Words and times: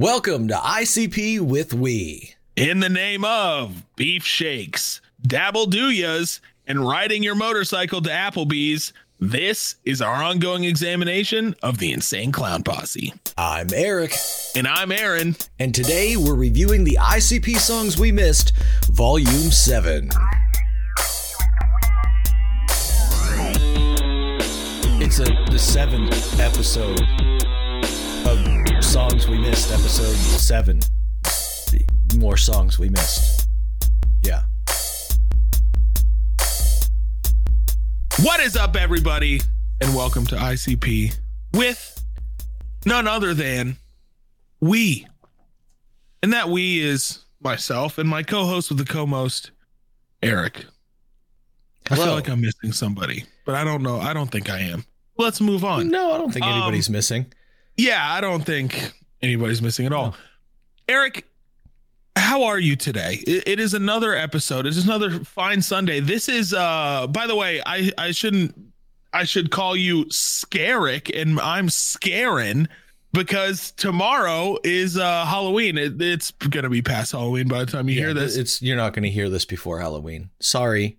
Welcome 0.00 0.48
to 0.48 0.54
ICP 0.56 1.40
with 1.40 1.72
We. 1.72 2.34
In 2.54 2.80
the 2.80 2.88
name 2.90 3.24
of 3.24 3.82
beef 3.96 4.26
shakes, 4.26 5.00
dabble 5.22 5.68
doyas, 5.68 6.40
and 6.66 6.86
riding 6.86 7.22
your 7.22 7.34
motorcycle 7.34 8.02
to 8.02 8.10
Applebee's, 8.10 8.92
this 9.18 9.76
is 9.86 10.02
our 10.02 10.22
ongoing 10.22 10.64
examination 10.64 11.54
of 11.62 11.78
the 11.78 11.92
Insane 11.92 12.30
Clown 12.30 12.62
Posse. 12.62 13.14
I'm 13.38 13.68
Eric, 13.72 14.14
And 14.54 14.68
I'm 14.68 14.92
Aaron. 14.92 15.34
and 15.58 15.74
today 15.74 16.18
we're 16.18 16.34
reviewing 16.34 16.84
the 16.84 16.98
ICP 17.00 17.56
songs 17.56 17.98
we 17.98 18.12
missed, 18.12 18.52
Volume 18.90 19.50
7. 19.50 20.10
It's 25.00 25.20
a 25.20 25.24
the 25.50 25.58
seventh 25.58 26.38
episode 26.38 27.00
of 27.00 27.35
songs 28.96 29.28
we 29.28 29.36
missed, 29.36 29.70
episode 29.70 30.16
seven. 30.38 30.80
More 32.16 32.38
songs 32.38 32.78
we 32.78 32.88
missed. 32.88 33.46
Yeah. 34.22 34.40
What 38.22 38.40
is 38.40 38.56
up, 38.56 38.74
everybody? 38.74 39.42
And 39.82 39.94
welcome 39.94 40.24
to 40.28 40.36
ICP 40.36 41.14
with 41.52 42.02
none 42.86 43.06
other 43.06 43.34
than 43.34 43.76
we. 44.62 45.06
And 46.22 46.32
that 46.32 46.48
we 46.48 46.80
is 46.80 47.22
myself 47.42 47.98
and 47.98 48.08
my 48.08 48.22
co 48.22 48.46
host 48.46 48.70
with 48.70 48.78
the 48.78 48.86
co 48.90 49.04
most, 49.04 49.50
Eric. 50.22 50.64
I 51.90 51.96
Hello. 51.96 52.06
feel 52.06 52.14
like 52.14 52.30
I'm 52.30 52.40
missing 52.40 52.72
somebody, 52.72 53.26
but 53.44 53.56
I 53.56 53.62
don't 53.62 53.82
know. 53.82 54.00
I 54.00 54.14
don't 54.14 54.32
think 54.32 54.48
I 54.48 54.60
am. 54.60 54.86
Let's 55.18 55.42
move 55.42 55.66
on. 55.66 55.90
No, 55.90 56.12
I 56.14 56.16
don't 56.16 56.32
think 56.32 56.46
Um, 56.46 56.52
anybody's 56.52 56.88
missing. 56.88 57.26
Yeah, 57.76 58.04
I 58.12 58.20
don't 58.20 58.42
think 58.44 58.92
anybody's 59.22 59.60
missing 59.60 59.86
at 59.86 59.92
all. 59.92 60.14
Eric, 60.88 61.26
how 62.16 62.44
are 62.44 62.58
you 62.58 62.76
today? 62.76 63.22
It, 63.26 63.46
it 63.46 63.60
is 63.60 63.74
another 63.74 64.14
episode. 64.14 64.66
It 64.66 64.70
is 64.70 64.84
another 64.84 65.10
fine 65.20 65.62
Sunday. 65.62 66.00
This 66.00 66.28
is 66.28 66.54
uh 66.54 67.06
by 67.08 67.26
the 67.26 67.36
way, 67.36 67.60
I 67.66 67.92
I 67.98 68.10
shouldn't 68.12 68.54
I 69.12 69.24
should 69.24 69.50
call 69.50 69.76
you 69.76 70.04
Scaric 70.06 71.10
and 71.20 71.40
I'm 71.40 71.68
scaring 71.68 72.68
because 73.12 73.72
tomorrow 73.72 74.58
is 74.64 74.96
uh 74.96 75.24
Halloween. 75.26 75.76
It, 75.76 76.00
it's 76.00 76.30
going 76.30 76.64
to 76.64 76.70
be 76.70 76.82
past 76.82 77.12
Halloween 77.12 77.48
by 77.48 77.64
the 77.64 77.70
time 77.70 77.88
you 77.88 77.96
hear 77.96 78.14
this. 78.14 78.36
It's 78.36 78.62
you're 78.62 78.76
not 78.76 78.94
going 78.94 79.04
to 79.04 79.10
hear 79.10 79.28
this 79.28 79.44
before 79.44 79.80
Halloween. 79.80 80.30
Sorry. 80.40 80.96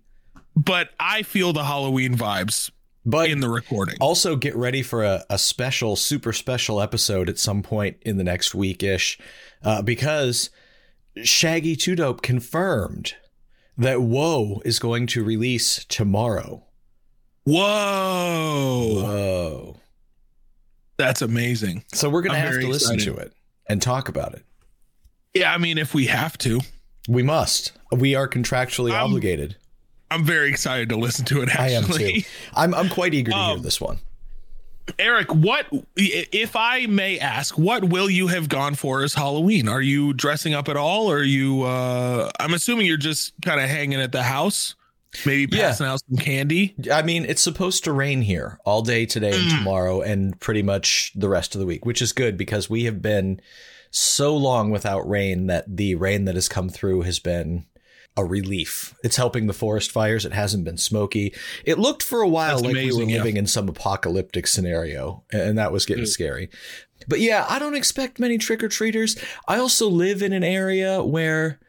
But 0.56 0.90
I 0.98 1.22
feel 1.22 1.52
the 1.52 1.64
Halloween 1.64 2.16
vibes 2.16 2.70
But 3.10 3.30
in 3.30 3.40
the 3.40 3.48
recording. 3.48 3.94
Also, 4.00 4.36
get 4.36 4.54
ready 4.54 4.82
for 4.82 5.02
a, 5.02 5.24
a 5.30 5.38
special, 5.38 5.96
super 5.96 6.32
special 6.34 6.78
episode 6.80 7.30
at 7.30 7.38
some 7.38 7.62
point 7.62 7.96
in 8.02 8.18
the 8.18 8.24
next 8.24 8.54
week 8.54 8.82
ish, 8.82 9.18
uh, 9.62 9.80
because 9.80 10.50
Shaggy 11.22 11.74
Two 11.74 11.96
Dope 11.96 12.20
confirmed 12.20 13.14
that 13.78 14.02
Whoa 14.02 14.60
is 14.66 14.78
going 14.78 15.06
to 15.06 15.24
release 15.24 15.86
tomorrow. 15.86 16.66
Whoa. 17.44 19.02
Whoa! 19.02 19.76
That's 20.98 21.22
amazing. 21.22 21.84
So 21.94 22.10
we're 22.10 22.22
gonna 22.22 22.38
I'm 22.38 22.44
have 22.52 22.60
to 22.60 22.68
listen 22.68 22.96
excited. 22.96 23.14
to 23.16 23.20
it 23.22 23.32
and 23.68 23.80
talk 23.80 24.10
about 24.10 24.34
it. 24.34 24.44
Yeah, 25.32 25.54
I 25.54 25.56
mean 25.58 25.78
if 25.78 25.94
we 25.94 26.06
have 26.06 26.36
to. 26.38 26.60
We 27.08 27.22
must. 27.22 27.72
We 27.90 28.14
are 28.14 28.28
contractually 28.28 28.92
I'm- 28.92 29.04
obligated. 29.06 29.56
I'm 30.10 30.24
very 30.24 30.48
excited 30.50 30.88
to 30.90 30.96
listen 30.96 31.24
to 31.26 31.42
it. 31.42 31.54
I 31.58 31.70
am 31.70 31.84
too. 31.84 32.22
I'm 32.54 32.74
I'm 32.74 32.88
quite 32.88 33.14
eager 33.14 33.30
to 33.32 33.36
hear 33.36 33.56
Um, 33.56 33.62
this 33.62 33.80
one. 33.80 33.98
Eric, 34.98 35.34
what 35.34 35.66
if 35.96 36.56
I 36.56 36.86
may 36.86 37.18
ask? 37.18 37.58
What 37.58 37.84
will 37.84 38.08
you 38.08 38.28
have 38.28 38.48
gone 38.48 38.74
for 38.74 39.02
as 39.02 39.12
Halloween? 39.12 39.68
Are 39.68 39.82
you 39.82 40.14
dressing 40.14 40.54
up 40.54 40.66
at 40.68 40.78
all? 40.78 41.10
Or 41.10 41.18
are 41.18 41.22
you? 41.22 41.62
uh 41.64 42.30
I'm 42.40 42.54
assuming 42.54 42.86
you're 42.86 42.96
just 42.96 43.34
kind 43.44 43.60
of 43.60 43.68
hanging 43.68 44.00
at 44.00 44.12
the 44.12 44.22
house, 44.22 44.74
maybe 45.26 45.54
Yeah. 45.58 45.68
passing 45.68 45.86
out 45.86 46.00
some 46.08 46.16
candy. 46.16 46.74
I 46.90 47.02
mean, 47.02 47.26
it's 47.26 47.42
supposed 47.42 47.84
to 47.84 47.92
rain 47.92 48.22
here 48.22 48.58
all 48.64 48.80
day 48.80 49.04
today 49.04 49.38
and 49.38 49.50
Mm. 49.50 49.58
tomorrow 49.58 50.00
and 50.00 50.40
pretty 50.40 50.62
much 50.62 51.12
the 51.14 51.28
rest 51.28 51.54
of 51.54 51.58
the 51.58 51.66
week, 51.66 51.84
which 51.84 52.00
is 52.00 52.12
good 52.14 52.38
because 52.38 52.70
we 52.70 52.84
have 52.84 53.02
been 53.02 53.42
so 53.90 54.34
long 54.34 54.70
without 54.70 55.06
rain 55.08 55.48
that 55.48 55.64
the 55.76 55.96
rain 55.96 56.24
that 56.24 56.34
has 56.34 56.48
come 56.48 56.70
through 56.70 57.02
has 57.02 57.18
been 57.18 57.64
a 58.18 58.24
relief. 58.24 58.94
It's 59.02 59.16
helping 59.16 59.46
the 59.46 59.52
forest 59.54 59.90
fires. 59.92 60.26
It 60.26 60.32
hasn't 60.32 60.64
been 60.64 60.76
smoky. 60.76 61.32
It 61.64 61.78
looked 61.78 62.02
for 62.02 62.20
a 62.20 62.28
while 62.28 62.56
That's 62.56 62.62
like 62.64 62.74
we 62.74 62.80
amazing, 62.82 63.06
were 63.06 63.10
yeah. 63.12 63.16
living 63.18 63.36
in 63.38 63.46
some 63.46 63.68
apocalyptic 63.68 64.46
scenario, 64.46 65.24
and 65.32 65.56
that 65.56 65.72
was 65.72 65.86
getting 65.86 66.04
Mm. 66.04 66.08
scary. 66.08 66.50
But 67.06 67.20
yeah, 67.20 67.46
I 67.48 67.58
don't 67.58 67.76
expect 67.76 68.18
many 68.18 68.36
trick 68.36 68.62
or 68.62 68.68
treaters. 68.68 69.16
I 69.46 69.58
also 69.58 69.88
live 69.88 70.20
in 70.22 70.32
an 70.32 70.44
area 70.44 71.02
where 71.02 71.60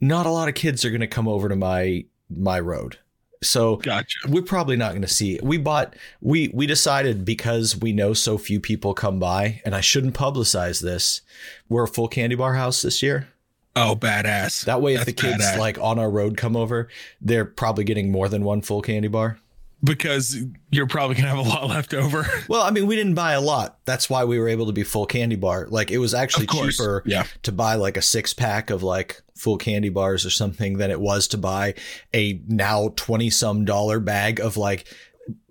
not 0.00 0.26
a 0.26 0.30
lot 0.30 0.48
of 0.48 0.54
kids 0.54 0.84
are 0.84 0.90
going 0.90 1.00
to 1.00 1.06
come 1.06 1.26
over 1.26 1.48
to 1.48 1.56
my 1.56 2.04
my 2.30 2.60
road. 2.60 2.98
So 3.42 3.76
Gotcha. 3.76 4.18
we're 4.28 4.42
probably 4.42 4.76
not 4.76 4.92
going 4.92 5.02
to 5.02 5.08
see 5.08 5.34
it. 5.36 5.42
We 5.42 5.58
bought 5.58 5.96
we 6.20 6.50
we 6.54 6.66
decided 6.66 7.24
because 7.24 7.76
we 7.76 7.92
know 7.92 8.12
so 8.14 8.38
few 8.38 8.58
people 8.60 8.94
come 8.94 9.18
by 9.18 9.60
and 9.64 9.74
I 9.74 9.80
shouldn't 9.80 10.14
publicize 10.14 10.80
this. 10.82 11.20
We're 11.68 11.84
a 11.84 11.88
full 11.88 12.08
candy 12.08 12.36
bar 12.36 12.54
house 12.54 12.82
this 12.82 13.02
year. 13.02 13.28
Oh, 13.76 13.96
badass. 13.96 14.64
That 14.66 14.80
way 14.82 14.92
if 14.94 15.00
That's 15.00 15.06
the 15.06 15.12
kids 15.14 15.44
badass. 15.44 15.58
like 15.58 15.78
on 15.78 15.98
our 15.98 16.10
road 16.10 16.36
come 16.36 16.56
over, 16.56 16.88
they're 17.20 17.44
probably 17.44 17.84
getting 17.84 18.10
more 18.12 18.28
than 18.28 18.44
one 18.44 18.60
full 18.62 18.82
candy 18.82 19.08
bar. 19.08 19.38
because 19.82 20.36
you're 20.70 20.86
probably 20.86 21.14
gonna 21.16 21.28
have 21.28 21.38
a 21.38 21.42
lot 21.48 21.66
left 21.68 21.92
over. 21.92 22.26
Well, 22.48 22.62
I 22.62 22.70
mean, 22.70 22.86
we 22.86 22.94
didn't 22.96 23.14
buy 23.14 23.32
a 23.32 23.40
lot. 23.40 23.78
That's 23.84 24.08
why 24.08 24.24
we 24.24 24.38
were 24.38 24.48
able 24.48 24.66
to 24.66 24.72
be 24.72 24.82
full 24.82 25.06
candy 25.06 25.36
bar. 25.36 25.66
Like 25.68 25.90
it 25.90 25.98
was 25.98 26.14
actually 26.14 26.46
cheaper 26.46 27.02
Yeah. 27.04 27.24
to 27.42 27.52
buy 27.52 27.74
like 27.74 27.96
a 27.96 28.02
six 28.02 28.32
pack 28.32 28.70
of 28.70 28.82
like 28.82 29.20
full 29.36 29.58
candy 29.58 29.88
bars 29.90 30.24
or 30.24 30.30
something 30.30 30.78
than 30.78 30.90
it 30.90 31.00
was 31.00 31.26
to 31.28 31.38
buy 31.38 31.74
a 32.14 32.40
now 32.46 32.92
20 32.96 33.28
some 33.30 33.64
dollar 33.64 33.98
bag 34.00 34.40
of 34.40 34.56
like 34.56 34.86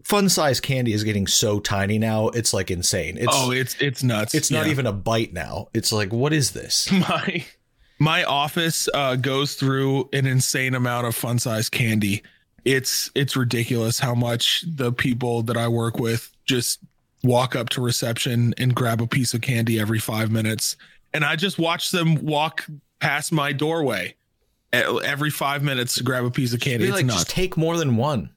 fun 0.04 0.30
size 0.30 0.60
candy 0.60 0.94
is 0.94 1.04
getting 1.04 1.28
so 1.28 1.60
tiny 1.60 1.98
now. 2.00 2.30
It's 2.30 2.54
like 2.54 2.72
insane. 2.72 3.18
It's, 3.18 3.28
oh, 3.32 3.52
it's 3.52 3.76
it's 3.82 4.02
nuts. 4.02 4.34
it's 4.34 4.50
not 4.50 4.68
even 4.68 4.86
a 4.88 4.94
bite 4.94 5.34
now. 5.34 5.68
It's 5.74 5.92
like, 5.92 6.12
what 6.14 6.32
is 6.34 6.52
this? 6.52 6.90
my 6.92 7.46
my 8.04 8.26
office 8.26 8.90
uh, 8.94 9.16
goes 9.16 9.56
through 9.56 10.10
an 10.12 10.26
insane 10.26 10.76
amount 10.76 11.08
of 11.08 11.16
fun 11.16 11.40
size 11.40 11.70
candy. 11.70 12.22
It's 12.66 13.10
it's 13.16 13.36
ridiculous 13.38 13.98
how 13.98 14.14
much 14.14 14.66
the 14.68 14.92
people 14.92 15.42
that 15.44 15.56
I 15.56 15.70
work 15.70 15.98
with 15.98 16.30
just 16.46 16.80
walk 17.24 17.56
up 17.56 17.70
to 17.70 17.82
reception 17.82 18.54
and 18.58 18.76
grab 18.76 19.02
a 19.02 19.08
piece 19.08 19.34
of 19.34 19.40
candy 19.40 19.80
every 19.80 20.00
five 20.00 20.32
minutes, 20.32 20.76
and 21.14 21.24
I 21.24 21.38
just 21.38 21.58
watch 21.58 21.92
them 21.92 22.16
walk 22.26 22.66
past 23.00 23.32
my 23.32 23.54
doorway 23.54 24.16
every 24.74 25.30
five 25.30 25.64
minutes 25.64 25.96
to 25.96 26.04
grab 26.04 26.26
a 26.26 26.32
piece 26.32 26.54
of 26.54 26.60
candy. 26.60 26.92
Like, 26.92 27.06
just 27.06 27.30
take 27.30 27.56
more 27.56 27.78
than 27.78 27.96
one. 27.96 28.30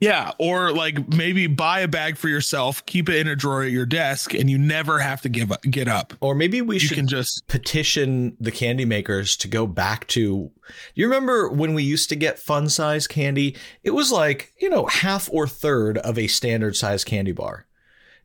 Yeah, 0.00 0.32
or 0.38 0.72
like 0.72 1.08
maybe 1.14 1.46
buy 1.46 1.80
a 1.80 1.88
bag 1.88 2.16
for 2.16 2.28
yourself, 2.28 2.84
keep 2.86 3.10
it 3.10 3.16
in 3.16 3.28
a 3.28 3.36
drawer 3.36 3.62
at 3.64 3.70
your 3.70 3.84
desk, 3.84 4.32
and 4.32 4.48
you 4.48 4.56
never 4.56 4.98
have 4.98 5.20
to 5.22 5.28
give 5.28 5.52
up, 5.52 5.60
get 5.62 5.88
up. 5.88 6.14
Or 6.22 6.34
maybe 6.34 6.62
we 6.62 6.76
You 6.76 6.80
should 6.80 6.96
can 6.96 7.06
just 7.06 7.46
petition 7.48 8.34
the 8.40 8.50
candy 8.50 8.86
makers 8.86 9.36
to 9.36 9.48
go 9.48 9.66
back 9.66 10.06
to 10.08 10.50
you 10.94 11.04
remember 11.06 11.48
when 11.50 11.74
we 11.74 11.82
used 11.82 12.08
to 12.08 12.16
get 12.16 12.38
fun 12.38 12.68
size 12.68 13.06
candy 13.08 13.56
it 13.82 13.90
was 13.90 14.12
like 14.12 14.52
you 14.60 14.70
know 14.70 14.86
half 14.86 15.28
or 15.32 15.48
third 15.48 15.98
of 15.98 16.16
a 16.16 16.28
standard 16.28 16.76
size 16.76 17.02
candy 17.02 17.32
bar 17.32 17.66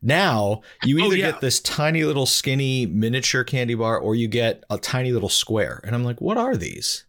now 0.00 0.60
you 0.84 1.00
Oh, 1.02 1.06
either 1.06 1.16
yeah. 1.16 1.32
get 1.32 1.40
this 1.40 1.58
tiny 1.60 2.04
little 2.04 2.26
skinny 2.26 2.86
miniature 2.86 3.42
candy 3.42 3.74
bar 3.74 3.98
or 3.98 4.14
you 4.14 4.28
get 4.28 4.62
a 4.70 4.78
tiny 4.78 5.10
little 5.10 5.28
square 5.28 5.80
and 5.82 5.94
i'm 5.96 6.04
like 6.04 6.20
what 6.20 6.36
are 6.38 6.56
these 6.56 7.04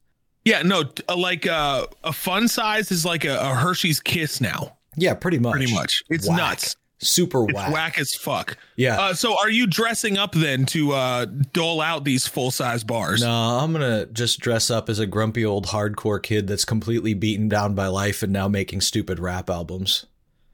Yeah, 0.48 0.62
no, 0.64 0.84
uh, 1.10 1.16
like 1.18 1.46
uh, 1.46 1.86
a 2.04 2.14
fun 2.14 2.48
size 2.48 2.92
is 2.92 3.06
like 3.06 3.26
a, 3.26 3.38
a 3.40 3.54
Hershey's 3.56 4.00
Kiss 4.00 4.40
now. 4.42 4.78
yeah 4.96 5.14
pretty 5.14 5.40
much 5.40 5.54
Pretty 5.54 5.74
much, 5.74 6.04
it's 6.10 6.28
Whack. 6.28 6.38
nuts. 6.38 6.76
super 7.00 7.44
It's 7.44 7.54
whack, 7.54 7.72
whack. 7.74 8.00
as 8.00 8.16
fuck. 8.16 8.58
yeah 8.76 9.00
Uh, 9.00 9.14
so, 9.14 9.38
are 9.38 9.50
you 9.50 9.68
dressing 9.68 10.18
up 10.18 10.32
then 10.34 10.66
to 10.68 10.94
uh, 10.94 11.26
dole 11.54 11.82
out 11.82 12.04
these 12.06 12.26
full 12.28 12.50
size 12.52 12.84
bars? 12.84 13.22
no, 13.22 13.30
I'm 13.32 13.72
gonna 13.74 14.06
just 14.08 14.40
dress 14.40 14.72
up 14.72 14.90
as 14.90 14.98
a 15.00 15.06
grumpy 15.06 15.46
old 15.46 15.68
hardcore 15.68 16.22
kid 16.24 16.48
that's 16.48 16.66
completely 16.66 17.14
beaten 17.14 17.48
down 17.50 17.76
by 17.76 17.88
life 17.88 18.24
and 18.24 18.32
now 18.34 18.48
making 18.48 18.82
stupid 18.82 19.20
rap 19.20 19.50
albums. 19.50 20.06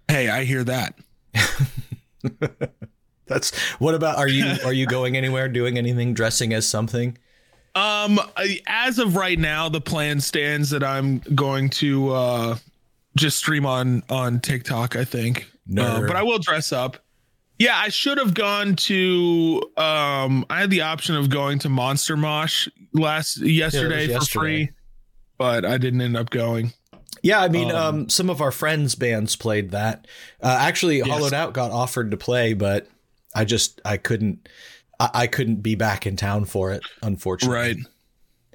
Hey, 0.10 0.28
I 0.30 0.44
hear 0.44 0.64
that. 0.66 0.96
That's 3.26 3.58
what 3.80 3.96
about 3.96 4.18
are 4.18 4.28
you 4.28 4.46
are 4.66 4.74
you 4.74 4.86
going 4.86 5.16
anywhere 5.16 5.48
doing 5.48 5.78
anything 5.78 6.14
dressing 6.14 6.54
as 6.54 6.68
something? 6.68 7.18
Um, 7.76 8.20
as 8.68 9.00
of 9.00 9.16
right 9.16 9.40
now, 9.40 9.68
the 9.70 9.82
plan 9.82 10.20
stands 10.20 10.70
that 10.70 10.84
I'm 10.84 11.20
going 11.34 11.70
to 11.72 12.12
uh, 12.12 12.58
just 13.16 13.38
stream 13.38 13.66
on 13.66 14.04
on 14.10 14.40
TikTok. 14.40 14.96
I 14.96 15.04
think, 15.04 15.50
Uh, 15.78 16.02
but 16.02 16.16
I 16.16 16.24
will 16.24 16.40
dress 16.40 16.72
up. 16.72 16.98
Yeah, 17.60 17.78
I 17.78 17.90
should 17.90 18.18
have 18.18 18.34
gone 18.34 18.76
to. 18.76 19.62
Um, 19.78 20.46
I 20.50 20.60
had 20.62 20.70
the 20.70 20.82
option 20.82 21.16
of 21.16 21.30
going 21.30 21.60
to 21.60 21.70
Monster 21.70 22.18
Mosh 22.18 22.68
last 22.94 23.38
yesterday, 23.38 24.06
for 24.08 24.12
yesterday. 24.14 24.40
free, 24.40 24.70
but 25.38 25.66
I 25.66 25.78
didn't 25.78 26.02
end 26.02 26.18
up 26.18 26.30
going. 26.30 26.74
Yeah, 27.22 27.40
I 27.42 27.48
mean, 27.48 27.72
um, 27.72 27.78
Um, 27.78 28.10
some 28.10 28.30
of 28.30 28.42
our 28.42 28.52
friends' 28.52 28.96
bands 28.96 29.36
played 29.36 29.72
that. 29.72 30.08
Uh, 30.42 30.58
actually, 30.60 30.98
Yes. 30.98 31.08
Hollowed 31.08 31.34
Out 31.34 31.54
got 31.54 31.72
offered 31.72 32.12
to 32.12 32.18
play, 32.18 32.54
but 32.54 32.88
I 33.34 33.46
just 33.46 33.80
I 33.86 33.98
couldn't. 33.98 34.50
I, 35.04 35.10
I 35.24 35.28
couldn't 35.28 35.58
be 35.58 35.76
back 35.76 36.06
in 36.08 36.16
town 36.16 36.46
for 36.46 36.72
it, 36.72 36.82
unfortunately. 37.02 37.56
Right. 37.58 37.78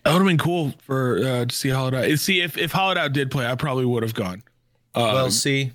That 0.04 0.12
would 0.12 0.20
have 0.20 0.26
been 0.28 0.38
cool 0.38 0.72
for 0.82 1.18
uh, 1.18 1.44
to 1.46 1.54
see 1.54 1.68
Holiday. 1.68 2.14
See 2.16 2.40
if 2.40 2.56
if 2.56 2.72
Holiday 2.72 3.08
did 3.08 3.30
play, 3.30 3.46
I 3.46 3.54
probably 3.56 3.84
would 3.84 4.02
have 4.02 4.14
gone. 4.14 4.42
Uh, 4.94 5.10
Well, 5.14 5.30
see, 5.30 5.72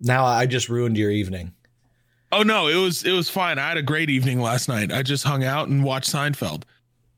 now 0.00 0.24
I 0.24 0.46
just 0.46 0.68
ruined 0.68 0.96
your 0.96 1.10
evening. 1.10 1.52
oh 2.32 2.42
no, 2.42 2.68
it 2.68 2.76
was 2.76 3.02
it 3.04 3.12
was 3.12 3.28
fine. 3.28 3.58
I 3.58 3.68
had 3.68 3.76
a 3.76 3.82
great 3.82 4.08
evening 4.08 4.40
last 4.40 4.68
night. 4.68 4.92
I 4.92 5.02
just 5.02 5.24
hung 5.24 5.44
out 5.44 5.68
and 5.68 5.84
watched 5.84 6.10
Seinfeld. 6.10 6.62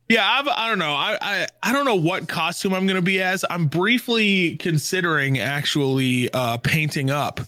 Yeah, 0.08 0.28
I've, 0.28 0.48
I 0.48 0.68
don't 0.68 0.78
know. 0.80 0.92
I, 0.94 1.16
I 1.20 1.46
I 1.62 1.72
don't 1.72 1.84
know 1.84 1.94
what 1.94 2.28
costume 2.28 2.74
I'm 2.74 2.86
gonna 2.86 3.00
be 3.02 3.22
as. 3.22 3.44
I'm 3.48 3.66
briefly 3.66 4.56
considering 4.56 5.38
actually 5.38 6.30
uh, 6.32 6.56
painting 6.58 7.10
up 7.10 7.40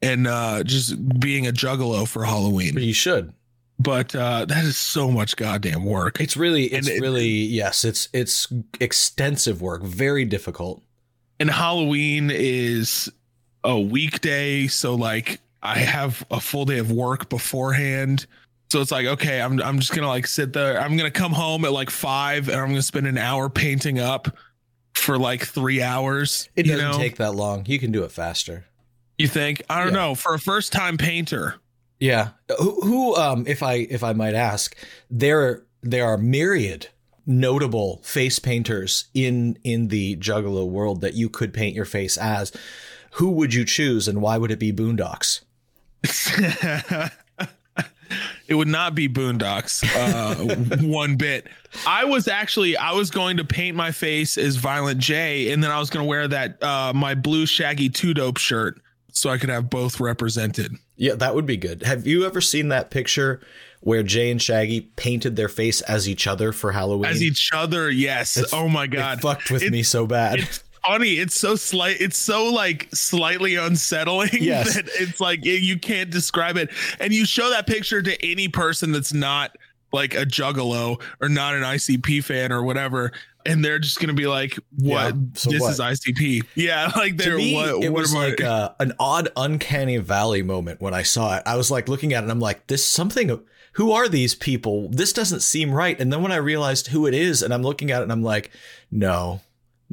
and 0.00 0.26
uh, 0.26 0.62
just 0.64 1.20
being 1.20 1.46
a 1.46 1.52
juggalo 1.52 2.08
for 2.08 2.20
But 2.22 2.28
Halloween. 2.28 2.78
you 2.78 2.94
should. 2.94 3.32
But 3.80 4.14
uh, 4.14 4.44
that 4.46 4.64
is 4.64 4.76
so 4.76 5.10
much 5.10 5.36
goddamn 5.36 5.84
work. 5.84 6.20
It's 6.20 6.36
really, 6.36 6.64
it's 6.64 6.88
it- 6.88 7.00
really, 7.00 7.28
yes, 7.28 7.84
it's 7.84 8.08
it's 8.12 8.52
extensive 8.80 9.62
work, 9.62 9.82
very 9.82 10.24
difficult. 10.24 10.82
and 11.40 11.48
Halloween 11.48 12.30
is 12.32 13.08
a 13.62 13.78
weekday, 13.78 14.66
so 14.66 14.94
like 14.96 15.40
I 15.62 15.78
have 15.78 16.24
a 16.30 16.40
full 16.40 16.64
day 16.64 16.78
of 16.78 16.90
work 16.90 17.28
beforehand. 17.28 18.26
So 18.70 18.80
it's 18.80 18.90
like, 18.90 19.06
okay, 19.06 19.40
I'm 19.40 19.62
I'm 19.62 19.78
just 19.78 19.94
gonna 19.94 20.08
like 20.08 20.26
sit 20.26 20.52
there. 20.52 20.80
I'm 20.80 20.96
gonna 20.96 21.10
come 21.12 21.32
home 21.32 21.64
at 21.64 21.72
like 21.72 21.90
five, 21.90 22.48
and 22.48 22.60
I'm 22.60 22.68
gonna 22.68 22.82
spend 22.82 23.06
an 23.06 23.16
hour 23.18 23.48
painting 23.48 24.00
up 24.00 24.36
for 24.94 25.16
like 25.18 25.46
three 25.46 25.80
hours. 25.82 26.48
It 26.56 26.64
doesn't 26.64 26.78
know? 26.92 26.98
take 26.98 27.16
that 27.18 27.34
long. 27.36 27.64
You 27.66 27.78
can 27.78 27.92
do 27.92 28.02
it 28.02 28.10
faster. 28.10 28.64
You 29.18 29.28
think? 29.28 29.62
I 29.70 29.78
don't 29.84 29.92
Yeah. 29.94 30.00
know. 30.00 30.14
For 30.16 30.34
a 30.34 30.38
first 30.40 30.72
time 30.72 30.96
painter, 30.98 31.54
Yeah. 32.00 32.30
Who, 32.58 32.80
who 32.82 33.16
um 33.16 33.44
if 33.46 33.62
I 33.62 33.74
if 33.74 34.02
I 34.04 34.12
might 34.12 34.34
ask, 34.34 34.76
there 35.10 35.64
there 35.82 36.06
are 36.06 36.18
myriad 36.18 36.88
notable 37.26 38.00
face 38.02 38.38
painters 38.38 39.04
in 39.14 39.58
in 39.62 39.88
the 39.88 40.16
juggalo 40.16 40.66
world 40.66 41.00
that 41.02 41.14
you 41.14 41.28
could 41.28 41.52
paint 41.52 41.74
your 41.74 41.84
face 41.84 42.16
as. 42.16 42.52
Who 43.12 43.30
would 43.32 43.54
you 43.54 43.64
choose 43.64 44.06
and 44.06 44.22
why 44.22 44.38
would 44.38 44.50
it 44.50 44.58
be 44.58 44.72
Boondox? 44.72 45.40
it 48.46 48.54
would 48.54 48.68
not 48.68 48.94
be 48.94 49.08
Boondox 49.08 49.84
uh, 49.96 50.86
one 50.86 51.16
bit. 51.16 51.48
I 51.86 52.04
was 52.04 52.28
actually 52.28 52.76
I 52.76 52.92
was 52.92 53.10
going 53.10 53.36
to 53.38 53.44
paint 53.44 53.76
my 53.76 53.90
face 53.90 54.38
as 54.38 54.56
Violent 54.56 55.00
J, 55.00 55.52
and 55.52 55.62
then 55.62 55.70
I 55.70 55.78
was 55.78 55.90
going 55.90 56.04
to 56.04 56.08
wear 56.08 56.28
that 56.28 56.62
uh, 56.62 56.92
my 56.94 57.14
blue 57.14 57.46
shaggy 57.46 57.88
two 57.88 58.14
dope 58.14 58.38
shirt 58.38 58.80
so 59.18 59.30
I 59.30 59.38
could 59.38 59.50
have 59.50 59.68
both 59.70 60.00
represented. 60.00 60.74
Yeah, 60.96 61.14
that 61.16 61.34
would 61.34 61.46
be 61.46 61.56
good. 61.56 61.82
Have 61.82 62.06
you 62.06 62.24
ever 62.26 62.40
seen 62.40 62.68
that 62.68 62.90
picture 62.90 63.40
where 63.80 64.02
Jay 64.02 64.30
and 64.30 64.40
Shaggy 64.42 64.82
painted 64.96 65.36
their 65.36 65.48
face 65.48 65.80
as 65.82 66.08
each 66.08 66.26
other 66.26 66.52
for 66.52 66.72
Halloween? 66.72 67.10
As 67.10 67.22
each 67.22 67.50
other, 67.52 67.90
yes. 67.90 68.36
It's- 68.36 68.52
oh 68.52 68.68
my 68.68 68.84
It 68.84 68.88
god, 68.92 69.20
fucked 69.20 69.50
with 69.50 69.62
It- 69.62 69.72
me 69.72 69.82
so 69.82 70.06
bad. 70.06 70.40
it's 70.40 70.62
funny. 70.84 71.14
It's 71.14 71.38
so 71.38 71.54
slight. 71.56 72.00
It's 72.00 72.16
so 72.18 72.46
like 72.52 72.88
slightly 72.94 73.54
unsettling 73.56 74.30
Yes. 74.40 74.74
that 74.74 74.88
it's 74.98 75.20
like 75.20 75.44
you 75.44 75.78
can't 75.78 76.10
describe 76.10 76.56
it. 76.56 76.70
And 76.98 77.12
you 77.12 77.24
show 77.26 77.50
that 77.50 77.66
picture 77.66 78.02
to 78.02 78.24
any 78.24 78.48
person 78.48 78.92
that's 78.92 79.12
not 79.12 79.56
like 79.92 80.14
a 80.14 80.26
juggalo 80.26 81.00
or 81.20 81.28
not 81.28 81.54
an 81.54 81.62
ICP 81.62 82.22
fan 82.24 82.52
or 82.52 82.62
whatever, 82.62 83.12
and 83.46 83.64
they're 83.64 83.78
just 83.78 84.00
gonna 84.00 84.12
be 84.14 84.26
like, 84.26 84.58
"What? 84.76 85.14
Yeah, 85.14 85.20
so 85.34 85.50
this 85.50 85.60
what? 85.62 85.72
is 85.72 85.80
ICP." 85.80 86.44
Yeah, 86.54 86.90
like 86.96 87.16
they're 87.16 87.36
me, 87.36 87.54
what? 87.54 87.82
it 87.84 87.90
what 87.92 88.00
was 88.00 88.14
am 88.14 88.20
I- 88.20 88.28
like 88.28 88.40
uh, 88.40 88.70
an 88.80 88.92
odd, 88.98 89.28
uncanny 89.36 89.96
valley 89.98 90.42
moment 90.42 90.80
when 90.80 90.94
I 90.94 91.02
saw 91.02 91.36
it. 91.36 91.42
I 91.46 91.56
was 91.56 91.70
like 91.70 91.88
looking 91.88 92.12
at 92.12 92.18
it, 92.18 92.22
and 92.24 92.30
I'm 92.32 92.40
like, 92.40 92.66
"This 92.66 92.84
something. 92.84 93.40
Who 93.72 93.92
are 93.92 94.08
these 94.08 94.34
people? 94.34 94.88
This 94.90 95.12
doesn't 95.12 95.40
seem 95.40 95.70
right." 95.72 95.98
And 96.00 96.12
then 96.12 96.22
when 96.22 96.32
I 96.32 96.36
realized 96.36 96.88
who 96.88 97.06
it 97.06 97.14
is, 97.14 97.42
and 97.42 97.54
I'm 97.54 97.62
looking 97.62 97.90
at 97.90 98.00
it, 98.00 98.04
and 98.04 98.12
I'm 98.12 98.22
like, 98.24 98.50
"No, 98.90 99.40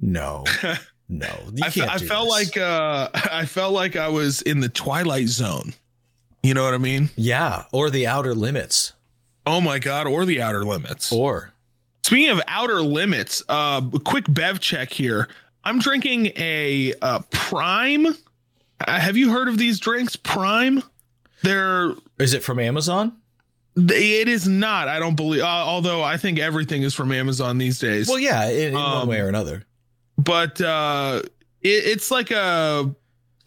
no, 0.01 0.43
no." 1.09 1.27
You 1.53 1.63
I, 1.63 1.69
can't 1.69 1.91
I 1.91 1.97
felt 1.99 2.25
this. 2.25 2.55
like 2.55 2.57
uh, 2.57 3.09
I 3.31 3.45
felt 3.45 3.73
like 3.73 3.95
I 3.95 4.07
was 4.09 4.41
in 4.41 4.59
the 4.59 4.69
twilight 4.69 5.27
zone. 5.27 5.73
You 6.43 6.53
know 6.53 6.63
what 6.63 6.73
I 6.75 6.77
mean? 6.77 7.09
yeah, 7.15 7.63
or 7.71 7.89
the 7.89 8.05
outer 8.05 8.35
limits, 8.35 8.93
Oh 9.47 9.61
my 9.61 9.79
god, 9.79 10.05
or 10.05 10.25
the 10.25 10.41
outer 10.43 10.63
limits. 10.63 11.11
or 11.11 11.53
Speaking 12.05 12.29
of 12.29 12.41
outer 12.47 12.83
limits, 12.83 13.41
uh, 13.49 13.81
a 13.91 13.99
quick 13.99 14.25
bev 14.29 14.59
check 14.59 14.91
here. 14.93 15.27
I'm 15.63 15.79
drinking 15.79 16.27
a 16.35 16.93
uh, 17.01 17.21
Prime. 17.31 18.05
Uh, 18.05 18.99
have 18.99 19.17
you 19.17 19.31
heard 19.31 19.47
of 19.47 19.57
these 19.57 19.79
drinks? 19.79 20.15
Prime. 20.15 20.83
They're 21.41 21.93
is 22.19 22.35
it 22.35 22.43
from 22.43 22.59
Amazon? 22.59 23.17
it 23.75 24.27
is 24.27 24.47
not. 24.47 24.87
I 24.87 24.99
don't 24.99 25.15
believe. 25.15 25.41
Uh, 25.41 25.45
although 25.47 26.03
I 26.03 26.17
think 26.17 26.37
everything 26.37 26.83
is 26.83 26.93
from 26.93 27.11
Amazon 27.11 27.57
these 27.57 27.79
days. 27.79 28.07
Well, 28.07 28.19
yeah, 28.19 28.49
in, 28.49 28.67
in 28.67 28.73
one 28.75 28.83
Um, 29.01 29.07
way 29.07 29.19
or 29.19 29.27
another. 29.27 29.63
but 30.19 30.61
uh, 30.61 31.23
it, 31.63 31.69
it's 31.69 32.11
like 32.11 32.29
a 32.29 32.87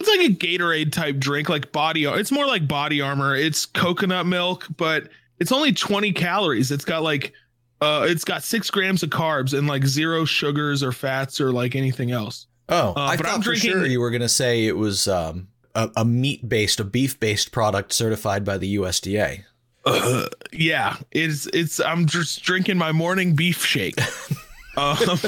it's 0.00 0.08
like 0.08 0.30
a 0.30 0.34
Gatorade 0.34 0.90
type 0.90 1.18
drink, 1.18 1.48
like 1.48 1.70
body. 1.70 2.06
It's 2.06 2.32
more 2.32 2.46
like 2.48 2.66
BodyArmor. 2.66 3.40
It's 3.40 3.66
coconut 3.66 4.26
milk, 4.26 4.66
but 4.76 5.10
it's 5.38 5.52
only 5.52 5.72
20 5.72 6.10
calories. 6.10 6.72
It's 6.72 6.84
got 6.84 7.04
like 7.04 7.34
uh, 7.80 8.06
it's 8.08 8.24
got 8.24 8.42
six 8.42 8.70
grams 8.70 9.02
of 9.02 9.10
carbs 9.10 9.56
and 9.56 9.66
like 9.66 9.86
zero 9.86 10.24
sugars 10.24 10.82
or 10.82 10.92
fats 10.92 11.40
or 11.40 11.52
like 11.52 11.76
anything 11.76 12.10
else. 12.10 12.46
Oh, 12.68 12.92
uh, 12.96 13.00
I 13.00 13.16
but 13.16 13.26
thought 13.26 13.34
I'm 13.36 13.42
for 13.42 13.54
sure 13.54 13.86
you 13.86 14.00
were 14.00 14.10
going 14.10 14.22
to 14.22 14.28
say 14.28 14.66
it 14.66 14.76
was 14.76 15.08
um, 15.08 15.48
a, 15.74 15.90
a 15.96 16.04
meat-based, 16.04 16.80
a 16.80 16.84
beef-based 16.84 17.50
product 17.52 17.92
certified 17.92 18.44
by 18.44 18.58
the 18.58 18.76
USDA. 18.76 19.44
Uh, 19.84 20.26
yeah, 20.52 20.96
it's 21.12 21.46
it's. 21.46 21.80
I'm 21.80 22.06
just 22.06 22.42
drinking 22.42 22.76
my 22.76 22.92
morning 22.92 23.34
beef 23.34 23.64
shake. 23.64 23.98
um, 24.76 25.18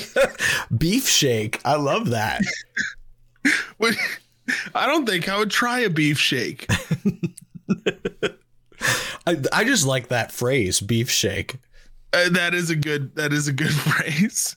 Beef 0.76 1.08
shake. 1.08 1.60
I 1.64 1.76
love 1.76 2.10
that. 2.10 2.42
I 4.74 4.86
don't 4.86 5.06
think 5.06 5.28
I 5.28 5.38
would 5.38 5.50
try 5.50 5.80
a 5.80 5.90
beef 5.90 6.18
shake. 6.18 6.66
I, 9.26 9.36
I 9.52 9.64
just 9.64 9.86
like 9.86 10.08
that 10.08 10.32
phrase, 10.32 10.80
beef 10.80 11.10
shake. 11.10 11.56
Uh, 12.12 12.28
that 12.30 12.54
is 12.54 12.70
a 12.70 12.76
good. 12.76 13.14
That 13.16 13.32
is 13.32 13.46
a 13.48 13.52
good 13.52 13.72
phrase. 13.74 14.56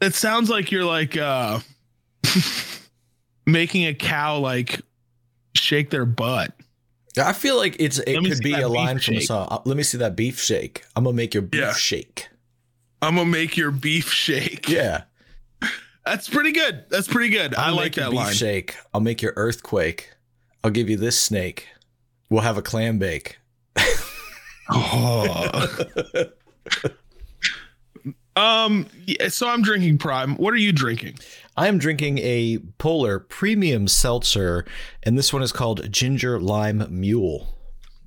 It 0.00 0.14
sounds 0.14 0.48
like 0.50 0.70
you're 0.72 0.84
like 0.84 1.16
uh 1.16 1.60
making 3.46 3.86
a 3.86 3.94
cow 3.94 4.38
like 4.38 4.80
shake 5.54 5.90
their 5.90 6.04
butt. 6.06 6.52
I 7.18 7.32
feel 7.34 7.56
like 7.56 7.76
it's 7.78 7.98
it 7.98 8.18
could 8.24 8.38
be 8.42 8.54
a 8.54 8.68
line 8.68 8.98
from 8.98 9.16
a 9.16 9.20
song. 9.20 9.48
Uh, 9.50 9.58
Let 9.64 9.76
me 9.76 9.82
see 9.82 9.98
that 9.98 10.16
beef 10.16 10.40
shake. 10.40 10.84
I'm 10.96 11.04
gonna 11.04 11.14
make 11.16 11.34
your 11.34 11.42
beef 11.42 11.60
Yeah. 11.60 11.72
shake. 11.74 12.28
I'm 13.02 13.16
gonna 13.16 13.28
make 13.28 13.56
your 13.56 13.70
beef 13.70 14.08
shake. 14.10 14.68
Yeah, 14.68 15.02
That's 16.06 16.28
pretty 16.28 16.52
good. 16.52 16.84
That's 16.88 17.06
pretty 17.08 17.28
good. 17.28 17.54
I 17.54 17.66
I'll 17.68 17.74
like 17.76 17.84
make 17.84 17.96
your 17.96 18.04
that 18.06 18.10
beef 18.12 18.18
line. 18.20 18.34
shake. 18.34 18.76
I'll 18.94 19.00
make 19.00 19.20
your 19.22 19.34
earthquake. 19.36 20.10
I'll 20.64 20.70
give 20.70 20.88
you 20.88 20.96
this 20.96 21.20
snake. 21.20 21.68
We'll 22.30 22.42
have 22.42 22.56
a 22.56 22.62
clam 22.62 22.98
bake. 22.98 23.38
Oh. 24.70 25.68
um. 28.36 28.86
So 29.28 29.48
I'm 29.48 29.62
drinking 29.62 29.98
Prime. 29.98 30.36
What 30.36 30.54
are 30.54 30.58
you 30.58 30.72
drinking? 30.72 31.18
I 31.56 31.68
am 31.68 31.78
drinking 31.78 32.18
a 32.18 32.58
Polar 32.78 33.18
Premium 33.18 33.86
Seltzer, 33.88 34.64
and 35.02 35.18
this 35.18 35.32
one 35.32 35.42
is 35.42 35.52
called 35.52 35.90
Ginger 35.92 36.40
Lime 36.40 36.86
Mule. 36.90 37.48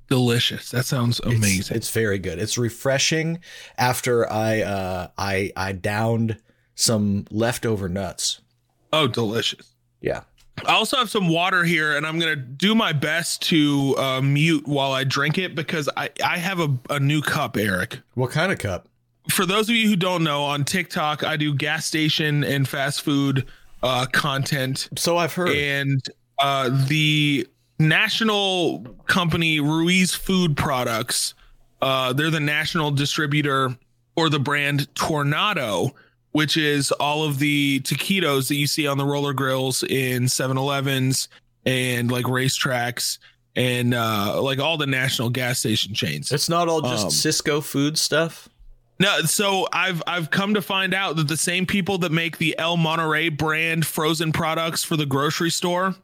Delicious. 0.08 0.70
That 0.70 0.84
sounds 0.86 1.18
It's- 1.20 1.34
amazing. 1.36 1.76
It's, 1.76 1.90
very 1.90 2.18
good. 2.18 2.38
It's 2.38 2.56
refreshing 2.56 3.40
after 3.76 4.30
I 4.30 4.60
uh 4.62 5.08
I 5.18 5.52
I 5.56 5.72
downed 5.72 6.38
some 6.74 7.24
leftover 7.30 7.88
nuts. 7.88 8.40
oh, 8.92 9.06
delicious. 9.08 9.72
Yeah. 10.00 10.22
I 10.64 10.72
also 10.74 10.96
have 10.96 11.10
some 11.10 11.28
water 11.28 11.64
here, 11.64 11.96
and 11.96 12.06
I'm 12.06 12.18
gonna 12.18 12.36
do 12.36 12.74
my 12.74 12.92
best 12.92 13.42
to 13.42 13.94
uh, 13.98 14.20
mute 14.22 14.66
while 14.66 14.92
I 14.92 15.04
drink 15.04 15.36
it 15.38 15.54
because 15.54 15.88
I 15.96 16.08
I 16.24 16.38
have 16.38 16.60
a, 16.60 16.74
a 16.90 16.98
new 17.00 17.20
cup, 17.20 17.56
Eric. 17.56 17.98
What 18.14 18.30
kind 18.30 18.50
of 18.50 18.58
cup? 18.58 18.88
For 19.28 19.44
those 19.44 19.68
of 19.68 19.74
you 19.74 19.88
who 19.88 19.96
don't 19.96 20.22
know, 20.24 20.42
on 20.44 20.64
TikTok 20.64 21.24
I 21.24 21.36
do 21.36 21.52
gas 21.54 21.84
station 21.86 22.42
and 22.44 22.66
fast 22.68 23.02
food 23.02 23.44
uh, 23.82 24.06
content, 24.12 24.88
So 24.96 25.16
I've 25.18 25.32
heard. 25.34 25.50
and 25.50 26.00
uh, 26.38 26.70
the 26.88 27.46
national 27.78 28.80
company 29.06 29.60
Ruiz 29.60 30.14
Food 30.14 30.56
Products. 30.56 31.34
Uh, 31.82 32.12
they're 32.12 32.30
the 32.30 32.40
national 32.40 32.90
distributor 32.90 33.76
or 34.16 34.28
the 34.30 34.38
brand 34.40 34.92
Tornado, 34.94 35.94
which 36.36 36.58
is 36.58 36.92
all 36.92 37.24
of 37.24 37.38
the 37.38 37.80
taquitos 37.80 38.48
that 38.48 38.56
you 38.56 38.66
see 38.66 38.86
on 38.86 38.98
the 38.98 39.04
roller 39.06 39.32
grills 39.32 39.82
in 39.84 40.24
7-Elevens 40.24 41.28
and 41.64 42.10
like 42.10 42.26
RaceTracs 42.26 43.16
and 43.54 43.94
uh, 43.94 44.40
like 44.42 44.58
all 44.58 44.76
the 44.76 44.86
national 44.86 45.30
gas 45.30 45.60
station 45.60 45.94
chains. 45.94 46.30
it's 46.30 46.50
not 46.50 46.68
all 46.68 46.82
just 46.82 47.04
Um, 47.06 47.10
Sysco 47.10 47.62
food 47.64 47.96
stuff. 47.96 48.50
No, 49.00 49.20
so 49.22 49.66
I've 49.72 50.02
I've 50.06 50.30
come 50.30 50.52
to 50.54 50.60
find 50.62 50.92
out 50.94 51.16
that 51.16 51.28
the 51.28 51.36
same 51.38 51.64
people 51.64 51.96
that 51.98 52.12
make 52.12 52.36
the 52.38 52.58
El 52.58 52.76
Monterey 52.76 53.30
brand 53.30 53.86
frozen 53.86 54.30
products 54.32 54.84
for 54.84 54.96
the 54.96 55.06
grocery 55.06 55.50
store 55.50 55.94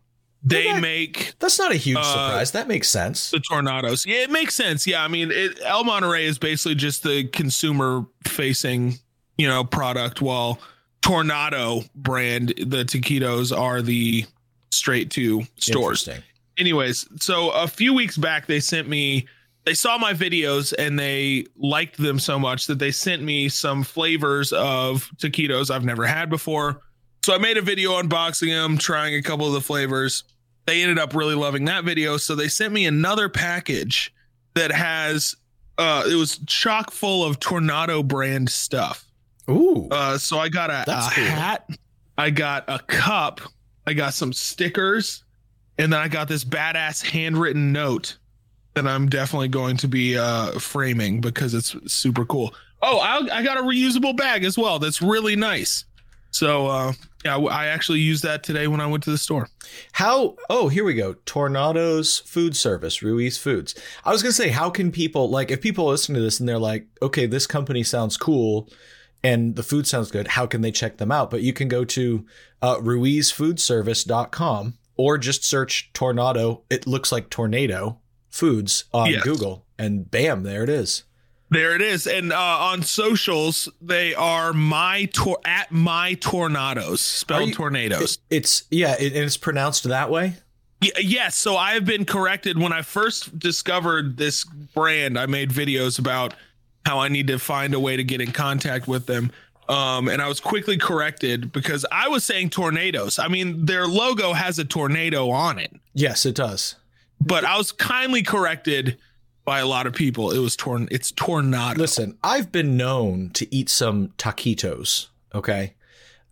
They 0.43 0.69
Okay. 0.71 0.81
make 0.81 1.35
That's 1.41 1.59
not 1.59 1.73
a 1.73 1.77
huge 1.77 1.99
Uh, 1.99 2.03
surprise. 2.05 2.51
That 2.53 2.69
makes 2.69 2.89
sense. 2.89 3.31
the 3.31 3.41
tornadoes. 3.41 4.05
Yeah, 4.07 4.23
it 4.25 4.31
makes 4.31 4.55
sense. 4.55 4.87
Yeah, 4.87 5.05
I 5.05 5.09
mean, 5.09 5.31
it, 5.31 5.59
El 5.63 5.85
Monterey 5.85 6.25
is 6.25 6.39
basically 6.39 6.75
just 6.75 7.03
the 7.03 7.25
consumer 7.29 8.07
facing, 8.27 8.99
you 9.39 9.49
know, 9.49 9.65
product, 9.65 10.21
while 10.21 10.61
Tornado 11.01 11.83
brand, 11.95 12.55
the 12.59 12.85
taquitos 12.85 13.57
are 13.57 13.83
the 13.83 14.25
straight 14.71 15.11
to 15.13 15.43
stores. 15.57 16.09
Anyways, 16.59 17.07
so 17.21 17.51
a 17.51 17.67
few 17.67 17.93
weeks 17.93 18.17
back, 18.17 18.47
they 18.47 18.61
sent 18.61 18.89
me, 18.89 19.27
they 19.65 19.75
saw 19.75 19.99
my 19.99 20.13
videos 20.13 20.73
and 20.79 20.99
they 20.99 21.47
liked 21.57 21.97
them 21.97 22.19
so 22.19 22.39
much 22.39 22.67
that 22.67 22.79
they 22.79 22.91
sent 22.91 23.23
me 23.23 23.49
some 23.49 23.83
flavors 23.83 24.53
of 24.53 25.11
taquitos 25.17 25.71
I've 25.71 25.85
never 25.85 26.07
had 26.07 26.31
before. 26.31 26.81
So 27.25 27.35
I 27.35 27.39
made 27.39 27.57
a 27.57 27.63
video 27.63 27.93
unboxing 28.01 28.49
them, 28.49 28.77
trying 28.79 29.15
a 29.15 29.23
couple 29.23 29.47
of 29.47 29.53
the 29.53 29.61
flavors. 29.61 30.25
They 30.67 30.83
ended 30.83 30.99
up 30.99 31.15
really 31.15 31.35
loving 31.35 31.65
that 31.67 31.85
video. 31.85 32.17
So 32.17 32.35
they 32.35 32.49
sent 32.49 32.73
me 32.73 32.87
another 32.87 33.29
package 33.29 34.13
that 34.55 34.73
has, 34.73 35.35
uh, 35.79 36.05
it 36.07 36.17
was 36.17 36.39
chock 36.47 36.91
full 36.91 37.25
of 37.25 37.41
Tornado 37.41 38.03
brand 38.03 38.51
stuff. 38.51 39.05
Ooh. 39.51 39.89
Uh, 39.91 40.19
so 40.19 40.39
I 40.39 40.49
got 40.49 40.71
a, 40.71 40.83
a 40.83 41.11
cool. 41.13 41.25
hat, 41.25 41.69
I 42.17 42.31
got 42.31 42.65
a 42.69 42.79
cup, 42.79 43.41
I 43.87 43.95
got 43.95 44.15
some 44.15 44.33
stickers, 44.33 45.25
and 45.79 45.93
then 45.93 46.01
I 46.01 46.09
got 46.09 46.29
this 46.29 46.45
badass 46.45 47.05
handwritten 47.05 47.73
note 47.73 48.19
that 48.75 48.87
I'm 48.87 49.09
definitely 49.09 49.49
going 49.49 49.77
to 49.79 49.89
be 49.89 50.17
uh, 50.17 50.59
framing 50.59 51.21
because 51.21 51.55
it's 51.55 51.77
super 51.93 52.25
cool. 52.25 52.55
Oh, 52.83 52.99
I, 52.99 53.39
I 53.39 53.43
got 53.43 53.59
a 53.59 53.63
reusable 53.63 54.17
bag 54.17 54.45
as 54.45 54.57
well. 54.57 54.79
That's 54.79 55.03
really 55.03 55.37
nice. 55.37 55.85
So 56.31 56.67
uh, 56.67 56.93
yeah, 57.25 57.37
I 57.37 57.67
actually 57.67 58.01
used 58.01 58.25
that 58.25 58.43
today 58.43 58.67
when 58.67 58.81
I 58.81 58.87
went 58.87 59.05
to 59.05 59.11
the 59.11 59.19
store. 59.19 59.49
How? 59.93 60.37
Oh, 60.49 60.69
here 60.69 60.83
we 60.83 60.95
go. 60.95 61.15
Tornadoes 61.27 62.21
Food 62.21 62.57
Service, 62.57 63.03
Ruiz 63.03 63.37
Foods. 63.37 63.75
I 64.05 64.11
was 64.11 64.23
gonna 64.23 64.33
say, 64.33 64.49
how 64.49 64.71
can 64.71 64.91
people 64.91 65.29
like 65.29 65.51
if 65.51 65.61
people 65.61 65.87
listen 65.87 66.15
to 66.15 66.21
this 66.21 66.41
and 66.41 66.49
they're 66.49 66.59
like, 66.59 66.87
okay, 67.03 67.27
this 67.27 67.47
company 67.47 67.83
sounds 67.83 68.17
cool, 68.17 68.69
and 69.25 69.57
the 69.57 69.63
food 69.63 69.87
sounds 69.87 70.11
good. 70.11 70.29
How 70.29 70.47
can 70.47 70.61
they 70.63 70.73
check 70.73 70.97
them 70.99 71.13
out? 71.13 71.31
But 71.31 71.43
you 71.43 71.53
can 71.53 71.69
go 71.69 71.85
to 71.85 72.27
uh, 72.61 72.77
RuizFoodService.com 72.77 74.79
or 74.97 75.19
just 75.19 75.45
search 75.45 75.91
tornado. 75.93 76.63
It 76.71 76.87
looks 76.87 77.13
like 77.13 77.31
tornado 77.31 77.99
foods 78.31 78.85
on 78.93 79.11
Yes. 79.11 79.23
Google, 79.25 79.67
and 79.79 80.11
bam, 80.11 80.43
there 80.43 80.63
it 80.63 80.69
is. 80.71 81.05
There 81.51 81.75
it 81.75 81.83
is, 81.83 82.07
and 82.07 82.33
uh, 82.33 82.37
on 82.39 82.83
socials 82.83 83.69
they 83.81 84.15
are 84.15 84.53
my 84.55 85.05
tor- 85.13 85.41
at 85.45 85.71
my 85.71 86.15
tornadoes 86.15 87.03
spelled 87.03 87.49
you- 87.51 87.55
tornadoes. 87.55 88.19
It's 88.31 88.65
yeah, 88.71 88.95
it, 88.99 89.13
and 89.13 89.25
it's 89.25 89.37
pronounced 89.37 89.85
that 89.85 90.11
way. 90.11 90.35
Yes, 91.01 91.37
so 91.37 91.57
I 91.57 91.75
have 91.75 91.85
been 91.85 92.05
corrected 92.07 92.59
when 92.59 92.73
I 92.73 92.83
first 92.83 93.39
discovered 93.39 94.17
this 94.17 94.45
brand. 94.75 95.19
I 95.19 95.27
made 95.27 95.51
videos 95.51 95.99
about 95.99 96.35
how 96.85 96.99
I 97.01 97.09
need 97.09 97.27
to 97.29 97.39
find 97.39 97.75
a 97.75 97.81
way 97.81 97.97
to 97.97 98.05
get 98.05 98.21
in 98.21 98.33
contact 98.33 98.89
with 98.89 99.07
them. 99.07 99.31
Um, 99.69 100.09
and 100.09 100.21
I 100.21 100.29
was 100.29 100.41
quickly 100.41 100.77
corrected 100.77 101.53
because 101.53 101.87
I 101.93 102.09
was 102.09 102.25
saying 102.25 102.51
tornadoes. 102.51 103.19
I 103.19 103.29
mean, 103.29 103.65
their 103.67 103.87
logo 103.87 104.33
has 104.33 104.59
a 104.59 104.65
tornado 104.65 105.31
on 105.31 105.59
it, 105.59 105.73
Yes, 105.95 106.27
it 106.27 106.35
does. 106.35 106.75
but 107.21 107.45
I 107.45 107.57
was 107.57 107.71
kindly 107.73 108.23
corrected 108.23 108.99
by 109.45 109.61
a 109.61 109.67
lot 109.67 109.87
of 109.87 109.95
people. 109.95 110.31
It 110.33 110.39
was 110.39 110.57
torn. 110.57 110.89
It's 110.91 111.13
tornado. 111.13 111.79
Listen, 111.81 112.19
I've 112.23 112.51
been 112.53 112.77
known 112.77 113.31
to 113.35 113.53
eat 113.55 113.69
some 113.69 114.09
taquitos. 114.19 115.07
Okay, 115.35 115.75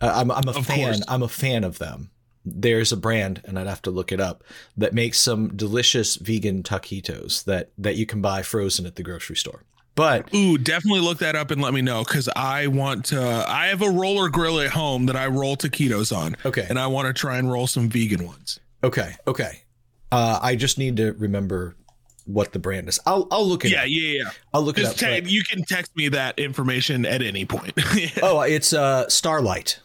uh, 0.00 0.12
I'm 0.14 0.30
I'm 0.30 0.46
a 0.48 0.50
Of 0.52 0.66
fan. 0.66 0.78
course. 0.78 1.02
I'm 1.08 1.22
a 1.22 1.28
fan 1.28 1.64
of 1.64 1.78
them. 1.78 2.10
There's 2.44 2.90
a 2.92 2.96
brand, 2.96 3.42
and 3.44 3.58
I'd 3.58 3.66
have 3.66 3.82
to 3.82 3.90
look 3.90 4.12
it 4.12 4.20
up, 4.20 4.42
that 4.76 4.92
makes 4.94 5.20
some 5.20 5.56
delicious 5.56 6.16
vegan 6.16 6.62
taquitos 6.62 7.44
that 7.44 7.70
that 7.78 7.96
you 7.96 8.06
can 8.06 8.20
buy 8.20 8.42
frozen 8.42 8.86
at 8.86 8.96
the 8.96 9.02
grocery 9.02 9.36
store. 9.36 9.62
But 9.94 10.32
Ooh, 10.34 10.56
definitely 10.56 11.00
look 11.00 11.18
that 11.18 11.36
up 11.36 11.50
and 11.50 11.60
let 11.60 11.74
me 11.74 11.82
know 11.82 12.04
because 12.04 12.28
I 12.34 12.68
want 12.68 13.06
to. 13.06 13.20
I 13.48 13.66
have 13.66 13.82
a 13.82 13.90
roller 13.90 14.28
grill 14.28 14.60
at 14.60 14.70
home 14.70 15.06
that 15.06 15.16
I 15.16 15.26
roll 15.26 15.56
taquitos 15.56 16.16
on, 16.16 16.36
okay, 16.44 16.66
and 16.68 16.78
I 16.78 16.86
want 16.86 17.08
to 17.08 17.12
try 17.12 17.38
and 17.38 17.50
roll 17.50 17.66
some 17.66 17.88
vegan 17.88 18.26
ones. 18.26 18.60
okay, 18.84 19.14
okay. 19.26 19.62
Uh, 20.12 20.38
I 20.42 20.56
just 20.56 20.78
need 20.78 20.96
to 20.96 21.12
remember 21.12 21.76
what 22.24 22.52
the 22.52 22.58
brand 22.58 22.88
is. 22.88 22.98
I'll 23.06 23.26
I'll 23.30 23.46
look 23.46 23.64
it. 23.64 23.72
Yeah, 23.72 23.80
up. 23.82 23.86
yeah, 23.88 24.18
yeah. 24.22 24.30
I'll 24.54 24.62
look 24.62 24.78
it 24.78 24.84
up. 24.84 24.92
Just 24.92 25.00
te- 25.00 25.20
but- 25.20 25.30
you 25.30 25.42
can 25.44 25.64
text 25.64 25.94
me 25.96 26.08
that 26.08 26.38
information 26.38 27.04
at 27.04 27.20
any 27.22 27.44
point. 27.44 27.72
oh, 28.22 28.40
it's 28.42 28.72
uh 28.72 29.06
Starlite. 29.06 29.78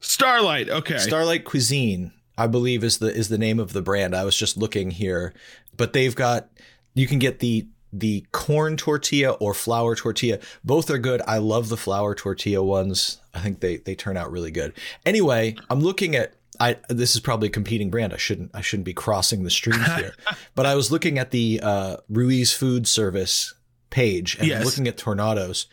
Starlite. 0.00 0.68
Okay. 0.68 0.94
Starlite 0.94 1.44
Cuisine, 1.44 2.12
I 2.36 2.46
believe 2.46 2.84
is 2.84 2.98
the 2.98 3.08
is 3.14 3.28
the 3.28 3.38
name 3.38 3.58
of 3.58 3.72
the 3.72 3.82
brand. 3.82 4.14
I 4.14 4.24
was 4.24 4.36
just 4.36 4.56
looking 4.56 4.90
here, 4.92 5.34
but 5.76 5.92
they've 5.92 6.14
got 6.14 6.48
you 6.94 7.06
can 7.06 7.18
get 7.18 7.40
the 7.40 7.66
the 7.92 8.26
corn 8.32 8.76
tortilla 8.76 9.32
or 9.32 9.54
flour 9.54 9.94
tortilla. 9.96 10.38
Both 10.64 10.90
are 10.90 10.98
good. 10.98 11.22
I 11.26 11.38
love 11.38 11.68
the 11.68 11.76
flour 11.76 12.14
tortilla 12.14 12.62
ones. 12.62 13.20
I 13.34 13.40
think 13.40 13.60
they 13.60 13.76
they 13.78 13.94
turn 13.94 14.16
out 14.16 14.30
really 14.30 14.50
good. 14.50 14.72
Anyway, 15.06 15.56
I'm 15.70 15.80
looking 15.80 16.14
at 16.16 16.34
I 16.60 16.76
this 16.88 17.14
is 17.14 17.20
probably 17.20 17.48
a 17.48 17.52
competing 17.52 17.88
brand. 17.90 18.12
I 18.12 18.16
shouldn't 18.16 18.50
I 18.54 18.60
shouldn't 18.60 18.84
be 18.86 18.92
crossing 18.94 19.44
the 19.44 19.50
streams 19.50 19.86
here. 19.96 20.14
but 20.54 20.66
I 20.66 20.74
was 20.74 20.90
looking 20.92 21.18
at 21.18 21.30
the 21.30 21.60
uh, 21.62 21.96
Ruiz 22.08 22.52
Food 22.52 22.86
Service 22.88 23.54
page 23.90 24.36
and 24.38 24.48
Yes. 24.48 24.64
looking 24.64 24.86
at 24.88 24.98
tornadoes. 24.98 25.66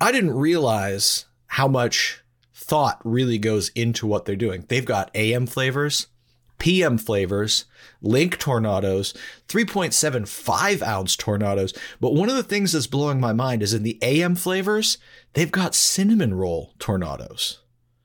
I 0.00 0.12
didn't 0.12 0.34
realize 0.34 1.24
how 1.46 1.66
much 1.68 2.22
thought 2.52 3.00
really 3.04 3.38
goes 3.38 3.70
into 3.70 4.06
what 4.06 4.26
they're 4.26 4.36
doing. 4.36 4.64
They've 4.68 4.84
got 4.84 5.10
AM 5.14 5.46
flavors, 5.46 6.08
PM 6.58 6.98
flavors, 6.98 7.64
link 8.02 8.38
tornadoes, 8.38 9.14
3.75 9.48 10.82
ounce 10.82 11.16
tornadoes. 11.16 11.72
But 12.00 12.14
one 12.14 12.28
of 12.28 12.36
the 12.36 12.42
things 12.42 12.72
that's 12.72 12.86
blowing 12.86 13.20
my 13.20 13.32
mind 13.32 13.62
is 13.62 13.74
in 13.74 13.82
the 13.82 13.98
AM 14.02 14.34
flavors, 14.34 14.98
they've 15.34 15.50
got 15.52 15.74
cinnamon 15.74 16.34
roll 16.34 16.74
tornadoes. 16.78 17.60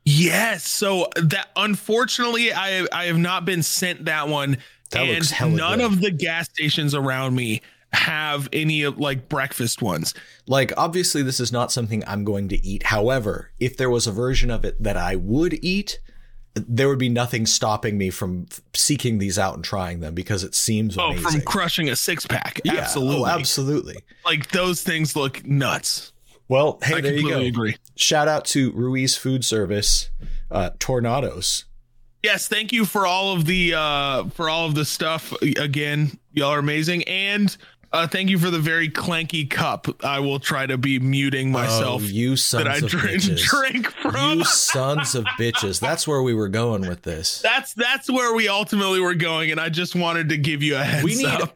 yes. 0.05 0.67
So 0.67 1.07
that 1.15 1.49
unfortunately, 1.55 2.51
I 2.53 2.85
I 2.91 3.05
have 3.05 3.17
not 3.17 3.45
been 3.45 3.63
sent 3.63 4.05
that 4.05 4.27
one, 4.27 4.57
That 4.91 5.07
and 5.07 5.55
none 5.57 5.79
good. 5.79 5.85
of 5.85 6.01
the 6.01 6.11
gas 6.11 6.47
stations 6.49 6.93
around 6.93 7.35
me 7.35 7.61
have 7.93 8.49
any 8.51 8.85
like 8.87 9.29
breakfast 9.29 9.81
ones. 9.81 10.13
Like, 10.47 10.73
obviously, 10.77 11.21
this 11.23 11.39
is 11.39 11.51
not 11.51 11.71
something 11.71 12.03
I'm 12.07 12.23
going 12.23 12.49
to 12.49 12.65
eat. 12.65 12.83
However, 12.87 13.51
if 13.59 13.77
there 13.77 13.89
was 13.89 14.07
a 14.07 14.11
version 14.11 14.49
of 14.51 14.65
it 14.65 14.81
that 14.81 14.97
I 14.97 15.15
would 15.15 15.63
eat, 15.63 15.99
there 16.55 16.87
would 16.87 16.99
be 16.99 17.09
nothing 17.09 17.45
stopping 17.45 17.97
me 17.97 18.09
from 18.11 18.45
seeking 18.75 19.17
these 19.17 19.39
out 19.39 19.55
and 19.55 19.63
trying 19.63 19.99
them 20.01 20.13
because 20.13 20.43
it 20.43 20.53
seems 20.53 20.97
Oh, 20.97 21.07
amazing. 21.11 21.23
from 21.23 21.41
crushing 21.41 21.89
a 21.89 21.95
six 21.95 22.25
pack. 22.27 22.61
Yeah, 22.63 22.73
Absolutely. 22.75 23.21
Oh, 23.21 23.25
absolutely. 23.25 23.95
Like 24.25 24.49
those 24.51 24.81
things 24.83 25.15
look 25.15 25.45
nuts. 25.45 26.11
Well, 26.49 26.77
hey, 26.83 26.95
I 26.95 27.01
there 27.01 27.13
you 27.15 27.29
go. 27.29 27.39
agree. 27.39 27.77
Shout 27.95 28.27
out 28.27 28.45
to 28.45 28.71
Ruiz 28.73 29.15
Food 29.17 29.43
Service, 29.43 30.09
uh, 30.51 30.71
Tornadoes. 30.77 31.65
Yes, 32.21 32.47
thank 32.47 32.71
you 32.71 32.85
for 32.85 33.05
all 33.07 33.33
of 33.33 33.45
the 33.45 33.73
uh 33.75 34.25
for 34.29 34.47
all 34.49 34.65
of 34.65 34.75
the 34.75 34.85
stuff 34.85 35.33
again. 35.41 36.17
Y'all 36.31 36.51
are 36.51 36.59
amazing 36.59 37.03
and 37.03 37.55
uh 37.93 38.07
thank 38.07 38.29
you 38.29 38.37
for 38.39 38.49
the 38.49 38.59
very 38.59 38.89
clanky 38.89 39.49
cup. 39.49 39.87
I 40.03 40.19
will 40.19 40.39
try 40.39 40.65
to 40.65 40.77
be 40.77 40.99
muting 40.99 41.51
myself 41.51 42.01
oh, 42.03 42.07
you 42.07 42.35
sons 42.35 42.63
that 42.63 42.71
I 42.71 42.77
of 42.77 42.87
drink, 42.89 43.21
bitches. 43.21 43.43
drink 43.43 43.91
from. 43.91 44.39
You 44.39 44.43
sons 44.45 45.15
of 45.15 45.25
bitches. 45.39 45.79
That's 45.79 46.07
where 46.07 46.21
we 46.21 46.33
were 46.33 46.49
going 46.49 46.87
with 46.87 47.03
this. 47.03 47.41
that's 47.43 47.73
that's 47.73 48.09
where 48.09 48.33
we 48.35 48.47
ultimately 48.47 48.99
were 48.99 49.15
going 49.15 49.51
and 49.51 49.59
I 49.59 49.69
just 49.69 49.95
wanted 49.95 50.29
to 50.29 50.37
give 50.37 50.61
you 50.63 50.75
a 50.75 50.83
heads 50.83 51.03
We 51.03 51.15
need 51.15 51.27
up. 51.27 51.55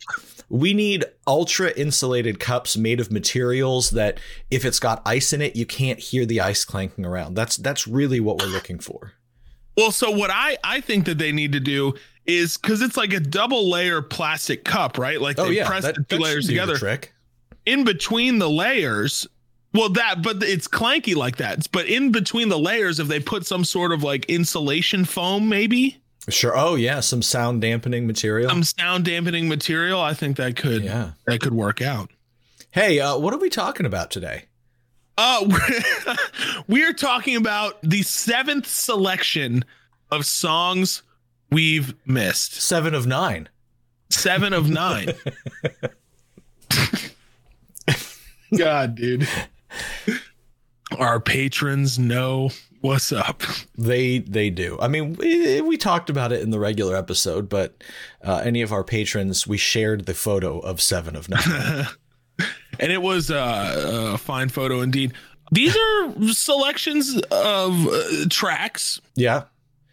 we 0.50 0.74
need 0.74 1.06
ultra 1.26 1.72
insulated 1.72 2.40
cups 2.40 2.78
made 2.78 3.00
of 3.00 3.12
materials 3.12 3.90
that 3.92 4.20
if 4.52 4.64
it's 4.64 4.80
got 4.80 5.02
ice 5.06 5.34
in 5.34 5.42
it, 5.42 5.56
you 5.56 5.66
can't 5.66 6.00
hear 6.00 6.26
the 6.26 6.40
ice 6.40 6.64
clanking 6.64 7.06
around. 7.06 7.34
That's 7.34 7.58
that's 7.58 7.88
really 7.88 8.20
what 8.20 8.40
we're 8.40 8.48
looking 8.48 8.80
for. 8.80 9.14
Well, 9.76 9.92
so 9.92 10.10
what 10.10 10.32
I 10.32 10.58
I 10.64 10.82
think 10.82 11.06
that 11.06 11.18
they 11.18 11.32
need 11.32 11.52
to 11.52 11.60
do 11.60 11.94
is 12.28 12.58
cuz 12.58 12.82
it's 12.82 12.98
like 12.98 13.14
a 13.14 13.20
double 13.20 13.70
layer 13.70 14.02
plastic 14.02 14.64
cup, 14.66 14.98
right? 14.98 15.20
Like 15.22 15.38
they 15.38 15.44
Oh 15.44 15.50
yeah, 15.50 15.68
press 15.68 15.84
that, 15.84 15.96
the 15.96 16.04
two 16.04 16.18
layers 16.22 16.46
together. 16.48 16.76
trick. 16.78 17.14
in 17.66 17.84
between 17.84 18.40
the 18.40 18.50
layers 18.50 19.26
well 19.74 19.90
that 19.90 20.22
but 20.24 20.42
it's 20.44 20.68
clanky 20.68 21.14
like 21.16 21.36
that 21.38 21.68
but 21.74 21.86
in 21.88 22.12
between 22.12 22.48
the 22.50 22.58
layers 22.58 23.00
if 23.00 23.08
they 23.10 23.20
put 23.20 23.46
some 23.46 23.66
sort 23.66 23.92
of 23.92 24.02
like 24.04 24.26
insulation 24.30 25.04
foam 25.06 25.50
maybe 25.50 25.98
Sure. 26.30 26.58
Oh 26.58 26.76
yeah, 26.76 27.00
some 27.00 27.22
sound 27.22 27.62
dampening 27.62 28.06
material. 28.06 28.50
some 28.50 28.64
sound 28.64 29.06
dampening 29.06 29.48
material 29.50 30.00
i 30.02 30.14
think 30.14 30.36
that 30.38 30.56
could 30.58 30.84
yeah. 30.84 31.12
that 31.26 31.40
could 31.42 31.54
work 31.54 31.82
out 31.82 32.10
Hey, 32.72 33.00
uh, 33.00 33.18
what 33.18 33.34
are 33.34 33.38
we 33.40 33.50
talking 33.50 33.86
about 33.86 34.12
today? 34.12 34.46
uh 35.18 35.46
we're, 35.48 36.16
we're 36.68 36.94
talking 36.94 37.36
about 37.36 37.78
the 37.82 38.02
seventh 38.04 38.68
selection 38.68 39.66
of 40.12 40.26
songs 40.26 41.02
we've 41.52 41.94
missed 42.06 42.54
Seven 42.62 42.94
of 42.94 43.06
nine. 43.08 43.50
seven 44.10 44.54
of 44.54 44.70
nine 44.70 45.08
god 48.58 48.96
dude 48.96 49.28
Our 50.98 51.20
patrons 51.20 52.00
know 52.00 52.52
what's 52.80 53.12
up. 53.12 53.44
They 53.78 54.20
they 54.20 54.50
do. 54.50 54.78
I 54.82 54.88
mean, 54.88 55.16
we, 55.16 55.60
we 55.60 55.76
talked 55.76 56.10
about 56.10 56.32
it 56.32 56.42
in 56.42 56.50
the 56.50 56.60
regular 56.60 56.96
episode, 56.96 57.50
but 57.50 57.84
uh, 58.24 58.38
any 58.46 58.62
of 58.62 58.72
our 58.72 58.86
patrons, 58.86 59.46
we 59.46 59.58
shared 59.58 60.06
the 60.06 60.14
photo 60.14 60.60
of 60.60 60.82
Seven 60.82 61.18
of 61.18 61.28
Nine. 61.28 61.88
and 62.80 62.90
it 62.92 63.02
was 63.02 63.30
uh, 63.30 64.12
a 64.14 64.18
fine 64.18 64.48
photo 64.48 64.80
indeed. 64.80 65.12
These 65.52 65.76
are 65.76 66.14
selections 66.32 67.22
of 67.32 67.88
uh, 67.88 68.26
tracks. 68.30 69.02
Yeah. 69.16 69.44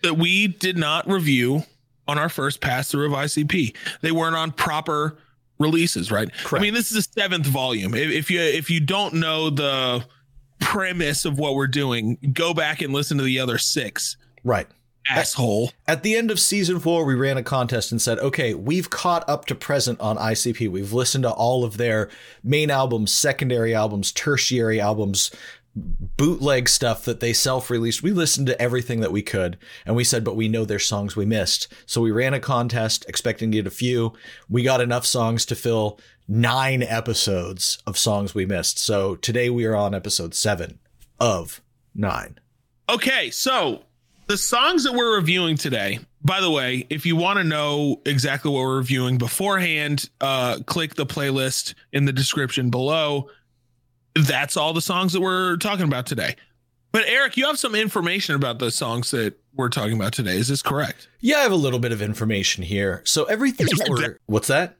That 0.04 0.14
we 0.14 0.46
did 0.46 0.78
not 0.78 1.08
review 1.08 1.64
on 2.06 2.18
our 2.18 2.28
first 2.28 2.60
pass 2.60 2.90
through 2.90 3.06
of 3.06 3.12
ICP. 3.12 3.74
They 4.00 4.12
weren't 4.12 4.36
on 4.36 4.52
proper 4.52 5.16
releases, 5.58 6.10
right? 6.10 6.32
Correct. 6.32 6.60
I 6.60 6.62
mean, 6.62 6.74
this 6.74 6.92
is 6.92 7.06
the 7.06 7.20
seventh 7.20 7.46
volume. 7.46 7.94
If, 7.94 8.10
if 8.10 8.30
you 8.30 8.40
if 8.40 8.70
you 8.70 8.80
don't 8.80 9.14
know 9.14 9.50
the 9.50 10.04
premise 10.60 11.24
of 11.24 11.38
what 11.38 11.54
we're 11.54 11.66
doing, 11.66 12.18
go 12.32 12.54
back 12.54 12.80
and 12.80 12.92
listen 12.92 13.18
to 13.18 13.24
the 13.24 13.38
other 13.38 13.58
six. 13.58 14.16
Right. 14.42 14.66
Asshole. 15.08 15.72
At, 15.86 15.98
at 15.98 16.02
the 16.02 16.16
end 16.16 16.30
of 16.30 16.40
season 16.40 16.80
four, 16.80 17.04
we 17.04 17.14
ran 17.14 17.36
a 17.36 17.42
contest 17.42 17.92
and 17.92 18.00
said, 18.00 18.18
okay, 18.20 18.54
we've 18.54 18.88
caught 18.88 19.28
up 19.28 19.44
to 19.46 19.54
present 19.54 20.00
on 20.00 20.16
ICP. 20.16 20.70
We've 20.70 20.92
listened 20.92 21.24
to 21.24 21.30
all 21.30 21.64
of 21.64 21.76
their 21.76 22.08
main 22.42 22.70
albums, 22.70 23.12
secondary 23.12 23.74
albums, 23.74 24.12
tertiary 24.12 24.80
albums, 24.80 25.30
bootleg 25.76 26.68
stuff 26.68 27.04
that 27.04 27.20
they 27.20 27.32
self-released. 27.32 28.02
We 28.02 28.12
listened 28.12 28.46
to 28.46 28.62
everything 28.62 29.00
that 29.00 29.12
we 29.12 29.22
could 29.22 29.58
and 29.84 29.96
we 29.96 30.04
said, 30.04 30.24
but 30.24 30.36
we 30.36 30.48
know 30.48 30.64
there's 30.64 30.86
songs 30.86 31.16
we 31.16 31.26
missed. 31.26 31.72
So 31.86 32.00
we 32.00 32.12
ran 32.12 32.34
a 32.34 32.40
contest 32.40 33.04
expecting 33.08 33.50
to 33.50 33.58
get 33.58 33.66
a 33.66 33.70
few. 33.70 34.12
We 34.48 34.62
got 34.62 34.80
enough 34.80 35.04
songs 35.04 35.44
to 35.46 35.56
fill 35.56 35.98
nine 36.28 36.82
episodes 36.82 37.78
of 37.86 37.98
songs 37.98 38.34
we 38.34 38.46
missed. 38.46 38.78
So 38.78 39.16
today 39.16 39.50
we 39.50 39.64
are 39.64 39.74
on 39.74 39.94
episode 39.94 40.34
seven 40.34 40.78
of 41.18 41.60
nine. 41.94 42.38
Okay. 42.88 43.30
So 43.30 43.82
the 44.26 44.38
songs 44.38 44.84
that 44.84 44.94
we're 44.94 45.16
reviewing 45.16 45.56
today, 45.56 45.98
by 46.22 46.40
the 46.40 46.50
way, 46.50 46.86
if 46.88 47.04
you 47.04 47.16
want 47.16 47.38
to 47.38 47.44
know 47.44 48.00
exactly 48.06 48.50
what 48.50 48.60
we're 48.60 48.76
reviewing 48.76 49.18
beforehand, 49.18 50.08
uh, 50.20 50.58
click 50.66 50.94
the 50.94 51.04
playlist 51.04 51.74
in 51.92 52.04
the 52.04 52.12
description 52.12 52.70
below 52.70 53.28
that's 54.14 54.56
all 54.56 54.72
the 54.72 54.82
songs 54.82 55.12
that 55.12 55.20
we're 55.20 55.56
talking 55.56 55.84
about 55.84 56.06
today. 56.06 56.36
But 56.92 57.08
Eric, 57.08 57.36
you 57.36 57.46
have 57.46 57.58
some 57.58 57.74
information 57.74 58.36
about 58.36 58.60
the 58.60 58.70
songs 58.70 59.10
that 59.10 59.34
we're 59.54 59.68
talking 59.68 59.94
about 59.94 60.12
today. 60.12 60.36
Is 60.36 60.48
this 60.48 60.62
correct? 60.62 61.08
Yeah, 61.20 61.38
I 61.38 61.40
have 61.40 61.52
a 61.52 61.56
little 61.56 61.80
bit 61.80 61.90
of 61.90 62.00
information 62.00 62.62
here. 62.62 63.02
So 63.04 63.24
everything 63.24 63.66
that 63.66 64.18
what's 64.26 64.48
that? 64.48 64.76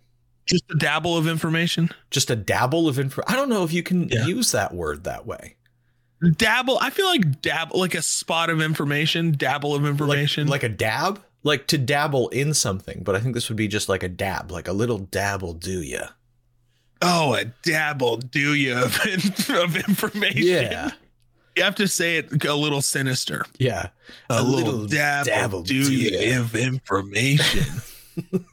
Just 0.47 0.65
a 0.71 0.77
dabble 0.77 1.17
of 1.17 1.27
information. 1.27 1.91
Just 2.11 2.31
a 2.31 2.37
dabble 2.37 2.87
of 2.87 2.99
info. 2.99 3.23
I 3.27 3.35
don't 3.35 3.49
know 3.49 3.65
if 3.65 3.73
you 3.73 3.83
can 3.83 4.09
yeah. 4.09 4.27
use 4.27 4.53
that 4.53 4.75
word 4.75 5.05
that 5.05 5.27
way. 5.27 5.57
Dabble. 6.37 6.79
I 6.81 6.91
feel 6.91 7.07
like 7.07 7.43
dabble, 7.43 7.81
like 7.81 7.95
a 7.95 8.03
spot 8.03 8.51
of 8.51 8.61
information. 8.61 9.33
Dabble 9.33 9.75
of 9.75 9.85
information, 9.85 10.47
like, 10.47 10.63
like 10.63 10.71
a 10.71 10.75
dab, 10.75 11.21
like 11.43 11.67
to 11.69 11.79
dabble 11.79 12.29
in 12.29 12.55
something. 12.55 13.03
But 13.03 13.17
I 13.17 13.21
think 13.21 13.35
this 13.35 13.49
would 13.49 13.57
be 13.57 13.69
just 13.69 13.89
like 13.89 14.03
a 14.03 14.09
dab, 14.09 14.51
like 14.51 14.69
a 14.69 14.73
little 14.73 14.99
dabble. 14.99 15.55
Do 15.55 15.83
ya? 15.83 16.09
Oh, 17.03 17.35
a 17.35 17.45
dabble, 17.63 18.19
do 18.19 18.55
you 18.55 18.77
of, 18.77 18.99
of 19.51 19.77
information? 19.77 20.43
Yeah. 20.43 20.91
You 21.57 21.63
have 21.63 21.77
to 21.77 21.87
say 21.87 22.17
it 22.17 22.45
a 22.45 22.55
little 22.55 22.83
sinister. 22.83 23.45
Yeah. 23.59 23.89
A, 24.29 24.41
a 24.41 24.43
little, 24.43 24.73
little, 24.73 24.87
dabble, 24.87 25.25
dabble 25.27 25.63
do 25.63 25.75
you 25.75 26.41
of 26.41 26.57
information. 26.57 27.81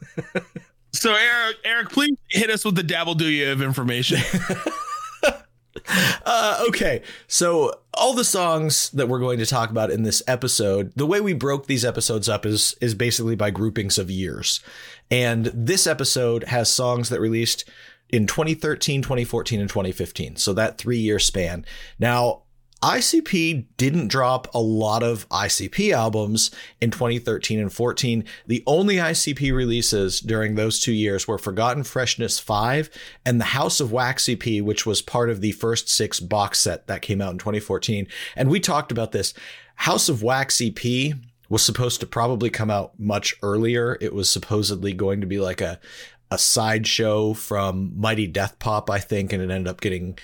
so 0.92 1.14
Eric, 1.14 1.56
Eric, 1.64 1.90
please 1.90 2.16
hit 2.28 2.50
us 2.50 2.64
with 2.64 2.76
the 2.76 2.82
dabble 2.82 3.14
do 3.14 3.26
you 3.28 3.50
of 3.50 3.60
information. 3.60 4.20
uh, 6.24 6.64
okay, 6.68 7.02
so 7.26 7.72
all 7.94 8.14
the 8.14 8.24
songs 8.24 8.90
that 8.90 9.08
we're 9.08 9.18
going 9.18 9.38
to 9.38 9.46
talk 9.46 9.70
about 9.70 9.90
in 9.90 10.02
this 10.02 10.22
episode, 10.28 10.92
the 10.94 11.06
way 11.06 11.20
we 11.20 11.32
broke 11.32 11.66
these 11.66 11.84
episodes 11.84 12.28
up 12.28 12.46
is 12.46 12.76
is 12.80 12.94
basically 12.94 13.34
by 13.34 13.50
groupings 13.50 13.98
of 13.98 14.10
years, 14.10 14.60
and 15.10 15.46
this 15.46 15.86
episode 15.86 16.44
has 16.44 16.72
songs 16.72 17.08
that 17.08 17.20
released 17.20 17.68
in 18.12 18.26
2013, 18.26 19.02
2014, 19.02 19.60
and 19.60 19.68
2015. 19.68 20.36
So 20.36 20.52
that 20.52 20.78
three 20.78 20.98
year 20.98 21.18
span. 21.18 21.64
Now, 21.98 22.42
ICP 22.82 23.66
didn't 23.76 24.08
drop 24.08 24.52
a 24.52 24.60
lot 24.60 25.04
of 25.04 25.28
ICP 25.28 25.92
albums 25.92 26.50
in 26.80 26.90
2013 26.90 27.60
and 27.60 27.72
14. 27.72 28.24
The 28.48 28.64
only 28.66 28.96
ICP 28.96 29.54
releases 29.54 30.18
during 30.18 30.56
those 30.56 30.80
two 30.80 30.92
years 30.92 31.28
were 31.28 31.38
Forgotten 31.38 31.84
Freshness 31.84 32.40
5 32.40 32.90
and 33.24 33.40
the 33.40 33.46
House 33.46 33.78
of 33.78 33.92
Wax 33.92 34.28
EP, 34.28 34.60
which 34.60 34.84
was 34.84 35.00
part 35.00 35.30
of 35.30 35.40
the 35.40 35.52
first 35.52 35.88
six 35.88 36.18
box 36.18 36.58
set 36.58 36.88
that 36.88 37.02
came 37.02 37.22
out 37.22 37.30
in 37.30 37.38
2014. 37.38 38.08
And 38.34 38.50
we 38.50 38.58
talked 38.58 38.90
about 38.90 39.12
this. 39.12 39.32
House 39.76 40.08
of 40.08 40.24
Wax 40.24 40.60
EP 40.60 41.14
was 41.52 41.62
supposed 41.62 42.00
to 42.00 42.06
probably 42.06 42.50
come 42.50 42.70
out 42.70 42.98
much 42.98 43.36
earlier. 43.42 43.98
It 44.00 44.14
was 44.14 44.28
supposedly 44.28 44.94
going 44.94 45.20
to 45.20 45.26
be 45.26 45.38
like 45.38 45.60
a 45.60 45.78
a 46.32 46.38
sideshow 46.38 47.34
from 47.34 47.92
Mighty 47.94 48.26
Death 48.26 48.58
Pop, 48.58 48.88
I 48.88 48.98
think, 48.98 49.32
and 49.32 49.42
it 49.42 49.50
ended 49.50 49.68
up 49.68 49.80
getting 49.80 50.18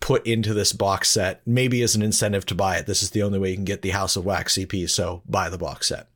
put 0.00 0.26
into 0.26 0.52
this 0.52 0.72
box 0.72 1.08
set, 1.08 1.40
maybe 1.46 1.80
as 1.82 1.94
an 1.94 2.02
incentive 2.02 2.44
to 2.46 2.54
buy 2.54 2.76
it. 2.76 2.86
This 2.86 3.02
is 3.02 3.10
the 3.10 3.22
only 3.22 3.38
way 3.38 3.50
you 3.50 3.54
can 3.54 3.64
get 3.64 3.82
the 3.82 3.90
House 3.90 4.16
of 4.16 4.24
Wax 4.24 4.58
EP, 4.58 4.72
so 4.88 5.22
buy 5.26 5.48
the 5.48 5.56
box 5.56 5.88
set. 5.88 6.08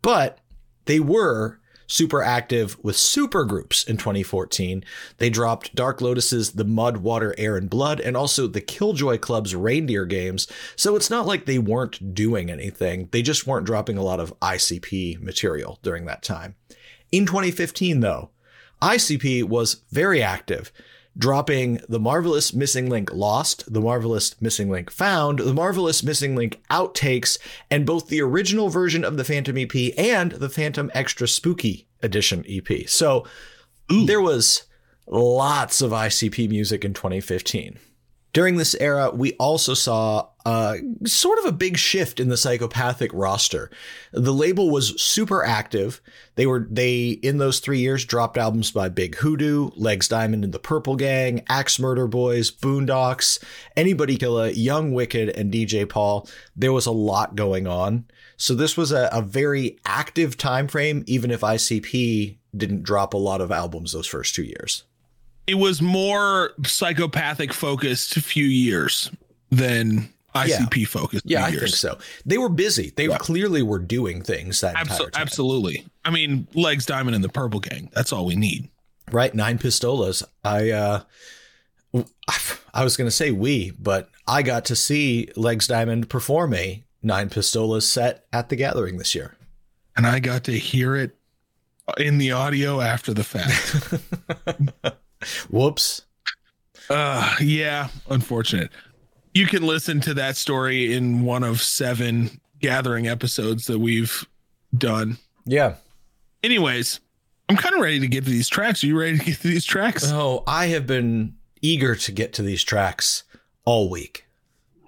But 0.00 0.38
they 0.86 0.98
were 0.98 1.60
super 1.86 2.22
active 2.22 2.82
with 2.82 2.96
super 2.96 3.44
groups 3.44 3.84
in 3.84 3.98
2014. 3.98 4.82
They 5.18 5.28
dropped 5.28 5.74
Dark 5.74 6.00
Lotus's 6.00 6.52
The 6.52 6.64
Mud, 6.64 6.96
Water, 6.96 7.34
Air, 7.36 7.58
and 7.58 7.68
Blood, 7.68 8.00
and 8.00 8.16
also 8.16 8.46
the 8.46 8.62
Killjoy 8.62 9.18
Club's 9.18 9.54
Reindeer 9.54 10.06
games. 10.06 10.48
So 10.74 10.96
it's 10.96 11.10
not 11.10 11.26
like 11.26 11.44
they 11.44 11.58
weren't 11.58 12.14
doing 12.14 12.50
anything. 12.50 13.10
They 13.12 13.20
just 13.20 13.46
weren't 13.46 13.66
dropping 13.66 13.98
a 13.98 14.02
lot 14.02 14.20
of 14.20 14.38
ICP 14.40 15.20
material 15.20 15.78
during 15.82 16.06
that 16.06 16.22
time. 16.22 16.54
In 17.12 17.26
2015, 17.26 18.00
though, 18.00 18.30
ICP 18.82 19.44
was 19.44 19.82
very 19.90 20.22
active, 20.22 20.72
dropping 21.16 21.80
The 21.88 22.00
Marvelous 22.00 22.52
Missing 22.52 22.90
Link 22.90 23.12
Lost, 23.12 23.72
The 23.72 23.80
Marvelous 23.80 24.40
Missing 24.42 24.70
Link 24.70 24.90
Found, 24.90 25.38
The 25.38 25.54
Marvelous 25.54 26.02
Missing 26.02 26.34
Link 26.34 26.60
Outtakes, 26.70 27.38
and 27.70 27.86
both 27.86 28.08
the 28.08 28.20
original 28.20 28.68
version 28.68 29.04
of 29.04 29.16
the 29.16 29.24
Phantom 29.24 29.56
EP 29.56 29.96
and 29.96 30.32
the 30.32 30.50
Phantom 30.50 30.90
Extra 30.94 31.28
Spooky 31.28 31.86
Edition 32.02 32.44
EP. 32.48 32.88
So 32.88 33.24
Ooh. 33.92 34.04
there 34.04 34.20
was 34.20 34.64
lots 35.06 35.80
of 35.80 35.92
ICP 35.92 36.48
music 36.48 36.84
in 36.84 36.92
2015. 36.92 37.78
During 38.32 38.56
this 38.56 38.74
era, 38.76 39.10
we 39.10 39.34
also 39.34 39.74
saw 39.74 40.28
uh, 40.46 40.76
sort 41.04 41.38
of 41.40 41.44
a 41.44 41.52
big 41.52 41.76
shift 41.76 42.18
in 42.18 42.30
the 42.30 42.36
psychopathic 42.36 43.10
roster. 43.12 43.70
The 44.12 44.32
label 44.32 44.70
was 44.70 45.00
super 45.00 45.44
active. 45.44 46.00
They 46.36 46.46
were 46.46 46.66
they 46.70 47.10
in 47.10 47.36
those 47.36 47.60
three 47.60 47.78
years 47.78 48.06
dropped 48.06 48.38
albums 48.38 48.70
by 48.70 48.88
Big 48.88 49.16
Hoodoo, 49.16 49.70
Legs 49.76 50.08
Diamond 50.08 50.44
and 50.44 50.54
the 50.54 50.58
Purple 50.58 50.96
Gang, 50.96 51.42
Axe 51.48 51.78
Murder 51.78 52.06
Boys, 52.06 52.50
Boondox, 52.50 53.42
Anybody 53.76 54.16
Killa, 54.16 54.50
Young 54.50 54.92
Wicked, 54.92 55.28
and 55.28 55.52
DJ 55.52 55.86
Paul. 55.86 56.26
There 56.56 56.72
was 56.72 56.86
a 56.86 56.90
lot 56.90 57.36
going 57.36 57.66
on. 57.66 58.06
So 58.38 58.54
this 58.54 58.76
was 58.78 58.92
a, 58.92 59.10
a 59.12 59.20
very 59.20 59.78
active 59.84 60.38
time 60.38 60.68
frame, 60.68 61.04
even 61.06 61.30
if 61.30 61.42
ICP 61.42 62.38
didn't 62.56 62.82
drop 62.82 63.12
a 63.12 63.18
lot 63.18 63.42
of 63.42 63.52
albums 63.52 63.92
those 63.92 64.06
first 64.06 64.34
two 64.34 64.42
years 64.42 64.84
it 65.46 65.54
was 65.54 65.82
more 65.82 66.52
psychopathic 66.64 67.52
focused 67.52 68.14
few 68.14 68.44
years 68.44 69.10
than 69.50 70.08
ICP 70.34 70.76
yeah. 70.76 70.86
focused. 70.86 71.24
Yeah, 71.26 71.44
I 71.44 71.48
years. 71.48 71.62
think 71.62 71.74
so. 71.74 71.98
They 72.24 72.38
were 72.38 72.48
busy. 72.48 72.92
They 72.96 73.08
yeah. 73.08 73.18
clearly 73.18 73.62
were 73.62 73.78
doing 73.78 74.22
things 74.22 74.60
that 74.60 74.76
Absol- 74.76 75.14
Absolutely. 75.14 75.84
I 76.04 76.10
mean, 76.10 76.46
Legs 76.54 76.86
Diamond 76.86 77.14
and 77.14 77.24
the 77.24 77.28
Purple 77.28 77.60
Gang. 77.60 77.90
That's 77.92 78.12
all 78.12 78.24
we 78.24 78.36
need. 78.36 78.68
Right. 79.10 79.34
Nine 79.34 79.58
Pistolas. 79.58 80.22
I, 80.44 80.70
uh, 80.70 81.02
I 82.72 82.84
was 82.84 82.96
going 82.96 83.08
to 83.08 83.12
say 83.12 83.30
we, 83.30 83.72
but 83.72 84.08
I 84.26 84.42
got 84.42 84.64
to 84.66 84.76
see 84.76 85.28
Legs 85.36 85.66
Diamond 85.66 86.08
perform 86.08 86.54
a 86.54 86.82
Nine 87.02 87.28
Pistolas 87.28 87.82
set 87.82 88.24
at 88.32 88.48
the 88.48 88.56
gathering 88.56 88.96
this 88.96 89.14
year. 89.14 89.36
And 89.96 90.06
I 90.06 90.20
got 90.20 90.44
to 90.44 90.52
hear 90.52 90.96
it 90.96 91.16
in 91.98 92.16
the 92.18 92.32
audio 92.32 92.80
after 92.80 93.12
the 93.12 93.24
fact. 93.24 94.94
Whoops. 95.50 96.02
Uh, 96.90 97.36
yeah, 97.40 97.88
unfortunate. 98.10 98.70
You 99.34 99.46
can 99.46 99.62
listen 99.62 100.00
to 100.02 100.14
that 100.14 100.36
story 100.36 100.92
in 100.92 101.24
one 101.24 101.42
of 101.42 101.62
seven 101.62 102.40
gathering 102.58 103.08
episodes 103.08 103.66
that 103.66 103.78
we've 103.78 104.26
done. 104.76 105.18
Yeah. 105.44 105.76
Anyways, 106.42 107.00
I'm 107.48 107.56
kind 107.56 107.74
of 107.74 107.80
ready 107.80 108.00
to 108.00 108.08
get 108.08 108.24
to 108.24 108.30
these 108.30 108.48
tracks. 108.48 108.82
Are 108.82 108.86
you 108.86 108.98
ready 108.98 109.18
to 109.18 109.24
get 109.24 109.40
to 109.40 109.48
these 109.48 109.64
tracks? 109.64 110.10
Oh, 110.10 110.42
I 110.46 110.66
have 110.66 110.86
been 110.86 111.34
eager 111.60 111.94
to 111.94 112.12
get 112.12 112.32
to 112.34 112.42
these 112.42 112.62
tracks 112.62 113.24
all 113.64 113.88
week. 113.88 114.26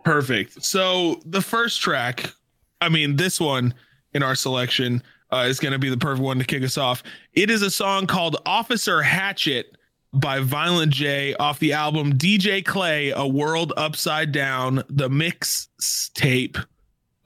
Perfect. 0.05 0.65
So 0.65 1.21
the 1.25 1.41
first 1.41 1.81
track, 1.81 2.33
I 2.81 2.89
mean, 2.89 3.17
this 3.17 3.41
one 3.41 3.75
in 4.13 4.23
our 4.23 4.35
selection 4.35 5.03
uh, 5.33 5.47
is 5.49 5.59
going 5.59 5.73
to 5.73 5.79
be 5.79 5.89
the 5.89 5.97
perfect 5.97 6.23
one 6.23 6.39
to 6.39 6.45
kick 6.45 6.63
us 6.63 6.77
off. 6.77 7.03
It 7.33 7.51
is 7.51 7.63
a 7.63 7.71
song 7.71 8.07
called 8.07 8.37
Officer 8.47 9.03
Hatchet 9.03 9.77
by 10.15 10.41
Violent 10.41 10.93
J 10.93 11.35
off 11.35 11.59
the 11.59 11.73
album 11.73 12.15
DJ 12.15 12.65
Clay, 12.65 13.11
A 13.11 13.27
World 13.27 13.73
Upside 13.77 14.33
Down, 14.33 14.83
the 14.89 15.11
mix 15.11 15.69
tape 16.15 16.57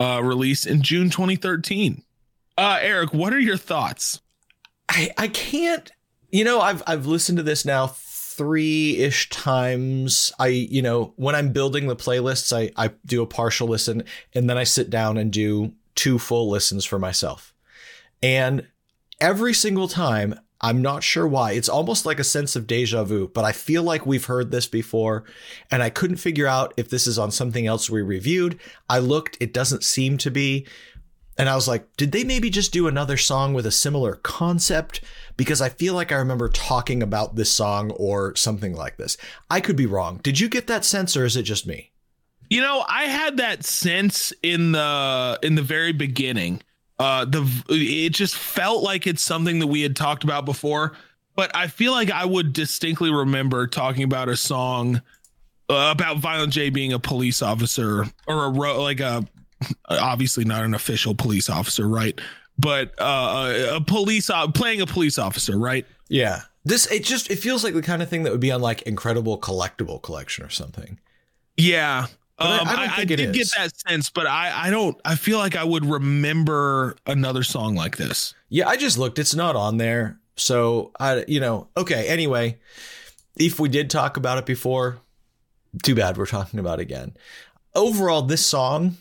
uh, 0.00 0.20
released 0.22 0.66
in 0.66 0.82
June 0.82 1.10
2013. 1.10 2.02
Uh, 2.56 2.78
Eric, 2.80 3.12
what 3.12 3.32
are 3.32 3.38
your 3.38 3.56
thoughts? 3.56 4.20
I, 4.88 5.10
I 5.18 5.28
can't, 5.28 5.92
you 6.30 6.44
know, 6.44 6.60
I've, 6.60 6.82
I've 6.86 7.06
listened 7.06 7.36
to 7.38 7.42
this 7.42 7.64
now 7.64 7.86
three 7.86 8.96
ish 8.96 9.28
times. 9.28 10.32
I, 10.38 10.46
you 10.46 10.80
know, 10.80 11.12
when 11.16 11.34
I'm 11.34 11.52
building 11.52 11.88
the 11.88 11.96
playlists, 11.96 12.56
I, 12.56 12.70
I 12.82 12.92
do 13.04 13.22
a 13.22 13.26
partial 13.26 13.68
listen 13.68 14.04
and 14.34 14.48
then 14.48 14.56
I 14.56 14.64
sit 14.64 14.90
down 14.90 15.18
and 15.18 15.32
do 15.32 15.72
two 15.94 16.18
full 16.18 16.48
listens 16.48 16.84
for 16.84 16.98
myself. 16.98 17.52
And 18.22 18.66
every 19.20 19.52
single 19.52 19.88
time, 19.88 20.38
I'm 20.60 20.82
not 20.82 21.04
sure 21.04 21.26
why. 21.26 21.52
It's 21.52 21.68
almost 21.68 22.04
like 22.04 22.18
a 22.18 22.24
sense 22.24 22.56
of 22.56 22.66
deja 22.66 23.04
vu, 23.04 23.28
but 23.28 23.44
I 23.44 23.52
feel 23.52 23.82
like 23.82 24.06
we've 24.06 24.24
heard 24.24 24.50
this 24.50 24.66
before 24.66 25.24
and 25.70 25.82
I 25.82 25.90
couldn't 25.90 26.16
figure 26.16 26.48
out 26.48 26.74
if 26.76 26.90
this 26.90 27.06
is 27.06 27.18
on 27.18 27.30
something 27.30 27.66
else 27.66 27.88
we 27.88 28.02
reviewed. 28.02 28.58
I 28.88 28.98
looked, 28.98 29.36
it 29.40 29.54
doesn't 29.54 29.84
seem 29.84 30.18
to 30.18 30.30
be. 30.30 30.66
And 31.36 31.48
I 31.48 31.54
was 31.54 31.68
like, 31.68 31.96
did 31.96 32.10
they 32.10 32.24
maybe 32.24 32.50
just 32.50 32.72
do 32.72 32.88
another 32.88 33.16
song 33.16 33.54
with 33.54 33.64
a 33.64 33.70
similar 33.70 34.16
concept? 34.16 35.00
Because 35.36 35.60
I 35.60 35.68
feel 35.68 35.94
like 35.94 36.10
I 36.10 36.16
remember 36.16 36.48
talking 36.48 37.00
about 37.00 37.36
this 37.36 37.52
song 37.52 37.92
or 37.92 38.34
something 38.34 38.74
like 38.74 38.96
this. 38.96 39.16
I 39.48 39.60
could 39.60 39.76
be 39.76 39.86
wrong. 39.86 40.18
Did 40.24 40.40
you 40.40 40.48
get 40.48 40.66
that 40.66 40.84
sense 40.84 41.16
or 41.16 41.24
is 41.24 41.36
it 41.36 41.44
just 41.44 41.64
me? 41.64 41.92
You 42.50 42.60
know, 42.62 42.84
I 42.88 43.04
had 43.04 43.36
that 43.36 43.64
sense 43.64 44.32
in 44.42 44.72
the 44.72 45.38
in 45.42 45.54
the 45.54 45.62
very 45.62 45.92
beginning 45.92 46.62
uh, 46.98 47.24
the 47.24 47.48
it 47.68 48.10
just 48.10 48.34
felt 48.34 48.82
like 48.82 49.06
it's 49.06 49.22
something 49.22 49.58
that 49.60 49.66
we 49.66 49.82
had 49.82 49.94
talked 49.96 50.24
about 50.24 50.44
before, 50.44 50.96
but 51.36 51.54
I 51.54 51.68
feel 51.68 51.92
like 51.92 52.10
I 52.10 52.24
would 52.24 52.52
distinctly 52.52 53.12
remember 53.12 53.66
talking 53.66 54.02
about 54.02 54.28
a 54.28 54.36
song 54.36 55.02
uh, 55.70 55.90
about 55.92 56.18
Violent 56.18 56.52
J 56.52 56.70
being 56.70 56.92
a 56.92 56.98
police 56.98 57.42
officer 57.42 58.06
or 58.26 58.44
a 58.46 58.50
ro- 58.50 58.82
like 58.82 59.00
a 59.00 59.26
obviously 59.88 60.44
not 60.44 60.64
an 60.64 60.74
official 60.74 61.14
police 61.14 61.48
officer, 61.48 61.88
right? 61.88 62.20
But 62.58 62.92
uh, 62.98 63.68
a 63.72 63.80
police 63.80 64.30
uh, 64.30 64.48
playing 64.48 64.80
a 64.80 64.86
police 64.86 65.18
officer, 65.18 65.58
right? 65.58 65.86
Yeah. 66.08 66.42
This 66.64 66.90
it 66.90 67.04
just 67.04 67.30
it 67.30 67.36
feels 67.36 67.62
like 67.64 67.74
the 67.74 67.82
kind 67.82 68.02
of 68.02 68.08
thing 68.08 68.24
that 68.24 68.32
would 68.32 68.40
be 68.40 68.50
on 68.50 68.60
like 68.60 68.82
Incredible 68.82 69.38
Collectible 69.38 70.02
Collection 70.02 70.44
or 70.44 70.50
something. 70.50 70.98
Yeah, 71.56 72.06
um, 72.38 72.68
I, 72.68 72.86
I, 72.86 73.00
I 73.00 73.04
did 73.04 73.32
get 73.32 73.50
that 73.56 73.72
sense, 73.88 74.10
but 74.10 74.26
I, 74.26 74.66
I 74.66 74.70
don't. 74.70 74.96
I 75.04 75.16
feel 75.16 75.38
like 75.38 75.56
I 75.56 75.64
would 75.64 75.84
remember 75.84 76.96
another 77.06 77.42
song 77.42 77.74
like 77.74 77.96
this. 77.96 78.34
Yeah, 78.48 78.68
I 78.68 78.76
just 78.76 78.96
looked. 78.96 79.18
It's 79.18 79.34
not 79.34 79.56
on 79.56 79.78
there, 79.78 80.20
so 80.36 80.92
I, 81.00 81.24
you 81.26 81.40
know. 81.40 81.68
Okay. 81.76 82.06
Anyway, 82.06 82.58
if 83.36 83.58
we 83.58 83.68
did 83.68 83.90
talk 83.90 84.16
about 84.16 84.38
it 84.38 84.46
before, 84.46 85.00
too 85.82 85.96
bad 85.96 86.16
we're 86.16 86.26
talking 86.26 86.60
about 86.60 86.78
it 86.78 86.82
again. 86.82 87.16
Overall, 87.74 88.22
this 88.22 88.46
song 88.46 88.96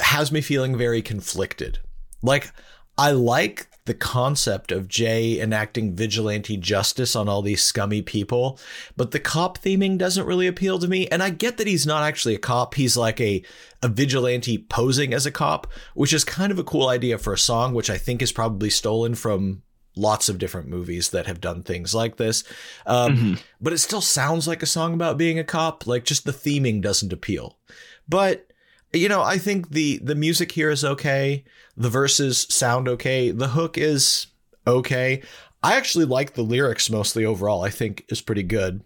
has 0.00 0.32
me 0.32 0.40
feeling 0.40 0.76
very 0.76 1.02
conflicted. 1.02 1.78
Like 2.22 2.52
I 3.00 3.12
like 3.12 3.66
the 3.86 3.94
concept 3.94 4.70
of 4.70 4.86
Jay 4.86 5.40
enacting 5.40 5.96
vigilante 5.96 6.58
justice 6.58 7.16
on 7.16 7.30
all 7.30 7.40
these 7.40 7.62
scummy 7.62 8.02
people, 8.02 8.58
but 8.94 9.10
the 9.10 9.18
cop 9.18 9.56
theming 9.56 9.96
doesn't 9.96 10.26
really 10.26 10.46
appeal 10.46 10.78
to 10.78 10.86
me. 10.86 11.08
And 11.08 11.22
I 11.22 11.30
get 11.30 11.56
that 11.56 11.66
he's 11.66 11.86
not 11.86 12.02
actually 12.02 12.34
a 12.34 12.38
cop. 12.38 12.74
He's 12.74 12.98
like 12.98 13.18
a, 13.18 13.42
a 13.82 13.88
vigilante 13.88 14.58
posing 14.58 15.14
as 15.14 15.24
a 15.24 15.30
cop, 15.30 15.66
which 15.94 16.12
is 16.12 16.24
kind 16.24 16.52
of 16.52 16.58
a 16.58 16.62
cool 16.62 16.88
idea 16.88 17.16
for 17.16 17.32
a 17.32 17.38
song, 17.38 17.72
which 17.72 17.88
I 17.88 17.96
think 17.96 18.20
is 18.20 18.32
probably 18.32 18.68
stolen 18.68 19.14
from 19.14 19.62
lots 19.96 20.28
of 20.28 20.36
different 20.36 20.68
movies 20.68 21.08
that 21.08 21.26
have 21.26 21.40
done 21.40 21.62
things 21.62 21.94
like 21.94 22.18
this. 22.18 22.44
Um, 22.84 23.16
mm-hmm. 23.16 23.34
But 23.62 23.72
it 23.72 23.78
still 23.78 24.02
sounds 24.02 24.46
like 24.46 24.62
a 24.62 24.66
song 24.66 24.92
about 24.92 25.16
being 25.16 25.38
a 25.38 25.44
cop. 25.44 25.86
Like 25.86 26.04
just 26.04 26.26
the 26.26 26.32
theming 26.32 26.82
doesn't 26.82 27.14
appeal. 27.14 27.58
But 28.06 28.49
you 28.92 29.08
know, 29.08 29.22
I 29.22 29.38
think 29.38 29.70
the 29.70 29.98
the 29.98 30.14
music 30.14 30.52
here 30.52 30.70
is 30.70 30.84
okay. 30.84 31.44
The 31.76 31.90
verses 31.90 32.46
sound 32.50 32.88
okay. 32.88 33.30
The 33.30 33.48
hook 33.48 33.78
is 33.78 34.26
okay. 34.66 35.22
I 35.62 35.76
actually 35.76 36.06
like 36.06 36.34
the 36.34 36.42
lyrics 36.42 36.90
mostly 36.90 37.24
overall. 37.24 37.62
I 37.62 37.70
think 37.70 38.04
is 38.08 38.20
pretty 38.20 38.42
good. 38.42 38.82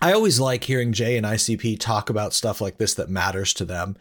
I 0.00 0.12
always 0.12 0.38
like 0.38 0.64
hearing 0.64 0.92
Jay 0.92 1.16
and 1.16 1.26
ICP 1.26 1.78
talk 1.80 2.10
about 2.10 2.34
stuff 2.34 2.60
like 2.60 2.78
this 2.78 2.94
that 2.94 3.08
matters 3.08 3.54
to 3.54 3.64
them. 3.64 3.96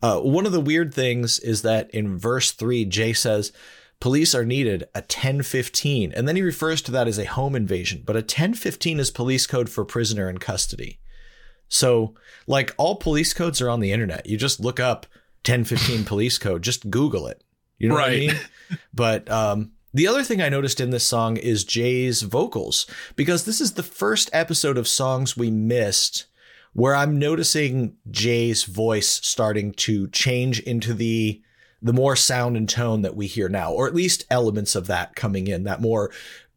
Uh, 0.00 0.18
one 0.20 0.46
of 0.46 0.52
the 0.52 0.60
weird 0.60 0.94
things 0.94 1.38
is 1.38 1.62
that 1.62 1.90
in 1.90 2.16
verse 2.16 2.52
three, 2.52 2.84
Jay 2.84 3.12
says, 3.12 3.52
police 4.00 4.34
are 4.34 4.46
needed 4.46 4.84
at 4.94 5.04
1015. 5.04 6.12
And 6.12 6.26
then 6.26 6.36
he 6.36 6.42
refers 6.42 6.80
to 6.82 6.92
that 6.92 7.06
as 7.06 7.18
a 7.18 7.26
home 7.26 7.54
invasion, 7.54 8.02
but 8.04 8.16
a 8.16 8.20
1015 8.20 8.98
is 8.98 9.10
police 9.10 9.46
code 9.46 9.68
for 9.68 9.84
prisoner 9.84 10.30
in 10.30 10.38
custody. 10.38 10.98
So, 11.72 12.14
like 12.46 12.74
all 12.76 12.96
police 12.96 13.32
codes 13.32 13.62
are 13.62 13.70
on 13.70 13.80
the 13.80 13.92
internet. 13.92 14.26
You 14.26 14.36
just 14.36 14.60
look 14.60 14.78
up 14.78 15.06
1015 15.46 16.04
police 16.06 16.36
code, 16.36 16.60
just 16.62 16.90
Google 16.90 17.26
it. 17.26 17.42
You 17.78 17.88
know 17.88 17.96
right. 17.96 18.26
what 18.26 18.34
I 18.34 18.34
mean? 18.34 18.40
But 18.94 19.30
um, 19.30 19.72
the 19.92 20.06
other 20.06 20.22
thing 20.22 20.40
I 20.40 20.48
noticed 20.48 20.80
in 20.80 20.90
this 20.90 21.04
song 21.04 21.36
is 21.36 21.64
Jay's 21.64 22.22
vocals, 22.22 22.86
because 23.16 23.44
this 23.44 23.60
is 23.60 23.72
the 23.72 23.82
first 23.82 24.30
episode 24.32 24.78
of 24.78 24.86
songs 24.86 25.36
we 25.36 25.50
missed 25.50 26.26
where 26.74 26.94
I'm 26.94 27.18
noticing 27.18 27.96
Jay's 28.10 28.64
voice 28.64 29.08
starting 29.08 29.72
to 29.72 30.08
change 30.08 30.60
into 30.60 30.94
the 30.94 31.42
the 31.84 31.92
more 31.92 32.14
sound 32.14 32.56
and 32.56 32.68
tone 32.68 33.02
that 33.02 33.16
we 33.16 33.26
hear 33.26 33.48
now, 33.48 33.72
or 33.72 33.88
at 33.88 33.94
least 33.94 34.24
elements 34.30 34.76
of 34.76 34.86
that 34.86 35.16
coming 35.16 35.48
in, 35.48 35.64
that 35.64 35.80
more 35.80 36.12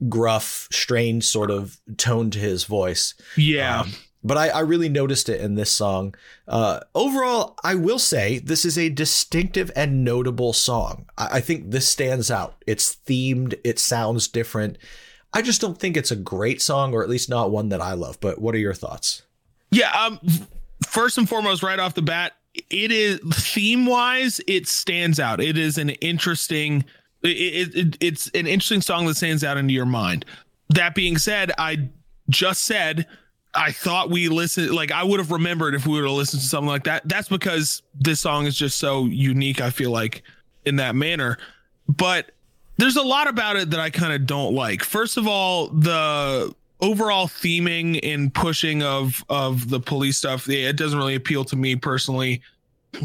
gruff, 0.08 0.68
strained 0.72 1.24
sort 1.24 1.50
of 1.50 1.80
tone 1.98 2.30
to 2.30 2.38
his 2.40 2.66
voice. 2.66 3.16
Yeah. 3.36 3.82
Um, 3.82 3.94
but 4.26 4.38
I, 4.38 4.50
I, 4.50 4.60
really 4.62 4.90
noticed 4.90 5.30
it 5.30 5.40
in 5.40 5.54
this 5.54 5.72
song. 5.72 6.16
Uh, 6.48 6.80
overall, 6.96 7.58
I 7.64 7.76
will 7.76 8.00
say 8.00 8.40
this 8.40 8.66
is 8.66 8.76
a 8.76 8.90
distinctive 8.90 9.72
and 9.76 10.04
notable 10.04 10.52
song. 10.52 11.06
I, 11.16 11.38
I, 11.38 11.42
think 11.42 11.70
this 11.70 11.88
stands 11.88 12.32
out. 12.32 12.56
It's 12.66 12.96
themed, 13.08 13.54
it 13.64 13.78
sounds 13.78 14.28
different. 14.28 14.80
I 15.32 15.44
just 15.44 15.62
don't 15.62 15.78
think 15.78 15.96
it's 15.96 16.10
a 16.10 16.16
great 16.16 16.60
song, 16.60 16.94
or 16.94 17.04
at 17.04 17.10
least 17.10 17.30
not 17.30 17.52
one 17.52 17.70
that 17.70 17.82
I 17.82 17.94
love. 17.94 18.20
But 18.20 18.42
what 18.42 18.56
are 18.56 18.60
your 18.60 18.74
thoughts? 18.74 19.22
Yeah, 19.70 19.92
um, 19.92 20.20
first 20.88 21.20
and 21.20 21.30
foremost, 21.30 21.62
right 21.62 21.78
off 21.78 21.94
the 21.94 22.02
bat, 22.02 22.34
it 22.72 22.92
is 22.92 23.20
theme 23.32 23.86
wise, 23.86 24.42
it 24.48 24.68
stands 24.68 25.20
out. 25.20 25.40
It 25.40 25.58
is 25.58 25.78
an 25.78 25.90
interesting. 25.90 26.84
It, 27.22 27.76
it, 27.76 27.98
it's 28.00 28.28
an 28.30 28.48
interesting 28.48 28.82
song 28.82 29.06
that 29.06 29.18
stands 29.18 29.44
out 29.44 29.58
into 29.58 29.74
your 29.74 29.86
mind. 29.86 30.26
That 30.70 30.96
being 30.96 31.18
said, 31.18 31.52
I 31.58 31.90
just 32.30 32.64
said 32.64 33.06
I 33.56 33.72
thought 33.72 34.10
we 34.10 34.28
listened 34.28 34.72
like 34.72 34.92
I 34.92 35.04
would 35.04 35.20
have 35.20 35.32
remembered 35.32 35.76
if 35.76 35.86
we 35.86 35.94
would 35.94 36.04
have 36.04 36.12
listened 36.12 36.42
to 36.42 36.48
something 36.48 36.68
like 36.68 36.84
that. 36.86 37.08
That's 37.08 37.30
because 37.30 37.82
this 38.00 38.20
song 38.20 38.46
is 38.46 38.56
just 38.56 38.78
so 38.78 39.06
unique, 39.06 39.62
I 39.62 39.70
feel 39.70 39.92
like, 39.92 40.24
in 40.66 40.76
that 40.78 40.96
manner. 40.96 41.38
But 41.88 42.32
there's 42.78 42.98
a 42.98 43.02
lot 43.02 43.28
about 43.28 43.56
it 43.56 43.70
that 43.72 43.80
I 43.80 43.90
kind 43.90 44.14
of 44.14 44.26
don't 44.26 44.54
like. 44.54 44.84
First 44.84 45.18
of 45.18 45.28
all, 45.28 45.70
the 45.70 46.54
overall 46.82 47.28
theming 47.28 48.00
and 48.04 48.34
pushing 48.34 48.84
of 48.84 49.24
of 49.30 49.70
the 49.70 49.80
police 49.80 50.18
stuff, 50.18 50.50
it 50.50 50.76
doesn't 50.76 50.98
really 50.98 51.16
appeal 51.16 51.46
to 51.46 51.56
me 51.56 51.76
personally. 51.76 52.42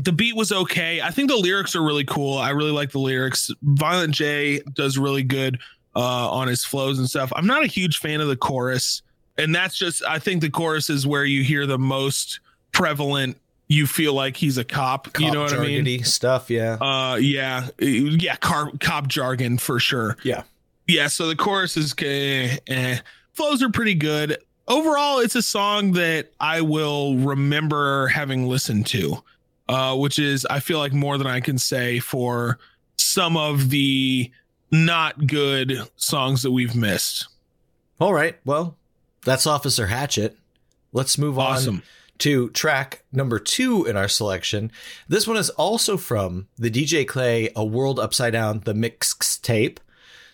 The 0.05 0.13
beat 0.13 0.37
was 0.37 0.53
okay. 0.53 1.01
I 1.01 1.11
think 1.11 1.31
the 1.31 1.37
lyrics 1.37 1.75
are 1.75 1.83
really 1.83 2.05
cool. 2.05 2.39
I 2.39 2.51
really 2.51 2.71
like 2.71 2.91
the 2.93 3.01
lyrics. 3.01 3.51
Violent 3.63 4.15
J 4.15 4.61
does 4.75 4.99
really 4.99 5.25
good 5.25 5.59
uh, 5.97 6.31
on 6.31 6.47
his 6.47 6.65
flows 6.65 6.99
and 6.99 7.09
stuff. 7.09 7.33
I'm 7.35 7.47
not 7.47 7.65
a 7.65 7.67
huge 7.67 7.99
fan 7.99 8.21
of 8.21 8.29
the 8.29 8.37
chorus 8.37 9.03
and 9.41 9.55
that's 9.55 9.77
just 9.77 10.05
I 10.05 10.19
think 10.19 10.41
the 10.41 10.51
chorus 10.51 10.91
is 10.91 11.07
where 11.07 11.25
you 11.25 11.43
hear 11.43 11.67
the 11.67 11.79
most 11.79 12.41
prevalent 12.73 13.37
you 13.69 13.87
feel 13.87 14.15
like 14.15 14.37
he's 14.37 14.59
a 14.59 14.65
cop, 14.65 15.13
cop 15.13 15.21
you 15.21 15.31
know 15.31 15.43
what 15.43 15.53
I 15.53 15.65
mean? 15.65 16.05
Stuff, 16.05 16.51
yeah. 16.51 16.75
Uh 16.81 17.17
yeah. 17.17 17.69
Yeah, 17.79 18.37
car, 18.37 18.71
cop 18.81 19.09
jargon 19.09 19.59
for 19.59 19.79
sure. 19.79 20.17
Yeah. 20.23 20.43
Yeah, 20.87 21.07
so 21.07 21.29
the 21.29 21.37
chorus 21.37 21.77
is 21.77 21.95
eh, 21.99 22.57
eh. 22.67 22.99
flows 23.33 23.63
are 23.63 23.71
pretty 23.71 23.95
good. 23.95 24.39
Overall, 24.67 25.21
it's 25.21 25.37
a 25.37 25.43
song 25.43 25.93
that 25.93 26.33
I 26.41 26.61
will 26.63 27.17
remember 27.17 28.09
having 28.09 28.49
listened 28.49 28.87
to. 28.89 29.23
Uh, 29.69 29.97
which 29.97 30.19
is 30.19 30.45
I 30.47 30.59
feel 30.59 30.81
like 30.81 30.93
more 30.93 31.17
than 31.17 31.29
I 31.29 31.39
can 31.39 31.57
say 31.57 32.01
for 32.01 32.59
some 32.97 33.37
of 33.37 33.71
the 33.71 34.29
not 34.73 35.29
good 35.29 35.79
songs 35.95 36.43
that 36.43 36.51
we've 36.51 36.75
missed. 36.75 37.29
All 38.01 38.13
right. 38.13 38.37
Well, 38.45 38.77
that's 39.25 39.47
Officer 39.47 39.87
Hatchet. 39.87 40.37
Let's 40.93 41.19
move 41.19 41.39
awesome. 41.39 41.77
on 41.77 41.83
to 42.19 42.51
track 42.51 43.03
number 43.13 43.39
two 43.39 43.87
in 43.87 43.97
our 43.97 44.09
selection. 44.09 44.71
This 45.09 45.27
one 45.27 45.37
is 45.37 45.51
also 45.51 45.97
from 45.97 46.49
the 46.59 46.71
DJ 46.71 47.07
Clay 47.07 47.51
A 47.57 47.65
World 47.65 47.99
Upside 47.99 48.35
Down, 48.35 48.61
the 48.61 48.75
mix 48.75 49.39
tape. 49.39 49.81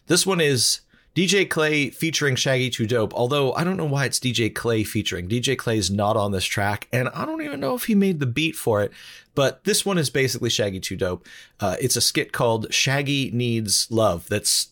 This 0.07 0.27
one 0.27 0.40
is 0.40 0.81
DJ 1.14 1.49
Clay 1.49 1.90
featuring 1.90 2.37
Shaggy 2.37 2.68
2 2.68 2.87
Dope, 2.87 3.14
although 3.14 3.53
I 3.55 3.64
don't 3.64 3.77
know 3.77 3.87
why 3.87 4.05
it's 4.05 4.20
DJ 4.20 4.55
Clay 4.55 4.85
featuring. 4.85 5.29
DJ 5.29 5.57
Clay 5.57 5.79
is 5.79 5.90
not 5.90 6.16
on 6.16 6.33
this 6.33 6.44
track, 6.44 6.88
and 6.92 7.09
I 7.11 7.25
don't 7.25 7.42
even 7.42 7.61
know 7.61 7.75
if 7.75 7.85
he 7.85 7.94
made 7.94 8.20
the 8.20 8.27
beat 8.27 8.57
for 8.57 8.83
it, 8.83 8.92
but 9.35 9.64
this 9.64 9.87
one 9.87 9.96
is 9.96 10.11
basically 10.11 10.51
Shaggy 10.51 10.81
2 10.81 10.96
Dope. 10.96 11.27
Uh, 11.59 11.77
it's 11.81 11.96
a 11.96 12.01
skit 12.01 12.33
called 12.33 12.72
Shaggy 12.72 13.31
Needs 13.33 13.87
Love 13.90 14.29
that's 14.29 14.68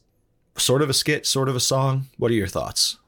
sort 0.56 0.82
of 0.82 0.90
a 0.90 0.94
skit, 0.94 1.26
sort 1.26 1.48
of 1.48 1.56
a 1.56 1.60
song. 1.60 2.06
What 2.18 2.30
are 2.30 2.34
your 2.34 2.46
thoughts? 2.46 2.98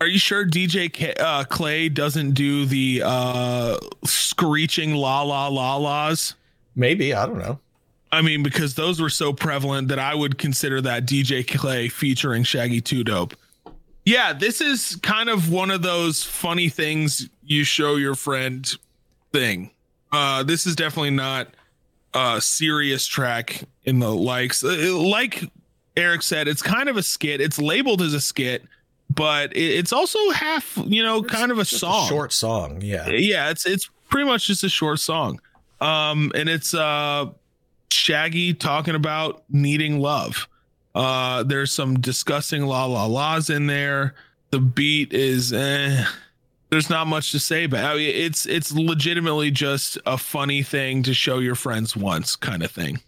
Are 0.00 0.06
you 0.06 0.18
sure 0.18 0.44
DJ 0.44 0.92
K- 0.92 1.14
uh, 1.14 1.44
Clay 1.44 1.88
doesn't 1.88 2.32
do 2.32 2.66
the 2.66 3.02
uh, 3.04 3.78
screeching 4.04 4.94
la 4.94 5.22
la 5.22 5.48
la 5.48 5.76
la's? 5.76 6.34
Maybe 6.76 7.14
I 7.14 7.26
don't 7.26 7.38
know. 7.38 7.58
I 8.12 8.22
mean, 8.22 8.42
because 8.42 8.74
those 8.74 9.00
were 9.00 9.10
so 9.10 9.32
prevalent 9.32 9.88
that 9.88 9.98
I 9.98 10.14
would 10.14 10.38
consider 10.38 10.80
that 10.82 11.06
DJ 11.06 11.46
Clay 11.46 11.88
featuring 11.88 12.42
Shaggy 12.44 12.80
Two 12.80 13.02
Dope. 13.04 13.34
Yeah, 14.04 14.32
this 14.34 14.60
is 14.60 14.96
kind 15.02 15.28
of 15.30 15.50
one 15.50 15.70
of 15.70 15.82
those 15.82 16.22
funny 16.22 16.68
things 16.68 17.28
you 17.44 17.64
show 17.64 17.96
your 17.96 18.14
friend 18.14 18.70
thing. 19.32 19.70
Uh, 20.12 20.42
this 20.42 20.66
is 20.66 20.76
definitely 20.76 21.10
not 21.10 21.48
a 22.12 22.40
serious 22.40 23.06
track 23.06 23.62
in 23.84 23.98
the 24.00 24.14
likes. 24.14 24.62
Uh, 24.62 24.96
Like 24.96 25.50
Eric 25.96 26.22
said, 26.22 26.46
it's 26.48 26.62
kind 26.62 26.88
of 26.88 26.96
a 26.96 27.02
skit. 27.02 27.40
It's 27.40 27.58
labeled 27.58 28.02
as 28.02 28.12
a 28.14 28.20
skit, 28.20 28.62
but 29.10 29.56
it's 29.56 29.92
also 29.92 30.18
half, 30.30 30.78
you 30.84 31.02
know, 31.02 31.22
kind 31.22 31.52
of 31.52 31.58
a 31.58 31.64
song. 31.64 32.08
short 32.08 32.32
song. 32.32 32.80
Yeah. 32.82 33.08
Yeah, 33.08 33.50
it's 33.50 33.66
it's 33.66 33.88
pretty 34.08 34.26
much 34.26 34.46
just 34.46 34.64
a 34.64 34.68
short 34.68 35.00
song. 35.00 35.40
Um, 35.80 36.32
and 36.34 36.48
it's 36.48 36.74
uh 36.74 37.26
Shaggy 37.92 38.54
talking 38.54 38.94
about 38.94 39.44
needing 39.48 40.00
love. 40.00 40.48
Uh, 40.94 41.42
there's 41.42 41.72
some 41.72 42.00
disgusting 42.00 42.66
la 42.66 42.86
la 42.86 43.06
la's 43.06 43.50
in 43.50 43.66
there. 43.66 44.14
The 44.50 44.60
beat 44.60 45.12
is 45.12 45.52
eh, 45.52 46.04
there's 46.70 46.90
not 46.90 47.06
much 47.06 47.32
to 47.32 47.40
say 47.40 47.64
about. 47.64 47.84
I 47.84 47.96
mean, 47.96 48.14
it's 48.14 48.46
it's 48.46 48.72
legitimately 48.72 49.50
just 49.50 49.98
a 50.06 50.18
funny 50.18 50.62
thing 50.62 51.02
to 51.04 51.14
show 51.14 51.38
your 51.38 51.54
friends 51.54 51.96
once 51.96 52.36
kind 52.36 52.62
of 52.62 52.70
thing. 52.70 53.00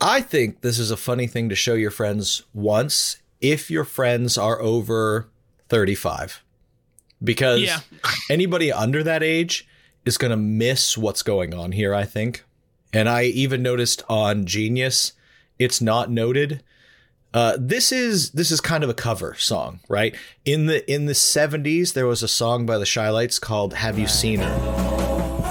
I 0.00 0.20
think 0.22 0.60
this 0.60 0.78
is 0.78 0.90
a 0.90 0.96
funny 0.96 1.26
thing 1.26 1.48
to 1.50 1.54
show 1.54 1.74
your 1.74 1.90
friends 1.90 2.42
once 2.54 3.18
if 3.40 3.70
your 3.70 3.84
friends 3.84 4.36
are 4.38 4.60
over 4.60 5.28
35. 5.68 6.42
Because 7.22 7.60
Yeah. 7.60 7.80
anybody 8.30 8.72
under 8.72 9.02
that 9.02 9.22
age 9.22 9.66
is 10.04 10.18
going 10.18 10.30
to 10.30 10.36
miss 10.36 10.96
what's 10.96 11.22
going 11.22 11.54
on 11.54 11.72
here, 11.72 11.94
I 11.94 12.04
think. 12.04 12.44
And 12.92 13.08
I 13.08 13.24
even 13.24 13.62
noticed 13.62 14.02
on 14.08 14.46
Genius, 14.46 15.12
it's 15.58 15.80
not 15.80 16.10
noted. 16.10 16.62
Uh, 17.32 17.56
this 17.60 17.92
is 17.92 18.30
this 18.32 18.50
is 18.50 18.60
kind 18.60 18.82
of 18.82 18.90
a 18.90 18.94
cover 18.94 19.34
song, 19.38 19.78
right? 19.88 20.16
In 20.44 20.66
the 20.66 20.90
in 20.92 21.06
the 21.06 21.12
70s, 21.12 21.92
there 21.92 22.06
was 22.06 22.24
a 22.24 22.28
song 22.28 22.66
by 22.66 22.76
the 22.76 22.90
Chi-Lites 22.92 23.38
called 23.38 23.74
"Have 23.74 23.98
You 24.00 24.08
Seen 24.08 24.40
Her." 24.40 25.50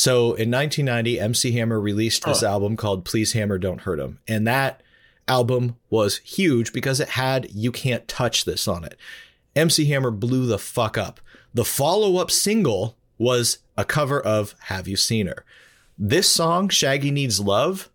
So 0.00 0.32
in 0.32 0.50
1990, 0.50 1.20
MC 1.20 1.52
Hammer 1.52 1.78
released 1.78 2.24
this 2.24 2.42
album 2.42 2.74
called 2.74 3.04
Please 3.04 3.34
Hammer 3.34 3.58
Don't 3.58 3.82
Hurt 3.82 4.00
Him. 4.00 4.18
And 4.26 4.46
that 4.46 4.82
album 5.28 5.76
was 5.90 6.22
huge 6.24 6.72
because 6.72 7.00
it 7.00 7.10
had 7.10 7.52
You 7.52 7.70
Can't 7.70 8.08
Touch 8.08 8.46
This 8.46 8.66
on 8.66 8.82
it. 8.82 8.96
MC 9.54 9.84
Hammer 9.84 10.10
blew 10.10 10.46
the 10.46 10.58
fuck 10.58 10.96
up. 10.96 11.20
The 11.52 11.66
follow 11.66 12.16
up 12.16 12.30
single 12.30 12.96
was 13.18 13.58
a 13.76 13.84
cover 13.84 14.18
of 14.18 14.54
Have 14.64 14.88
You 14.88 14.96
Seen 14.96 15.26
Her? 15.26 15.44
This 15.98 16.30
song, 16.30 16.70
Shaggy 16.70 17.10
Needs 17.10 17.38
Love, 17.38 17.90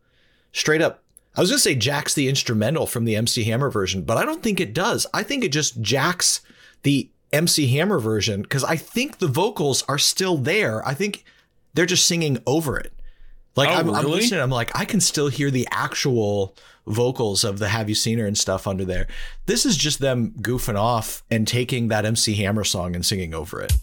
straight 0.52 0.84
up 0.84 1.02
I 1.36 1.42
was 1.42 1.50
going 1.50 1.58
to 1.58 1.64
say 1.64 1.76
jacks 1.76 2.14
the 2.14 2.30
instrumental 2.30 2.86
from 2.88 3.04
the 3.04 3.16
MC 3.16 3.44
Hammer 3.46 3.70
version, 3.70 4.04
but 4.04 4.16
I 4.16 4.24
don't 4.24 4.42
think 4.42 4.62
it 4.62 4.74
does. 4.74 5.06
I 5.14 5.24
think 5.24 5.44
it 5.44 5.52
just 5.52 5.82
jacks 5.82 6.40
the 6.84 7.10
MC 7.34 7.68
Hammer 7.76 8.00
version 8.00 8.44
because 8.44 8.64
I 8.64 8.78
think 8.78 9.18
the 9.18 9.28
vocals 9.28 9.84
are 9.90 9.98
still 9.98 10.38
there. 10.38 10.88
I 10.88 10.94
think 10.94 11.26
they're 11.76 11.86
just 11.86 12.08
singing 12.08 12.40
over 12.48 12.78
it. 12.78 12.92
Like 13.56 13.70
Oh, 13.70 13.74
I'm, 13.74 13.90
I'm 13.94 14.06
listening, 14.06 14.42
I'm 14.42 14.50
like, 14.50 14.78
I 14.78 14.86
can 14.86 15.00
still 15.00 15.28
hear 15.28 15.50
the 15.52 15.68
actual 15.72 16.56
vocals 16.88 17.44
of 17.44 17.60
the 17.60 17.70
Have 17.70 17.88
You 17.90 17.96
Seen 17.96 18.18
Her 18.20 18.26
and 18.26 18.38
stuff 18.38 18.68
under 18.68 18.84
there. 18.86 19.08
This 19.46 19.66
is 19.66 19.78
just 19.78 20.00
them 20.00 20.32
goofing 20.42 20.78
off 20.78 21.24
and 21.32 21.48
taking 21.48 21.88
that 21.88 22.06
MC 22.06 22.36
Hammer 22.36 22.64
song 22.64 22.96
and 22.96 23.06
singing 23.06 23.34
over 23.34 23.62
it. 23.62 23.74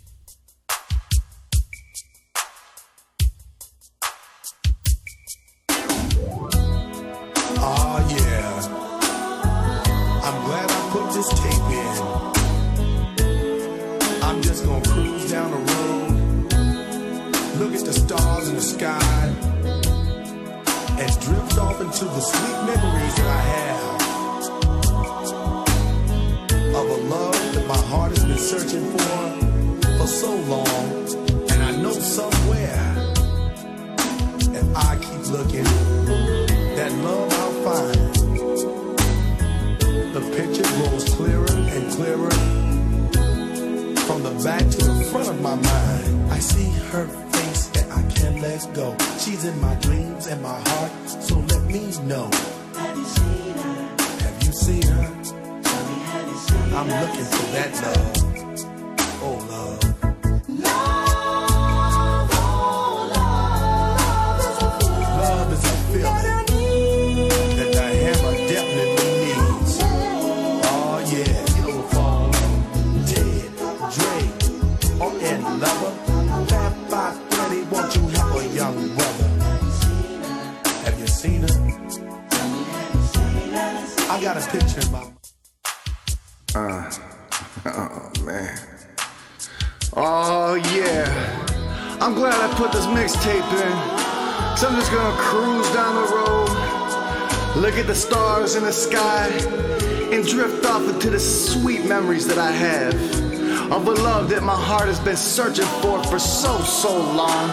So, 106.83 106.89
so 106.89 106.97
long. 107.15 107.49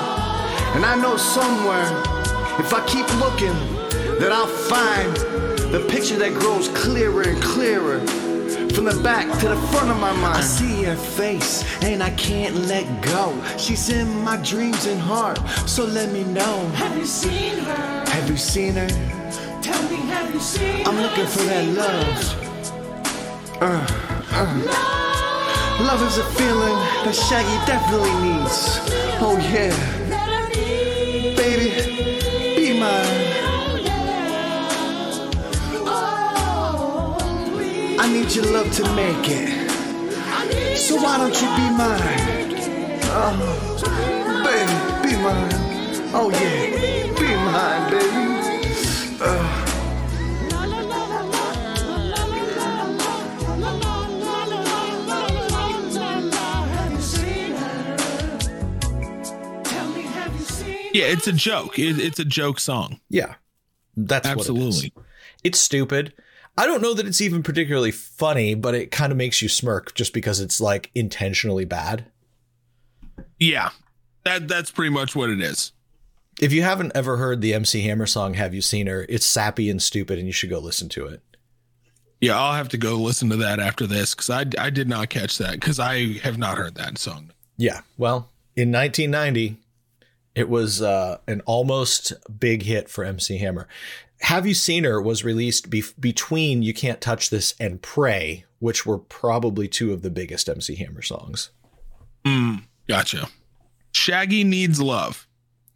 And 0.76 0.84
I 0.84 0.98
know 1.00 1.16
somewhere, 1.16 1.86
if 2.60 2.74
I 2.74 2.84
keep 2.88 3.08
looking, 3.20 3.54
that 4.20 4.32
I'll 4.32 4.48
find 4.48 5.16
the 5.72 5.86
picture 5.88 6.18
that 6.18 6.34
grows 6.34 6.68
clearer 6.70 7.22
and 7.22 7.42
clearer. 7.42 8.00
From 8.74 8.86
the 8.86 9.00
back 9.04 9.26
to 9.40 9.50
the 9.50 9.58
front 9.72 9.92
of 9.92 10.00
my 10.00 10.14
mind. 10.14 10.38
I 10.38 10.42
see 10.42 10.84
her 10.84 10.96
face 10.96 11.64
and 11.84 12.02
I 12.02 12.12
can't 12.12 12.56
let 12.68 12.86
go. 13.04 13.40
She's 13.58 13.90
in 13.90 14.08
my 14.24 14.38
dreams 14.38 14.86
and 14.86 15.00
heart, 15.00 15.38
so 15.68 15.86
let 15.86 16.12
me 16.12 16.24
know. 16.24 16.68
Have 16.76 16.98
you 16.98 17.06
seen 17.06 17.60
her? 17.60 18.06
Have 18.08 18.30
you 18.30 18.38
seen 18.38 18.74
her? 18.74 18.88
Tell 19.62 19.82
me, 19.90 19.98
have 20.14 20.34
you 20.34 20.40
seen 20.40 20.86
her? 20.86 20.90
I'm 20.90 20.96
her? 20.96 21.02
looking 21.04 21.28
for 21.28 21.44
that 21.44 21.66
love. 21.68 23.62
Uh, 23.62 23.86
uh. 24.32 24.64
Love 24.66 24.89
Love 25.90 26.04
is 26.04 26.20
a 26.20 26.24
feeling 26.38 26.78
that 27.04 27.16
Shaggy 27.16 27.58
definitely 27.66 28.14
needs. 28.22 28.78
Oh 29.26 29.40
yeah, 29.42 29.74
baby, 31.36 31.70
be 32.56 32.80
mine. 32.80 33.26
I 38.00 38.08
need 38.14 38.30
your 38.36 38.46
love 38.54 38.72
to 38.74 38.84
make 38.94 39.30
it. 39.30 40.78
So 40.78 40.98
why 40.98 41.18
don't 41.18 41.34
you 41.34 41.50
be 41.58 41.68
mine? 41.74 42.20
Oh, 43.10 43.34
baby, 44.46 44.76
be 45.02 45.18
mine. 45.24 45.54
Oh 46.14 46.30
yeah, 46.30 46.99
Yeah, 61.00 61.06
it's 61.06 61.28
a 61.28 61.34
joke. 61.34 61.80
It, 61.80 61.98
it's 62.00 62.20
a 62.20 62.26
joke 62.26 62.60
song. 62.60 63.00
Yeah. 63.10 63.36
That's 63.96 64.28
What 64.28 64.34
it 64.34 64.40
Absolutely. 64.40 64.94
It's 65.44 65.60
stupid. 65.60 66.14
I 66.58 66.66
don't 66.66 66.82
know 66.82 66.94
that 66.94 67.08
it's 67.08 67.22
even 67.22 67.42
particularly 67.42 67.92
funny, 67.92 68.54
but 68.54 68.76
it 68.76 68.92
kind 68.92 69.14
of 69.14 69.18
makes 69.18 69.42
you 69.42 69.48
smirk 69.48 69.96
just 69.96 70.14
because 70.14 70.42
it's 70.42 70.60
like 70.60 70.92
intentionally 70.94 71.64
bad. 71.64 72.06
Yeah. 73.40 73.70
That 74.26 74.50
that's 74.50 74.72
pretty 74.72 74.90
much 74.90 75.16
what 75.16 75.30
it 75.30 75.42
is. 75.42 75.72
If 76.42 76.52
you 76.52 76.64
haven't 76.64 76.92
ever 76.96 77.16
heard 77.16 77.40
the 77.40 77.54
MC 77.54 77.82
Hammer 77.84 78.06
song, 78.06 78.34
Have 78.34 78.54
You 78.54 78.62
Seen 78.62 78.88
Her? 78.88 79.06
It's 79.08 79.26
sappy 79.26 79.70
and 79.70 79.82
stupid, 79.82 80.18
and 80.18 80.28
you 80.28 80.34
should 80.34 80.50
go 80.50 80.60
listen 80.60 80.90
to 80.90 81.06
it. 81.06 81.22
Yeah, 82.20 82.38
I'll 82.38 82.54
have 82.56 82.70
to 82.70 82.78
go 82.78 82.96
listen 82.96 83.30
to 83.30 83.38
that 83.38 83.60
after 83.60 83.88
this 83.88 84.14
because 84.14 84.30
I, 84.30 84.46
I 84.58 84.70
did 84.70 84.90
not 84.90 85.10
catch 85.10 85.38
that 85.38 85.54
because 85.54 85.80
I 85.80 86.18
have 86.20 86.38
not 86.38 86.58
heard 86.58 86.76
that 86.76 86.98
song. 86.98 87.32
Yeah. 87.56 87.82
Well, 87.98 88.30
in 88.58 88.72
1990, 88.72 89.58
it 90.40 90.48
was 90.48 90.82
uh, 90.82 91.18
an 91.28 91.42
almost 91.42 92.14
big 92.40 92.64
hit 92.64 92.90
for 92.90 93.04
MC 93.04 93.40
Hammer. 93.40 93.68
Have 94.22 94.48
You 94.48 94.54
Seen 94.54 94.86
Her 94.86 95.02
was 95.02 95.26
released 95.26 95.70
be- 95.70 95.84
between 96.00 96.62
You 96.62 96.74
Can't 96.74 97.02
Touch 97.02 97.30
This 97.30 97.56
and 97.60 97.82
Pray, 97.82 98.46
which 98.60 98.86
were 98.86 99.00
probably 99.00 99.68
two 99.68 99.92
of 99.92 100.02
the 100.02 100.10
biggest 100.10 100.48
MC 100.48 100.76
Hammer 100.76 101.02
songs. 101.02 101.50
Gotcha. 102.88 103.28
Shaggy 103.92 104.46
needs 104.46 104.82
love. 104.82 105.28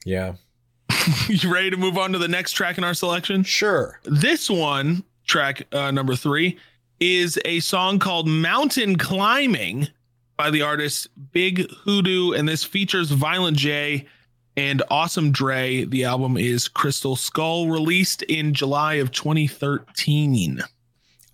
Yeah. 0.06 0.36
you 1.28 1.52
ready 1.52 1.70
to 1.70 1.78
move 1.78 1.98
on 1.98 2.14
to 2.14 2.18
the 2.18 2.30
next 2.30 2.54
track 2.54 2.78
in 2.78 2.86
our 2.86 2.94
selection? 2.94 3.44
Sure. 3.44 4.00
This 4.06 4.50
one, 4.50 5.04
track 5.28 5.68
uh, 5.74 5.92
number 5.92 6.16
three, 6.16 6.58
is 7.02 7.38
a 7.44 7.60
song 7.60 8.00
called 8.00 8.30
Mountain 8.30 8.98
Climbing 8.98 9.90
by 10.38 10.50
the 10.52 10.62
artist 10.62 11.10
Big 11.34 11.70
Hoodoo, 11.84 12.32
and 12.32 12.48
this 12.48 12.64
features 12.64 13.12
Violent 13.12 13.58
J 13.58 14.06
and 14.56 14.84
Awesome 14.90 15.32
Dre. 15.32 15.84
The 15.86 16.04
album 16.06 16.38
is 16.38 16.68
Crystal 16.68 17.16
Skull, 17.16 17.68
released 17.70 18.22
in 18.24 18.54
July 18.54 18.96
of 18.96 19.12
2013. 19.12 20.62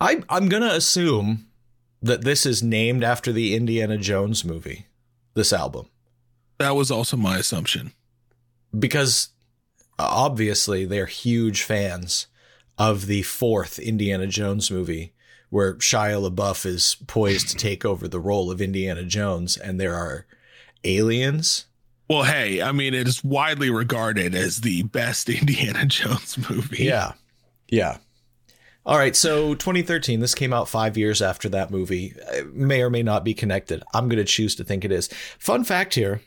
I, 0.01 0.23
I'm 0.29 0.47
going 0.49 0.63
to 0.63 0.73
assume 0.75 1.47
that 2.01 2.23
this 2.23 2.45
is 2.45 2.63
named 2.63 3.03
after 3.03 3.31
the 3.33 3.55
Indiana 3.55 3.97
Jones 3.97 4.45
movie, 4.45 4.87
this 5.33 5.51
album, 5.51 5.87
That 6.57 6.75
was 6.75 6.89
also 6.91 7.17
my 7.17 7.37
assumption. 7.37 7.91
because 8.77 9.29
uh, 9.97 10.07
obviously 10.09 10.85
they're 10.85 11.05
huge 11.07 11.63
fans 11.63 12.27
of 12.77 13.07
the 13.07 13.23
fourth 13.23 13.77
Indiana 13.79 14.27
Jones 14.27 14.71
movie, 14.71 15.13
where 15.49 15.73
Shia 15.75 16.29
LaBeouf 16.29 16.65
is 16.65 16.95
poised 17.07 17.49
to 17.49 17.55
take 17.57 17.83
over 17.83 18.07
the 18.07 18.19
role 18.21 18.49
of 18.49 18.61
Indiana 18.61 19.03
Jones, 19.03 19.57
and 19.57 19.77
there 19.81 19.95
are 19.95 20.25
aliens. 20.85 21.65
Well, 22.09 22.23
hey, 22.23 22.61
I 22.61 22.71
mean, 22.71 22.95
it 22.95 23.07
is 23.07 23.23
widely 23.23 23.69
regarded 23.69 24.33
as 24.33 24.61
the 24.61 24.83
best 24.83 25.29
Indiana 25.29 25.85
Jones 25.85 26.37
movie. 26.49 26.83
Yeah. 26.83 27.13
Yeah. 27.69 27.97
All 28.85 28.97
right. 28.97 29.15
So 29.15 29.53
2013, 29.53 30.19
this 30.19 30.33
came 30.33 30.51
out 30.51 30.67
five 30.67 30.97
years 30.97 31.21
after 31.21 31.47
that 31.49 31.69
movie. 31.69 32.15
It 32.31 32.53
may 32.55 32.81
or 32.81 32.89
may 32.89 33.03
not 33.03 33.23
be 33.23 33.35
connected. 33.35 33.83
I'm 33.93 34.09
going 34.09 34.17
to 34.17 34.25
choose 34.25 34.55
to 34.55 34.63
think 34.63 34.83
it 34.83 34.91
is. 34.91 35.07
Fun 35.37 35.63
fact 35.63 35.93
here 35.93 36.21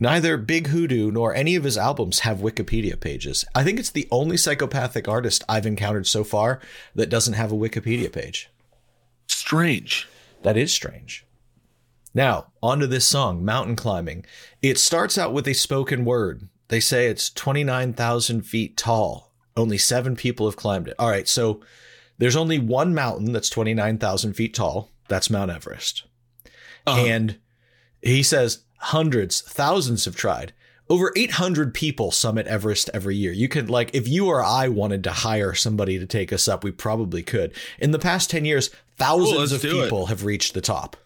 neither 0.00 0.36
Big 0.36 0.66
Hoodoo 0.66 1.12
nor 1.12 1.32
any 1.32 1.54
of 1.54 1.62
his 1.62 1.78
albums 1.78 2.20
have 2.20 2.38
Wikipedia 2.38 2.98
pages. 2.98 3.44
I 3.54 3.62
think 3.62 3.78
it's 3.78 3.90
the 3.90 4.08
only 4.10 4.36
psychopathic 4.36 5.06
artist 5.06 5.44
I've 5.48 5.64
encountered 5.64 6.08
so 6.08 6.24
far 6.24 6.58
that 6.96 7.08
doesn't 7.08 7.34
have 7.34 7.52
a 7.52 7.56
Wikipedia 7.56 8.10
page. 8.10 8.50
Strange. 9.28 10.08
That 10.42 10.56
is 10.56 10.72
strange. 10.72 11.24
Now, 12.14 12.48
onto 12.62 12.86
this 12.86 13.06
song, 13.06 13.44
Mountain 13.44 13.76
Climbing. 13.76 14.24
It 14.60 14.78
starts 14.78 15.16
out 15.16 15.32
with 15.32 15.48
a 15.48 15.54
spoken 15.54 16.04
word. 16.04 16.48
They 16.68 16.80
say 16.80 17.06
it's 17.06 17.30
29,000 17.30 18.42
feet 18.42 18.76
tall. 18.76 19.32
Only 19.56 19.78
seven 19.78 20.16
people 20.16 20.46
have 20.46 20.56
climbed 20.56 20.88
it. 20.88 20.94
All 20.98 21.08
right, 21.08 21.28
so 21.28 21.60
there's 22.18 22.36
only 22.36 22.58
one 22.58 22.94
mountain 22.94 23.32
that's 23.32 23.50
29,000 23.50 24.34
feet 24.34 24.54
tall. 24.54 24.90
That's 25.08 25.30
Mount 25.30 25.50
Everest. 25.50 26.04
Uh-huh. 26.86 27.04
And 27.04 27.38
he 28.02 28.22
says 28.22 28.64
hundreds, 28.78 29.40
thousands 29.40 30.04
have 30.04 30.16
tried. 30.16 30.52
Over 30.88 31.12
800 31.16 31.72
people 31.72 32.10
summit 32.10 32.46
Everest 32.46 32.90
every 32.92 33.16
year. 33.16 33.32
You 33.32 33.48
could, 33.48 33.70
like, 33.70 33.94
if 33.94 34.08
you 34.08 34.26
or 34.26 34.44
I 34.44 34.68
wanted 34.68 35.04
to 35.04 35.12
hire 35.12 35.54
somebody 35.54 35.98
to 35.98 36.06
take 36.06 36.32
us 36.32 36.48
up, 36.48 36.64
we 36.64 36.70
probably 36.70 37.22
could. 37.22 37.54
In 37.78 37.92
the 37.92 37.98
past 37.98 38.30
10 38.30 38.44
years, 38.44 38.68
thousands 38.98 39.52
let's 39.52 39.52
of 39.52 39.62
do 39.62 39.80
it. 39.80 39.84
people 39.84 40.06
have 40.06 40.24
reached 40.24 40.54
the 40.54 40.60
top. 40.60 40.96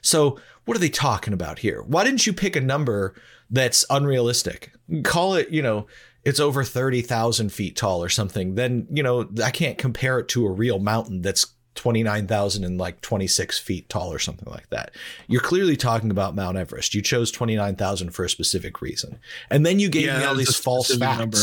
So, 0.00 0.38
what 0.64 0.76
are 0.76 0.80
they 0.80 0.88
talking 0.88 1.32
about 1.32 1.58
here? 1.60 1.82
Why 1.82 2.04
didn't 2.04 2.26
you 2.26 2.32
pick 2.32 2.56
a 2.56 2.60
number 2.60 3.14
that's 3.50 3.84
unrealistic? 3.90 4.72
Call 5.02 5.34
it, 5.34 5.50
you 5.50 5.62
know, 5.62 5.86
it's 6.24 6.40
over 6.40 6.64
30,000 6.64 7.52
feet 7.52 7.76
tall 7.76 8.02
or 8.02 8.08
something. 8.08 8.54
Then, 8.54 8.86
you 8.90 9.02
know, 9.02 9.28
I 9.42 9.50
can't 9.50 9.76
compare 9.78 10.18
it 10.18 10.28
to 10.28 10.46
a 10.46 10.50
real 10.50 10.78
mountain 10.78 11.20
that's 11.22 11.46
29,000 11.74 12.64
and 12.64 12.78
like 12.78 13.00
26 13.00 13.58
feet 13.58 13.88
tall 13.88 14.12
or 14.12 14.18
something 14.18 14.50
like 14.50 14.70
that. 14.70 14.92
You're 15.26 15.40
clearly 15.42 15.76
talking 15.76 16.10
about 16.10 16.34
Mount 16.34 16.56
Everest. 16.56 16.94
You 16.94 17.02
chose 17.02 17.30
29,000 17.30 18.10
for 18.10 18.24
a 18.24 18.30
specific 18.30 18.80
reason. 18.80 19.18
And 19.50 19.66
then 19.66 19.80
you 19.80 19.88
gave 19.88 20.06
Yeah, 20.06 20.18
me 20.18 20.24
all 20.24 20.34
these 20.34 20.56
false 20.56 20.94
facts. 20.96 21.18
number. 21.18 21.38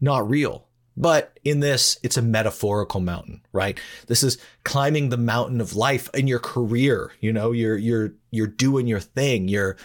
Not 0.00 0.30
real. 0.30 0.66
But 0.96 1.38
in 1.42 1.60
this, 1.60 1.98
it's 2.02 2.16
a 2.16 2.22
metaphorical 2.22 3.00
mountain, 3.00 3.40
right? 3.52 3.80
This 4.08 4.22
is 4.22 4.38
climbing 4.64 5.08
the 5.08 5.16
mountain 5.16 5.60
of 5.60 5.74
life 5.74 6.10
in 6.14 6.26
your 6.26 6.38
career. 6.38 7.12
You 7.20 7.32
know, 7.32 7.52
you're 7.52 7.78
you're 7.78 8.12
you're 8.30 8.46
doing 8.46 8.86
your 8.86 9.00
thing. 9.00 9.48
You're 9.48 9.76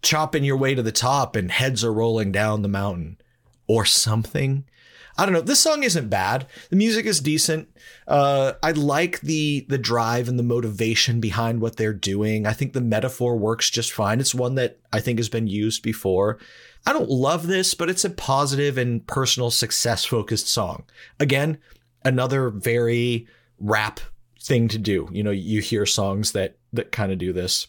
chopping 0.00 0.44
your 0.44 0.56
way 0.56 0.74
to 0.74 0.82
the 0.82 0.92
top 0.92 1.36
and 1.36 1.50
heads 1.50 1.84
are 1.84 1.92
rolling 1.92 2.32
down 2.32 2.62
the 2.62 2.68
mountain 2.68 3.18
or 3.66 3.84
something. 3.84 4.64
I 5.18 5.24
don't 5.24 5.34
know. 5.34 5.40
This 5.40 5.58
song 5.58 5.82
isn't 5.82 6.08
bad. 6.08 6.46
The 6.70 6.76
music 6.76 7.04
is 7.04 7.18
decent. 7.20 7.68
Uh, 8.06 8.52
I 8.62 8.70
like 8.70 9.20
the 9.20 9.66
the 9.68 9.76
drive 9.76 10.28
and 10.28 10.38
the 10.38 10.44
motivation 10.44 11.20
behind 11.20 11.60
what 11.60 11.76
they're 11.76 11.92
doing. 11.92 12.46
I 12.46 12.52
think 12.52 12.72
the 12.72 12.80
metaphor 12.80 13.36
works 13.36 13.68
just 13.68 13.92
fine. 13.92 14.20
It's 14.20 14.34
one 14.34 14.54
that 14.54 14.78
I 14.92 15.00
think 15.00 15.18
has 15.18 15.28
been 15.28 15.48
used 15.48 15.82
before. 15.82 16.38
I 16.86 16.92
don't 16.92 17.10
love 17.10 17.48
this, 17.48 17.74
but 17.74 17.90
it's 17.90 18.04
a 18.04 18.10
positive 18.10 18.78
and 18.78 19.04
personal 19.08 19.50
success 19.50 20.04
focused 20.04 20.48
song. 20.48 20.84
Again, 21.18 21.58
another 22.04 22.48
very 22.48 23.26
rap 23.58 23.98
thing 24.40 24.68
to 24.68 24.78
do. 24.78 25.08
You 25.12 25.24
know, 25.24 25.32
you 25.32 25.60
hear 25.60 25.84
songs 25.84 26.30
that 26.32 26.56
that 26.72 26.92
kind 26.92 27.10
of 27.10 27.18
do 27.18 27.32
this. 27.32 27.66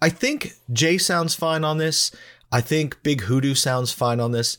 I 0.00 0.10
think 0.10 0.52
Jay 0.72 0.98
sounds 0.98 1.34
fine 1.34 1.64
on 1.64 1.78
this. 1.78 2.12
I 2.52 2.60
think 2.60 3.02
Big 3.02 3.22
Hoodoo 3.22 3.54
sounds 3.54 3.90
fine 3.90 4.20
on 4.20 4.30
this. 4.30 4.56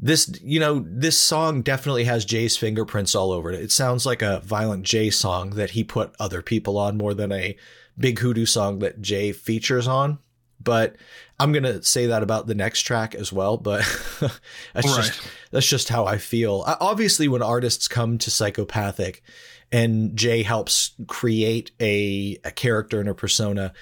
This, 0.00 0.30
you 0.42 0.60
know, 0.60 0.84
this 0.86 1.18
song 1.18 1.62
definitely 1.62 2.04
has 2.04 2.24
Jay's 2.24 2.56
fingerprints 2.56 3.14
all 3.14 3.30
over 3.32 3.50
it. 3.52 3.60
It 3.60 3.72
sounds 3.72 4.04
like 4.04 4.22
a 4.22 4.40
Violent 4.40 4.84
J 4.84 5.08
song 5.10 5.50
that 5.50 5.70
he 5.70 5.84
put 5.84 6.14
other 6.18 6.42
people 6.42 6.76
on 6.76 6.96
more 6.98 7.14
than 7.14 7.32
a 7.32 7.56
Big 7.96 8.18
Hoodoo 8.18 8.44
song 8.44 8.80
that 8.80 9.00
Jay 9.00 9.32
features 9.32 9.86
on. 9.86 10.18
But 10.62 10.96
I'm 11.38 11.52
gonna 11.52 11.82
say 11.82 12.06
that 12.06 12.22
about 12.22 12.46
the 12.46 12.54
next 12.54 12.82
track 12.82 13.14
as 13.14 13.32
well. 13.32 13.56
But 13.56 13.80
that's 14.20 14.86
Right. 14.86 14.96
just 15.04 15.20
that's 15.50 15.66
just 15.66 15.88
how 15.90 16.06
I 16.06 16.18
feel. 16.18 16.64
Obviously, 16.66 17.28
when 17.28 17.42
artists 17.42 17.86
come 17.86 18.18
to 18.18 18.30
psychopathic, 18.30 19.22
and 19.70 20.16
Jay 20.16 20.42
helps 20.42 20.92
create 21.06 21.70
a 21.80 22.38
a 22.44 22.50
character 22.50 22.98
and 23.00 23.08
a 23.08 23.14
persona, 23.14 23.72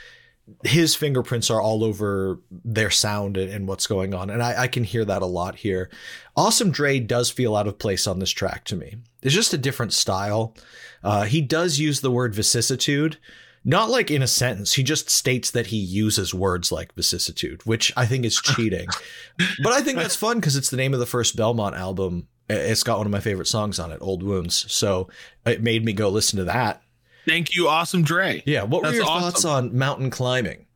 his 0.65 0.95
fingerprints 0.95 1.51
are 1.51 1.61
all 1.61 1.85
over 1.85 2.41
their 2.51 2.91
sound 2.91 3.37
and, 3.37 3.51
and 3.51 3.69
what's 3.69 3.87
going 3.87 4.15
on. 4.15 4.31
And 4.31 4.43
I, 4.43 4.63
I 4.63 4.69
can 4.69 4.85
hear 4.85 5.05
that 5.05 5.23
a 5.23 5.27
lot 5.27 5.57
here. 5.57 5.91
Awesome 6.37 6.71
Dre 6.71 6.99
does 6.99 7.31
feel 7.31 7.57
out 7.57 7.69
of 7.69 7.79
place 7.79 8.07
on 8.07 8.19
this 8.19 8.31
track 8.31 8.65
to 8.65 8.77
me. 8.77 8.97
It's 9.23 9.35
just 9.35 9.55
a 9.55 9.59
different 9.59 9.93
style. 9.93 10.57
Uh, 11.03 11.25
he 11.25 11.41
does 11.41 11.79
use 11.79 12.01
the 12.01 12.11
word 12.11 12.35
vicissitude, 12.35 13.19
not 13.65 13.91
like 13.91 14.11
in 14.11 14.23
a 14.23 14.27
sentence. 14.27 14.75
He 14.75 14.83
just 14.83 15.11
states 15.11 15.51
that 15.53 15.69
he 15.69 15.77
uses 15.77 16.35
words 16.35 16.73
like 16.73 16.95
vicissitude, 16.95 17.65
which 17.65 17.93
I 17.97 18.07
think 18.07 18.25
is 18.25 18.41
cheating. 18.41 18.89
but 19.63 19.73
I 19.73 19.81
think 19.81 19.99
that's 19.99 20.17
fun 20.17 20.39
because 20.39 20.57
it's 20.57 20.71
the 20.71 20.77
name 20.77 20.95
of 20.95 21.01
the 21.01 21.07
first 21.07 21.37
Belmont 21.37 21.77
album. 21.77 22.29
It's 22.49 22.83
got 22.83 22.99
one 22.99 23.07
of 23.07 23.13
my 23.13 23.21
favorite 23.21 23.47
songs 23.47 23.79
on 23.79 23.93
it, 23.93 23.99
Old 24.01 24.23
Wounds. 24.23 24.71
So 24.71 25.09
it 25.47 25.63
made 25.63 25.85
me 25.85 25.93
go 25.93 26.09
listen 26.09 26.39
to 26.39 26.45
that. 26.45 26.83
Thank 27.27 27.55
you, 27.55 27.69
Awesome 27.69 28.03
Dre. 28.03 28.43
Yeah. 28.47 28.65
What 28.65 28.83
were 28.83 28.93
your 28.93 29.05
awesome. 29.05 29.23
thoughts 29.23 29.45
on 29.45 29.77
mountain 29.77 30.11
climbing? 30.11 30.67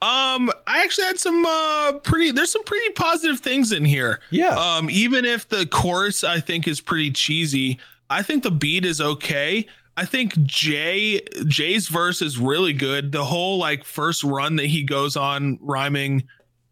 Um, 0.00 0.50
I 0.66 0.82
actually 0.82 1.06
had 1.06 1.20
some 1.20 1.46
uh 1.46 1.92
pretty 2.02 2.32
there's 2.32 2.50
some 2.50 2.64
pretty 2.64 2.90
positive 2.94 3.38
things 3.38 3.70
in 3.70 3.84
here. 3.84 4.20
Yeah. 4.30 4.48
Um, 4.58 4.90
even 4.90 5.24
if 5.24 5.48
the 5.48 5.64
chorus 5.64 6.24
I 6.24 6.40
think 6.40 6.66
is 6.66 6.80
pretty 6.80 7.12
cheesy, 7.12 7.78
I 8.10 8.22
think 8.22 8.42
the 8.42 8.50
beat 8.50 8.84
is 8.84 9.00
okay. 9.00 9.66
I 9.96 10.04
think 10.04 10.42
Jay 10.42 11.20
Jay's 11.46 11.86
verse 11.86 12.20
is 12.20 12.36
really 12.36 12.72
good. 12.72 13.12
The 13.12 13.24
whole 13.24 13.58
like 13.58 13.84
first 13.84 14.24
run 14.24 14.56
that 14.56 14.66
he 14.66 14.82
goes 14.82 15.16
on 15.16 15.58
rhyming 15.60 16.24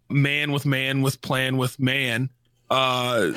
man 0.08 0.50
with 0.50 0.66
man 0.66 1.02
with 1.02 1.20
plan 1.20 1.56
with 1.56 1.78
man. 1.78 2.30
Uh 2.70 3.32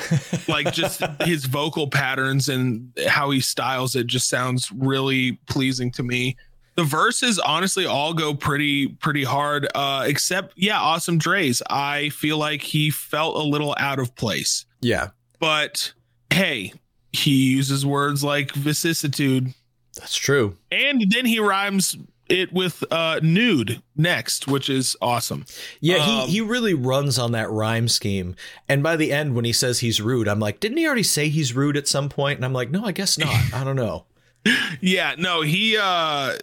like 0.47 0.71
just 0.73 1.01
his 1.21 1.45
vocal 1.45 1.88
patterns 1.89 2.49
and 2.49 2.91
how 3.07 3.31
he 3.31 3.39
styles 3.41 3.95
it 3.95 4.07
just 4.07 4.29
sounds 4.29 4.71
really 4.71 5.34
pleasing 5.47 5.91
to 5.93 6.03
me. 6.03 6.36
The 6.75 6.84
verses 6.84 7.39
honestly 7.39 7.86
all 7.86 8.13
go 8.13 8.34
pretty 8.36 8.88
pretty 8.88 9.23
hard 9.23 9.67
uh 9.75 10.05
except 10.07 10.53
yeah, 10.55 10.79
Awesome 10.79 11.17
Dre's. 11.17 11.61
I 11.69 12.09
feel 12.09 12.38
like 12.38 12.61
he 12.61 12.89
felt 12.91 13.36
a 13.36 13.47
little 13.47 13.75
out 13.79 13.99
of 13.99 14.15
place. 14.15 14.65
Yeah, 14.81 15.09
But 15.39 15.93
hey, 16.31 16.73
he 17.11 17.51
uses 17.51 17.86
words 17.86 18.23
like 18.23 18.51
vicissitude 18.53 19.53
that's 19.95 20.15
true. 20.15 20.57
and 20.71 21.05
then 21.11 21.25
he 21.25 21.39
rhymes 21.39 21.95
it 22.34 22.51
with 22.51 22.84
uh 22.91 23.19
nude 23.23 23.81
next 23.95 24.47
which 24.47 24.69
is 24.69 24.95
awesome 25.01 25.45
Yeah, 25.79 25.97
Um, 25.97 26.27
he, 26.27 26.34
he 26.34 26.41
really 26.41 26.73
runs 26.73 27.17
on 27.19 27.31
that 27.34 27.49
rhyme 27.49 27.88
scheme. 27.88 28.36
And 28.67 28.81
by 28.81 28.95
the 28.95 29.11
end, 29.13 29.36
when 29.36 29.45
he 29.45 29.53
says 29.53 29.79
he's 29.79 30.01
rude, 30.01 30.27
I'm 30.27 30.39
like, 30.39 30.59
didn't 30.59 30.77
he 30.77 30.86
already 30.88 31.03
say 31.03 31.29
he's 31.29 31.53
rude 31.53 31.77
at 31.77 31.88
some 31.88 32.09
point? 32.09 32.38
And 32.38 32.45
I'm 32.45 32.53
like, 32.53 32.71
no, 32.71 32.84
I 32.84 32.91
guess 32.91 33.17
not. 33.17 33.36
I 33.53 33.63
don't 33.63 33.75
know. 33.75 34.05
yeah 34.81 35.15
no 35.17 35.41
he 35.41 35.77
uh 35.79 36.34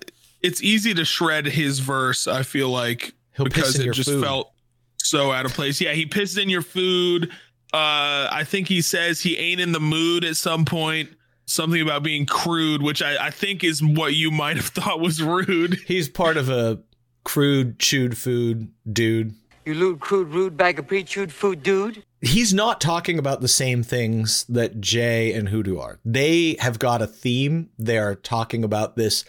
it's 0.40 0.62
easy 0.62 0.94
to 0.94 1.04
shred 1.04 1.44
his 1.44 1.80
verse 1.80 2.26
i 2.26 2.42
feel 2.42 2.70
like 2.70 3.12
He'll 3.36 3.44
piss 3.44 3.54
because 3.54 3.74
in 3.74 3.80
it 3.82 3.84
your 3.84 3.94
just 3.94 4.08
food. 4.08 4.24
felt 4.24 4.52
so 4.96 5.32
out 5.32 5.44
of 5.44 5.52
place 5.52 5.82
yeah 5.82 5.92
he 5.92 6.06
pissed 6.06 6.38
in 6.38 6.48
your 6.48 6.62
food 6.62 7.24
uh 7.74 8.26
i 8.32 8.42
think 8.46 8.68
he 8.68 8.80
says 8.80 9.20
he 9.20 9.36
ain't 9.36 9.60
in 9.60 9.72
the 9.72 9.80
mood 9.80 10.24
at 10.24 10.36
some 10.36 10.64
point 10.64 11.10
something 11.50 11.80
about 11.82 12.02
being 12.02 12.24
crude 12.26 12.80
which 12.82 13.02
i 13.02 13.26
i 13.26 13.30
think 13.30 13.64
is 13.64 13.82
what 13.82 14.14
you 14.14 14.30
might 14.30 14.56
have 14.56 14.66
thought 14.78 15.00
was 15.00 15.22
rude 15.22 15.74
He's 15.86 16.08
part 16.08 16.36
of 16.36 16.48
a 16.48 16.80
crude, 17.24 17.78
chewed 17.78 18.16
food 18.16 18.68
dude. 18.90 19.34
You 19.66 19.74
lewd, 19.74 20.00
crude, 20.00 20.28
rude 20.28 20.56
bag 20.56 20.78
of 20.78 20.86
pre-chewed 20.88 21.32
food, 21.32 21.62
dude. 21.62 22.02
He's 22.22 22.54
not 22.54 22.80
talking 22.80 23.18
about 23.18 23.42
the 23.42 23.46
same 23.46 23.82
things 23.82 24.44
that 24.44 24.80
Jay 24.80 25.32
and 25.34 25.50
Hoodoo 25.50 25.78
are. 25.78 26.00
They 26.02 26.56
have 26.60 26.78
got 26.78 27.02
a 27.02 27.06
theme. 27.06 27.68
They 27.78 27.98
are 27.98 28.14
talking 28.14 28.64
about 28.64 28.96
this 28.96 29.24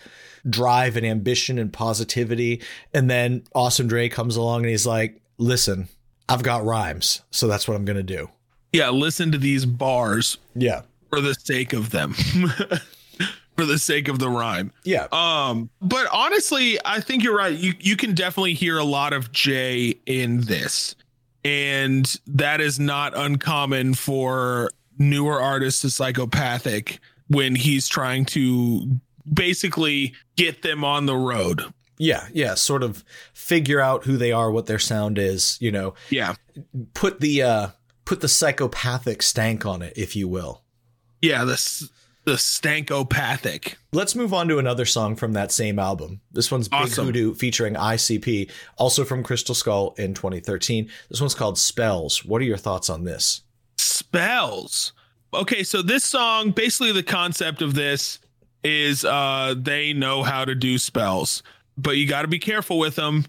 drive 0.50 0.96
and 0.96 1.06
ambition 1.06 1.60
and 1.60 1.72
positivity. 1.72 2.62
And 2.94 3.10
then 3.10 3.44
Awesome 3.54 3.88
Dre 3.90 4.08
comes 4.08 4.38
along 4.38 4.62
and 4.62 4.70
he's 4.70 4.88
like, 4.88 5.22
listen, 5.38 5.90
I've 6.30 6.44
got 6.44 6.64
rhymes. 6.64 7.22
So 7.30 7.48
that's 7.48 7.68
what 7.68 7.76
I'm 7.76 7.86
going 7.86 7.98
to 7.98 8.04
do. 8.04 8.30
yeah 8.72 8.90
listen 8.90 9.32
to 9.34 9.38
these 9.38 9.66
bars 9.66 10.38
Yeah. 10.56 10.84
For 11.12 11.22
the 11.22 11.36
sake 11.36 11.74
of 11.74 11.90
them 11.92 12.14
for 13.58 13.66
the 13.66 13.78
sake 13.78 14.08
of 14.08 14.18
the 14.20 14.30
rhyme. 14.30 14.72
Yeah. 14.84 15.08
um 15.12 15.70
but 15.82 16.08
honestly 16.12 16.80
i 16.86 17.00
think 17.00 17.24
you're 17.24 17.38
right. 17.38 17.56
You 17.58 17.74
you 17.80 17.96
can 17.96 18.16
definitely 18.16 18.54
hear 18.54 18.78
a 18.78 18.84
lot 18.84 19.14
of 19.14 19.32
jay 19.32 20.00
in 20.06 20.42
this 20.42 20.96
and 21.44 22.14
that 22.28 22.62
is 22.62 22.80
not 22.80 23.18
uncommon 23.18 23.94
for 23.96 24.70
newer 24.98 25.42
artists. 25.42 25.82
To 25.82 25.90
psychopathic 25.90 27.00
when 27.28 27.56
he's 27.56 27.88
trying 27.88 28.26
to 28.26 29.00
basically 29.32 30.14
get 30.36 30.62
them 30.62 30.84
on 30.84 31.06
the 31.06 31.16
road. 31.16 31.64
Yeah, 31.98 32.28
yeah, 32.34 32.56
sort 32.56 32.82
of 32.84 33.04
figure 33.34 33.80
out 33.80 34.06
who 34.06 34.18
they 34.18 34.32
are, 34.32 34.52
what 34.52 34.66
their 34.66 34.80
sound 34.80 35.18
is, 35.20 35.58
you 35.62 35.72
know, 35.72 35.94
yeah. 36.10 36.36
Put 36.94 37.20
the 37.20 37.42
uh 37.44 37.68
put 38.06 38.22
the 38.22 38.28
psychopathic 38.28 39.22
stank 39.22 39.66
on 39.66 39.82
it, 39.82 39.94
if 39.96 40.16
you 40.16 40.28
will. 40.28 40.61
Yeah 41.22 41.44
the 41.44 41.90
the 42.24 42.34
stankopathic 42.34 43.76
Let's 43.94 44.16
move 44.16 44.34
on 44.34 44.48
to 44.48 44.60
another 44.60 44.86
song 44.86 45.16
from 45.18 45.34
that 45.34 45.52
same 45.52 45.78
album. 45.78 46.22
This 46.32 46.50
one's 46.50 46.70
Big 46.70 46.80
Awesome. 46.80 47.08
Hoodoo 47.08 47.34
featuring 47.34 47.74
ICP, 47.74 48.50
also 48.78 49.04
from 49.04 49.22
Crystal 49.22 49.54
Skull 49.54 49.94
in 49.98 50.14
2013. 50.14 50.90
This 51.10 51.20
one's 51.20 51.36
called 51.36 51.58
Spells. 51.58 52.24
What 52.24 52.42
are 52.42 52.46
your 52.46 52.56
thoughts 52.58 52.90
on 52.90 53.04
this? 53.04 53.42
spells. 54.12 54.94
Okay, 55.34 55.64
so 55.64 55.82
this 55.82 56.04
song, 56.04 56.52
basically 56.52 56.92
the 56.92 57.04
concept 57.04 57.62
of 57.62 57.74
this 57.74 58.20
is 58.64 59.04
uh 59.06 59.56
they 59.58 59.92
know 59.94 60.22
how 60.24 60.46
to 60.46 60.54
do 60.54 60.78
spells, 60.78 61.42
but 61.78 61.98
you 61.98 62.08
got 62.08 62.22
to 62.22 62.28
be 62.28 62.40
careful 62.40 62.78
with 62.78 62.96
them. 62.96 63.26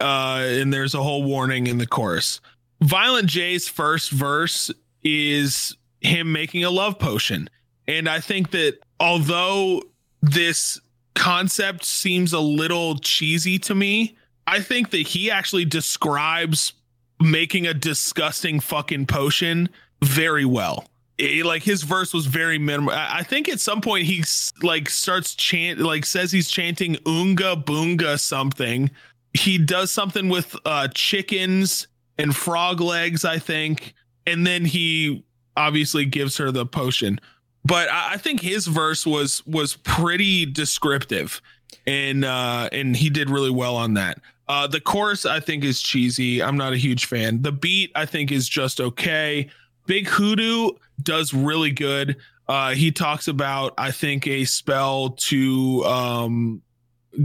Uh 0.00 0.42
and 0.44 0.72
there's 0.72 0.94
a 0.94 1.02
whole 1.02 1.22
warning 1.24 1.66
in 1.66 1.78
the 1.78 1.86
chorus. 1.86 2.40
Violent 2.82 3.28
J's 3.28 3.68
first 3.68 4.10
verse 4.10 4.70
is 5.02 5.76
him 6.04 6.32
making 6.32 6.64
a 6.64 6.70
love 6.70 6.98
potion. 6.98 7.48
And 7.88 8.08
I 8.08 8.20
think 8.20 8.50
that 8.52 8.78
although 9.00 9.82
this 10.22 10.80
concept 11.14 11.84
seems 11.84 12.32
a 12.32 12.40
little 12.40 12.98
cheesy 12.98 13.58
to 13.60 13.74
me, 13.74 14.16
I 14.46 14.60
think 14.60 14.90
that 14.90 15.06
he 15.08 15.30
actually 15.30 15.64
describes 15.64 16.72
making 17.20 17.66
a 17.66 17.74
disgusting 17.74 18.60
fucking 18.60 19.06
potion 19.06 19.68
very 20.02 20.44
well. 20.44 20.86
It- 21.16 21.46
like 21.46 21.62
his 21.62 21.82
verse 21.82 22.12
was 22.12 22.26
very 22.26 22.58
minimal. 22.58 22.92
I 22.94 23.22
think 23.22 23.48
at 23.48 23.60
some 23.60 23.80
point 23.80 24.06
he 24.06 24.24
like 24.62 24.90
starts 24.90 25.34
chant, 25.34 25.78
like 25.80 26.04
says 26.04 26.32
he's 26.32 26.50
chanting 26.50 26.96
"Unga 27.06 27.56
Boonga" 27.56 28.18
something. 28.18 28.90
He 29.32 29.56
does 29.58 29.90
something 29.92 30.28
with 30.28 30.56
uh 30.64 30.88
chickens 30.88 31.86
and 32.18 32.34
frog 32.34 32.80
legs, 32.80 33.24
I 33.24 33.38
think, 33.38 33.94
and 34.26 34.46
then 34.46 34.64
he 34.64 35.24
obviously 35.56 36.04
gives 36.04 36.36
her 36.36 36.50
the 36.50 36.66
potion. 36.66 37.20
But 37.64 37.90
I, 37.90 38.14
I 38.14 38.16
think 38.16 38.40
his 38.40 38.66
verse 38.66 39.06
was 39.06 39.44
was 39.46 39.76
pretty 39.76 40.46
descriptive, 40.46 41.40
and 41.86 42.24
uh 42.24 42.68
and 42.72 42.96
he 42.96 43.10
did 43.10 43.30
really 43.30 43.50
well 43.50 43.76
on 43.76 43.94
that. 43.94 44.20
Uh, 44.46 44.66
the 44.66 44.80
chorus 44.80 45.24
I 45.24 45.40
think 45.40 45.64
is 45.64 45.80
cheesy. 45.80 46.42
I'm 46.42 46.56
not 46.56 46.74
a 46.74 46.76
huge 46.76 47.06
fan. 47.06 47.42
The 47.42 47.52
beat 47.52 47.90
I 47.94 48.04
think 48.04 48.30
is 48.30 48.48
just 48.48 48.80
okay. 48.80 49.48
Big 49.86 50.06
Hoodoo 50.06 50.70
does 51.02 51.32
really 51.32 51.70
good. 51.70 52.16
Uh, 52.46 52.74
he 52.74 52.92
talks 52.92 53.26
about 53.26 53.72
I 53.78 53.90
think 53.90 54.26
a 54.26 54.44
spell 54.44 55.10
to 55.28 55.84
um, 55.84 56.62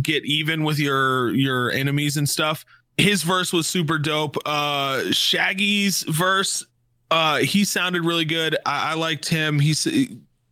get 0.02 0.26
even 0.26 0.64
with 0.64 0.80
your 0.80 1.34
your 1.36 1.72
enemies 1.72 2.16
and 2.18 2.30
stuff. 2.30 2.66
His 2.98 3.24
verse 3.24 3.54
was 3.54 3.68
super 3.68 3.98
dope. 3.98 4.38
Uh, 4.46 5.12
Shaggy's 5.12 6.04
verse, 6.04 6.66
uh, 7.12 7.38
he 7.38 7.64
sounded 7.64 8.04
really 8.06 8.26
good. 8.26 8.56
I, 8.66 8.92
I 8.92 8.94
liked 8.96 9.28
him. 9.28 9.60
He 9.60 9.72
s- 9.72 9.88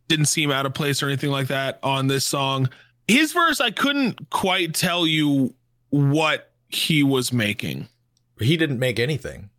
didn't 0.08 0.26
seem 0.26 0.50
out 0.50 0.66
of 0.66 0.74
place 0.74 1.02
or 1.02 1.06
anything 1.06 1.30
like 1.30 1.48
that 1.48 1.78
on 1.82 2.06
this 2.08 2.24
song. 2.24 2.68
His 3.06 3.32
verse, 3.32 3.60
I 3.60 3.70
couldn't 3.70 4.30
quite 4.30 4.74
tell 4.74 5.06
you 5.06 5.54
what 5.90 6.50
he 6.68 7.02
was 7.02 7.32
making. 7.32 7.88
He 8.40 8.56
didn't 8.56 8.78
make 8.78 8.98
anything. 8.98 9.50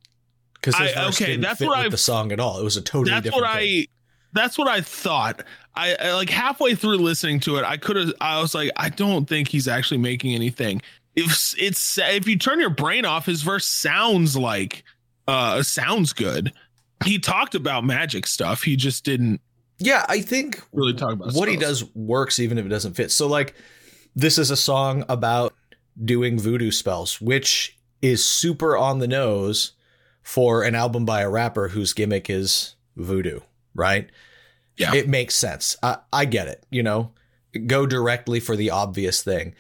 Because 0.54 0.76
his 0.78 0.92
I- 0.96 1.06
verse 1.06 1.16
okay, 1.22 1.32
didn't 1.32 1.42
that's 1.42 1.60
fit 1.60 1.68
what 1.68 1.78
with 1.78 1.86
I've- 1.86 1.92
the 1.92 1.98
song 1.98 2.32
at 2.32 2.40
all. 2.40 2.60
It 2.60 2.64
was 2.64 2.78
a 2.78 2.82
totally 2.82 3.12
that's 3.12 3.24
different 3.24 3.44
what 3.46 3.58
thing. 3.60 3.84
I 3.84 3.88
that's 4.34 4.58
what 4.58 4.68
I 4.68 4.82
thought. 4.82 5.42
I, 5.76 5.96
I 6.00 6.14
like 6.14 6.30
halfway 6.30 6.76
through 6.76 6.98
listening 6.98 7.40
to 7.42 7.56
it, 7.58 7.64
I 7.64 7.78
could 7.78 7.96
have 7.96 8.14
I 8.22 8.40
was 8.42 8.54
like, 8.54 8.70
I 8.76 8.90
don't 8.90 9.28
think 9.28 9.48
he's 9.48 9.68
actually 9.68 9.98
making 9.98 10.36
anything. 10.36 10.82
If 11.16 11.56
it's 11.58 11.98
if 11.98 12.28
you 12.28 12.38
turn 12.38 12.60
your 12.60 12.70
brain 12.70 13.06
off, 13.06 13.26
his 13.26 13.42
verse 13.42 13.66
sounds 13.66 14.36
like 14.38 14.84
uh 15.28 15.64
sounds 15.64 16.14
good. 16.14 16.54
He 17.06 17.20
talked 17.20 17.56
about 17.56 17.86
magic 17.86 18.28
stuff. 18.28 18.64
He 18.64 18.76
just 18.76 19.04
didn't 19.04 19.42
Yeah, 19.78 20.06
I 20.10 20.22
think 20.22 20.62
really 20.74 20.94
talk 20.94 21.14
about 21.14 21.34
what 21.34 21.50
he 21.50 21.56
does 21.56 21.84
works 21.96 22.40
even 22.40 22.58
if 22.58 22.66
it 22.66 22.70
doesn't 22.70 22.96
fit. 22.96 23.12
So 23.12 23.28
like 23.28 23.56
this 24.16 24.38
is 24.38 24.52
a 24.52 24.58
song 24.58 25.06
about 25.08 25.54
doing 26.04 26.40
voodoo 26.40 26.72
spells, 26.72 27.22
which 27.22 27.78
is 28.02 28.24
super 28.24 28.78
on 28.78 29.00
the 29.00 29.08
nose 29.08 29.74
for 30.22 30.64
an 30.64 30.76
album 30.76 31.06
by 31.06 31.22
a 31.22 31.30
rapper 31.30 31.70
whose 31.70 31.94
gimmick 31.94 32.30
is 32.30 32.76
voodoo, 32.96 33.40
right? 33.74 34.10
Yeah. 34.78 34.94
It 34.94 35.10
makes 35.10 35.36
sense. 35.36 35.76
I, 35.84 35.98
I 36.14 36.26
get 36.26 36.48
it, 36.48 36.66
you 36.70 36.84
know. 36.84 37.12
Go 37.66 37.86
directly 37.86 38.40
for 38.40 38.56
the 38.56 38.70
obvious 38.70 39.24
thing. 39.24 39.56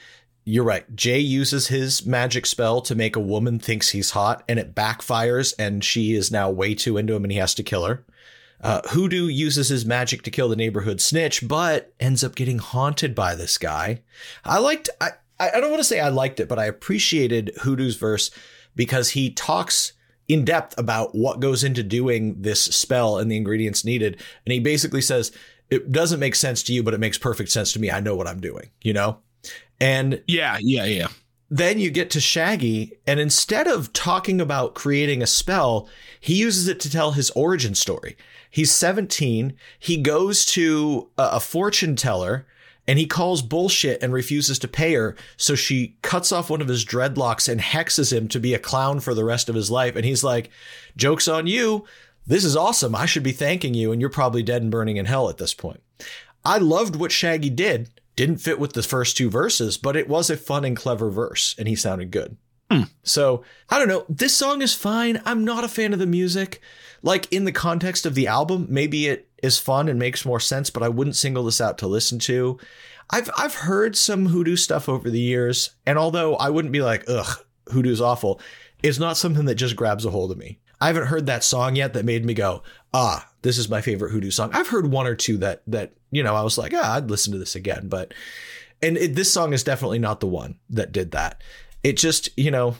You're 0.49 0.63
right. 0.63 0.95
Jay 0.95 1.19
uses 1.19 1.67
his 1.67 2.07
magic 2.07 2.47
spell 2.47 2.81
to 2.81 2.95
make 2.95 3.15
a 3.15 3.19
woman 3.19 3.59
thinks 3.59 3.89
he's 3.89 4.11
hot 4.11 4.43
and 4.49 4.57
it 4.57 4.73
backfires 4.73 5.53
and 5.59 5.83
she 5.83 6.15
is 6.15 6.31
now 6.31 6.49
way 6.49 6.73
too 6.73 6.97
into 6.97 7.15
him 7.15 7.23
and 7.23 7.31
he 7.31 7.37
has 7.37 7.53
to 7.53 7.61
kill 7.61 7.85
her. 7.85 8.03
Uh, 8.59 8.81
Hoodoo 8.89 9.27
uses 9.27 9.69
his 9.69 9.85
magic 9.85 10.23
to 10.23 10.31
kill 10.31 10.49
the 10.49 10.55
neighborhood 10.55 11.01
snitch, 11.01 11.47
but 11.47 11.93
ends 11.99 12.23
up 12.23 12.33
getting 12.33 12.57
haunted 12.57 13.13
by 13.13 13.35
this 13.35 13.59
guy. 13.59 14.01
I 14.43 14.57
liked, 14.57 14.89
I, 14.99 15.11
I 15.39 15.61
don't 15.61 15.69
want 15.69 15.81
to 15.81 15.87
say 15.87 15.99
I 15.99 16.09
liked 16.09 16.39
it, 16.39 16.49
but 16.49 16.57
I 16.57 16.65
appreciated 16.65 17.51
Hoodoo's 17.61 17.97
verse 17.97 18.31
because 18.75 19.11
he 19.11 19.29
talks 19.29 19.93
in 20.27 20.45
depth 20.45 20.75
about 20.79 21.13
what 21.13 21.39
goes 21.39 21.63
into 21.63 21.83
doing 21.83 22.41
this 22.41 22.63
spell 22.63 23.19
and 23.19 23.31
the 23.31 23.37
ingredients 23.37 23.85
needed. 23.85 24.19
And 24.47 24.53
he 24.53 24.59
basically 24.59 25.01
says, 25.01 25.31
it 25.69 25.91
doesn't 25.91 26.19
make 26.19 26.33
sense 26.33 26.63
to 26.63 26.73
you, 26.73 26.81
but 26.81 26.95
it 26.95 26.99
makes 26.99 27.19
perfect 27.19 27.51
sense 27.51 27.71
to 27.73 27.79
me. 27.79 27.91
I 27.91 27.99
know 27.99 28.15
what 28.15 28.27
I'm 28.27 28.41
doing, 28.41 28.71
you 28.81 28.93
know? 28.93 29.19
And 29.79 30.21
Yeah, 30.27 30.57
yeah, 30.61 30.85
yeah. 30.85 31.07
then 31.49 31.79
you 31.79 31.89
get 31.89 32.09
to 32.11 32.19
Shaggy, 32.19 32.93
and 33.07 33.19
instead 33.19 33.67
of 33.67 33.93
talking 33.93 34.41
about 34.41 34.75
creating 34.75 35.21
a 35.21 35.27
spell, 35.27 35.87
he 36.19 36.35
uses 36.35 36.67
it 36.67 36.79
to 36.81 36.91
tell 36.91 37.11
his 37.11 37.29
origin 37.31 37.75
story. 37.75 38.17
He's 38.49 38.71
17. 38.71 39.53
He 39.77 39.97
goes 39.97 40.45
to 40.47 41.09
a, 41.17 41.29
a 41.33 41.39
fortune 41.39 41.95
teller 41.95 42.45
and 42.87 42.97
he 42.97 43.05
calls 43.05 43.43
bullshit 43.43 44.01
and 44.01 44.11
refuses 44.11 44.57
to 44.57 44.67
pay 44.67 44.95
her. 44.95 45.15
So 45.37 45.53
she 45.53 45.95
cuts 46.01 46.31
off 46.31 46.49
one 46.49 46.59
of 46.59 46.67
his 46.67 46.83
dreadlocks 46.83 47.47
and 47.47 47.61
hexes 47.61 48.11
him 48.11 48.27
to 48.29 48.39
be 48.39 48.55
a 48.55 48.59
clown 48.59 48.99
for 48.99 49.13
the 49.13 49.23
rest 49.23 49.47
of 49.47 49.53
his 49.53 49.69
life. 49.69 49.95
And 49.95 50.03
he's 50.03 50.23
like, 50.23 50.49
Joke's 50.97 51.27
on 51.27 51.45
you. 51.45 51.85
This 52.25 52.43
is 52.43 52.55
awesome. 52.55 52.95
I 52.95 53.05
should 53.05 53.21
be 53.21 53.31
thanking 53.31 53.75
you, 53.75 53.91
and 53.91 54.01
you're 54.01 54.09
probably 54.09 54.41
dead 54.41 54.63
and 54.63 54.71
burning 54.71 54.97
in 54.97 55.05
hell 55.05 55.29
at 55.29 55.37
this 55.37 55.53
point. 55.53 55.81
I 56.43 56.57
loved 56.57 56.95
what 56.95 57.11
Shaggy 57.11 57.51
did. 57.51 57.89
Didn't 58.19 58.39
fit 58.39 58.59
with 58.59 58.73
the 58.73 58.83
first 58.83 59.15
two 59.15 59.29
verses, 59.29 59.77
but 59.77 59.95
it 59.95 60.09
was 60.09 60.29
a 60.29 60.35
fun 60.35 60.65
and 60.65 60.75
clever 60.75 61.09
verse, 61.09 61.55
and 61.57 61.69
he 61.69 61.75
sounded 61.75 62.11
good. 62.11 62.35
So 63.01 63.45
I 63.69 63.79
don't 63.79 63.87
know. 63.87 64.03
This 64.09 64.35
song 64.35 64.61
is 64.61 64.73
fine. 64.73 65.21
I'm 65.23 65.45
not 65.45 65.63
a 65.63 65.69
fan 65.69 65.93
of 65.93 65.99
the 65.99 66.05
music. 66.05 66.59
Like 67.01 67.31
in 67.31 67.45
the 67.45 67.53
context 67.53 68.05
of 68.05 68.15
the 68.15 68.27
album, 68.27 68.67
maybe 68.69 69.07
it 69.07 69.29
is 69.41 69.57
fun 69.57 69.87
and 69.87 69.97
makes 69.97 70.25
more 70.25 70.41
sense, 70.41 70.69
but 70.69 70.83
I 70.83 70.89
wouldn't 70.89 71.15
single 71.15 71.45
this 71.45 71.61
out 71.61 71.77
to 71.77 71.87
listen 71.87 72.19
to. 72.19 72.59
I've 73.09 73.29
I've 73.37 73.55
heard 73.55 73.95
some 73.95 74.25
hoodoo 74.25 74.57
stuff 74.57 74.89
over 74.89 75.09
the 75.09 75.21
years, 75.21 75.69
and 75.85 75.97
although 75.97 76.35
I 76.35 76.49
wouldn't 76.49 76.73
be 76.73 76.81
like, 76.81 77.05
ugh, 77.07 77.45
hoodoo's 77.71 78.01
awful, 78.01 78.41
it's 78.83 78.99
not 78.99 79.15
something 79.15 79.45
that 79.45 79.55
just 79.55 79.77
grabs 79.77 80.03
a 80.03 80.09
hold 80.09 80.31
of 80.33 80.37
me. 80.37 80.59
I 80.81 80.87
haven't 80.87 81.07
heard 81.07 81.27
that 81.27 81.45
song 81.45 81.77
yet 81.77 81.93
that 81.93 82.03
made 82.03 82.25
me 82.25 82.33
go, 82.33 82.63
ah, 82.93 83.29
this 83.43 83.57
is 83.57 83.69
my 83.69 83.79
favorite 83.79 84.11
hoodoo 84.11 84.29
song. 84.29 84.49
I've 84.51 84.67
heard 84.67 84.91
one 84.91 85.07
or 85.07 85.15
two 85.15 85.37
that 85.37 85.61
that, 85.67 85.93
you 86.11 86.23
know, 86.23 86.35
I 86.35 86.41
was 86.41 86.57
like, 86.57 86.73
ah, 86.75 86.95
I'd 86.95 87.09
listen 87.09 87.33
to 87.33 87.39
this 87.39 87.55
again, 87.55 87.87
but 87.87 88.13
and 88.81 88.97
it, 88.97 89.15
this 89.15 89.31
song 89.31 89.53
is 89.53 89.63
definitely 89.63 89.99
not 89.99 90.19
the 90.19 90.27
one 90.27 90.57
that 90.69 90.91
did 90.91 91.11
that. 91.11 91.41
It 91.83 91.97
just, 91.97 92.29
you 92.37 92.49
know, 92.51 92.75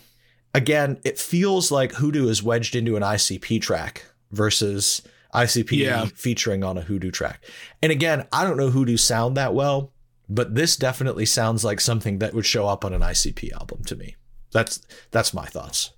again, 0.54 1.00
it 1.04 1.18
feels 1.20 1.72
like 1.72 1.94
Hoodoo 1.94 2.28
is 2.30 2.42
wedged 2.44 2.76
into 2.76 2.96
an 2.96 3.04
ICP 3.04 3.62
track 3.62 4.06
versus 4.32 5.02
ICP 5.34 5.72
Yeah. 5.74 6.06
featuring 6.16 6.64
on 6.64 6.78
a 6.78 6.82
Hoodoo 6.82 7.12
track. 7.12 7.44
And 7.84 7.92
again, 7.92 8.28
I 8.32 8.44
don't 8.46 8.58
know 8.58 8.70
Hoodoo 8.70 8.98
sound 8.98 9.36
that 9.38 9.54
well, 9.54 9.92
but 10.30 10.56
this 10.56 10.76
definitely 10.78 11.26
sounds 11.26 11.64
like 11.64 11.80
something 11.82 12.20
that 12.20 12.34
would 12.34 12.46
show 12.46 12.68
up 12.68 12.86
on 12.86 12.94
an 12.94 13.02
ICP 13.02 13.52
album 13.54 13.84
to 13.86 13.96
me. 13.96 14.16
That's 14.52 14.82
that's 15.12 15.34
my 15.34 15.46
thoughts. 15.46 15.92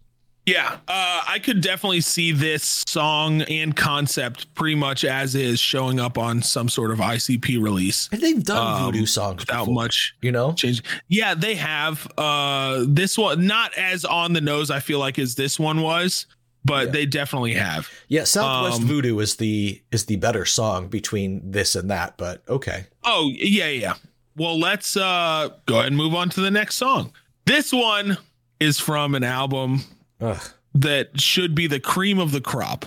Yeah, 0.46 0.78
uh, 0.88 1.22
I 1.28 1.38
could 1.38 1.62
definitely 1.62 2.02
see 2.02 2.32
this 2.32 2.84
song 2.88 3.44
and 3.44 3.76
concept 3.76 4.52
pretty 4.56 4.74
much 4.76 5.06
as 5.06 5.36
is 5.36 5.60
showing 5.60 6.00
up 6.00 6.18
on 6.18 6.42
some 6.42 6.68
sort 6.68 6.90
of 6.90 6.98
ICP 6.98 7.62
release 7.62 8.10
And 8.12 8.20
they've 8.22 8.44
done 8.44 8.82
Um, 8.82 8.86
Voodoo 8.92 9.06
songs 9.06 9.42
without 9.44 9.66
before, 9.66 9.76
much 9.76 10.16
you 10.22 10.32
know. 10.32 10.54
change. 10.54 10.82
Yeah, 11.10 11.36
they 11.36 11.54
have. 11.56 12.08
Uh, 12.18 12.86
this 12.88 13.18
one 13.20 13.46
not 13.46 13.78
as 13.78 14.04
on 14.04 14.34
the 14.34 14.42
nose. 14.42 14.72
I 14.72 14.80
feel 14.80 14.98
like 14.98 15.20
as 15.20 15.36
this 15.36 15.60
one 15.60 15.82
was, 15.82 16.26
but 16.66 16.88
Yeah. 16.88 16.92
they 16.92 17.06
definitely 17.06 17.54
have. 17.54 17.88
Yeah, 18.08 18.24
Southwest 18.24 18.82
Um, 18.82 18.88
Voodoo 18.88 19.20
is 19.20 19.36
the 19.36 19.80
is 19.92 20.06
the 20.06 20.16
better 20.16 20.46
song 20.46 20.88
between 20.88 21.52
this 21.52 21.76
and 21.76 21.90
that, 21.92 22.18
but 22.18 22.42
okay. 22.50 22.86
Oh 23.04 23.30
yeah, 23.32 23.68
yeah. 23.68 23.94
Well, 24.36 24.60
let's 24.60 24.98
uh, 24.98 25.50
go 25.68 25.76
ahead 25.76 25.88
and 25.88 25.98
move 25.98 26.16
on 26.16 26.30
to 26.30 26.42
the 26.42 26.50
next 26.52 26.76
song. 26.76 27.12
This 27.46 27.72
one 27.72 28.18
is 28.60 28.80
from 28.80 29.14
an 29.14 29.24
album 29.24 29.84
Ugh. 30.22 30.42
that 30.76 31.20
should 31.20 31.56
be 31.56 31.68
the 31.68 31.80
cream 31.80 32.20
of 32.20 32.32
the 32.32 32.42
crop 32.42 32.86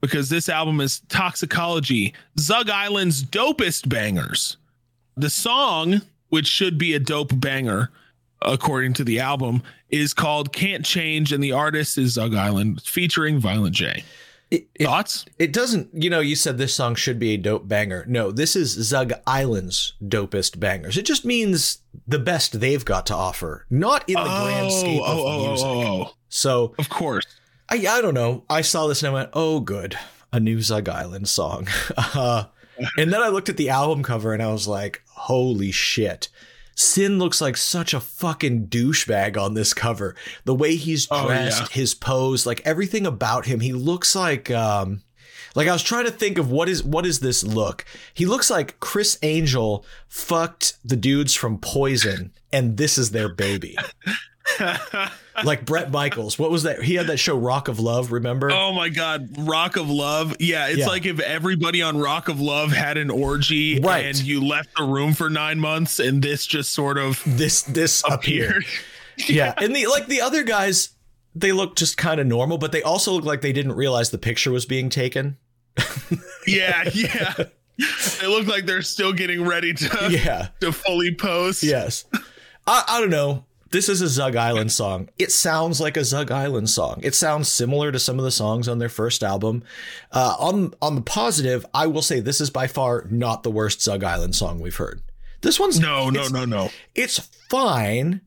because 0.00 0.28
this 0.28 0.48
album 0.48 0.80
is 0.80 1.00
Toxicology, 1.08 2.14
Zug 2.38 2.68
Island's 2.68 3.24
dopest 3.24 3.88
bangers. 3.88 4.58
The 5.16 5.30
song, 5.30 6.02
which 6.28 6.46
should 6.46 6.76
be 6.76 6.94
a 6.94 6.98
dope 6.98 7.38
banger 7.40 7.90
according 8.42 8.92
to 8.94 9.04
the 9.04 9.20
album, 9.20 9.62
is 9.88 10.12
called 10.12 10.52
Can't 10.52 10.84
Change, 10.84 11.32
and 11.32 11.42
the 11.42 11.52
artist 11.52 11.96
is 11.96 12.12
Zug 12.12 12.34
Island 12.34 12.82
featuring 12.82 13.38
Violent 13.38 13.74
J. 13.74 14.04
It, 14.54 14.68
it, 14.76 14.84
Thoughts? 14.84 15.24
it 15.36 15.52
doesn't, 15.52 15.90
you 15.92 16.08
know, 16.08 16.20
you 16.20 16.36
said 16.36 16.58
this 16.58 16.72
song 16.72 16.94
should 16.94 17.18
be 17.18 17.34
a 17.34 17.36
dope 17.36 17.66
banger. 17.66 18.04
No, 18.06 18.30
this 18.30 18.54
is 18.54 18.70
Zug 18.70 19.12
Island's 19.26 19.94
dopest 20.00 20.60
bangers. 20.60 20.96
It 20.96 21.06
just 21.06 21.24
means 21.24 21.78
the 22.06 22.20
best 22.20 22.60
they've 22.60 22.84
got 22.84 23.06
to 23.06 23.14
offer, 23.14 23.66
not 23.68 24.08
in 24.08 24.14
the 24.14 24.22
grand 24.22 24.72
scheme 24.72 25.02
of 25.02 25.18
oh, 25.18 25.48
music. 25.48 25.66
oh, 25.66 25.82
oh, 25.82 26.02
oh. 26.04 26.14
So 26.28 26.74
Of 26.78 26.88
course. 26.88 27.26
I, 27.68 27.76
I 27.76 28.00
don't 28.00 28.14
know. 28.14 28.44
I 28.48 28.60
saw 28.60 28.86
this 28.86 29.02
and 29.02 29.10
I 29.10 29.14
went, 29.14 29.30
oh, 29.32 29.58
good. 29.58 29.98
A 30.32 30.38
new 30.38 30.60
Zug 30.60 30.88
Island 30.88 31.28
song. 31.28 31.66
uh, 31.96 32.44
and 32.96 33.12
then 33.12 33.20
I 33.20 33.28
looked 33.28 33.48
at 33.48 33.56
the 33.56 33.70
album 33.70 34.04
cover 34.04 34.32
and 34.32 34.42
I 34.42 34.52
was 34.52 34.68
like, 34.68 35.02
holy 35.08 35.72
shit. 35.72 36.28
Sin 36.74 37.18
looks 37.18 37.40
like 37.40 37.56
such 37.56 37.94
a 37.94 38.00
fucking 38.00 38.66
douchebag 38.66 39.36
on 39.36 39.54
this 39.54 39.72
cover. 39.74 40.14
The 40.44 40.54
way 40.54 40.76
he's 40.76 41.06
Oh, 41.10 41.26
dressed, 41.26 41.60
yeah. 41.62 41.66
his 41.70 41.94
pose, 41.94 42.46
like 42.46 42.60
everything 42.64 43.06
about 43.06 43.46
him, 43.46 43.60
he 43.60 43.72
looks 43.72 44.14
like 44.16 44.50
um 44.50 45.02
like 45.54 45.68
I 45.68 45.72
was 45.72 45.82
trying 45.84 46.06
to 46.06 46.10
think 46.10 46.36
of 46.38 46.50
what 46.50 46.68
is 46.68 46.82
what 46.82 47.06
is 47.06 47.20
this 47.20 47.44
look? 47.44 47.84
He 48.12 48.26
looks 48.26 48.50
like 48.50 48.80
Criss 48.80 49.18
Angel 49.22 49.84
fucked 50.08 50.74
the 50.84 50.96
dudes 50.96 51.32
from 51.34 51.58
Poison 51.58 52.32
and 52.52 52.76
this 52.76 52.98
is 52.98 53.12
their 53.12 53.28
baby. 53.28 53.76
like 55.44 55.64
Bret 55.64 55.90
Michaels. 55.90 56.38
What 56.38 56.50
was 56.50 56.62
that? 56.64 56.82
He 56.82 56.94
had 56.94 57.06
that 57.08 57.16
show 57.18 57.36
Rock 57.36 57.68
of 57.68 57.80
Love, 57.80 58.12
remember? 58.12 58.50
Oh 58.52 58.72
my 58.72 58.88
god, 58.88 59.28
Rock 59.38 59.76
of 59.76 59.88
Love. 59.90 60.36
Yeah, 60.38 60.68
it's 60.68 60.78
Yeah. 60.78 60.86
like 60.86 61.06
if 61.06 61.18
everybody 61.20 61.82
on 61.82 61.98
Rock 61.98 62.28
of 62.28 62.40
Love 62.40 62.72
had 62.72 62.96
an 62.96 63.10
orgy 63.10 63.80
Right. 63.80 64.04
and 64.06 64.18
you 64.18 64.44
left 64.44 64.70
the 64.76 64.84
room 64.84 65.14
for 65.14 65.28
9 65.30 65.58
months 65.58 65.98
and 65.98 66.22
this 66.22 66.46
just 66.46 66.72
sort 66.72 66.98
of 66.98 67.22
This 67.26 67.62
this 67.62 68.02
appeared. 68.08 68.50
appeared. 68.50 68.64
yeah. 69.28 69.54
And 69.56 69.74
the 69.74 69.86
like 69.86 70.06
the 70.06 70.20
other 70.20 70.42
guys, 70.42 70.90
they 71.34 71.52
look 71.52 71.76
just 71.76 71.96
kind 71.96 72.20
of 72.20 72.26
normal, 72.26 72.58
but 72.58 72.72
they 72.72 72.82
also 72.82 73.12
look 73.12 73.24
like 73.24 73.40
they 73.40 73.52
didn't 73.52 73.72
realize 73.72 74.10
the 74.10 74.18
picture 74.18 74.50
was 74.52 74.66
being 74.66 74.88
taken. 74.90 75.36
yeah, 76.46 76.88
yeah. 76.92 77.34
They 78.20 78.26
look 78.28 78.46
like 78.46 78.66
they're 78.66 78.82
still 78.82 79.12
getting 79.12 79.44
ready 79.44 79.74
to 79.74 80.08
Yeah. 80.10 80.48
to 80.60 80.70
fully 80.70 81.12
post. 81.14 81.62
Yes. 81.64 82.04
I, 82.66 82.84
I 82.86 83.00
don't 83.00 83.10
know. 83.10 83.44
This 83.74 83.88
is 83.88 84.00
a 84.00 84.06
Zug 84.06 84.36
Island 84.36 84.70
song. 84.70 85.08
It 85.18 85.32
sounds 85.32 85.80
like 85.80 85.96
a 85.96 86.04
Zug 86.04 86.30
Island 86.30 86.70
song. 86.70 87.00
It 87.02 87.12
sounds 87.12 87.48
similar 87.48 87.90
to 87.90 87.98
some 87.98 88.20
of 88.20 88.24
the 88.24 88.30
songs 88.30 88.68
on 88.68 88.78
their 88.78 88.88
first 88.88 89.24
album. 89.24 89.64
Uh, 90.12 90.36
on 90.38 90.74
on 90.80 90.94
the 90.94 91.00
positive, 91.00 91.66
I 91.74 91.88
will 91.88 92.00
say 92.00 92.20
this 92.20 92.40
is 92.40 92.50
by 92.50 92.68
far 92.68 93.04
not 93.10 93.42
the 93.42 93.50
worst 93.50 93.82
Zug 93.82 94.04
Island 94.04 94.36
song 94.36 94.60
we've 94.60 94.76
heard. 94.76 95.02
This 95.40 95.58
one's 95.58 95.80
No, 95.80 96.08
no, 96.08 96.28
no, 96.28 96.44
no. 96.44 96.70
it's 96.94 97.18
fine. 97.50 98.20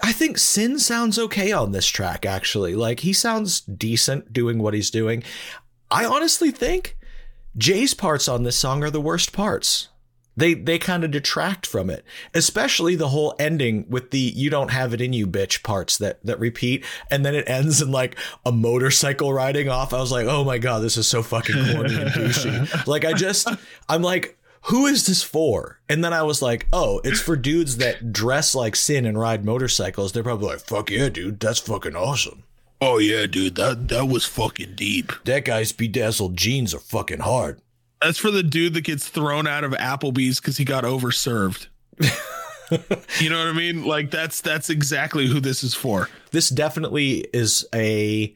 I 0.00 0.12
think 0.12 0.38
Sin 0.38 0.78
sounds 0.78 1.18
okay 1.18 1.50
on 1.50 1.72
this 1.72 1.88
track, 1.88 2.24
actually. 2.24 2.76
Like, 2.76 3.00
he 3.00 3.12
sounds 3.12 3.60
decent 3.60 4.32
doing 4.32 4.60
what 4.60 4.72
he's 4.72 4.92
doing. 4.92 5.24
I 5.90 6.04
honestly 6.04 6.52
think 6.52 6.96
Jay's 7.56 7.92
parts 7.92 8.28
on 8.28 8.44
this 8.44 8.56
song 8.56 8.84
are 8.84 8.90
the 8.90 9.00
worst 9.00 9.32
parts. 9.32 9.88
They 10.36 10.54
they 10.54 10.78
kind 10.78 11.04
of 11.04 11.10
detract 11.10 11.66
from 11.66 11.90
it, 11.90 12.04
especially 12.32 12.96
the 12.96 13.08
whole 13.08 13.34
ending 13.38 13.84
with 13.88 14.10
the 14.10 14.18
"you 14.18 14.48
don't 14.48 14.70
have 14.70 14.94
it 14.94 15.00
in 15.00 15.12
you, 15.12 15.26
bitch" 15.26 15.62
parts 15.62 15.98
that 15.98 16.24
that 16.24 16.38
repeat, 16.40 16.84
and 17.10 17.24
then 17.24 17.34
it 17.34 17.48
ends 17.48 17.82
in 17.82 17.90
like 17.90 18.16
a 18.46 18.52
motorcycle 18.52 19.32
riding 19.32 19.68
off. 19.68 19.92
I 19.92 20.00
was 20.00 20.12
like, 20.12 20.26
oh 20.26 20.42
my 20.44 20.58
god, 20.58 20.80
this 20.80 20.96
is 20.96 21.06
so 21.06 21.22
fucking 21.22 21.54
corny 21.54 21.94
and 21.94 22.10
douchey. 22.10 22.86
Like 22.86 23.04
I 23.04 23.12
just, 23.12 23.48
I'm 23.88 24.02
like, 24.02 24.38
who 24.62 24.86
is 24.86 25.06
this 25.06 25.22
for? 25.22 25.80
And 25.88 26.04
then 26.04 26.12
I 26.12 26.22
was 26.22 26.40
like, 26.42 26.66
oh, 26.72 27.00
it's 27.04 27.20
for 27.20 27.36
dudes 27.36 27.76
that 27.78 28.12
dress 28.12 28.54
like 28.54 28.76
Sin 28.76 29.06
and 29.06 29.18
ride 29.18 29.44
motorcycles. 29.44 30.12
They're 30.12 30.22
probably 30.22 30.48
like, 30.48 30.60
fuck 30.60 30.90
yeah, 30.90 31.08
dude, 31.08 31.40
that's 31.40 31.58
fucking 31.58 31.96
awesome. 31.96 32.44
Oh 32.80 32.98
yeah, 32.98 33.26
dude, 33.26 33.54
that 33.56 33.88
that 33.88 34.06
was 34.06 34.24
fucking 34.24 34.74
deep. 34.74 35.12
That 35.24 35.44
guy's 35.44 35.72
bedazzled 35.72 36.36
jeans 36.36 36.74
are 36.74 36.80
fucking 36.80 37.20
hard. 37.20 37.60
That's 38.02 38.18
for 38.18 38.30
the 38.30 38.42
dude 38.42 38.74
that 38.74 38.82
gets 38.84 39.08
thrown 39.08 39.46
out 39.46 39.64
of 39.64 39.72
Applebee's 39.72 40.40
because 40.40 40.56
he 40.56 40.64
got 40.64 40.84
overserved. 40.84 41.66
you 43.20 43.28
know 43.30 43.38
what 43.38 43.48
I 43.48 43.52
mean? 43.52 43.84
Like 43.84 44.10
that's 44.10 44.40
that's 44.40 44.70
exactly 44.70 45.26
who 45.26 45.40
this 45.40 45.62
is 45.62 45.74
for. 45.74 46.08
this 46.30 46.48
definitely 46.48 47.26
is 47.32 47.66
a 47.74 48.34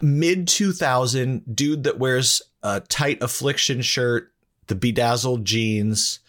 mid 0.00 0.48
2000 0.48 1.54
dude 1.54 1.84
that 1.84 1.98
wears 1.98 2.42
a 2.62 2.80
tight 2.80 3.22
affliction 3.22 3.82
shirt, 3.82 4.32
the 4.66 4.74
bedazzled 4.74 5.44
jeans, 5.44 6.20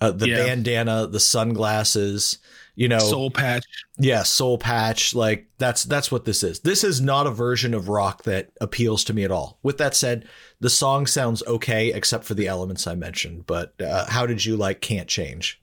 uh, 0.00 0.10
the 0.10 0.28
Yeah. 0.28 0.36
bandana, 0.44 1.06
the 1.06 1.20
sunglasses, 1.20 2.38
you 2.76 2.88
know, 2.88 2.98
Soul 2.98 3.30
patch. 3.30 3.64
yeah, 3.98 4.22
soul 4.24 4.58
patch. 4.58 5.14
Like 5.14 5.46
that's 5.58 5.84
that's 5.84 6.10
what 6.10 6.24
this 6.24 6.42
is. 6.42 6.60
This 6.60 6.82
is 6.84 7.00
not 7.00 7.26
a 7.26 7.30
version 7.30 7.72
of 7.74 7.88
rock 7.88 8.24
that 8.24 8.50
appeals 8.60 9.04
to 9.04 9.14
me 9.14 9.24
at 9.24 9.30
all. 9.30 9.58
With 9.62 9.78
that 9.78 9.94
said, 9.94 10.26
the 10.60 10.70
song 10.70 11.06
sounds 11.06 11.42
okay 11.46 11.92
except 11.92 12.24
for 12.24 12.34
the 12.34 12.48
elements 12.48 12.86
I 12.86 12.94
mentioned. 12.94 13.46
But 13.46 13.80
uh, 13.80 14.06
how 14.08 14.26
did 14.26 14.44
you 14.44 14.56
like 14.56 14.80
"Can't 14.80 15.08
Change"? 15.08 15.60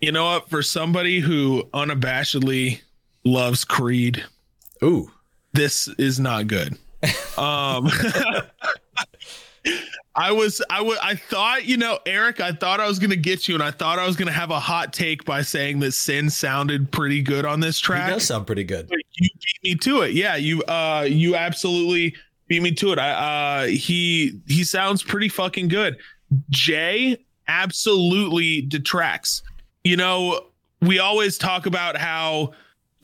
You 0.00 0.12
know 0.12 0.24
what? 0.26 0.48
For 0.50 0.62
somebody 0.62 1.20
who 1.20 1.64
unabashedly 1.74 2.80
loves 3.24 3.64
Creed, 3.64 4.24
Ooh, 4.82 5.10
this 5.54 5.88
is 5.98 6.20
not 6.20 6.46
good. 6.46 6.76
Um 7.36 7.88
I 10.16 10.30
was 10.32 10.62
I 10.70 10.80
was 10.80 10.98
I 11.02 11.16
thought, 11.16 11.64
you 11.64 11.76
know, 11.76 11.98
Eric, 12.06 12.40
I 12.40 12.52
thought 12.52 12.78
I 12.80 12.86
was 12.86 12.98
gonna 12.98 13.16
get 13.16 13.48
you 13.48 13.54
and 13.54 13.62
I 13.62 13.70
thought 13.72 13.98
I 13.98 14.06
was 14.06 14.14
gonna 14.16 14.30
have 14.32 14.50
a 14.50 14.60
hot 14.60 14.92
take 14.92 15.24
by 15.24 15.42
saying 15.42 15.80
that 15.80 15.92
Sin 15.92 16.30
sounded 16.30 16.92
pretty 16.92 17.20
good 17.20 17.44
on 17.44 17.60
this 17.60 17.80
track. 17.80 18.06
he 18.06 18.12
does 18.14 18.24
sound 18.24 18.46
pretty 18.46 18.64
good. 18.64 18.88
But 18.88 18.98
you 19.14 19.28
beat 19.32 19.70
me 19.72 19.74
to 19.76 20.02
it. 20.02 20.12
Yeah, 20.12 20.36
you 20.36 20.62
uh 20.64 21.06
you 21.08 21.34
absolutely 21.34 22.14
beat 22.46 22.62
me 22.62 22.72
to 22.72 22.92
it. 22.92 22.98
I 22.98 23.10
uh 23.62 23.66
he 23.66 24.40
he 24.46 24.62
sounds 24.62 25.02
pretty 25.02 25.28
fucking 25.28 25.66
good. 25.68 25.96
Jay 26.50 27.18
absolutely 27.48 28.62
detracts. 28.62 29.42
You 29.82 29.96
know, 29.96 30.46
we 30.80 30.98
always 31.00 31.38
talk 31.38 31.66
about 31.66 31.96
how 31.96 32.52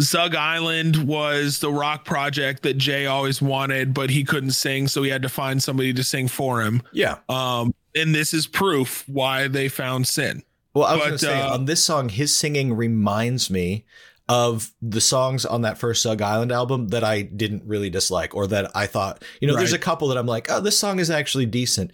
Zug 0.01 0.35
Island 0.35 1.07
was 1.07 1.61
the 1.61 1.71
rock 1.71 2.05
project 2.05 2.63
that 2.63 2.79
Jay 2.79 3.07
always 3.07 3.43
wanted, 3.43 3.95
but 3.95 4.11
he 4.11 4.25
couldn't 4.25 4.53
sing, 4.53 4.89
so 4.89 5.03
he 5.03 5.11
had 5.11 5.23
to 5.23 5.29
find 5.29 5.63
somebody 5.63 5.93
to 5.93 6.03
sing 6.03 6.29
for 6.29 6.63
him. 6.63 6.83
Yeah. 6.93 7.19
Um, 7.29 7.75
and 7.95 8.15
this 8.15 8.33
is 8.33 8.47
proof 8.47 9.09
why 9.09 9.49
they 9.49 9.69
found 9.69 10.07
Sin. 10.07 10.43
Well, 10.75 10.85
I 10.85 10.95
was 10.95 11.01
going 11.01 11.13
to 11.13 11.19
say 11.19 11.41
uh, 11.41 11.55
on 11.55 11.65
this 11.65 11.85
song, 11.85 12.09
his 12.09 12.35
singing 12.35 12.75
reminds 12.75 13.51
me 13.51 13.85
of 14.29 14.71
the 14.81 15.01
songs 15.01 15.45
on 15.45 15.63
that 15.63 15.77
first 15.77 16.03
Zug 16.03 16.23
Island 16.23 16.53
album 16.53 16.89
that 16.89 17.03
I 17.03 17.23
didn't 17.23 17.65
really 17.67 17.91
dislike, 17.91 18.35
or 18.35 18.47
that 18.47 18.71
I 18.77 18.87
thought, 18.87 19.25
you 19.41 19.49
know, 19.49 19.57
there's 19.57 19.73
a 19.73 19.79
couple 19.79 20.07
that 20.09 20.17
I'm 20.17 20.27
like, 20.27 20.49
oh, 20.49 20.61
this 20.61 20.79
song 20.79 21.01
is 21.01 21.11
actually 21.11 21.47
decent. 21.47 21.91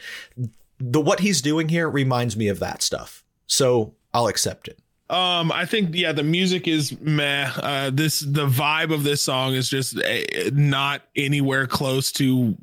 The 0.79 1.01
what 1.01 1.21
he's 1.21 1.41
doing 1.41 1.71
here 1.71 1.89
reminds 1.89 2.37
me 2.37 2.49
of 2.49 2.59
that 2.59 2.83
stuff, 2.83 3.25
so 3.47 3.95
I'll 4.13 4.27
accept 4.29 4.69
it. 4.69 4.79
Um, 5.09 5.53
I 5.53 5.67
think 5.67 5.95
yeah, 5.95 6.13
the 6.13 6.25
music 6.25 6.67
is 6.67 6.99
meh. 7.01 7.51
Uh, 7.57 7.91
this 7.91 8.21
the 8.21 8.47
vibe 8.47 8.93
of 8.93 9.05
this 9.05 9.23
song 9.23 9.55
is 9.55 9.69
just 9.69 9.97
uh, 9.99 10.19
not 10.53 11.03
anywhere 11.15 11.67
close 11.67 12.11
to 12.13 12.57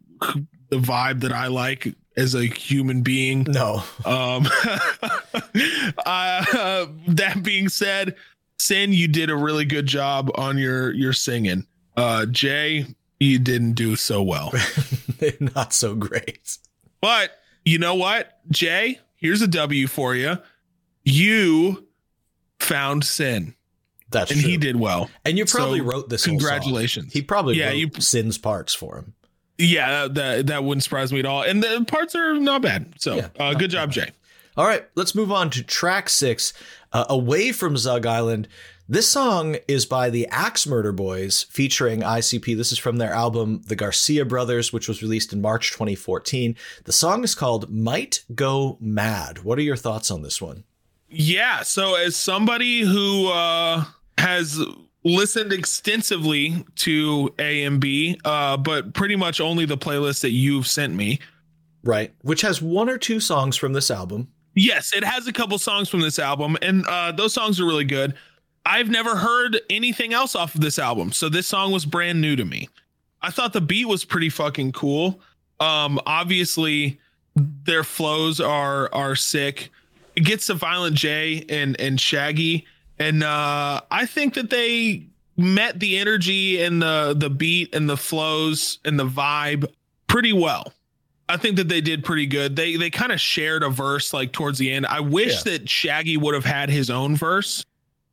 the 0.70 0.78
vibe 0.78 1.22
that 1.22 1.32
I 1.32 1.48
like 1.48 1.96
as 2.18 2.36
a 2.36 2.46
human 2.46 3.02
being. 3.02 3.44
No, 3.44 3.84
Um, 4.06 4.46
uh, 6.06 6.88
that 7.08 7.42
being 7.44 7.70
said, 7.70 8.16
Sin, 8.60 8.94
you 8.94 9.08
did 9.08 9.30
a 9.30 9.36
really 9.36 9.66
good 9.66 9.86
job 9.86 10.30
on 10.36 10.58
your 10.58 10.92
your 10.94 11.14
singing. 11.14 11.66
Uh, 11.96 12.26
Jay, 12.26 12.86
you 13.20 13.40
didn't 13.40 13.74
do 13.74 13.96
so 13.96 14.22
well. 14.22 14.54
not 15.56 15.74
so 15.74 15.96
great. 15.96 16.58
But 17.02 17.32
you 17.66 17.78
know 17.78 17.96
what, 17.96 18.40
Jay? 18.52 19.00
Here's 19.16 19.42
a 19.42 19.48
W 19.48 19.88
for 19.88 20.16
you. 20.16 20.38
You 21.04 21.88
found 22.64 23.04
Sin, 23.06 23.54
That's 24.10 24.32
and 24.32 24.40
true. 24.42 24.50
he 24.50 24.58
did 24.58 24.76
well. 24.78 25.10
And 25.26 25.38
you 25.38 25.46
probably 25.46 25.80
So, 25.80 25.86
wrote 25.86 26.10
this. 26.10 26.26
congratulations. 26.26 27.14
He 27.14 27.22
probably 27.22 27.58
Yeah, 27.58 27.68
wrote 27.70 27.76
you- 27.78 27.90
Sin's 28.00 28.38
parts 28.38 28.74
for 28.74 28.98
him. 28.98 29.14
Yeah, 29.60 30.08
that 30.10 30.48
that 30.48 30.64
wouldn't 30.64 30.84
surprise 30.84 31.14
me 31.14 31.20
at 31.20 31.26
all. 31.28 31.44
And 31.44 31.62
the 31.62 31.86
parts 31.88 32.16
are 32.16 32.34
not 32.34 32.62
bad. 32.64 32.94
So, 32.98 33.16
Yeah, 33.18 33.28
uh, 33.40 33.54
good 33.54 33.70
job, 33.70 33.92
Jay. 33.92 34.10
All 34.58 34.66
right, 34.66 34.86
let's 34.96 35.14
move 35.16 35.32
on 35.32 35.50
to 35.52 35.64
track 35.64 36.10
six, 36.10 36.54
uh, 36.92 37.06
Away 37.10 37.52
from 37.52 37.76
Zug 37.78 38.06
Island. 38.06 38.48
This 38.90 39.08
song 39.08 39.56
is 39.68 39.86
by 39.86 40.10
the 40.10 40.28
Axe 40.28 40.68
Murder 40.68 40.92
Boyz 40.94 41.46
featuring 41.50 42.04
ICP. 42.04 42.54
This 42.54 42.72
is 42.72 42.78
from 42.78 42.98
their 42.98 43.14
album 43.14 43.62
The 43.66 43.76
Garcia 43.76 44.26
Brothers, 44.26 44.74
which 44.74 44.88
was 44.88 45.02
released 45.02 45.32
in 45.34 45.42
March 45.42 45.72
2014. 45.72 46.56
The 46.84 46.92
song 46.92 47.24
is 47.24 47.34
called 47.34 47.72
Might 47.72 48.24
Go 48.36 48.78
Mad. 48.82 49.40
What 49.44 49.58
are 49.58 49.64
your 49.64 49.78
thoughts 49.78 50.12
on 50.12 50.22
this 50.22 50.42
one? 50.42 50.66
Yeah. 51.14 51.64
So, 51.64 51.96
as 51.96 52.16
somebody 52.16 52.82
who 52.82 53.28
uh, 53.28 53.86
has 54.18 54.60
listened 55.04 55.52
extensively 55.54 56.66
to 56.76 57.34
AMB, 57.38 58.20
uh, 58.26 58.58
but 58.58 58.94
pretty 58.94 59.16
much 59.16 59.42
only 59.42 59.66
the 59.66 59.78
playlist 59.78 60.22
that 60.22 60.32
you've 60.32 60.68
sent 60.68 60.94
me. 60.94 61.20
Right, 61.84 62.14
which 62.22 62.42
has 62.42 62.62
one 62.62 62.90
or 62.90 62.98
two 62.98 63.20
songs 63.20 63.58
from 63.58 63.74
this 63.74 63.92
album. 63.92 64.30
Yes, 64.56 64.94
it 64.96 65.04
has 65.04 65.28
a 65.28 65.34
couple 65.34 65.58
songs 65.58 65.90
from 65.90 66.00
this 66.00 66.18
album, 66.18 66.58
and 66.62 66.86
uh, 66.86 67.12
those 67.12 67.34
songs 67.34 67.60
are 67.60 67.66
really 67.66 67.84
good. 67.84 68.14
I've 68.66 68.90
never 68.90 69.18
heard 69.18 69.60
anything 69.70 70.14
else 70.14 70.36
off 70.36 70.56
of 70.56 70.62
this 70.62 70.80
album, 70.80 71.12
so 71.12 71.28
this 71.28 71.48
song 71.48 71.74
was 71.74 71.86
brand 71.86 72.22
new 72.22 72.38
to 72.38 72.46
me. 72.46 72.70
I 73.22 73.32
thought 73.32 73.52
the 73.52 73.62
beat 73.62 73.86
was 73.86 74.06
pretty 74.06 74.30
fucking 74.30 74.72
cool. 74.72 75.20
Um, 75.60 76.00
obviously, 76.06 77.00
their 77.36 77.84
flows 77.84 78.40
are 78.40 78.94
are 78.94 79.16
sick. 79.16 79.70
It 80.16 80.22
gets 80.26 80.48
to 80.48 80.54
Violent 80.54 80.96
J 80.96 81.46
and 81.50 81.80
and 81.80 82.00
Shaggy, 82.00 82.66
and 83.00 83.24
uh, 83.24 83.82
I 83.90 84.06
think 84.06 84.36
that 84.36 84.50
they 84.50 85.08
met 85.38 85.80
the 85.80 85.98
energy 85.98 86.62
and 86.64 86.82
the 86.82 87.16
the 87.18 87.30
beat 87.30 87.74
and 87.74 87.90
the 87.90 87.98
flows 87.98 88.80
and 88.86 89.00
the 89.00 89.06
vibe 89.08 89.66
pretty 90.08 90.34
well. 90.34 90.72
I 91.30 91.38
think 91.38 91.56
that 91.56 91.68
they 91.70 91.82
did 91.82 92.04
pretty 92.04 92.28
good. 92.28 92.56
They 92.56 92.76
they 92.76 92.90
kind 92.90 93.12
of 93.12 93.20
shared 93.20 93.64
a 93.64 93.70
verse 93.70 94.14
like 94.14 94.32
towards 94.34 94.60
the 94.60 94.72
end. 94.72 94.86
I 94.86 95.00
wish 95.00 95.38
Yeah. 95.46 95.54
that 95.54 95.70
Shaggy 95.70 96.18
would 96.18 96.36
have 96.36 96.46
had 96.46 96.70
his 96.70 96.90
own 96.90 97.16
verse. 97.16 97.66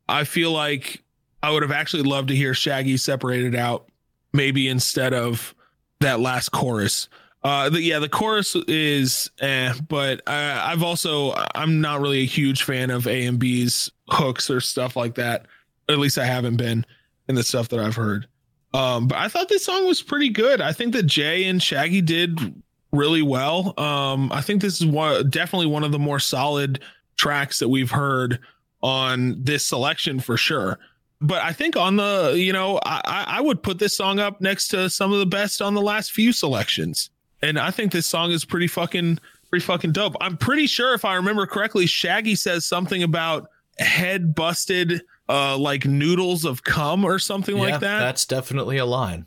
I 0.09 0.23
feel 0.23 0.51
like 0.51 1.03
I 1.43 1.51
would 1.51 1.61
have 1.61 1.71
actually 1.71 2.03
loved 2.03 2.29
to 2.29 2.35
hear 2.35 2.53
Shaggy 2.53 2.97
separated 2.97 3.53
out, 3.55 3.87
maybe 4.33 4.67
instead 4.67 5.13
of 5.13 5.53
that 5.99 6.19
last 6.19 6.49
chorus. 6.49 7.07
Uh, 7.43 7.69
the, 7.69 7.81
yeah, 7.81 7.99
the 7.99 8.09
chorus 8.09 8.55
is, 8.67 9.31
eh, 9.39 9.73
but 9.87 10.21
uh, 10.27 10.61
I've 10.63 10.83
also 10.83 11.33
I'm 11.55 11.81
not 11.81 11.99
really 11.99 12.21
a 12.21 12.25
huge 12.25 12.63
fan 12.63 12.91
of 12.91 13.07
AMB's 13.07 13.91
hooks 14.09 14.49
or 14.49 14.61
stuff 14.61 14.95
like 14.95 15.15
that. 15.15 15.47
At 15.89 15.97
least 15.97 16.19
I 16.19 16.25
haven't 16.25 16.57
been 16.57 16.85
in 17.27 17.35
the 17.35 17.43
stuff 17.43 17.69
that 17.69 17.79
I've 17.79 17.95
heard. 17.95 18.27
Um, 18.73 19.07
but 19.07 19.17
I 19.17 19.27
thought 19.27 19.49
this 19.49 19.65
song 19.65 19.87
was 19.87 20.01
pretty 20.01 20.29
good. 20.29 20.61
I 20.61 20.71
think 20.71 20.93
that 20.93 21.03
Jay 21.03 21.45
and 21.45 21.61
Shaggy 21.61 22.01
did 22.01 22.61
really 22.91 23.21
well. 23.21 23.73
Um, 23.79 24.31
I 24.31 24.41
think 24.41 24.61
this 24.61 24.79
is 24.79 24.85
one 24.85 25.29
definitely 25.29 25.67
one 25.67 25.83
of 25.83 25.91
the 25.91 25.99
more 25.99 26.19
solid 26.19 26.81
tracks 27.17 27.59
that 27.59 27.69
we've 27.69 27.91
heard 27.91 28.39
on 28.81 29.35
this 29.43 29.65
selection 29.65 30.19
for 30.19 30.37
sure. 30.37 30.79
But 31.19 31.43
I 31.43 31.53
think 31.53 31.75
on 31.75 31.97
the, 31.97 32.33
you 32.35 32.53
know, 32.53 32.79
I, 32.85 33.01
I 33.03 33.23
I 33.37 33.41
would 33.41 33.61
put 33.61 33.79
this 33.79 33.95
song 33.95 34.19
up 34.19 34.41
next 34.41 34.69
to 34.69 34.89
some 34.89 35.11
of 35.11 35.19
the 35.19 35.25
best 35.25 35.61
on 35.61 35.73
the 35.73 35.81
last 35.81 36.11
few 36.11 36.31
selections. 36.31 37.09
And 37.41 37.57
I 37.59 37.71
think 37.71 37.91
this 37.91 38.05
song 38.05 38.31
is 38.31 38.45
pretty 38.45 38.67
fucking 38.67 39.19
pretty 39.49 39.65
fucking 39.65 39.91
dope. 39.91 40.15
I'm 40.21 40.37
pretty 40.37 40.67
sure 40.67 40.93
if 40.93 41.03
I 41.05 41.15
remember 41.15 41.45
correctly, 41.45 41.85
Shaggy 41.85 42.35
says 42.35 42.65
something 42.65 43.03
about 43.03 43.49
head 43.79 44.35
busted 44.35 45.01
uh 45.29 45.57
like 45.57 45.85
noodles 45.85 46.45
of 46.45 46.63
cum 46.63 47.03
or 47.05 47.19
something 47.19 47.57
yeah, 47.57 47.63
like 47.63 47.79
that. 47.81 47.99
That's 47.99 48.25
definitely 48.25 48.77
a 48.77 48.85
line. 48.85 49.25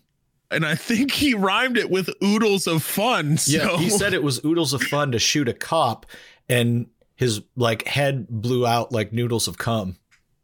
and 0.51 0.65
I 0.65 0.75
think 0.75 1.11
he 1.11 1.35
rhymed 1.35 1.77
it 1.77 1.91
with 1.91 2.11
oodles 2.23 2.67
of 2.67 2.83
fun. 2.83 3.37
So 3.37 3.53
Yeah, 3.57 3.77
he 3.79 3.91
said 3.91 4.15
it 4.15 4.23
was 4.23 4.45
oodles 4.45 4.73
of 4.73 4.83
fun 4.83 5.13
to 5.13 5.19
shoot 5.19 5.49
a 5.49 5.55
cop, 5.55 6.07
and 6.49 6.87
his 7.17 7.43
like 7.57 7.87
head 7.87 8.29
blew 8.29 8.67
out 8.67 8.93
like 8.93 9.13
noodles 9.13 9.49
of 9.49 9.59
cum. 9.59 9.97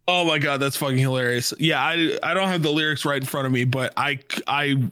Oh 0.09 0.25
my 0.25 0.39
god, 0.39 0.59
that's 0.59 0.77
fucking 0.77 0.99
hilarious. 0.99 1.55
Yeah, 1.59 1.81
I 1.81 2.19
I 2.23 2.35
don't 2.35 2.49
have 2.49 2.63
the 2.63 2.73
lyrics 2.73 3.05
right 3.05 3.21
in 3.21 3.27
front 3.27 3.47
of 3.47 3.53
me, 3.53 3.65
but 3.65 3.93
I 3.97 4.19
I 4.47 4.83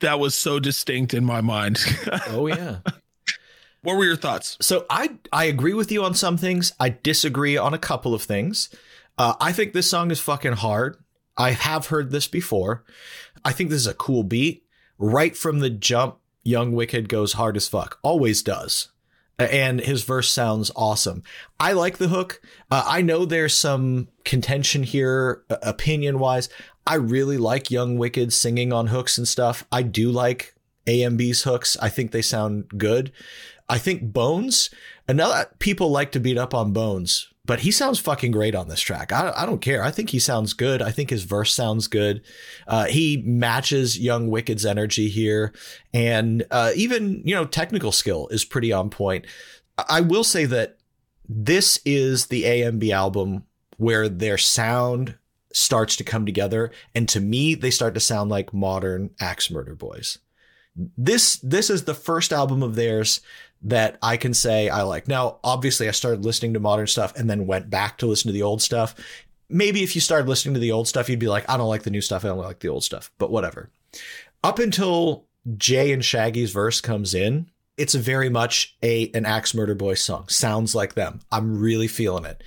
that 0.00 0.18
was 0.20 0.34
so 0.34 0.58
distinct 0.60 1.14
in 1.14 1.24
my 1.24 1.40
mind. 1.40 1.78
Oh 2.28 2.46
yeah. 2.46 2.78
what 3.82 3.96
were 3.96 4.04
your 4.04 4.16
thoughts? 4.16 4.56
So 4.60 4.86
I 4.90 5.10
I 5.32 5.44
agree 5.44 5.74
with 5.74 5.90
you 5.90 6.04
on 6.04 6.14
some 6.14 6.36
things. 6.36 6.72
I 6.78 6.90
disagree 6.90 7.56
on 7.56 7.74
a 7.74 7.78
couple 7.78 8.14
of 8.14 8.22
things. 8.22 8.68
Uh, 9.16 9.34
I 9.40 9.52
think 9.52 9.72
this 9.72 9.90
song 9.90 10.10
is 10.10 10.20
fucking 10.20 10.52
hard. 10.54 10.96
I 11.36 11.52
have 11.52 11.86
heard 11.86 12.10
this 12.10 12.26
before. 12.28 12.84
I 13.44 13.52
think 13.52 13.70
this 13.70 13.80
is 13.80 13.86
a 13.86 13.94
cool 13.94 14.22
beat. 14.22 14.64
Right 14.98 15.36
from 15.36 15.60
the 15.60 15.70
jump, 15.70 16.18
Young 16.42 16.72
Wicked 16.72 17.08
goes 17.08 17.34
hard 17.34 17.56
as 17.56 17.68
fuck. 17.68 17.98
Always 18.02 18.42
does. 18.42 18.88
And 19.38 19.80
his 19.80 20.02
verse 20.02 20.28
sounds 20.30 20.72
awesome. 20.74 21.22
I 21.60 21.72
like 21.72 21.98
the 21.98 22.08
hook. 22.08 22.40
Uh, 22.72 22.82
I 22.84 23.02
know 23.02 23.24
there's 23.24 23.54
some 23.54 24.08
contention 24.24 24.82
here, 24.82 25.44
uh, 25.48 25.58
opinion 25.62 26.18
wise. 26.18 26.48
I 26.88 26.94
really 26.94 27.36
like 27.36 27.70
Young 27.70 27.98
Wicked 27.98 28.32
singing 28.32 28.72
on 28.72 28.86
hooks 28.86 29.18
and 29.18 29.28
stuff. 29.28 29.62
I 29.70 29.82
do 29.82 30.10
like 30.10 30.54
AMB's 30.86 31.42
hooks. 31.42 31.76
I 31.82 31.90
think 31.90 32.12
they 32.12 32.22
sound 32.22 32.66
good. 32.78 33.12
I 33.68 33.76
think 33.76 34.10
Bonez, 34.14 34.70
another 35.06 35.50
people 35.58 35.90
like 35.90 36.12
to 36.12 36.20
beat 36.20 36.38
up 36.38 36.54
on 36.54 36.72
Bonez, 36.72 37.28
but 37.44 37.60
he 37.60 37.70
sounds 37.70 37.98
fucking 37.98 38.32
great 38.32 38.54
on 38.54 38.68
this 38.68 38.80
track. 38.80 39.12
I, 39.12 39.34
I 39.36 39.44
don't 39.44 39.60
care. 39.60 39.82
I 39.82 39.90
think 39.90 40.08
he 40.08 40.18
sounds 40.18 40.54
good. 40.54 40.80
I 40.80 40.90
think 40.90 41.10
his 41.10 41.24
verse 41.24 41.54
sounds 41.54 41.88
good. 41.88 42.22
Uh, 42.66 42.86
he 42.86 43.22
matches 43.26 43.98
Young 43.98 44.28
Wicked's 44.28 44.64
energy 44.64 45.10
here, 45.10 45.52
and 45.92 46.46
uh, 46.50 46.72
even 46.74 47.20
you 47.22 47.34
know 47.34 47.44
technical 47.44 47.92
skill 47.92 48.28
is 48.28 48.46
pretty 48.46 48.72
on 48.72 48.88
point. 48.88 49.26
I 49.76 49.84
I 49.88 50.00
will 50.00 50.24
say 50.24 50.46
that 50.46 50.78
this 51.28 51.78
is 51.84 52.26
the 52.26 52.44
AMB 52.44 52.90
album 52.90 53.44
where 53.76 54.08
their 54.08 54.38
sound 54.38 55.16
starts 55.58 55.96
to 55.96 56.04
come 56.04 56.24
together, 56.24 56.70
and 56.94 57.08
to 57.08 57.20
me, 57.20 57.54
they 57.54 57.70
start 57.70 57.94
to 57.94 58.00
sound 58.00 58.30
like 58.30 58.54
modern 58.54 59.10
Axe 59.20 59.50
Murder 59.50 59.74
Boyz 59.74 60.18
this 60.96 61.36
this 61.38 61.70
is 61.70 61.84
the 61.84 61.94
first 61.94 62.32
album 62.32 62.62
of 62.62 62.74
theirs 62.74 63.20
that 63.62 63.98
I 64.02 64.16
can 64.16 64.32
say 64.34 64.68
I 64.68 64.82
like. 64.82 65.08
Now, 65.08 65.38
obviously, 65.42 65.88
I 65.88 65.92
started 65.92 66.24
listening 66.24 66.54
to 66.54 66.60
modern 66.60 66.86
stuff 66.86 67.12
and 67.16 67.28
then 67.28 67.46
went 67.46 67.70
back 67.70 67.98
to 67.98 68.06
listen 68.06 68.28
to 68.28 68.32
the 68.32 68.42
old 68.42 68.62
stuff. 68.62 68.94
Maybe 69.48 69.82
if 69.82 69.94
you 69.94 70.00
started 70.00 70.28
listening 70.28 70.54
to 70.54 70.60
the 70.60 70.72
old 70.72 70.86
stuff, 70.86 71.08
you'd 71.08 71.18
be 71.18 71.28
like, 71.28 71.48
I 71.48 71.56
don't 71.56 71.68
like 71.68 71.82
the 71.82 71.90
new 71.90 72.00
stuff. 72.00 72.24
I 72.24 72.28
don't 72.28 72.38
like 72.38 72.60
the 72.60 72.68
old 72.68 72.84
stuff, 72.84 73.10
but 73.18 73.30
whatever. 73.30 73.70
Up 74.44 74.58
until 74.58 75.24
Jay 75.56 75.92
and 75.92 76.04
Shaggy's 76.04 76.52
verse 76.52 76.80
comes 76.80 77.14
in, 77.14 77.50
it's 77.76 77.94
very 77.94 78.28
much 78.28 78.76
a 78.82 79.10
an 79.12 79.26
Axe 79.26 79.54
Murder 79.54 79.74
Boyz 79.74 79.98
song. 79.98 80.28
Sounds 80.28 80.74
like 80.74 80.94
them. 80.94 81.20
I'm 81.32 81.58
really 81.58 81.88
feeling 81.88 82.24
it. 82.24 82.42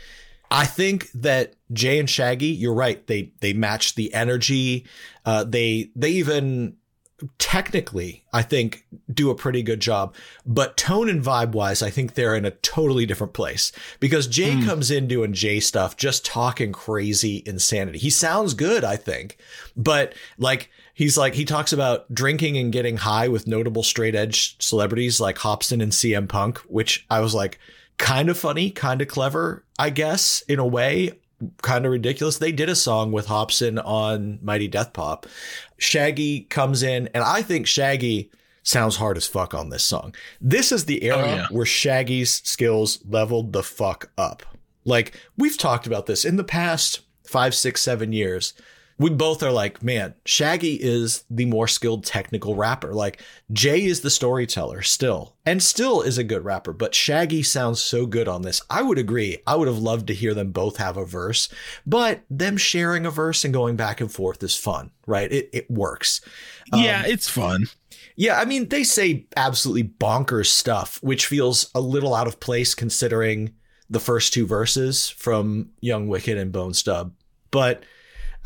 I 0.51 0.65
think 0.65 1.09
that 1.13 1.55
Jay 1.71 1.97
and 1.97 2.09
Shaggy, 2.09 2.47
you're 2.47 2.73
right. 2.73 3.05
They 3.07 3.31
they 3.39 3.53
match 3.53 3.95
the 3.95 4.13
energy. 4.13 4.85
Uh, 5.25 5.45
they 5.45 5.89
they 5.95 6.09
even 6.11 6.75
technically, 7.37 8.23
I 8.33 8.41
think, 8.41 8.85
do 9.13 9.29
a 9.29 9.35
pretty 9.35 9.61
good 9.61 9.79
job. 9.79 10.15
But 10.45 10.75
tone 10.75 11.07
and 11.07 11.23
vibe 11.23 11.51
wise, 11.51 11.81
I 11.83 11.89
think 11.91 12.13
they're 12.15 12.35
in 12.35 12.45
a 12.45 12.51
totally 12.51 13.05
different 13.05 13.33
place 13.33 13.71
because 13.99 14.25
Jay 14.27 14.53
Hmm. 14.55 14.65
comes 14.65 14.89
in 14.91 15.07
doing 15.07 15.33
Jay 15.33 15.59
stuff, 15.59 15.97
just 15.97 16.25
talking 16.25 16.71
crazy 16.71 17.43
insanity. 17.45 17.99
He 17.99 18.09
sounds 18.09 18.53
good, 18.53 18.83
I 18.83 18.95
think, 18.95 19.37
but 19.75 20.13
like, 20.37 20.69
He's 20.93 21.17
like 21.17 21.33
he 21.33 21.45
talks 21.45 21.73
about 21.73 22.13
drinking 22.13 22.57
and 22.57 22.71
getting 22.71 22.97
high 22.97 23.27
with 23.29 23.47
notable 23.47 23.81
straight 23.81 24.13
edge 24.13 24.55
celebrities 24.63 25.19
like 25.19 25.37
Hopsin 25.37 25.81
and 25.81 25.91
CM 25.91 26.27
Punk, 26.27 26.59
which 26.67 27.05
I 27.09 27.21
was 27.21 27.33
like 27.33 27.57
kind 28.01 28.29
of 28.29 28.37
funny, 28.37 28.69
kind 28.71 29.01
of 29.01 29.07
clever, 29.07 29.63
I 29.79 29.89
guess, 29.91 30.41
in 30.49 30.59
a 30.59 30.65
way, 30.65 31.11
kind 31.61 31.85
of 31.85 31.91
ridiculous. 31.91 32.37
They 32.39 32.51
did 32.51 32.67
a 32.69 32.75
song 32.75 33.11
with 33.11 33.27
Hopsin 33.27 33.79
on 33.83 34.39
Mighty 34.41 34.67
Death 34.67 34.91
Pop. 34.93 35.25
Shaggy 35.77 36.41
comes 36.41 36.83
in, 36.83 37.07
and 37.13 37.23
I 37.23 37.41
think 37.41 37.67
Shaggy 37.67 38.29
sounds 38.63 38.97
hard 38.97 39.17
as 39.17 39.25
fuck 39.27 39.53
on 39.53 39.69
this 39.69 39.83
song. 39.83 40.13
This 40.39 40.71
is 40.71 40.85
the 40.85 41.03
era 41.03 41.17
Oh, 41.21 41.25
yeah. 41.25 41.47
where 41.51 41.65
Shaggy's 41.65 42.41
skills 42.43 42.99
leveled 43.07 43.53
the 43.53 43.63
fuck 43.63 44.11
up. 44.17 44.43
Like 44.85 45.13
we've 45.37 45.57
talked 45.57 45.87
about 45.87 46.05
this 46.07 46.25
in 46.25 46.35
the 46.37 46.43
past 46.43 47.01
five, 47.25 47.53
six, 47.55 47.81
seven 47.81 48.11
years. 48.13 48.53
We 49.01 49.09
both 49.09 49.41
are 49.41 49.51
like, 49.51 49.81
man, 49.81 50.13
Shaggy 50.25 50.75
is 50.75 51.23
the 51.29 51.45
more 51.45 51.67
skilled 51.67 52.05
technical 52.05 52.55
rapper. 52.55 52.93
Like 52.93 53.21
Jay 53.51 53.83
is 53.83 54.01
the 54.01 54.11
storyteller 54.11 54.83
still, 54.83 55.35
and 55.45 55.61
still 55.61 56.01
is 56.01 56.19
a 56.19 56.23
good 56.23 56.45
rapper, 56.45 56.71
but 56.71 56.93
Shaggy 56.93 57.41
sounds 57.41 57.81
so 57.81 58.05
good 58.05 58.27
on 58.27 58.43
this. 58.43 58.61
I 58.69 58.83
would 58.83 58.99
agree. 58.99 59.39
I 59.47 59.55
would 59.55 59.67
have 59.67 59.79
loved 59.79 60.05
to 60.07 60.13
hear 60.13 60.35
them 60.35 60.51
both 60.51 60.77
have 60.77 60.97
a 60.97 61.05
verse, 61.05 61.49
but 61.85 62.21
them 62.29 62.57
sharing 62.57 63.07
a 63.07 63.11
verse 63.11 63.43
and 63.43 63.51
going 63.53 63.75
back 63.75 64.01
and 64.01 64.11
forth 64.11 64.43
is 64.43 64.55
fun, 64.55 64.91
right? 65.07 65.31
It 65.31 65.49
it 65.51 65.71
works. 65.71 66.21
yeah, 66.71 66.99
um, 66.99 67.05
it's 67.07 67.27
fun. 67.27 67.65
Yeah, 68.15 68.39
I 68.39 68.45
mean, 68.45 68.69
they 68.69 68.83
say 68.83 69.25
absolutely 69.35 69.85
bonkers 69.85 70.47
stuff, 70.47 71.01
which 71.01 71.25
feels 71.25 71.71
a 71.73 71.81
little 71.81 72.13
out 72.13 72.27
of 72.27 72.39
place 72.39 72.75
considering 72.75 73.53
the 73.89 73.99
first 73.99 74.31
two 74.31 74.45
verses 74.45 75.09
from 75.09 75.71
Young 75.81 76.07
Wicked 76.07 76.37
and 76.37 76.51
Bonez 76.51 76.83
Dub. 76.83 77.13
But, 77.51 77.83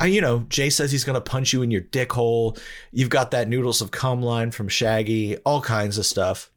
uh, 0.00 0.06
you 0.06 0.20
know, 0.20 0.40
Jay 0.48 0.70
says 0.70 0.92
he's 0.92 1.04
going 1.04 1.14
to 1.14 1.20
punch 1.20 1.52
you 1.52 1.62
in 1.62 1.70
your 1.70 1.80
dick 1.80 2.12
hole. 2.12 2.56
You've 2.92 3.10
got 3.10 3.30
that 3.30 3.48
noodles 3.48 3.80
of 3.80 3.90
cum 3.90 4.22
line 4.22 4.50
from 4.50 4.68
Shaggy, 4.68 5.36
all 5.38 5.60
kinds 5.60 5.98
of 5.98 6.06
stuff. 6.06 6.50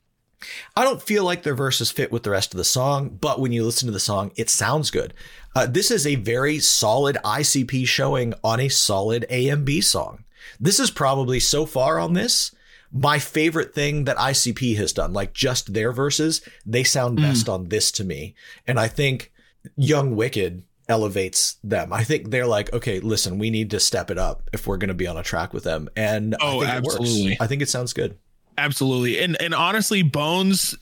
I 0.76 0.84
don't 0.86 1.02
feel 1.02 1.26
like 1.26 1.44
their 1.44 1.56
verses 1.56 1.92
fit 1.92 2.12
with 2.12 2.24
the 2.24 2.30
rest 2.30 2.54
of 2.54 2.58
the 2.58 2.64
song, 2.64 3.18
but 3.22 3.42
when 3.42 3.52
you 3.52 3.66
listen 3.66 3.88
to 3.88 3.92
the 3.92 4.00
song, 4.00 4.32
it 4.38 4.50
sounds 4.50 4.90
good. 4.90 5.14
Uh, 5.54 5.66
this 5.66 5.92
is 5.92 6.08
a 6.08 6.16
very 6.16 6.60
solid 6.60 7.18
ICP 7.26 7.86
showing 7.88 8.34
on 8.44 8.60
a 8.60 8.70
solid 8.70 9.26
AMB 9.30 9.84
song. 9.84 10.24
This 10.60 10.80
is 10.80 10.92
probably 10.92 11.40
so 11.40 11.66
far 11.66 12.00
on 12.00 12.14
this 12.14 12.56
my 12.92 13.20
favorite 13.20 13.74
thing 13.74 14.06
that 14.06 14.18
ICP 14.18 14.76
has 14.78 14.94
done. 14.94 15.14
Like 15.14 15.34
just 15.34 15.74
their 15.74 15.92
verses, 15.92 16.42
they 16.66 16.84
sound 16.84 17.18
best 17.18 17.48
on 17.48 17.70
this 17.70 17.92
to 17.94 18.04
me. 18.04 18.36
And 18.66 18.80
I 18.80 18.88
think 18.88 19.32
Young 19.76 20.16
Wicked 20.16 20.64
elevates 20.90 21.58
them. 21.64 21.94
I 21.94 22.04
think 22.04 22.32
they're 22.32 22.48
like, 22.48 22.74
okay, 22.74 23.00
listen, 23.00 23.38
we 23.38 23.50
need 23.50 23.70
to 23.72 23.80
step 23.80 24.10
it 24.12 24.18
up 24.18 24.50
if 24.52 24.68
we're 24.68 24.78
going 24.78 24.90
to 24.90 24.94
be 24.94 25.08
on 25.08 25.16
a 25.18 25.24
track 25.24 25.54
with 25.54 25.64
them. 25.64 25.88
And 25.96 26.36
Oh, 26.42 26.62
I 26.62 26.66
think 26.66 26.70
it 26.72 26.78
absolutely. 26.78 27.38
I 27.40 27.48
think 27.48 27.62
it 27.62 27.70
sounds 27.70 27.94
good. 27.94 28.18
Absolutely. 28.58 29.20
And 29.20 29.40
and 29.42 29.54
honestly, 29.54 30.02
Bonez 30.02 30.76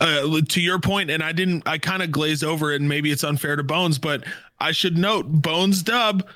uh, 0.00 0.40
to 0.48 0.60
your 0.60 0.78
point, 0.78 1.08
and 1.10 1.22
I 1.22 1.32
didn't 1.32 1.66
I 1.66 1.78
kind 1.78 2.02
of 2.02 2.10
glazed 2.10 2.44
over 2.44 2.72
it 2.72 2.80
and 2.80 2.88
maybe 2.88 3.10
it's 3.10 3.24
unfair 3.24 3.56
to 3.56 3.62
Bonez, 3.62 3.98
but 3.98 4.24
I 4.58 4.72
should 4.72 4.98
note 4.98 5.26
Bonez 5.30 5.82
Dub, 5.82 6.26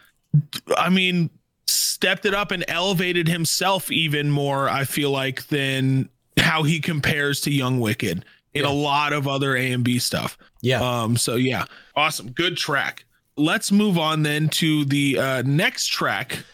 I 0.76 0.88
mean, 0.88 1.28
stepped 1.66 2.24
it 2.24 2.34
up 2.34 2.52
and 2.52 2.64
elevated 2.68 3.28
himself 3.28 3.90
even 3.90 4.30
more, 4.30 4.68
I 4.68 4.84
feel 4.84 5.10
like, 5.10 5.46
than 5.48 6.08
how 6.38 6.62
he 6.62 6.80
compares 6.80 7.40
to 7.42 7.50
Young 7.50 7.80
Wicked 7.80 8.24
in 8.54 8.64
a 8.64 8.72
lot 8.72 9.12
of 9.12 9.28
other 9.28 9.54
AMB 9.54 10.00
stuff. 10.00 10.38
Yeah. 10.62 10.80
Um, 10.80 11.16
so 11.16 11.34
yeah, 11.36 11.64
awesome. 11.94 12.30
Good 12.30 12.56
track. 12.56 13.04
Let's 13.38 13.70
move 13.70 13.96
on 13.98 14.24
then 14.24 14.48
to 14.50 14.84
the 14.84 15.18
uh, 15.18 15.42
next 15.42 15.86
track. 15.86 16.44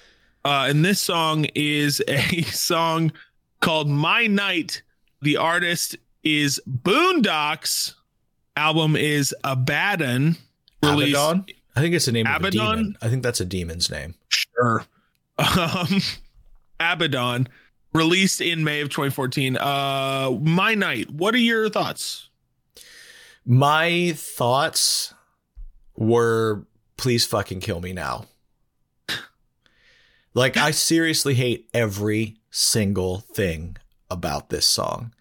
Uh, 0.45 0.66
and 0.68 0.85
this 0.85 1.01
song 1.01 1.47
is 1.55 2.03
a 2.07 2.43
song 2.43 3.11
called 3.61 3.89
My 3.89 4.26
Night. 4.26 4.82
The 5.22 5.39
artist 5.39 5.97
is 6.22 6.61
Boondox. 6.68 7.95
Album 8.57 8.97
is 8.97 9.35
Abaddon. 9.45 10.37
Released 10.82 11.16
Abaddon? 11.16 11.47
I 11.74 11.80
think 11.80 11.95
it's 11.95 12.05
the 12.05 12.12
name 12.12 12.26
of 12.26 12.35
a 12.35 12.37
Abaddon? 12.37 12.76
demon. 12.76 12.99
I 13.01 13.09
think 13.09 13.22
that's 13.22 13.41
a 13.41 13.45
demon's 13.47 13.91
name. 13.91 14.14
Sure. 14.28 14.85
Um, 15.37 16.01
Abaddon, 16.78 17.49
released 17.93 18.41
in 18.41 18.62
May 18.62 18.82
of 18.82 18.89
2014. 18.91 19.57
Uh, 19.57 20.30
My 20.43 20.76
Night. 20.76 21.11
What 21.11 21.35
are 21.35 21.39
your 21.39 21.68
thoughts? 21.70 22.28
My 23.45 24.12
thoughts 24.14 25.12
were 25.97 26.66
please 26.97 27.26
fucking 27.26 27.61
kill 27.61 27.80
me 27.80 27.92
now. 27.92 28.26
Like 30.34 30.57
I 30.57 30.72
seriously 30.72 31.34
hate 31.34 31.68
every 31.72 32.36
single 32.51 33.20
thing 33.20 33.76
about 34.11 34.49
this 34.49 34.66
song. 34.66 35.14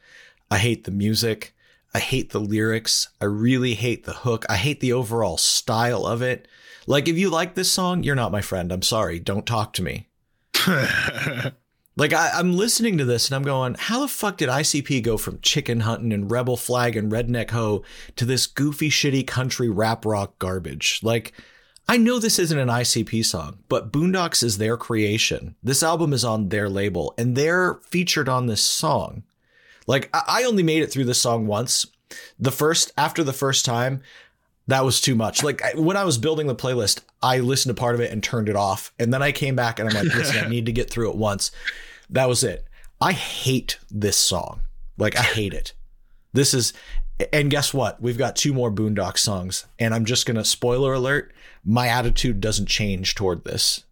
I 0.50 0.58
hate 0.58 0.86
the 0.86 0.92
music. 0.92 1.56
I 1.94 2.00
hate 2.00 2.32
the 2.32 2.40
lyrics. 2.40 3.10
I 3.22 3.26
really 3.26 3.76
hate 3.76 4.06
the 4.06 4.14
hook. 4.14 4.44
I 4.50 4.56
hate 4.56 4.80
the 4.80 4.94
overall 4.94 5.38
style 5.38 6.08
of 6.08 6.24
it. 6.24 6.48
Like 6.88 7.08
if 7.08 7.18
you 7.18 7.30
like 7.30 7.54
this 7.54 7.72
song, 7.72 8.02
you're 8.02 8.16
not 8.16 8.32
my 8.32 8.42
friend. 8.42 8.72
I'm 8.72 8.82
sorry. 8.82 9.20
Don't 9.20 9.46
talk 9.46 9.74
to 9.74 9.84
me. 9.84 10.08
Like 11.96 12.14
I, 12.14 12.32
I'm 12.34 12.58
listening 12.58 12.98
to 12.98 13.06
this 13.06 13.28
and 13.28 13.36
I'm 13.36 13.44
going, 13.44 13.76
how 13.78 14.00
the 14.00 14.08
fuck 14.08 14.38
did 14.38 14.50
ICP 14.50 15.04
go 15.04 15.16
from 15.18 15.40
chicken 15.42 15.82
hunting 15.82 16.12
and 16.12 16.30
rebel 16.30 16.58
flag 16.58 16.98
and 16.98 17.12
redneck 17.12 17.52
ho 17.52 17.84
to 18.16 18.26
this 18.26 18.48
goofy 18.48 18.90
shitty 18.90 19.28
country 19.28 19.70
rap 19.70 20.04
rock 20.06 20.40
garbage? 20.40 21.00
Like, 21.04 21.34
I 21.88 21.98
know 21.98 22.18
this 22.18 22.40
isn't 22.40 22.58
an 22.58 22.70
ICP 22.70 23.26
song, 23.26 23.60
but 23.68 23.92
Boondox 23.92 24.42
is 24.42 24.58
their 24.58 24.78
creation. 24.78 25.56
This 25.62 25.84
album 25.84 26.14
is 26.14 26.24
on 26.24 26.50
their 26.50 26.70
label 26.70 27.14
and 27.18 27.36
they're 27.36 27.76
featured 27.84 28.30
on 28.30 28.48
this 28.48 28.62
song. 28.62 29.24
Like 29.86 30.10
I, 30.14 30.44
only 30.46 30.64
made 30.64 30.82
it 30.82 30.92
through 30.92 31.06
this 31.06 31.20
song 31.20 31.46
once. 31.46 31.86
The 32.40 32.52
first 32.52 32.92
after 32.98 33.24
the 33.24 33.34
first 33.34 33.66
time, 33.66 34.02
that 34.68 34.86
was 34.86 35.02
too 35.02 35.16
much. 35.16 35.44
Like 35.44 35.62
I, 35.62 35.78
when 35.78 35.98
I 35.98 36.06
was 36.06 36.18
building 36.18 36.48
the 36.48 36.56
playlist, 36.56 37.02
I 37.22 37.40
listened 37.40 37.76
to 37.76 37.80
part 37.80 37.96
of 37.96 38.02
it 38.02 38.12
and 38.12 38.24
turned 38.24 38.48
it 38.48 38.56
off. 38.56 38.94
And 38.98 39.14
then 39.14 39.22
I 39.22 39.34
came 39.34 39.56
back 39.56 39.80
and 39.80 39.90
I'm 39.90 39.96
like, 39.96 40.16
listen, 40.16 40.44
I 40.44 40.48
need 40.50 40.68
to 40.68 40.72
get 40.72 40.90
through 40.90 41.10
it 41.10 41.18
once. 41.18 41.52
That 42.10 42.30
was 42.30 42.44
it. 42.44 42.66
I 43.02 43.12
hate 43.12 43.78
this 43.92 44.16
song. 44.16 44.62
Like 44.98 45.18
I 45.18 45.24
hate 45.24 45.54
it. 45.54 45.74
This 46.32 46.54
is 46.54 46.74
and 47.32 47.52
guess 47.52 47.74
what? 47.74 48.02
We've 48.02 48.18
got 48.18 48.36
two 48.36 48.54
more 48.54 48.72
Boondox 48.72 49.20
songs 49.20 49.66
and 49.80 49.94
I'm 49.94 50.06
just 50.06 50.26
going 50.26 50.38
to 50.38 50.46
spoiler 50.46 50.94
alert, 50.94 51.33
my 51.66 51.88
attitude 51.88 52.42
doesn't 52.42 52.68
change 52.68 53.16
toward 53.16 53.44
this. 53.44 53.84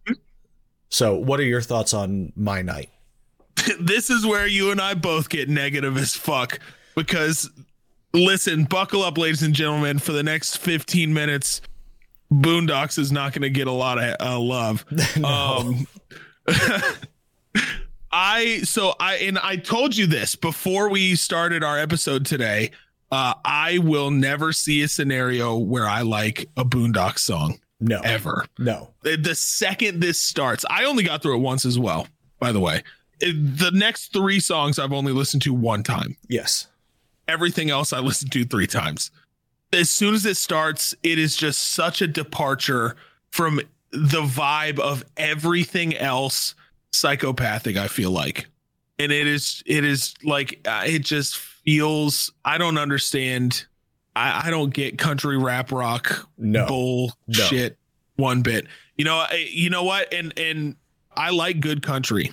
So, 0.88 1.14
what 1.14 1.40
are 1.40 1.44
your 1.44 1.62
thoughts 1.62 1.94
on 1.94 2.32
My 2.36 2.62
Night? 2.62 2.90
this 3.80 4.10
is 4.10 4.26
where 4.26 4.46
you 4.46 4.70
and 4.70 4.80
I 4.80 4.94
both 4.94 5.28
get 5.28 5.48
negative 5.48 5.96
as 5.96 6.14
fuck 6.14 6.58
because 6.94 7.50
listen, 8.12 8.64
buckle 8.64 9.02
up, 9.02 9.18
ladies 9.18 9.42
and 9.42 9.54
gentlemen, 9.54 9.98
for 9.98 10.12
the 10.12 10.22
next 10.22 10.58
15 10.58 11.12
minutes. 11.12 11.60
Boondox 12.32 12.98
is 12.98 13.12
not 13.12 13.32
going 13.32 13.42
to 13.42 13.50
get 13.50 13.66
a 13.66 13.72
lot 13.72 13.98
of 13.98 14.16
uh, 14.20 14.38
love. 14.38 14.84
Um, 15.24 15.86
I 18.14 18.58
so 18.64 18.94
I 19.00 19.16
and 19.16 19.38
I 19.38 19.56
told 19.56 19.96
you 19.96 20.06
this 20.06 20.36
before 20.36 20.90
we 20.90 21.14
started 21.14 21.64
our 21.64 21.78
episode 21.78 22.26
today. 22.26 22.72
Uh, 23.12 23.34
I 23.44 23.78
will 23.78 24.10
never 24.10 24.52
see 24.52 24.82
a 24.82 24.88
scenario 24.88 25.56
where 25.56 25.86
I 25.86 26.00
like 26.02 26.48
a 26.56 26.64
Boondox 26.64 27.18
song 27.18 27.60
No. 27.78 28.00
ever 28.02 28.46
No. 28.58 28.88
the 29.02 29.34
second 29.34 30.00
this 30.00 30.18
starts 30.18 30.64
i 30.70 30.84
only 30.84 31.04
got 31.04 31.20
through 31.22 31.34
it 31.36 31.40
once 31.40 31.64
as 31.66 31.78
well 31.78 32.06
by 32.40 32.50
the 32.52 32.60
way 32.60 32.82
the 33.20 33.70
next 33.74 34.12
three 34.12 34.40
songs 34.40 34.78
i've 34.78 34.92
only 34.92 35.12
listened 35.12 35.42
to 35.42 35.52
one 35.52 35.82
time 35.82 36.16
Yes. 36.28 36.66
everything 37.28 37.70
else 37.70 37.92
i 37.92 37.98
listened 37.98 38.32
to 38.32 38.44
three 38.44 38.66
times 38.66 39.10
as 39.72 39.90
soon 39.90 40.14
as 40.14 40.24
it 40.26 40.36
starts 40.36 40.94
it 41.02 41.18
is 41.18 41.36
just 41.36 41.60
such 41.74 42.00
a 42.02 42.06
departure 42.06 42.96
from 43.30 43.60
the 43.90 44.22
vibe 44.22 44.78
of 44.78 45.04
everything 45.16 45.96
else 45.98 46.54
psychopathic 46.92 47.76
i 47.76 47.88
feel 47.88 48.10
like 48.10 48.46
and 48.98 49.10
it 49.12 49.26
is 49.26 49.62
it 49.66 49.84
is 49.84 50.14
like 50.24 50.60
uh, 50.66 50.84
it 50.86 51.00
just 51.00 51.36
feels 51.64 52.32
i 52.44 52.58
don't 52.58 52.78
understand 52.78 53.64
i 54.16 54.42
i 54.46 54.50
don't 54.50 54.72
get 54.74 54.98
country 54.98 55.36
rap 55.38 55.70
rock 55.72 56.28
No. 56.38 56.66
bullshit 56.66 57.78
one 58.16 58.42
bit. 58.42 58.66
You 58.96 59.06
know, 59.06 59.16
I, 59.16 59.46
you 59.50 59.70
know 59.70 59.84
what? 59.84 60.12
And 60.12 60.38
and 60.38 60.76
I 61.16 61.30
like 61.30 61.60
good 61.60 61.82
country. 61.82 62.30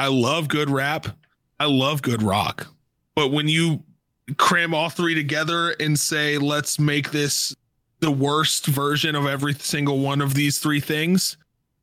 I 0.00 0.08
love 0.08 0.48
good 0.48 0.68
rap. 0.68 1.06
I 1.60 1.66
love 1.66 2.02
good 2.02 2.22
rock. 2.22 2.66
But 3.14 3.30
when 3.30 3.46
you 3.48 3.84
cram 4.36 4.74
all 4.74 4.90
three 4.90 5.14
together 5.14 5.70
and 5.78 5.98
say, 5.98 6.38
let's 6.38 6.78
make 6.80 7.12
this 7.12 7.54
the 8.00 8.10
worst 8.10 8.66
version 8.66 9.14
of 9.14 9.26
every 9.26 9.54
single 9.54 10.00
one 10.00 10.20
of 10.20 10.34
these 10.34 10.58
three 10.58 10.80
things, 10.80 11.36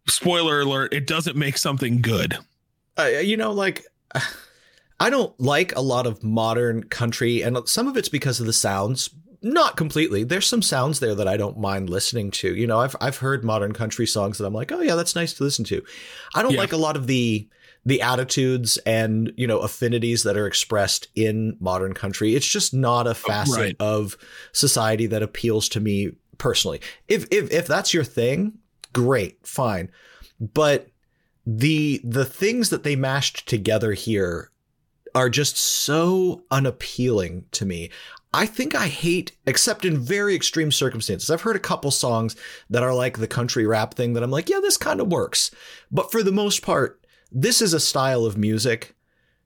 spoiler 0.08 0.60
alert, 0.60 0.94
it 0.94 1.08
doesn't 1.08 1.38
make 1.38 1.58
something 1.58 2.02
good. 2.02 2.38
uh, 3.00 3.06
you 3.06 3.38
know, 3.38 3.52
like 3.54 3.86
I 5.00 5.10
don't 5.10 5.38
like 5.40 5.76
a 5.76 5.82
lot 5.82 6.08
of 6.08 6.24
modern 6.24 6.84
country, 6.84 7.42
and 7.42 7.58
some 7.68 7.88
of 7.88 7.98
it's 7.98 8.10
because 8.10 8.40
of 8.40 8.46
the 8.46 8.54
sounds. 8.54 9.10
Not 9.46 9.76
completely. 9.76 10.24
There's 10.24 10.48
some 10.48 10.62
sounds 10.62 11.02
there 11.02 11.16
that 11.16 11.28
I 11.28 11.36
don't 11.36 11.58
mind 11.60 11.90
listening 11.90 12.32
to. 12.32 12.56
You 12.56 12.66
know, 12.66 12.80
I've 12.80 12.96
I've 13.02 13.18
heard 13.18 13.44
modern 13.44 13.74
country 13.74 14.08
songs 14.08 14.38
that 14.38 14.46
I'm 14.46 14.54
like, 14.54 14.72
oh 14.72 14.80
yeah, 14.80 14.96
that's 14.96 15.16
nice 15.16 15.34
to 15.34 15.44
listen 15.44 15.66
to. 15.66 15.84
I 16.34 16.42
don't 16.42 16.54
Yeah. 16.54 16.60
like 16.60 16.72
a 16.72 16.78
lot 16.78 16.96
of 16.96 17.08
the 17.08 17.50
the 17.86 18.02
attitudes 18.02 18.78
and 18.86 19.34
you 19.36 19.46
know 19.46 19.60
affinities 19.60 20.24
that 20.24 20.38
are 20.38 20.48
expressed 20.48 21.10
in 21.16 21.58
modern 21.60 21.94
country. 21.94 22.36
It's 22.36 22.48
just 22.48 22.74
not 22.74 23.06
a 23.06 23.10
oh, 23.10 23.14
facet 23.16 23.58
Right. 23.60 23.76
of 23.82 24.16
society 24.54 25.08
that 25.08 25.22
appeals 25.22 25.68
to 25.70 25.82
me 25.82 26.12
personally. 26.38 26.80
If 27.10 27.26
if 27.30 27.52
if 27.52 27.68
that's 27.68 27.94
your 27.94 28.06
thing, 28.06 28.54
great, 28.94 29.46
fine. 29.46 29.92
But 30.40 30.88
the 31.46 32.00
the 32.06 32.24
things 32.24 32.70
that 32.70 32.84
they 32.84 32.96
mashed 32.96 33.46
together 33.46 33.92
here 33.92 34.52
are 35.16 35.30
just 35.30 35.58
so 35.58 36.44
unappealing 36.50 37.46
to 37.52 37.66
me. 37.66 37.90
I 38.34 38.48
think 38.48 38.74
I 38.74 38.88
hate, 38.88 39.34
except 39.46 39.86
in 39.86 40.00
very 40.00 40.34
extreme 40.34 40.72
circumstances. 40.72 41.30
I've 41.30 41.42
heard 41.42 41.56
a 41.56 41.60
couple 41.60 41.92
songs 41.92 42.36
that 42.70 42.82
are 42.82 42.94
like 42.94 43.20
the 43.20 43.28
country 43.28 43.68
rap 43.68 43.94
thing 43.94 44.14
that 44.14 44.24
I'm 44.24 44.32
like, 44.32 44.50
yeah, 44.50 44.60
this 44.60 44.78
kind 44.78 45.00
of 45.00 45.12
works. 45.12 45.52
But 45.92 46.12
for 46.12 46.24
the 46.24 46.32
most 46.32 46.64
part, 46.64 47.06
this 47.32 47.62
is 47.62 47.74
a 47.74 47.80
style 47.80 48.26
of 48.26 48.38
music 48.38 48.96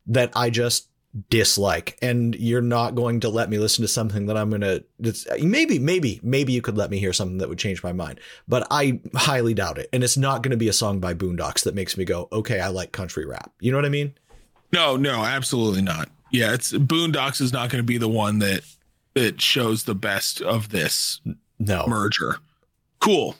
that 0.05 0.31
I 0.35 0.49
just 0.49 0.87
dislike. 1.29 1.97
And 2.01 2.33
you're 2.35 2.61
not 2.61 2.95
going 2.95 3.19
to 3.21 3.29
let 3.29 3.49
me 3.49 3.57
listen 3.57 3.81
to 3.81 3.89
something 3.89 4.27
that 4.27 4.37
I'm 4.37 4.49
going 4.49 4.61
to, 4.61 4.83
maybe, 5.41 5.79
maybe, 5.79 6.21
maybe 6.23 6.53
you 6.53 6.61
could 6.61 6.77
let 6.77 6.89
me 6.89 6.99
hear 6.99 7.11
something 7.11 7.39
that 7.39 7.49
would 7.49 7.57
change 7.57 7.83
my 7.83 7.91
mind. 7.91 8.21
But 8.47 8.67
I 8.71 9.01
highly 9.15 9.53
doubt 9.53 9.79
it. 9.79 9.89
And 9.91 10.01
it's 10.01 10.17
not 10.17 10.43
going 10.43 10.51
to 10.51 10.57
be 10.57 10.69
a 10.69 10.73
song 10.73 11.01
by 11.01 11.13
Boondox 11.13 11.63
that 11.63 11.75
makes 11.75 11.97
me 11.97 12.05
go, 12.05 12.29
okay, 12.31 12.61
I 12.61 12.69
like 12.69 12.93
country 12.93 13.25
rap. 13.25 13.51
You 13.59 13.71
know 13.71 13.77
what 13.77 13.85
I 13.85 13.89
mean? 13.89 14.13
No, 14.71 14.97
no, 14.97 15.23
absolutely 15.23 15.81
not. 15.81 16.09
Yeah, 16.31 16.53
it's 16.53 16.73
Boondox 16.73 17.39
is 17.41 17.53
not 17.53 17.69
going 17.69 17.79
to 17.81 17.85
be 17.87 17.97
the 17.97 18.09
one 18.09 18.39
that 18.39 18.61
that 19.13 19.41
shows 19.41 19.83
the 19.85 19.95
best 19.95 20.41
of 20.41 20.69
this 20.69 21.21
No. 21.59 21.85
merger. 21.87 22.37
Cool. 22.99 23.35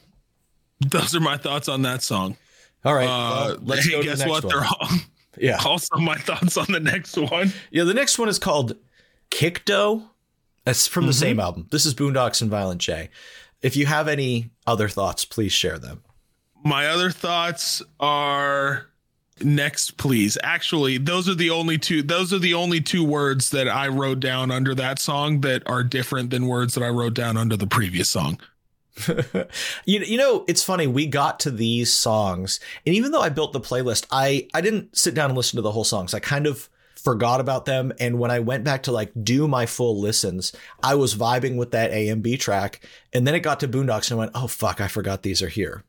Those 0.80 1.16
are 1.16 1.20
my 1.20 1.38
thoughts 1.38 1.68
on 1.68 1.82
that 1.84 2.02
song. 2.02 2.38
All 2.86 2.94
right. 2.94 3.06
Uh, 3.08 3.46
well, 3.56 3.58
let's 3.64 3.86
hey, 3.88 4.02
guess 4.04 4.26
what? 4.26 4.44
one. 4.44 4.52
They're 4.54 4.66
all, 4.66 4.90
yeah. 5.38 5.58
also 5.66 5.98
my 5.98 6.16
thoughts 6.16 6.56
on 6.58 6.68
the 6.70 6.80
next 6.80 7.18
one. 7.18 7.52
Yeah. 7.72 7.84
The 7.84 7.94
next 7.94 8.18
one 8.18 8.30
is 8.30 8.40
called 8.40 8.76
Kick 9.30 9.66
Dough. 9.66 10.04
It's 10.66 10.88
from 10.88 11.06
the 11.06 11.12
Mm-hmm. 11.12 11.20
same 11.20 11.40
album. 11.40 11.68
This 11.72 11.86
is 11.86 11.94
Boondox 11.94 12.42
and 12.42 12.50
Violent 12.52 12.82
J. 12.82 13.10
If 13.62 13.76
you 13.76 13.86
have 13.88 14.08
any 14.08 14.50
other 14.66 14.88
thoughts, 14.90 15.26
please 15.26 15.52
share 15.52 15.78
them. 15.80 16.04
My 16.64 16.88
other 16.88 17.10
thoughts 17.12 17.82
are 18.00 18.88
next 19.44 19.98
please 19.98 20.38
actually 20.44 20.98
those 20.98 21.30
are 21.30 21.36
the 21.36 21.50
only 21.50 21.78
two 21.78 22.02
those 22.02 22.34
are 22.34 22.40
the 22.40 22.54
only 22.54 22.82
two 22.82 23.04
words 23.04 23.50
that 23.52 23.68
i 23.68 23.88
wrote 23.88 24.20
down 24.20 24.52
under 24.52 24.74
that 24.74 25.00
song 25.00 25.42
that 25.42 25.62
are 25.68 25.84
different 25.84 26.30
than 26.30 26.48
words 26.48 26.74
that 26.74 26.84
i 26.84 26.90
wrote 26.90 27.14
down 27.14 27.38
under 27.38 27.56
the 27.56 27.68
previous 27.68 28.10
song 28.10 28.40
You, 29.86 30.00
you 30.00 30.18
know, 30.18 30.44
it's 30.48 30.64
funny. 30.64 30.88
We 30.88 31.06
got 31.06 31.40
to 31.42 31.52
these 31.52 31.94
songs, 31.94 32.60
and 32.86 32.96
even 32.96 33.12
though 33.12 33.22
I 33.22 33.30
built 33.30 33.54
the 33.54 33.62
playlist, 33.62 34.06
I 34.12 34.48
I 34.54 34.62
didn't 34.62 34.98
sit 34.98 35.14
down 35.14 35.30
and 35.30 35.38
listen 35.38 35.58
to 35.58 35.62
the 35.62 35.72
whole 35.72 35.84
songs. 35.84 36.14
I 36.14 36.20
kind 36.20 36.46
of 36.46 36.70
forgot 36.96 37.40
about 37.40 37.66
them, 37.66 37.94
and 38.00 38.20
when 38.20 38.32
I 38.32 38.40
went 38.40 38.64
back 38.64 38.84
to 38.84 38.92
like 38.92 39.12
do 39.24 39.48
my 39.48 39.66
full 39.66 40.00
listens, 40.00 40.54
I 40.84 40.96
was 40.96 41.16
vibing 41.16 41.58
with 41.58 41.72
that 41.72 41.92
AMB 41.92 42.40
track, 42.40 42.82
and 43.14 43.26
then 43.26 43.36
it 43.36 43.42
got 43.42 43.60
to 43.62 43.68
Boondox, 43.68 44.12
and 44.12 44.20
I 44.20 44.24
went, 44.24 44.32
"Oh 44.36 44.48
fuck, 44.48 44.82
I 44.82 44.88
forgot 44.88 45.24
these 45.24 45.42
are 45.42 45.50
here." 45.50 45.84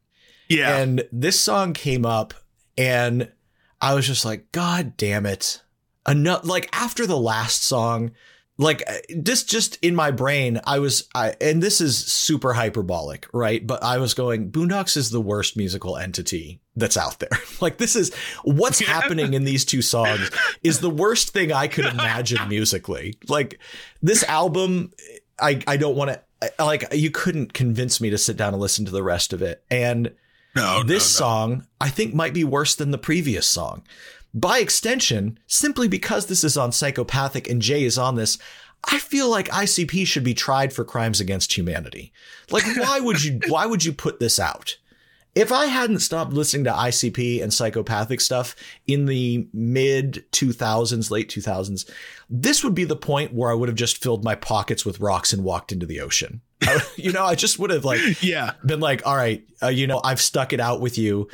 yeah 0.48 0.78
And 0.78 1.04
this 1.12 1.40
song 1.40 1.72
came 1.72 2.06
up, 2.06 2.34
and 2.76 3.32
I 3.80 3.94
was 3.94 4.06
just 4.06 4.24
like, 4.24 4.50
God 4.52 4.96
damn 4.96 5.26
it. 5.26 5.62
Enough, 6.06 6.44
like 6.46 6.68
after 6.72 7.06
the 7.06 7.18
last 7.18 7.64
song, 7.64 8.12
like 8.56 8.82
uh, 8.88 8.94
this 9.10 9.44
just 9.44 9.76
in 9.82 9.94
my 9.94 10.10
brain, 10.10 10.60
I 10.64 10.80
was, 10.80 11.08
I, 11.14 11.34
and 11.40 11.62
this 11.62 11.80
is 11.80 11.96
super 11.96 12.54
hyperbolic, 12.54 13.28
right? 13.32 13.64
But 13.64 13.82
I 13.84 13.98
was 13.98 14.14
going, 14.14 14.50
Boondox 14.50 14.96
is 14.96 15.10
the 15.10 15.20
worst 15.20 15.56
musical 15.56 15.96
entity 15.96 16.60
that's 16.76 16.96
out 16.96 17.20
there. 17.20 17.38
like 17.60 17.78
this 17.78 17.94
is 17.94 18.12
what's 18.42 18.80
happening 18.80 19.34
in 19.34 19.44
these 19.44 19.64
two 19.64 19.82
songs 19.82 20.30
is 20.62 20.80
the 20.80 20.90
worst 20.90 21.30
thing 21.30 21.52
I 21.52 21.68
could 21.68 21.86
imagine 21.86 22.48
musically. 22.48 23.14
Like 23.28 23.60
this 24.02 24.24
album, 24.24 24.92
I, 25.38 25.62
I 25.66 25.76
don't 25.76 25.96
want 25.96 26.10
to, 26.10 26.52
like, 26.58 26.84
you 26.92 27.10
couldn't 27.10 27.52
convince 27.52 28.00
me 28.00 28.10
to 28.10 28.18
sit 28.18 28.36
down 28.36 28.54
and 28.54 28.60
listen 28.60 28.84
to 28.86 28.92
the 28.92 29.02
rest 29.02 29.32
of 29.32 29.42
it. 29.42 29.62
And, 29.70 30.14
no 30.58 30.82
this 30.82 31.20
no, 31.20 31.26
no. 31.26 31.30
song 31.30 31.66
I 31.80 31.88
think 31.88 32.14
might 32.14 32.34
be 32.34 32.44
worse 32.44 32.74
than 32.74 32.90
the 32.90 32.98
previous 32.98 33.46
song. 33.46 33.82
By 34.34 34.58
extension, 34.58 35.38
simply 35.46 35.88
because 35.88 36.26
this 36.26 36.44
is 36.44 36.56
on 36.56 36.72
Psychopathic 36.72 37.48
and 37.48 37.62
Jay 37.62 37.84
is 37.84 37.96
on 37.96 38.16
this, 38.16 38.38
I 38.84 38.98
feel 38.98 39.28
like 39.28 39.48
ICP 39.48 40.06
should 40.06 40.24
be 40.24 40.34
tried 40.34 40.72
for 40.72 40.84
crimes 40.84 41.20
against 41.20 41.56
humanity. 41.56 42.12
Like 42.50 42.64
why 42.76 43.00
would 43.00 43.24
you 43.24 43.40
why 43.48 43.66
would 43.66 43.84
you 43.84 43.92
put 43.92 44.20
this 44.20 44.38
out? 44.38 44.76
If 45.34 45.52
I 45.52 45.66
hadn't 45.66 46.00
stopped 46.00 46.32
listening 46.32 46.64
to 46.64 46.72
ICP 46.72 47.42
and 47.42 47.54
psychopathic 47.54 48.20
stuff 48.20 48.56
in 48.86 49.06
the 49.06 49.46
mid 49.52 50.24
2000s, 50.32 51.10
late 51.10 51.28
2000s, 51.30 51.88
this 52.28 52.64
would 52.64 52.74
be 52.74 52.84
the 52.84 52.96
point 52.96 53.32
where 53.32 53.50
I 53.50 53.54
would 53.54 53.68
have 53.68 53.76
just 53.76 54.02
filled 54.02 54.24
my 54.24 54.34
pockets 54.34 54.84
with 54.84 55.00
rocks 55.00 55.32
and 55.32 55.44
walked 55.44 55.70
into 55.70 55.86
the 55.86 56.00
ocean. 56.00 56.40
I- 56.62 56.80
you 56.96 57.12
know, 57.12 57.24
I 57.24 57.34
just 57.34 57.58
would 57.58 57.70
have 57.70 57.84
like 57.84 58.22
yeah 58.22 58.52
been 58.64 58.80
like, 58.80 59.06
all 59.06 59.16
right, 59.16 59.44
uh, 59.62 59.68
you 59.68 59.86
know, 59.86 60.00
I've 60.04 60.20
stuck 60.20 60.52
it 60.52 60.60
out 60.60 60.80
with 60.80 60.98
you. 60.98 61.28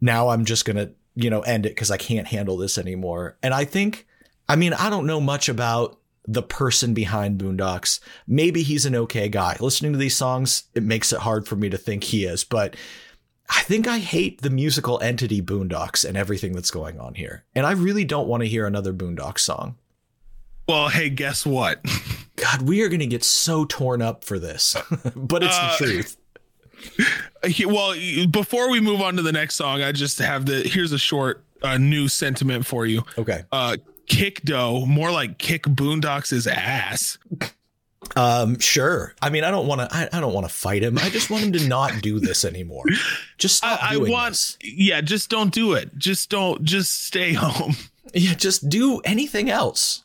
Now 0.00 0.28
I'm 0.28 0.44
just 0.44 0.64
going 0.64 0.76
to, 0.76 0.92
you 1.14 1.28
know, 1.30 1.40
end 1.42 1.66
it 1.66 1.70
because 1.70 1.90
I 1.90 1.96
can't 1.96 2.26
handle 2.26 2.56
this 2.56 2.78
anymore. 2.78 3.36
And 3.42 3.52
I 3.52 3.64
think, 3.64 4.06
I 4.48 4.56
mean, 4.56 4.72
I 4.72 4.88
don't 4.88 5.06
know 5.06 5.20
much 5.20 5.48
about 5.48 5.98
the 6.26 6.42
person 6.42 6.94
behind 6.94 7.40
Boondox. 7.40 8.00
Maybe 8.26 8.62
he's 8.62 8.86
an 8.86 8.94
okay 8.94 9.28
guy. 9.28 9.56
Listening 9.60 9.92
to 9.92 9.98
these 9.98 10.16
songs, 10.16 10.64
it 10.74 10.82
makes 10.82 11.12
it 11.12 11.20
hard 11.20 11.46
for 11.46 11.56
me 11.56 11.68
to 11.68 11.76
think 11.78 12.04
he 12.04 12.24
is, 12.24 12.44
but 12.44 12.76
I 13.48 13.62
think 13.62 13.88
I 13.88 13.98
hate 13.98 14.42
the 14.42 14.50
musical 14.50 15.00
entity 15.00 15.42
Boondox 15.42 16.08
and 16.08 16.16
everything 16.16 16.52
that's 16.52 16.70
going 16.70 17.00
on 17.00 17.14
here. 17.14 17.44
And 17.54 17.66
I 17.66 17.72
really 17.72 18.04
don't 18.04 18.28
want 18.28 18.42
to 18.42 18.48
hear 18.48 18.64
another 18.66 18.92
Boondox 18.92 19.40
song. 19.40 19.76
Well 20.70 20.88
hey 20.88 21.10
guess 21.10 21.44
what 21.44 21.84
God, 22.36 22.62
we 22.62 22.82
are 22.82 22.88
going 22.88 23.00
to 23.00 23.06
get 23.06 23.24
so 23.24 23.64
torn 23.64 24.00
up 24.00 24.22
for 24.24 24.38
this, 24.38 24.76
but 25.16 25.42
it's 25.42 25.54
Uh, 25.56 25.76
the 25.78 25.84
truth. 25.84 26.16
Well 27.66 27.94
before 28.30 28.70
we 28.70 28.80
move 28.80 29.00
on 29.00 29.16
to 29.16 29.22
the 29.22 29.32
next 29.32 29.56
song 29.56 29.82
i 29.82 29.90
just 29.92 30.18
have 30.18 30.46
the 30.46 30.62
here's 30.62 30.92
a 30.92 30.98
short 30.98 31.44
uh, 31.62 31.76
new 31.76 32.06
sentiment 32.08 32.64
for 32.66 32.86
you 32.86 33.02
Okay. 33.18 33.42
uh 33.52 33.76
kick 34.06 34.42
dough 34.42 34.84
more 34.86 35.10
like 35.10 35.38
kick 35.38 35.64
Boondox' 35.64 36.46
ass 36.46 37.18
Um, 38.16 38.58
sure. 38.58 39.14
I 39.22 39.30
mean, 39.30 39.44
I 39.44 39.50
don't 39.52 39.66
want 39.68 39.82
to. 39.82 39.88
I, 39.96 40.08
I 40.12 40.20
don't 40.20 40.32
want 40.32 40.44
to 40.48 40.52
fight 40.52 40.82
him. 40.82 40.98
I 40.98 41.10
just 41.10 41.30
want 41.30 41.44
him 41.44 41.52
to 41.52 41.68
not 41.68 42.00
do 42.02 42.18
this 42.18 42.44
anymore. 42.44 42.84
Just 43.38 43.58
stop 43.58 43.80
I, 43.80 43.90
I 43.90 43.92
doing 43.94 44.10
want 44.10 44.32
this. 44.32 44.58
yeah 44.62 45.00
just 45.00 45.28
don't 45.30 45.52
do 45.52 45.74
it 45.74 45.96
just 45.98 46.28
don't 46.30 46.64
just 46.64 47.04
stay 47.06 47.34
home 47.34 47.76
Yeah, 48.14 48.34
just 48.34 48.68
do 48.68 49.00
anything 49.04 49.48
else. 49.50 50.02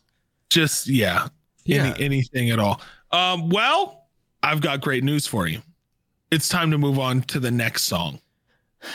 Just 0.49 0.87
yeah, 0.87 1.27
Yeah. 1.63 1.93
Any, 1.95 2.05
anything 2.05 2.49
at 2.51 2.59
all. 2.59 2.81
Um 3.11 3.49
well 3.49 4.07
i've 4.43 4.61
got 4.61 4.81
great 4.81 5.03
news 5.03 5.25
for 5.27 5.47
you. 5.47 5.61
It's 6.31 6.49
time 6.49 6.71
to 6.71 6.77
move 6.77 6.99
on 6.99 7.21
to 7.23 7.39
the 7.39 7.51
next 7.51 7.83
song. 7.83 8.19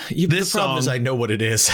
You, 0.08 0.26
This 0.26 0.52
the 0.52 0.58
problem 0.58 0.78
is 0.78 0.88
I 0.88 0.98
know 0.98 1.14
what 1.14 1.30
it 1.30 1.42
is. 1.42 1.70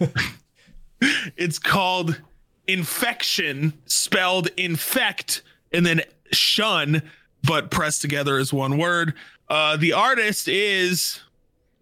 it's 1.36 1.58
called 1.58 2.20
infection 2.66 3.72
spelled 3.86 4.48
infect 4.56 5.42
and 5.72 5.84
then 5.86 6.02
shun 6.32 7.02
but 7.44 7.70
pressed 7.70 8.02
together 8.02 8.38
as 8.38 8.52
one 8.52 8.78
word. 8.78 9.14
Uh 9.48 9.76
the 9.76 9.92
artist 9.92 10.48
is 10.48 11.20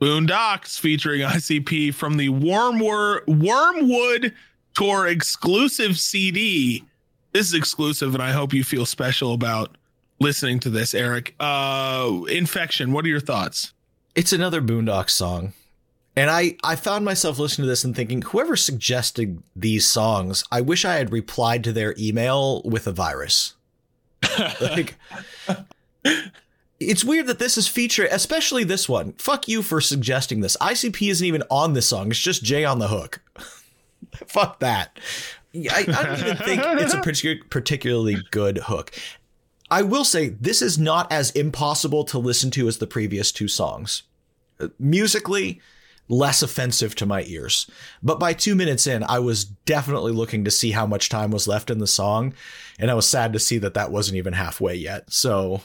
Boondox 0.00 0.78
featuring 0.78 1.20
icp 1.22 1.94
from 1.94 2.16
the 2.16 2.28
wormwood 2.28 3.22
wormwood 3.26 4.34
tour 4.74 5.06
exclusive 5.06 5.98
cd 5.98 6.84
this 7.34 7.48
is 7.48 7.54
exclusive 7.54 8.14
and 8.14 8.22
i 8.22 8.32
hope 8.32 8.54
you 8.54 8.64
feel 8.64 8.86
special 8.86 9.34
about 9.34 9.76
listening 10.20 10.58
to 10.58 10.70
this 10.70 10.94
eric 10.94 11.34
uh 11.38 12.20
infection 12.30 12.92
what 12.92 13.04
are 13.04 13.08
your 13.08 13.20
thoughts 13.20 13.74
it's 14.14 14.32
another 14.32 14.62
Boondox 14.62 15.10
song. 15.10 15.52
And 16.16 16.30
I, 16.30 16.56
I 16.62 16.76
found 16.76 17.04
myself 17.04 17.40
listening 17.40 17.64
to 17.64 17.68
this 17.68 17.82
and 17.82 17.96
thinking, 17.96 18.22
whoever 18.22 18.54
suggested 18.54 19.42
these 19.56 19.86
songs, 19.88 20.44
I 20.52 20.60
wish 20.60 20.84
I 20.84 20.94
had 20.94 21.10
replied 21.10 21.64
to 21.64 21.72
their 21.72 21.94
email 21.98 22.62
with 22.62 22.86
a 22.86 22.92
virus. 22.92 23.54
like, 24.60 24.94
it's 26.78 27.04
weird 27.04 27.26
that 27.26 27.40
this 27.40 27.58
is 27.58 27.66
featured, 27.66 28.08
especially 28.12 28.62
this 28.62 28.88
one. 28.88 29.14
Fuck 29.14 29.48
you 29.48 29.60
for 29.60 29.80
suggesting 29.80 30.40
this. 30.40 30.56
ICP 30.58 31.10
isn't 31.10 31.26
even 31.26 31.42
on 31.50 31.72
this 31.72 31.88
song. 31.88 32.10
It's 32.10 32.20
just 32.20 32.44
Jay 32.44 32.64
on 32.64 32.78
the 32.78 32.88
hook. 32.88 33.20
Fuck 34.28 34.60
that. 34.60 35.00
I, 35.54 35.84
I 35.88 36.02
don't 36.04 36.18
even 36.18 36.36
think 36.36 36.62
it's 36.64 36.94
a 36.94 37.00
particular, 37.02 37.44
particularly 37.48 38.16
good 38.30 38.58
hook. 38.58 38.92
I 39.70 39.82
will 39.82 40.04
say 40.04 40.28
this 40.28 40.62
is 40.62 40.78
not 40.78 41.10
as 41.12 41.30
impossible 41.30 42.04
to 42.04 42.18
listen 42.18 42.50
to 42.52 42.68
as 42.68 42.78
the 42.78 42.86
previous 42.86 43.32
two 43.32 43.48
songs. 43.48 44.02
Uh, 44.60 44.68
Musically, 44.78 45.60
less 46.08 46.42
offensive 46.42 46.94
to 46.96 47.06
my 47.06 47.22
ears. 47.24 47.68
But 48.02 48.20
by 48.20 48.34
two 48.34 48.54
minutes 48.54 48.86
in, 48.86 49.02
I 49.04 49.20
was 49.20 49.44
definitely 49.44 50.12
looking 50.12 50.44
to 50.44 50.50
see 50.50 50.72
how 50.72 50.86
much 50.86 51.08
time 51.08 51.30
was 51.30 51.48
left 51.48 51.70
in 51.70 51.78
the 51.78 51.86
song. 51.86 52.34
And 52.78 52.90
I 52.90 52.94
was 52.94 53.08
sad 53.08 53.32
to 53.32 53.38
see 53.38 53.58
that 53.58 53.74
that 53.74 53.90
wasn't 53.90 54.18
even 54.18 54.34
halfway 54.34 54.74
yet. 54.74 55.12
So, 55.12 55.62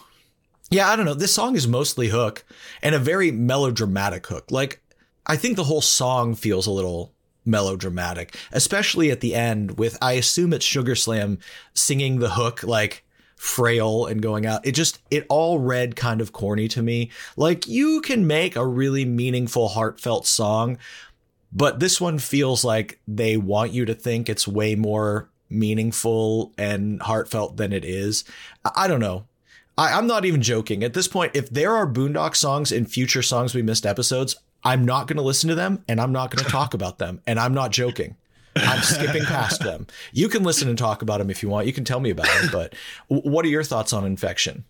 yeah, 0.70 0.90
I 0.90 0.96
don't 0.96 1.06
know. 1.06 1.14
This 1.14 1.34
song 1.34 1.56
is 1.56 1.68
mostly 1.68 2.08
hook 2.10 2.46
and 2.82 2.96
a 2.96 3.00
very 3.00 3.32
melodramatic 3.32 4.28
hook. 4.28 4.50
Like, 4.50 4.82
I 5.26 5.36
think 5.36 5.58
the 5.58 5.66
whole 5.66 5.82
song 5.82 6.36
feels 6.36 6.68
a 6.68 6.72
little 6.72 7.14
melodramatic, 7.50 8.36
especially 8.52 9.12
at 9.12 9.20
the 9.20 9.36
end 9.36 9.78
with, 9.78 9.98
I 10.02 10.14
assume 10.14 10.54
it's 10.54 10.66
Sugar 10.66 10.96
Slam 10.96 11.40
singing 11.74 12.20
the 12.20 12.32
hook 12.32 12.64
like, 12.64 13.04
frail 13.40 14.06
and 14.06 14.22
going 14.22 14.46
out. 14.46 14.68
It 14.68 14.74
just, 14.74 15.00
it 15.10 15.26
all 15.30 15.60
read 15.60 15.96
kind 15.96 16.20
of 16.20 16.34
corny 16.34 16.68
to 16.68 16.82
me. 16.82 17.10
Like 17.38 17.70
you 17.70 18.02
can 18.02 18.28
make 18.28 18.58
a 18.58 18.68
really 18.68 19.06
meaningful, 19.06 19.70
heartfelt 19.70 20.28
song, 20.28 20.78
but 21.54 21.80
this 21.80 22.02
one 22.02 22.20
feels 22.20 22.66
like 22.66 23.00
they 23.08 23.38
want 23.38 23.72
you 23.72 23.86
to 23.86 23.94
think 23.94 24.28
it's 24.28 24.46
way 24.46 24.76
more 24.76 25.30
meaningful 25.50 26.54
and 26.58 27.02
heartfelt 27.02 27.56
than 27.56 27.72
it 27.72 27.86
is. 27.86 28.26
I, 28.76 28.90
don't 28.90 29.00
know. 29.00 29.26
I, 29.78 29.94
I'm 29.94 30.06
not 30.06 30.26
even 30.26 30.42
joking. 30.42 30.84
At 30.84 30.94
this 30.94 31.08
point, 31.08 31.32
if 31.34 31.50
there 31.50 31.74
are 31.74 31.88
Boondox 31.88 32.36
songs 32.36 32.74
in 32.74 32.86
future 32.86 33.22
songs 33.22 33.56
we 33.56 33.62
missed 33.62 33.86
episodes, 33.86 34.36
I'm 34.64 34.86
not 34.86 35.08
going 35.08 35.18
to 35.18 35.24
listen 35.24 35.48
to 35.50 35.56
them 35.56 35.84
and 35.88 36.00
I'm 36.02 36.12
not 36.12 36.32
going 36.32 36.44
to 36.46 36.50
talk 36.52 36.74
about 36.74 36.98
them. 36.98 37.22
And 37.28 37.40
I'm 37.40 37.54
not 37.54 37.72
joking. 37.72 38.16
I'm 38.56 38.82
skipping 38.82 39.24
past 39.24 39.62
them. 39.62 39.88
You 40.12 40.28
can 40.28 40.44
listen 40.44 40.68
and 40.68 40.78
talk 40.78 41.02
about 41.02 41.20
them 41.20 41.30
if 41.30 41.42
you 41.42 41.50
want. 41.50 41.66
You 41.68 41.72
can 41.74 41.86
tell 41.86 42.00
me 42.00 42.10
about 42.10 42.26
them. 42.28 42.50
But 42.52 42.74
what 43.08 43.46
are 43.46 43.50
your 43.50 43.64
thoughts 43.64 43.94
on 43.94 44.06
infection? 44.06 44.66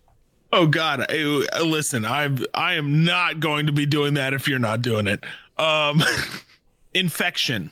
Oh 0.52 0.66
God! 0.66 1.06
I, 1.08 1.46
I- 1.52 1.60
listen, 1.62 2.04
I 2.04 2.28
I 2.54 2.74
am 2.74 3.04
not 3.04 3.40
going 3.40 3.66
to 3.66 3.72
be 3.72 3.86
doing 3.86 4.14
that 4.14 4.34
if 4.34 4.46
you're 4.48 4.58
not 4.58 4.82
doing 4.82 5.06
it. 5.06 5.24
Um, 5.58 6.02
infection. 6.94 7.70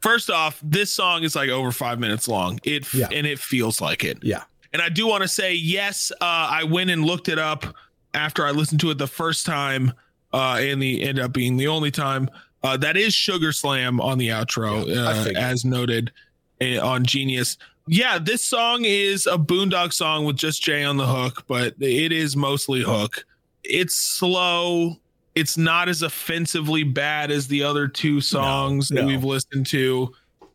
First 0.00 0.30
off, 0.30 0.58
this 0.62 0.90
song 0.90 1.24
is 1.24 1.36
like 1.36 1.50
over 1.50 1.72
five 1.72 1.98
minutes 1.98 2.26
long. 2.28 2.58
It 2.64 2.92
Yeah. 2.94 3.08
and 3.12 3.26
it 3.26 3.38
feels 3.38 3.80
like 3.80 4.02
it. 4.04 4.18
Yeah. 4.22 4.44
And 4.72 4.80
I 4.80 4.88
do 4.88 5.06
want 5.06 5.22
to 5.22 5.28
say, 5.28 5.54
yes, 5.54 6.10
uh, 6.20 6.24
I 6.24 6.64
went 6.64 6.90
and 6.90 7.04
looked 7.04 7.28
it 7.28 7.38
up 7.38 7.66
after 8.14 8.46
I 8.46 8.52
listened 8.52 8.80
to 8.80 8.90
it 8.90 8.98
the 8.98 9.06
first 9.08 9.44
time, 9.44 9.92
uh, 10.32 10.58
and 10.60 10.82
the 10.82 11.02
ended 11.02 11.24
up 11.24 11.32
being 11.32 11.56
the 11.56 11.68
only 11.68 11.90
time. 11.90 12.30
Uh, 12.62 12.76
that 12.76 12.96
is 12.96 13.14
Sugar 13.14 13.52
Slam 13.52 14.00
on 14.00 14.18
the 14.18 14.28
outro, 14.28 14.86
Yeah, 14.86 15.08
uh, 15.08 15.32
as 15.40 15.64
noted 15.64 16.12
uh, 16.60 16.78
on 16.86 17.04
Genius. 17.04 17.56
Yeah, 17.86 18.18
this 18.18 18.44
song 18.44 18.84
is 18.84 19.26
a 19.26 19.38
Boondox 19.38 19.94
song 19.94 20.24
with 20.24 20.36
just 20.36 20.62
Jay 20.62 20.84
on 20.84 20.96
the 20.96 21.06
hook, 21.06 21.44
but 21.48 21.74
it 21.80 22.12
is 22.12 22.36
mostly 22.36 22.82
hook. 22.82 23.24
It's 23.64 23.94
slow. 23.94 24.96
It's 25.34 25.56
not 25.56 25.88
as 25.88 26.02
offensively 26.02 26.82
bad 26.82 27.30
as 27.30 27.48
the 27.48 27.62
other 27.62 27.88
two 27.88 28.20
songs 28.20 28.88
that 28.88 29.02
no. 29.02 29.06
we've 29.06 29.24
listened 29.24 29.66
to. 29.68 30.12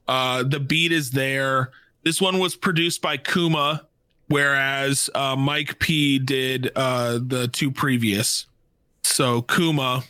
Uh, 0.07 0.43
the 0.43 0.59
beat 0.59 0.91
is 0.91 1.11
there. 1.11 1.71
This 2.03 2.21
one 2.21 2.39
was 2.39 2.55
produced 2.55 3.01
by 3.01 3.17
Kuma, 3.17 3.85
whereas 4.27 5.09
uh, 5.15 5.35
Mike 5.35 5.79
P 5.79 6.19
did 6.19 6.71
uh, 6.75 7.19
the 7.25 7.47
two 7.47 7.71
previous. 7.71 8.45
So 9.05 9.43
Kuma, 9.43 10.03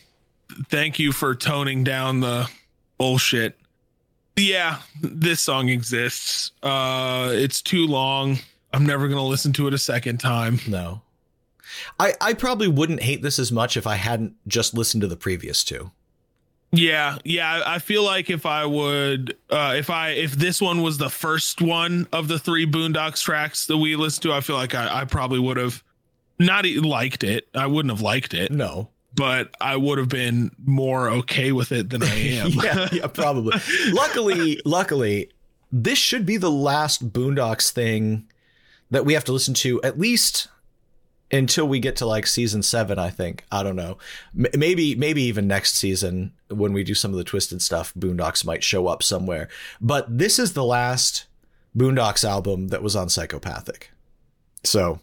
thank 0.68 0.98
you 0.98 1.12
for 1.12 1.34
toning 1.34 1.84
down 1.84 2.20
the 2.20 2.48
bullshit. 2.98 3.56
Yeah, 4.36 4.80
this 5.00 5.40
song 5.40 5.68
exists. 5.68 6.50
Uh, 6.62 7.30
it's 7.32 7.62
too 7.62 7.86
long. 7.86 8.38
I'm 8.72 8.84
never 8.84 9.06
gonna 9.06 9.24
listen 9.24 9.52
to 9.52 9.68
it 9.68 9.74
a 9.74 9.78
second 9.78 10.18
time. 10.18 10.60
No. 10.66 11.02
I, 12.00 12.14
I 12.20 12.32
probably 12.32 12.68
wouldn't 12.68 13.02
hate 13.02 13.22
this 13.22 13.38
as 13.38 13.52
much 13.52 13.76
if 13.76 13.86
I 13.86 13.96
hadn't 13.96 14.34
just 14.48 14.74
listened 14.74 15.02
to 15.02 15.06
the 15.06 15.16
previous 15.16 15.62
two. 15.62 15.92
Yeah, 16.72 17.18
yeah. 17.22 17.62
I 17.64 17.74
I 17.76 17.78
feel 17.78 18.02
like 18.02 18.28
if 18.28 18.44
I 18.44 18.64
would, 18.64 19.36
uh, 19.50 19.74
if 19.76 19.88
I, 19.88 20.10
if 20.10 20.32
this 20.32 20.60
one 20.60 20.82
was 20.82 20.98
the 20.98 21.10
first 21.10 21.60
one 21.60 22.08
of 22.12 22.28
the 22.28 22.38
three 22.38 22.66
Boondox 22.66 23.22
tracks 23.22 23.66
that 23.66 23.76
we 23.76 23.94
listened 23.94 24.22
to, 24.24 24.32
I 24.32 24.40
feel 24.40 24.56
like 24.56 24.74
I, 24.74 25.02
I 25.02 25.04
probably 25.04 25.38
would 25.38 25.58
have 25.58 25.82
not 26.38 26.66
liked 26.66 27.24
it. 27.24 27.48
I 27.54 27.66
wouldn't 27.66 27.92
have 27.92 28.02
liked 28.02 28.34
it, 28.34 28.50
No. 28.52 28.90
but 29.14 29.54
I 29.60 29.76
would 29.76 29.98
have 29.98 30.08
been 30.08 30.50
more 30.64 31.08
okay 31.08 31.52
with 31.52 31.72
it 31.72 31.90
than 31.90 32.02
I 32.02 32.06
am. 32.36 32.50
yeah, 32.50 32.88
yeah, 32.92 33.06
probably. 33.06 33.58
luckily, 33.92 34.60
luckily, 34.64 35.30
this 35.72 35.98
should 35.98 36.26
be 36.26 36.36
the 36.36 36.50
last 36.50 37.12
Boondox 37.12 37.70
thing 37.72 38.28
that 38.90 39.04
we 39.04 39.14
have 39.14 39.24
to 39.24 39.32
listen 39.32 39.54
to 39.54 39.82
at 39.82 39.98
least 39.98 40.48
until 41.32 41.66
we 41.66 41.80
get 41.80 41.96
to 41.96 42.06
like 42.06 42.24
season 42.26 42.62
seven. 42.62 42.98
I 43.00 43.10
think 43.10 43.44
I 43.50 43.62
don't 43.64 43.74
know. 43.74 43.98
M- 44.38 44.46
maybe 44.56 44.94
maybe 44.94 45.22
even 45.22 45.48
next 45.48 45.74
season 45.74 46.32
when 46.48 46.72
we 46.72 46.84
do 46.84 46.94
some 46.94 47.10
of 47.10 47.16
the 47.16 47.24
twisted 47.24 47.60
stuff, 47.62 47.92
Boondox 47.94 48.44
might 48.44 48.62
show 48.62 48.86
up 48.86 49.02
somewhere. 49.02 49.48
But 49.80 50.18
this 50.18 50.38
is 50.38 50.52
the 50.52 50.62
last 50.64 51.26
Boondox 51.76 52.22
album 52.24 52.68
that 52.68 52.82
was 52.82 52.94
on 52.94 53.08
Psychopathic, 53.08 53.90
so 54.62 55.00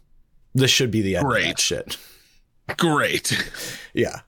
this 0.53 0.71
should 0.71 0.91
be 0.91 1.01
the 1.01 1.15
end 1.15 1.25
of 1.25 1.31
Great. 1.31 1.45
that 1.45 1.59
shit. 1.59 1.97
Great. 2.77 3.51
Yeah. 3.93 4.21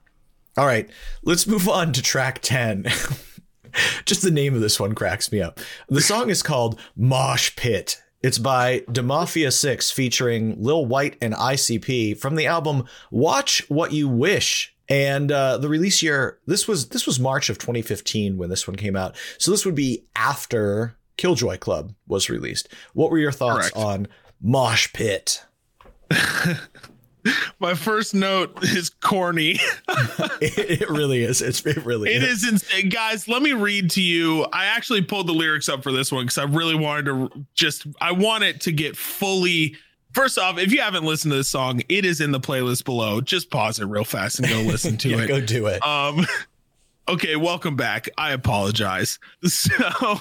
All 0.56 0.66
right. 0.66 0.88
Let's 1.22 1.46
move 1.46 1.68
on 1.68 1.92
to 1.92 2.02
track 2.02 2.40
10. 2.42 2.84
Just 4.04 4.22
the 4.22 4.30
name 4.30 4.54
of 4.54 4.60
this 4.60 4.80
one 4.80 4.94
cracks 4.94 5.30
me 5.30 5.40
up. 5.40 5.60
The 5.88 6.00
song 6.00 6.30
is 6.30 6.42
called 6.42 6.78
Mosh 6.96 7.54
Pit. 7.56 8.00
It's 8.22 8.38
by 8.38 8.82
Da 8.90 9.02
Mafia 9.02 9.48
6ix 9.48 9.92
featuring 9.92 10.60
Lil 10.62 10.86
Wyte 10.86 11.16
and 11.20 11.34
ICP 11.34 12.18
from 12.18 12.36
the 12.36 12.46
album 12.46 12.84
Watch 13.10 13.62
What 13.68 13.92
You 13.92 14.08
Wish. 14.08 14.74
And 14.88 15.30
uh, 15.30 15.58
the 15.58 15.68
release 15.68 16.02
year 16.02 16.38
this 16.46 16.66
was 16.68 16.88
this 16.90 17.06
was 17.06 17.18
March 17.20 17.50
of 17.50 17.58
2015 17.58 18.38
when 18.38 18.48
this 18.50 18.66
one 18.66 18.76
came 18.76 18.96
out. 18.96 19.16
So 19.38 19.50
this 19.50 19.66
would 19.66 19.74
be 19.74 20.06
after 20.14 20.96
Killjoy 21.16 21.58
Club 21.58 21.92
was 22.06 22.30
released. 22.30 22.68
What 22.94 23.10
were 23.10 23.18
your 23.18 23.32
thoughts 23.32 23.70
Correct. 23.70 23.76
on 23.76 24.08
Mosh 24.40 24.92
Pit? 24.92 25.44
My 27.58 27.74
first 27.74 28.14
note 28.14 28.62
is 28.62 28.88
corny. 28.90 29.58
It, 30.38 30.82
it 30.82 30.90
really 30.90 31.22
is. 31.22 31.40
It's 31.40 31.64
it 31.64 31.82
really 31.86 32.10
It 32.14 32.22
is 32.22 32.46
insane, 32.46 32.90
guys. 32.90 33.26
Let 33.26 33.40
me 33.40 33.52
read 33.54 33.90
to 33.92 34.02
you. 34.02 34.44
I 34.52 34.66
actually 34.66 35.00
pulled 35.00 35.26
the 35.28 35.32
lyrics 35.32 35.66
up 35.70 35.82
for 35.82 35.90
this 35.92 36.12
one 36.12 36.24
because 36.26 36.36
I 36.36 36.42
really 36.44 36.74
wanted 36.74 37.06
to 37.06 37.46
just. 37.54 37.86
I 38.02 38.12
want 38.12 38.44
it 38.44 38.60
to 38.62 38.72
get 38.72 38.96
fully. 38.98 39.76
First 40.12 40.38
off, 40.38 40.58
if 40.58 40.72
you 40.72 40.82
haven't 40.82 41.04
listened 41.04 41.32
to 41.32 41.36
this 41.38 41.48
song, 41.48 41.80
it 41.88 42.04
is 42.04 42.20
in 42.20 42.32
the 42.32 42.40
playlist 42.40 42.84
below. 42.84 43.22
Just 43.22 43.50
pause 43.50 43.80
it 43.80 43.86
real 43.86 44.04
fast 44.04 44.38
and 44.40 44.48
go 44.48 44.60
listen 44.60 44.96
to 44.98 45.08
Yeah, 45.08 45.22
it. 45.22 45.26
go 45.28 45.40
do 45.40 45.66
it. 45.68 45.82
Um, 45.86 46.26
okay, 47.08 47.36
welcome 47.36 47.76
back. 47.76 48.10
I 48.18 48.32
apologize. 48.32 49.18
So, 49.46 50.20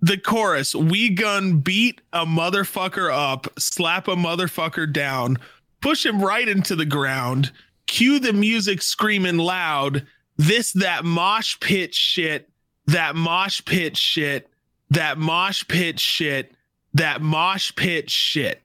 the 0.00 0.18
chorus: 0.18 0.74
"We 0.74 1.10
gun 1.10 1.58
beat 1.58 2.00
a 2.12 2.24
motherfucker 2.24 3.12
up, 3.12 3.46
slap 3.58 4.08
a 4.08 4.16
motherfucker 4.16 4.92
down, 4.92 5.38
push 5.80 6.04
him 6.04 6.22
right 6.22 6.48
into 6.48 6.76
the 6.76 6.86
ground, 6.86 7.52
cue 7.86 8.18
the 8.18 8.32
music 8.32 8.82
screaming 8.82 9.38
loud. 9.38 10.06
This 10.36 10.72
that 10.72 11.04
mosh 11.04 11.58
pit 11.60 11.94
shit, 11.94 12.48
that 12.86 13.14
mosh 13.14 13.62
pit 13.64 13.96
shit, 13.96 14.48
that 14.90 15.18
mosh 15.18 15.64
pit 15.68 15.98
shit, 15.98 16.52
that 16.94 17.20
mosh 17.20 17.72
pit 17.76 18.10
shit." 18.10 18.62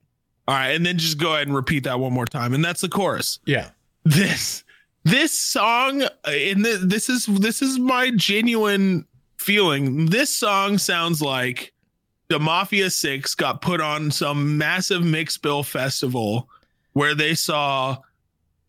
All 0.48 0.56
right, 0.56 0.70
and 0.70 0.86
then 0.86 0.98
just 0.98 1.18
go 1.18 1.34
ahead 1.34 1.48
and 1.48 1.56
repeat 1.56 1.86
that 1.86 2.00
one 2.00 2.14
more 2.14 2.26
time, 2.26 2.54
and 2.54 2.64
that's 2.64 2.82
the 2.82 2.90
chorus 2.90 3.40
yeah. 3.46 3.72
this 4.04 4.64
this 5.04 5.32
song 5.32 6.04
uh, 6.04 6.10
and 6.28 6.64
th- 6.64 6.82
this 6.82 7.10
is 7.10 7.26
this 7.26 7.62
is 7.62 7.80
my 7.80 8.12
genuine 8.12 9.06
feeling 9.46 10.08
this 10.08 10.34
song 10.34 10.80
sounds 10.80 11.22
like 11.22 11.72
the 12.30 12.40
mafia 12.40 12.90
6 12.90 13.36
got 13.36 13.62
put 13.62 13.80
on 13.80 14.10
some 14.10 14.58
massive 14.58 15.04
mix 15.04 15.38
bill 15.38 15.62
festival 15.62 16.50
where 16.94 17.14
they 17.14 17.36
saw 17.36 17.96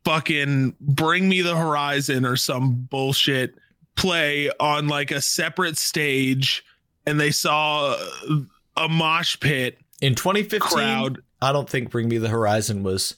fucking 0.05 0.77
bring 0.79 1.31
me 1.31 1.41
the 1.41 1.57
horizon 1.57 2.27
or 2.27 2.37
some 2.37 2.74
bullshit 2.91 3.55
play 3.95 4.51
on 4.61 4.87
like 4.87 5.11
a 5.11 5.22
separate 5.22 5.79
stage 5.79 6.62
and 7.07 7.18
they 7.18 7.31
saw 7.31 7.97
a 8.77 8.87
mosh 8.87 9.41
pit 9.41 9.79
In 10.03 10.14
2015, 10.14 10.61
crowd 10.61 11.22
I 11.41 11.53
don't 11.53 11.70
think 11.70 11.91
Bring 11.91 12.09
Me 12.09 12.18
the 12.18 12.29
Horizon 12.29 12.83
was 12.83 13.16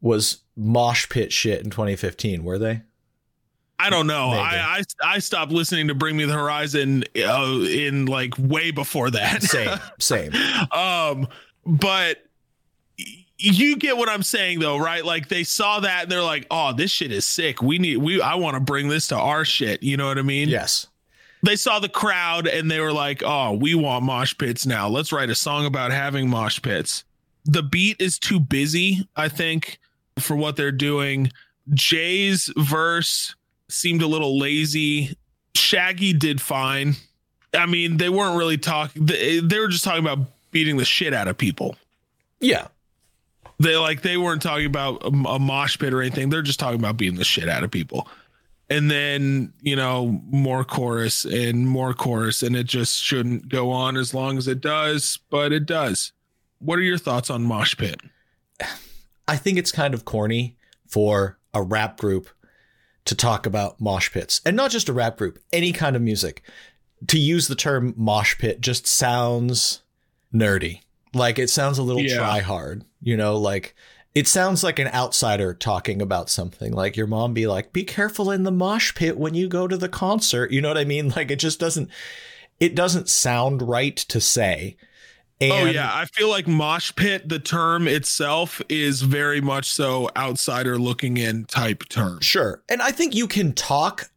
was 0.00 0.38
mosh 0.54 1.08
pit 1.08 1.32
shit 1.32 1.62
in 1.62 1.70
2015, 1.70 2.44
were 2.44 2.58
they? 2.58 2.82
I 3.78 3.90
don't 3.90 4.06
know. 4.06 4.30
Maybe. 4.30 4.40
I, 4.40 4.78
I 4.78 4.82
I 5.02 5.18
stopped 5.18 5.52
listening 5.52 5.88
to 5.88 5.94
Bring 5.94 6.16
Me 6.16 6.24
the 6.24 6.32
Horizon 6.32 7.04
uh, 7.16 7.58
in 7.68 8.06
like 8.06 8.34
way 8.38 8.70
before 8.70 9.10
that. 9.10 9.42
Same, 9.42 9.78
same. 9.98 10.32
um, 10.72 11.26
but 11.66 12.18
you 13.38 13.76
get 13.76 13.96
what 13.96 14.08
I'm 14.08 14.22
saying 14.22 14.60
though, 14.60 14.78
right? 14.78 15.04
Like 15.04 15.28
they 15.28 15.44
saw 15.44 15.80
that 15.80 16.04
and 16.04 16.12
they're 16.12 16.22
like, 16.22 16.46
"Oh, 16.50 16.72
this 16.72 16.90
shit 16.90 17.12
is 17.12 17.26
sick. 17.26 17.62
We 17.62 17.78
need 17.78 17.98
we 17.98 18.20
I 18.20 18.36
want 18.36 18.54
to 18.54 18.60
bring 18.60 18.88
this 18.88 19.08
to 19.08 19.16
our 19.16 19.44
shit." 19.44 19.82
You 19.82 19.96
know 19.96 20.06
what 20.06 20.18
I 20.18 20.22
mean? 20.22 20.48
Yes. 20.48 20.86
They 21.42 21.56
saw 21.56 21.78
the 21.78 21.90
crowd 21.90 22.46
and 22.46 22.70
they 22.70 22.80
were 22.80 22.92
like, 22.92 23.22
"Oh, 23.24 23.52
we 23.52 23.74
want 23.74 24.04
mosh 24.04 24.34
pits 24.38 24.64
now. 24.64 24.88
Let's 24.88 25.12
write 25.12 25.30
a 25.30 25.34
song 25.34 25.66
about 25.66 25.90
having 25.90 26.28
mosh 26.30 26.62
pits." 26.62 27.04
The 27.44 27.62
beat 27.62 28.00
is 28.00 28.18
too 28.18 28.40
busy, 28.40 29.06
I 29.16 29.28
think, 29.28 29.78
for 30.18 30.36
what 30.36 30.56
they're 30.56 30.72
doing. 30.72 31.30
Jay's 31.74 32.50
verse 32.56 33.34
seemed 33.68 34.02
a 34.02 34.06
little 34.06 34.38
lazy. 34.38 35.16
Shaggy 35.54 36.12
did 36.12 36.40
fine. 36.40 36.96
I 37.52 37.66
mean, 37.66 37.96
they 37.96 38.08
weren't 38.08 38.36
really 38.36 38.58
talking. 38.58 39.06
They, 39.06 39.40
they 39.40 39.58
were 39.58 39.68
just 39.68 39.84
talking 39.84 40.04
about 40.04 40.26
beating 40.50 40.76
the 40.76 40.84
shit 40.84 41.14
out 41.14 41.28
of 41.28 41.38
people. 41.38 41.76
Yeah. 42.40 42.68
They 43.60 43.76
like 43.76 44.02
they 44.02 44.16
weren't 44.16 44.42
talking 44.42 44.66
about 44.66 45.02
a, 45.04 45.08
a 45.08 45.38
mosh 45.38 45.78
pit 45.78 45.94
or 45.94 46.00
anything. 46.00 46.28
They're 46.28 46.42
just 46.42 46.58
talking 46.58 46.78
about 46.78 46.96
beating 46.96 47.18
the 47.18 47.24
shit 47.24 47.48
out 47.48 47.62
of 47.62 47.70
people. 47.70 48.08
And 48.70 48.90
then 48.90 49.52
you 49.60 49.76
know 49.76 50.20
more 50.26 50.64
chorus 50.64 51.24
and 51.24 51.68
more 51.68 51.94
chorus, 51.94 52.42
and 52.42 52.56
it 52.56 52.64
just 52.64 53.00
shouldn't 53.00 53.48
go 53.48 53.70
on 53.70 53.96
as 53.96 54.14
long 54.14 54.38
as 54.38 54.48
it 54.48 54.60
does, 54.60 55.18
but 55.30 55.52
it 55.52 55.66
does. 55.66 56.12
What 56.58 56.78
are 56.78 56.82
your 56.82 56.98
thoughts 56.98 57.30
on 57.30 57.44
mosh 57.44 57.76
pit? 57.76 58.00
I 59.28 59.36
think 59.36 59.58
it's 59.58 59.70
kind 59.70 59.94
of 59.94 60.04
corny 60.04 60.56
for 60.88 61.38
a 61.52 61.62
rap 61.62 61.98
group 61.98 62.28
to 63.04 63.14
talk 63.14 63.46
about 63.46 63.80
mosh 63.80 64.10
pits 64.12 64.40
and 64.46 64.56
not 64.56 64.70
just 64.70 64.88
a 64.88 64.92
rap 64.92 65.16
group, 65.18 65.38
any 65.52 65.72
kind 65.72 65.96
of 65.96 66.02
music. 66.02 66.42
To 67.08 67.18
use 67.18 67.48
the 67.48 67.54
term 67.54 67.92
mosh 67.96 68.38
pit 68.38 68.60
just 68.62 68.86
sounds 68.86 69.82
nerdy. 70.32 70.80
Like 71.12 71.38
it 71.38 71.50
sounds 71.50 71.78
a 71.78 71.82
little 71.82 72.02
Yeah. 72.02 72.16
try 72.16 72.40
hard, 72.40 72.84
you 73.02 73.16
know, 73.16 73.36
like 73.36 73.74
it 74.14 74.26
sounds 74.28 74.62
like 74.64 74.78
an 74.78 74.88
outsider 74.88 75.52
talking 75.52 76.00
about 76.00 76.30
something. 76.30 76.72
Like 76.72 76.96
your 76.96 77.06
mom 77.08 77.34
be 77.34 77.46
like, 77.46 77.72
be 77.72 77.84
careful 77.84 78.30
in 78.30 78.44
the 78.44 78.52
mosh 78.52 78.94
pit 78.94 79.18
when 79.18 79.34
you 79.34 79.48
go 79.48 79.66
to 79.68 79.76
the 79.76 79.88
concert. 79.88 80.50
You 80.52 80.60
know 80.62 80.68
what 80.68 80.78
I 80.78 80.84
mean? 80.84 81.10
Like 81.16 81.30
it 81.30 81.40
just 81.40 81.60
doesn't, 81.60 81.90
it 82.60 82.74
doesn't 82.74 83.08
sound 83.08 83.60
right 83.62 83.96
to 83.96 84.20
say. 84.20 84.76
Oh, 85.52 85.56
and 85.56 85.68
oh 85.68 85.72
yeah, 85.72 85.90
I 85.92 86.06
feel 86.06 86.28
like 86.28 86.46
mosh 86.46 86.92
pit, 86.94 87.28
the 87.28 87.38
term 87.38 87.88
itself, 87.88 88.60
is 88.68 89.02
very 89.02 89.40
much 89.40 89.70
so 89.70 90.10
outsider 90.16 90.78
looking 90.78 91.16
in 91.16 91.44
type 91.44 91.84
term. 91.88 92.20
Sure. 92.20 92.62
And 92.68 92.82
I 92.82 92.90
think 92.90 93.14
you 93.14 93.26
can 93.26 93.52
talk 93.52 94.10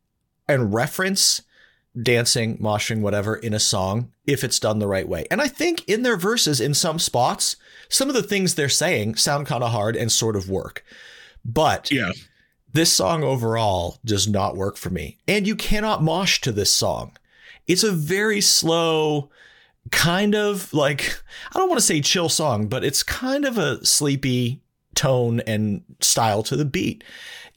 and 0.48 0.74
reference 0.74 1.42
dancing, 2.02 2.58
moshing, 2.60 3.02
whatever 3.02 3.36
in 3.36 3.54
a 3.54 3.60
song 3.60 4.12
if 4.26 4.44
it's 4.44 4.60
done 4.60 4.80
the 4.80 4.88
right 4.88 5.08
way. 5.08 5.26
And 5.32 5.42
I 5.42 5.48
think 5.48 5.84
in 5.88 6.04
their 6.04 6.18
verses, 6.18 6.62
in 6.62 6.74
some 6.74 7.00
spots, 7.00 7.56
some 7.90 8.08
of 8.10 8.16
the 8.16 8.24
things 8.24 8.56
they're 8.56 8.70
saying 8.70 9.16
sound 9.16 9.48
kind 9.48 9.64
of 9.64 9.72
hard 9.72 9.96
and 9.96 10.12
sort 10.12 10.36
of 10.36 10.50
work. 10.50 10.84
But 11.44 11.92
Yeah, 11.92 12.12
this 12.74 12.94
song 12.94 13.24
overall 13.24 14.00
does 14.06 14.28
not 14.28 14.56
work 14.56 14.78
for 14.78 14.90
me. 14.90 15.18
And 15.28 15.48
you 15.48 15.56
cannot 15.56 16.04
mosh 16.04 16.40
to 16.42 16.52
this 16.52 16.72
song. 16.72 17.18
It's 17.66 17.84
a 17.84 17.92
very 17.92 18.42
slow, 18.42 19.30
kind 19.92 20.36
of 20.36 20.74
like, 20.74 21.22
I 21.54 21.60
don't 21.60 21.70
want 21.70 21.80
to 21.80 21.86
say 21.86 22.02
chill 22.02 22.30
song, 22.30 22.68
but 22.68 22.84
it's 22.84 23.04
kind 23.04 23.46
of 23.46 23.58
a 23.58 23.84
sleepy 23.86 24.62
tone 24.96 25.42
and 25.42 25.84
style 26.02 26.44
to 26.44 26.56
the 26.56 26.66
beat. 26.66 27.04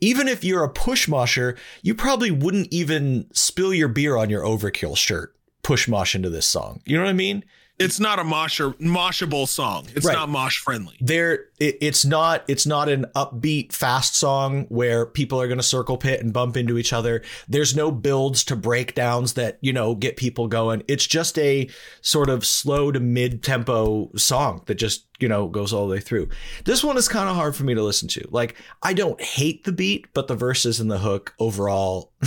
Even 0.00 0.28
if 0.28 0.44
you're 0.44 0.64
a 0.64 0.68
push 0.68 1.08
mosher, 1.08 1.56
you 1.82 1.94
probably 1.94 2.30
wouldn't 2.30 2.68
even 2.70 3.26
spill 3.32 3.74
your 3.74 3.88
beer 3.88 4.16
on 4.16 4.30
your 4.30 4.42
overkill 4.42 4.96
shirt, 4.96 5.34
push 5.62 5.88
mosh 5.88 6.14
into 6.14 6.30
this 6.30 6.46
song. 6.46 6.80
You 6.84 6.96
know 6.96 7.04
what 7.04 7.10
I 7.10 7.14
mean? 7.14 7.44
It's 7.80 7.98
not 7.98 8.18
a 8.20 8.24
mosher 8.24 8.70
moshable 8.74 9.48
song. 9.48 9.86
It's 9.96 10.06
Right. 10.06 10.14
not 10.14 10.28
mosh 10.28 10.58
friendly. 10.58 10.96
there 11.00 11.46
it, 11.58 11.76
it's 11.80 12.04
not 12.04 12.44
it's 12.46 12.66
not 12.66 12.88
an 12.88 13.06
upbeat 13.16 13.72
fast 13.72 14.14
song 14.14 14.66
where 14.68 15.04
people 15.06 15.40
are 15.40 15.48
going 15.48 15.58
to 15.58 15.62
circle 15.64 15.96
pit 15.96 16.20
and 16.20 16.32
bump 16.32 16.56
into 16.56 16.78
each 16.78 16.92
other 16.92 17.22
there's 17.48 17.74
no 17.74 17.90
builds 17.90 18.44
to 18.44 18.56
breakdowns 18.56 19.32
that 19.34 19.58
you 19.60 19.72
know 19.72 19.94
get 19.94 20.16
people 20.16 20.46
going 20.48 20.82
it's 20.88 21.06
just 21.06 21.38
a 21.38 21.68
sort 22.02 22.30
of 22.30 22.46
slow 22.46 22.92
to 22.92 23.00
mid 23.00 23.42
tempo 23.42 24.10
song 24.16 24.62
that 24.66 24.76
just 24.76 25.06
you 25.18 25.28
know 25.28 25.48
goes 25.48 25.72
all 25.72 25.86
the 25.86 25.92
way 25.94 26.00
through 26.00 26.28
this 26.64 26.82
one 26.84 26.96
is 26.96 27.08
kind 27.08 27.28
of 27.28 27.34
hard 27.36 27.54
for 27.56 27.64
me 27.64 27.74
to 27.74 27.82
listen 27.82 28.08
to 28.08 28.26
like 28.30 28.54
i 28.82 28.92
don't 28.94 29.20
hate 29.20 29.64
the 29.64 29.72
beat 29.72 30.06
but 30.14 30.28
the 30.28 30.34
verses 30.36 30.80
and 30.80 30.90
the 30.90 30.98
hook 30.98 31.34
overall 31.38 32.12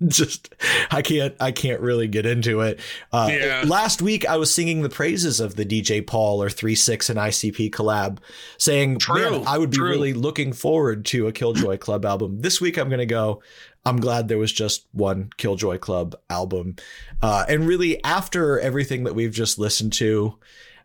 just 0.08 0.54
i 0.90 1.02
can't 1.02 1.34
i 1.40 1.52
can't 1.52 1.80
really 1.80 2.08
get 2.08 2.24
into 2.24 2.60
it 2.62 2.80
uh 3.12 3.28
Yeah. 3.30 3.64
last 3.66 4.00
week 4.00 4.26
i 4.26 4.36
was 4.36 4.52
singing 4.54 4.80
the 4.82 4.88
praises 4.88 5.40
of 5.40 5.56
the 5.56 5.64
dj 5.66 6.06
paul 6.06 6.42
or 6.42 6.48
3-6 6.48 7.10
and 7.10 7.18
icp 7.18 7.70
collab 7.70 8.18
saying 8.56 8.98
True, 8.98 9.30
man 9.30 9.44
i 9.46 9.58
would 9.58 9.70
be 9.70 9.76
true. 9.76 9.90
really 9.90 10.12
looking 10.14 10.52
forward 10.52 11.04
to 11.06 11.26
a 11.26 11.32
killjoy 11.32 11.76
club 11.76 12.04
album 12.06 12.40
this 12.40 12.60
week 12.60 12.78
i'm 12.78 12.88
gonna 12.88 13.04
go 13.04 13.42
i'm 13.84 14.00
glad 14.00 14.28
there 14.28 14.38
was 14.38 14.52
just 14.52 14.86
one 14.92 15.30
killjoy 15.36 15.76
club 15.78 16.16
album 16.30 16.76
uh 17.20 17.44
and 17.48 17.66
really 17.66 18.02
after 18.02 18.58
everything 18.60 19.04
that 19.04 19.14
we've 19.14 19.32
just 19.34 19.58
listened 19.58 19.92
to 19.92 20.38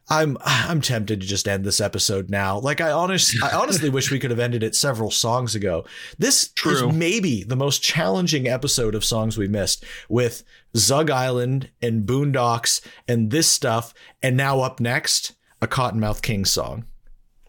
I'm 0.07 0.37
I'm 0.45 0.81
tempted 0.81 1.21
to 1.21 1.27
just 1.27 1.47
end 1.47 1.63
this 1.65 1.81
episode 1.81 2.29
now. 2.29 2.59
Like 2.59 2.79
I 2.79 2.91
honest 2.91 3.41
I 3.43 3.51
honestly 3.55 3.89
wish 3.89 4.11
we 4.11 4.19
could 4.19 4.29
have 4.29 4.39
ended 4.39 4.61
it 4.61 4.75
several 4.75 5.09
songs 5.09 5.55
ago. 5.55 5.85
This 6.19 6.51
True. 6.51 6.89
is 6.89 6.95
maybe 6.95 7.43
the 7.43 7.55
most 7.55 7.81
challenging 7.81 8.47
episode 8.47 8.93
of 8.93 9.03
songs 9.03 9.37
we 9.37 9.47
missed 9.47 9.83
with 10.07 10.43
Zug 10.77 11.09
Island 11.09 11.69
and 11.81 12.05
Boondox 12.05 12.85
and 13.07 13.31
this 13.31 13.47
stuff 13.47 13.93
and 14.21 14.37
now 14.37 14.59
up 14.59 14.79
next 14.79 15.33
a 15.61 15.67
Kottonmouth 15.67 16.21
King 16.21 16.45
song. 16.45 16.85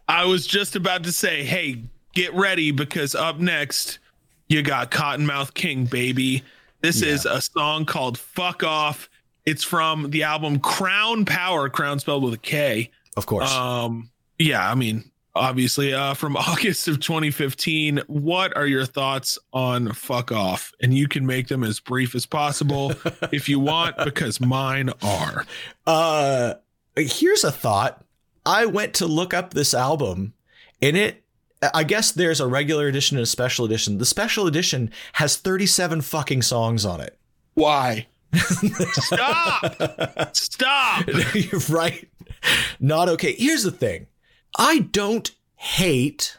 I 0.07 0.25
was 0.25 0.47
just 0.47 0.75
about 0.75 1.03
to 1.03 1.11
say, 1.11 1.43
hey, 1.43 1.83
get 2.13 2.33
ready 2.33 2.71
because 2.71 3.13
up 3.13 3.39
next 3.39 3.99
you 4.47 4.63
got 4.63 4.89
Kottonmouth 4.89 5.53
King, 5.53 5.85
baby. 5.85 6.43
This 6.81 7.01
is 7.01 7.25
a 7.25 7.41
song 7.41 7.85
called 7.85 8.17
Fuck 8.17 8.63
Off. 8.63 9.09
It's 9.47 9.63
from 9.63 10.09
the 10.09 10.23
album 10.23 10.59
Crown 10.59 11.23
Power, 11.23 11.69
Crown 11.69 11.99
spelled 11.99 12.21
with 12.21 12.33
a 12.33 12.37
K. 12.37 12.91
Of 13.15 13.27
course. 13.27 13.49
Um, 13.49 14.09
yeah, 14.37 14.69
I 14.69 14.75
mean, 14.75 15.09
obviously, 15.33 15.93
uh, 15.93 16.15
from 16.15 16.35
August 16.37 16.89
of 16.89 16.99
2015. 16.99 18.01
What 18.07 18.55
are 18.57 18.67
your 18.67 18.83
thoughts 18.83 19.39
on 19.53 19.93
Fuck 19.93 20.33
Off? 20.33 20.73
And 20.81 20.93
you 20.93 21.07
can 21.07 21.25
make 21.25 21.47
them 21.47 21.63
as 21.63 21.79
brief 21.79 22.13
as 22.13 22.25
possible 22.25 22.91
if 23.31 23.47
you 23.47 23.61
want, 23.61 23.95
because 24.03 24.41
mine 24.41 24.89
are. 25.01 25.45
Uh, 25.87 26.55
here's 26.97 27.45
a 27.45 27.51
thought. 27.51 28.03
I 28.45 28.65
went 28.65 28.95
to 28.95 29.07
look 29.07 29.33
up 29.33 29.53
this 29.53 29.73
album, 29.73 30.33
and 30.81 30.97
it. 30.97 31.23
I 31.73 31.85
guess 31.85 32.11
there's 32.11 32.41
a 32.41 32.47
regular 32.47 32.87
edition 32.87 33.15
and 33.15 33.23
a 33.23 33.27
special 33.27 33.63
edition. 33.63 33.97
The 33.97 34.05
special 34.05 34.45
edition 34.45 34.91
has 35.13 35.37
37 35.37 36.01
fucking 36.01 36.41
songs 36.43 36.85
on 36.85 36.99
it. 36.99 37.17
Why? 37.55 38.07
Stop! 38.35 40.35
Stop! 40.35 41.07
You're 41.33 41.61
right. 41.69 42.07
Not 42.79 43.09
okay. 43.09 43.35
Here's 43.37 43.63
the 43.63 43.71
thing. 43.71 44.07
I 44.57 44.79
don't 44.79 45.31
hate 45.55 46.37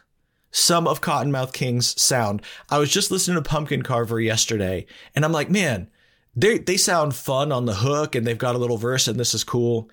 some 0.51 0.87
of 0.87 1.01
Kottonmouth 1.01 1.53
King's 1.53 2.01
sound. 2.01 2.43
I 2.71 2.79
was 2.79 2.91
just 2.91 3.11
listening 3.11 3.43
to 3.43 3.49
Pumpkin 3.49 3.83
Carver 3.83 4.21
yesterday, 4.21 4.87
and 5.15 5.25
I'm 5.25 5.33
like, 5.33 5.51
man, 5.51 5.91
they 6.35 6.59
they 6.59 6.77
sound 6.77 7.15
fun 7.15 7.53
on 7.53 7.67
the 7.67 7.77
hook, 7.77 8.15
and 8.15 8.27
they've 8.27 8.39
got 8.39 8.55
a 8.55 8.59
little 8.59 8.79
verse, 8.79 9.09
and 9.09 9.19
this 9.19 9.35
is 9.35 9.45
cool. 9.45 9.91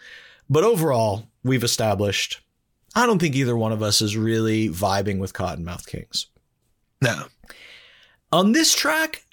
But 0.49 0.63
overall, 0.63 1.27
we've 1.43 1.63
established, 1.63 2.41
I 2.95 3.05
don't 3.05 3.19
think 3.19 3.35
either 3.35 3.57
one 3.57 3.71
of 3.71 3.81
us 3.81 4.01
is 4.01 4.15
really 4.15 4.69
vibing 4.69 5.19
with 5.19 5.33
Kottonmouth 5.33 5.87
Kings. 5.87 6.27
No. 7.01 7.25
On 8.31 8.51
this 8.51 8.75
track, 8.75 9.24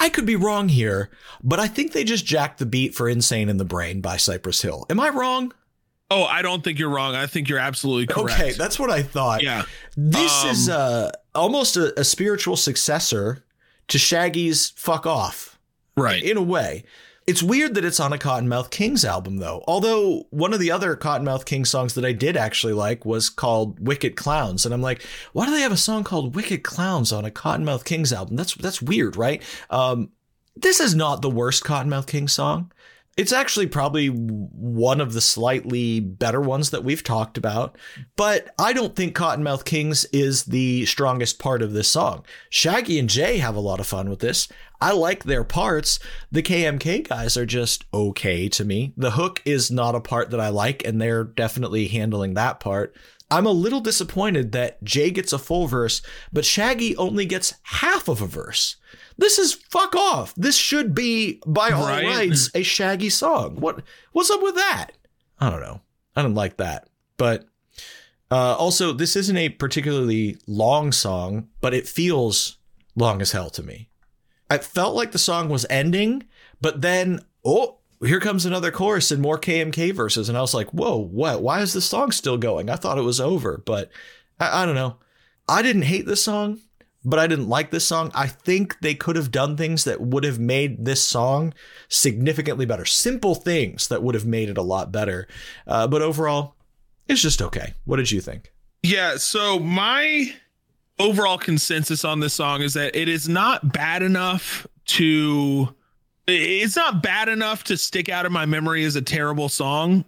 I 0.00 0.08
could 0.08 0.26
be 0.26 0.34
wrong 0.36 0.68
here, 0.70 1.10
but 1.42 1.60
I 1.60 1.68
think 1.68 1.92
they 1.92 2.02
just 2.04 2.24
jacked 2.24 2.58
the 2.58 2.66
beat 2.66 2.94
for 2.94 3.08
Insane 3.08 3.48
in 3.48 3.58
the 3.58 3.64
Brain 3.64 4.00
by 4.00 4.16
Cypress 4.16 4.62
Hill. 4.62 4.86
Am 4.90 4.98
I 4.98 5.10
wrong? 5.10 5.52
Oh, 6.10 6.24
I 6.24 6.42
don't 6.42 6.64
think 6.64 6.78
you're 6.80 6.88
wrong. 6.90 7.14
I 7.14 7.26
think 7.26 7.48
you're 7.48 7.58
absolutely 7.60 8.06
correct. 8.06 8.40
Okay, 8.40 8.52
that's 8.52 8.78
what 8.80 8.90
I 8.90 9.02
thought. 9.02 9.42
yeah. 9.42 9.62
This 9.96 10.42
Um, 10.44 10.50
is 10.50 10.68
uh, 10.68 11.12
almost 11.36 11.76
a, 11.76 12.00
a 12.00 12.02
spiritual 12.02 12.56
successor 12.56 13.44
to 13.88 13.98
Shaggy's 13.98 14.70
Fuck 14.70 15.06
Off 15.06 15.58
Right. 15.96 16.22
in 16.22 16.36
a 16.36 16.42
way. 16.42 16.84
It's 17.30 17.44
weird 17.44 17.74
that 17.74 17.84
it's 17.84 18.00
on 18.00 18.12
a 18.12 18.18
Kottonmouth 18.18 18.70
Kings 18.70 19.04
album, 19.04 19.36
though. 19.36 19.62
Although 19.68 20.26
one 20.30 20.52
of 20.52 20.58
the 20.58 20.72
other 20.72 20.96
Kottonmouth 20.96 21.44
King 21.44 21.64
songs 21.64 21.94
that 21.94 22.04
I 22.04 22.10
did 22.10 22.36
actually 22.36 22.72
like 22.72 23.04
was 23.04 23.28
called 23.28 23.78
"Wicked 23.78 24.16
Clowns," 24.16 24.64
and 24.64 24.74
I'm 24.74 24.82
like, 24.82 25.06
why 25.32 25.46
do 25.46 25.52
they 25.52 25.60
have 25.60 25.70
a 25.70 25.76
song 25.76 26.02
called 26.02 26.34
"Wicked 26.34 26.64
Clowns" 26.64 27.12
on 27.12 27.24
a 27.24 27.30
Kottonmouth 27.30 27.84
Kings 27.84 28.12
album? 28.12 28.34
That's 28.34 28.56
that's 28.56 28.82
weird, 28.82 29.14
right? 29.14 29.40
Um, 29.70 30.10
this 30.56 30.80
is 30.80 30.96
not 30.96 31.22
the 31.22 31.30
worst 31.30 31.62
Kottonmouth 31.62 32.08
King 32.08 32.26
song. 32.26 32.72
It's 33.16 33.32
actually 33.32 33.66
probably 33.66 34.06
one 34.06 35.00
of 35.00 35.12
the 35.12 35.20
slightly 35.20 36.00
better 36.00 36.40
ones 36.40 36.70
that 36.70 36.84
we've 36.84 37.04
talked 37.04 37.36
about, 37.36 37.76
but 38.16 38.54
I 38.58 38.72
don't 38.72 38.96
think 38.96 39.16
Kottonmouth 39.16 39.64
Kings 39.64 40.06
is 40.06 40.44
the 40.44 40.86
strongest 40.86 41.38
part 41.38 41.60
of 41.60 41.72
this 41.72 41.88
song. 41.88 42.24
Shaggy 42.48 42.98
and 42.98 43.10
Jay 43.10 43.38
have 43.38 43.56
a 43.56 43.60
lot 43.60 43.80
of 43.80 43.86
fun 43.86 44.08
with 44.08 44.20
this. 44.20 44.48
I 44.80 44.92
like 44.92 45.24
their 45.24 45.44
parts. 45.44 45.98
The 46.32 46.42
KMK 46.42 47.06
guys 47.08 47.36
are 47.36 47.44
just 47.44 47.84
okay 47.92 48.48
to 48.48 48.64
me. 48.64 48.94
The 48.96 49.10
hook 49.10 49.42
is 49.44 49.70
not 49.70 49.94
a 49.94 50.00
part 50.00 50.30
that 50.30 50.40
I 50.40 50.48
like, 50.48 50.82
and 50.86 51.00
they're 51.00 51.24
definitely 51.24 51.88
handling 51.88 52.34
that 52.34 52.60
part. 52.60 52.94
I'm 53.30 53.46
a 53.46 53.50
little 53.52 53.80
disappointed 53.80 54.52
that 54.52 54.82
Jay 54.82 55.10
gets 55.10 55.32
a 55.32 55.38
full 55.38 55.66
verse, 55.66 56.02
but 56.32 56.44
Shaggy 56.44 56.96
only 56.96 57.26
gets 57.26 57.54
half 57.62 58.08
of 58.08 58.22
a 58.22 58.26
verse. 58.26 58.76
This 59.20 59.38
is 59.38 59.52
fuck 59.52 59.94
off. 59.94 60.34
This 60.34 60.56
should 60.56 60.94
be, 60.94 61.40
by 61.46 61.70
all 61.70 61.84
Right. 61.84 62.06
rights, 62.06 62.50
a 62.54 62.62
Shaggy 62.62 63.10
song. 63.10 63.56
What 63.60 63.82
what's 64.12 64.30
up 64.30 64.42
with 64.42 64.54
that? 64.54 64.92
I 65.38 65.50
don't 65.50 65.60
know. 65.60 65.82
I 66.16 66.22
don't 66.22 66.34
like 66.34 66.56
that. 66.56 66.88
But 67.18 67.44
uh, 68.30 68.56
also, 68.56 68.92
this 68.94 69.16
isn't 69.16 69.36
a 69.36 69.50
particularly 69.50 70.38
long 70.46 70.90
song, 70.90 71.48
but 71.60 71.74
it 71.74 71.86
feels 71.86 72.56
long 72.96 73.20
as 73.20 73.32
hell 73.32 73.50
to 73.50 73.62
me. 73.62 73.90
I 74.48 74.56
felt 74.58 74.94
like 74.96 75.12
the 75.12 75.18
song 75.18 75.48
was 75.50 75.66
ending, 75.68 76.24
but 76.60 76.80
then 76.80 77.20
oh, 77.44 77.78
here 78.02 78.20
comes 78.20 78.46
another 78.46 78.70
chorus 78.70 79.10
and 79.10 79.20
more 79.20 79.38
KMK 79.38 79.92
verses, 79.92 80.28
and 80.30 80.38
I 80.38 80.40
was 80.40 80.54
like, 80.54 80.70
whoa, 80.70 80.96
what? 80.96 81.42
Why 81.42 81.60
is 81.60 81.74
this 81.74 81.84
song 81.84 82.10
still 82.10 82.38
going? 82.38 82.70
I 82.70 82.76
thought 82.76 82.96
it 82.98 83.02
was 83.02 83.20
over, 83.20 83.62
but 83.66 83.90
I, 84.38 84.62
I 84.62 84.66
don't 84.66 84.74
know. 84.74 84.96
I 85.46 85.60
didn't 85.62 85.82
hate 85.82 86.06
this 86.06 86.22
song, 86.22 86.60
but 87.04 87.18
I 87.18 87.26
didn't 87.26 87.48
like 87.48 87.70
this 87.70 87.86
song. 87.86 88.10
I 88.14 88.26
think 88.26 88.80
they 88.80 88.94
could 88.94 89.16
have 89.16 89.30
done 89.30 89.56
things 89.56 89.84
that 89.84 90.00
would 90.00 90.24
have 90.24 90.38
made 90.38 90.84
this 90.84 91.02
song 91.02 91.54
significantly 91.88 92.66
better. 92.66 92.84
Simple 92.84 93.34
things 93.34 93.88
that 93.88 94.02
would 94.02 94.14
have 94.14 94.26
made 94.26 94.48
it 94.48 94.58
a 94.58 94.62
lot 94.62 94.92
better. 94.92 95.26
Uh, 95.66 95.86
but 95.86 96.02
overall, 96.02 96.54
it's 97.08 97.22
just 97.22 97.40
okay. 97.40 97.74
What 97.84 97.96
did 97.96 98.10
you 98.10 98.20
think? 98.20 98.52
Yeah, 98.82 99.16
so 99.16 99.58
my 99.58 100.34
overall 100.98 101.38
consensus 101.38 102.04
on 102.04 102.20
this 102.20 102.34
song 102.34 102.62
is 102.62 102.74
that 102.74 102.94
it 102.94 103.08
is 103.08 103.28
not 103.28 103.72
bad 103.72 104.02
enough 104.02 104.66
to 104.86 105.74
it's 106.26 106.76
not 106.76 107.02
bad 107.02 107.28
enough 107.28 107.64
to 107.64 107.76
stick 107.76 108.08
out 108.08 108.26
in 108.26 108.32
my 108.32 108.46
memory 108.46 108.84
as 108.84 108.94
a 108.94 109.02
terrible 109.02 109.48
song, 109.48 110.04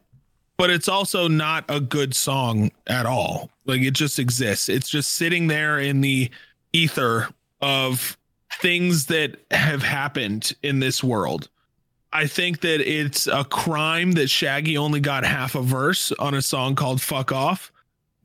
but 0.57 0.71
it's 0.71 0.89
also 0.89 1.27
not 1.27 1.65
a 1.69 1.81
good 1.81 2.15
song 2.15 2.71
at 2.87 3.07
all. 3.07 3.51
Like 3.65 3.81
it 3.81 3.95
just 3.95 4.19
exists. 4.19 4.69
It's 4.69 4.89
just 4.89 5.15
sitting 5.15 5.49
there 5.49 5.79
in 5.79 6.01
the 6.01 6.31
ether 6.73 7.29
of 7.61 8.17
things 8.61 9.07
that 9.07 9.37
have 9.51 9.83
happened 9.83 10.55
in 10.63 10.81
this 10.81 11.03
world. 11.03 11.49
I 12.13 12.27
think 12.27 12.61
that 12.61 12.81
it's 12.81 13.27
a 13.27 13.45
crime 13.45 14.13
that 14.13 14.29
Shaggy 14.29 14.77
only 14.77 15.01
got 15.01 15.25
half 15.25 15.55
a 15.55 15.63
verse 15.63 16.13
on 16.13 16.35
a 16.35 16.43
song 16.43 16.75
called 16.75 17.01
Fuck 17.01 17.33
Off. 17.33 17.73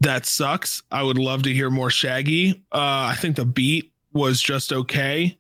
That 0.02 0.26
sucks. 0.26 0.84
I 0.92 1.04
would 1.04 1.18
love 1.18 1.44
to 1.44 1.54
hear 1.54 1.70
more 1.70 1.90
Shaggy. 1.90 2.64
Uh, 2.72 3.12
I 3.12 3.16
think 3.18 3.38
the 3.38 3.46
beat 3.46 3.94
was 4.12 4.42
just 4.42 4.74
okay. 4.74 5.38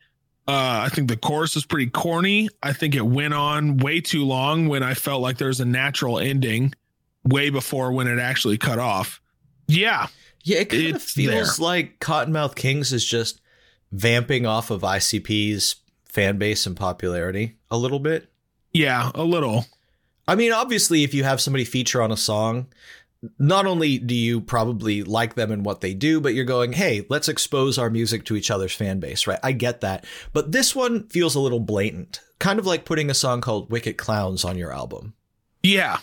Uh, 0.48 0.86
I 0.86 0.90
think 0.90 1.10
the 1.10 1.18
chorus 1.18 1.56
was 1.56 1.66
pretty 1.66 1.90
corny. 1.90 2.48
I 2.64 2.72
think 2.72 2.96
it 2.96 3.06
went 3.06 3.34
on 3.34 3.78
way 3.78 4.00
too 4.00 4.24
long 4.24 4.70
when 4.70 4.82
I 4.82 4.94
felt 4.94 5.22
like 5.22 5.38
there 5.38 5.50
was 5.50 5.60
a 5.60 5.66
natural 5.66 6.20
ending 6.20 6.74
way 7.26 7.50
before 7.50 7.92
when 7.92 8.08
it 8.08 8.18
actually 8.18 8.58
cut 8.58 8.80
off. 8.80 9.20
Yeah. 9.68 10.08
Yeah, 10.48 10.60
it 10.60 10.70
kind 10.70 10.96
of 10.96 11.02
feels 11.02 11.58
there. 11.58 11.66
like 11.66 12.00
Kottonmouth 12.00 12.56
Kings 12.56 12.94
is 12.94 13.04
just 13.04 13.42
vamping 13.92 14.46
off 14.46 14.72
of 14.72 14.82
ICP's 14.82 15.76
fan 16.06 16.38
base 16.38 16.66
and 16.66 16.76
popularity 16.76 17.58
a 17.70 17.78
little 17.78 18.00
bit. 18.00 18.30
Yeah, 18.72 19.12
a 19.14 19.26
little. 19.26 19.66
I 20.26 20.36
mean, 20.36 20.54
obviously, 20.54 21.04
if 21.04 21.14
you 21.14 21.26
have 21.26 21.42
somebody 21.42 21.66
feature 21.66 22.02
on 22.02 22.14
a 22.14 22.18
song, 22.18 22.68
not 23.38 23.66
only 23.66 23.98
do 23.98 24.16
you 24.16 24.40
probably 24.40 25.04
like 25.04 25.36
them 25.36 25.52
and 25.52 25.66
what 25.66 25.82
they 25.82 25.94
do, 25.94 26.22
but 26.22 26.34
you're 26.34 26.46
going, 26.46 26.72
hey, 26.72 27.06
let's 27.10 27.28
expose 27.28 27.78
our 27.78 27.90
music 27.90 28.24
to 28.26 28.38
each 28.38 28.50
other's 28.50 28.74
fan 28.74 29.02
base, 29.02 29.28
right? 29.28 29.40
I 29.44 29.52
get 29.52 29.82
that. 29.82 30.06
But 30.32 30.54
this 30.54 30.74
one 30.74 31.10
feels 31.10 31.36
a 31.36 31.42
little 31.42 31.60
blatant, 31.60 32.22
kind 32.40 32.58
of 32.58 32.66
like 32.66 32.86
putting 32.86 33.10
a 33.10 33.14
song 33.14 33.42
called 33.42 33.70
Wicked 33.70 33.98
Clowns 33.98 34.46
on 34.46 34.58
your 34.58 34.72
album. 34.72 35.14
Yeah. 35.62 35.98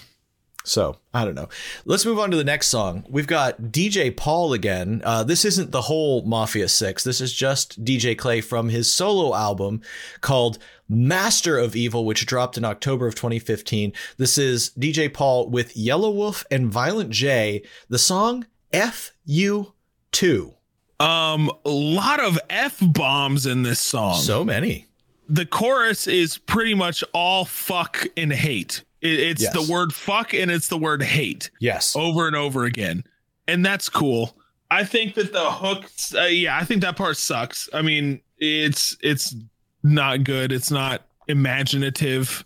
So 0.66 0.97
I 1.12 1.24
don't 1.27 1.35
know. 1.35 1.49
Let's 1.85 2.07
move 2.07 2.19
on 2.19 2.31
to 2.31 2.36
the 2.39 2.45
next 2.45 2.69
song. 2.69 3.05
We've 3.11 3.27
got 3.27 3.61
DJ 3.65 4.16
Paul 4.16 4.55
again. 4.55 5.03
Uh, 5.05 5.23
this 5.23 5.45
isn't 5.45 5.73
the 5.73 5.82
whole 5.82 6.23
Mafia 6.23 6.69
Six. 6.69 7.05
This 7.05 7.20
is 7.20 7.35
just 7.35 7.85
DJ 7.85 8.16
Clay 8.16 8.41
from 8.41 8.70
his 8.70 8.91
solo 8.91 9.35
album 9.35 9.82
called 10.23 10.59
Master 10.89 11.59
of 11.59 11.77
Evil, 11.77 12.07
which 12.07 12.24
dropped 12.24 12.57
in 12.57 12.65
October 12.65 13.07
of 13.07 13.15
2015. 13.15 13.93
This 14.16 14.39
is 14.39 14.70
DJ 14.78 15.12
Paul 15.12 15.51
with 15.51 15.74
Yelawolf 15.74 16.45
and 16.51 16.73
Violent 16.73 17.11
J. 17.11 17.62
The 17.91 17.99
song 17.99 18.47
FU 18.73 19.73
Two. 20.12 20.55
Um, 20.99 21.51
a 21.66 21.70
lot 21.70 22.20
of 22.20 22.39
F 22.49 22.78
bombs 22.81 23.45
in 23.47 23.65
this 23.65 23.81
song. 23.81 24.15
So 24.20 24.45
many. 24.45 24.86
the 25.28 25.45
chorus 25.45 26.07
is 26.07 26.39
pretty 26.39 26.73
much 26.74 27.03
all 27.12 27.45
fuck 27.45 28.07
and 28.16 28.32
hate. 28.32 28.82
It, 29.05 29.20
it's 29.20 29.43
Yes. 29.43 29.52
the 29.52 29.70
word 29.72 29.93
fuck 29.94 30.35
and 30.35 30.51
it's 30.51 30.68
the 30.68 30.78
word 30.78 31.02
hate 31.02 31.51
Yes. 31.60 31.94
over 31.94 32.26
and 32.26 32.35
over 32.35 32.64
again. 32.64 33.05
And 33.47 33.64
that's 33.64 33.89
cool. 33.89 34.36
I 34.70 34.82
think 34.85 35.14
that 35.14 35.32
the 35.32 35.51
hook, 35.52 35.85
uh, 36.16 36.22
yeah, 36.24 36.56
I 36.56 36.64
think 36.64 36.81
that 36.82 36.97
part 36.97 37.16
sucks. 37.16 37.68
I 37.72 37.82
mean, 37.82 38.20
it's 38.39 38.97
it's 39.02 39.36
not 39.82 40.24
good. 40.24 40.51
It's 40.51 40.70
not 40.70 41.02
imaginative 41.28 42.44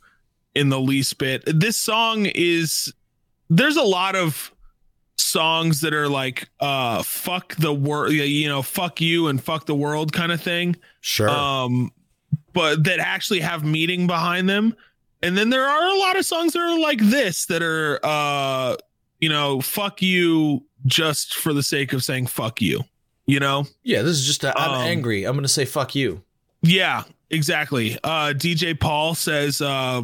in 0.55 0.69
the 0.69 0.81
least 0.81 1.19
bit. 1.19 1.43
This 1.47 1.77
song 1.79 2.27
is 2.27 2.93
there's 3.49 3.77
a 3.77 3.83
lot 3.83 4.17
of 4.17 4.53
songs 5.17 5.81
that 5.83 5.93
are 5.95 6.09
like 6.09 6.49
uh 6.61 7.03
fuck 7.03 7.55
the 7.57 7.73
world, 7.73 8.13
you 8.13 8.49
know, 8.49 8.63
fuck 8.63 9.01
you 9.01 9.29
and 9.29 9.43
fuck 9.43 9.67
the 9.67 9.75
world 9.75 10.13
kind 10.13 10.33
of 10.33 10.41
thing 10.41 10.77
Sure. 11.01 11.29
um 11.29 11.93
but 12.53 12.85
that 12.85 12.99
actually 12.99 13.41
have 13.41 13.65
meaning 13.65 14.07
behind 14.07 14.49
them 14.49 14.75
and 15.23 15.37
then 15.37 15.51
there 15.51 15.67
are 15.67 15.89
a 15.89 15.99
lot 15.99 16.17
of 16.17 16.25
songs 16.25 16.53
that 16.53 16.61
are 16.61 16.79
like 16.79 17.01
this 17.01 17.47
that 17.47 17.63
are 17.63 17.99
uh 18.05 18.77
you 19.21 19.29
know 19.29 19.61
fuck 19.61 20.01
you 20.03 20.65
just 20.87 21.35
for 21.35 21.53
the 21.53 21.63
sake 21.63 21.93
of 21.93 22.05
saying 22.05 22.27
fuck 22.27 22.61
you 22.63 22.83
you 23.27 23.41
know 23.41 23.67
yeah, 23.83 24.03
this 24.03 24.17
is 24.19 24.27
just, 24.27 24.45
i 24.45 24.53
I'm 24.57 24.71
um, 24.73 24.81
angry. 24.87 25.25
I'm 25.25 25.35
going 25.35 25.43
to 25.43 25.49
say 25.49 25.65
fuck 25.65 25.95
you. 25.95 26.23
yeah 26.63 27.03
exactly 27.31 27.99
uh 28.05 28.33
dj 28.35 28.79
paul 28.81 29.15
says 29.15 29.61
uh 29.61 30.03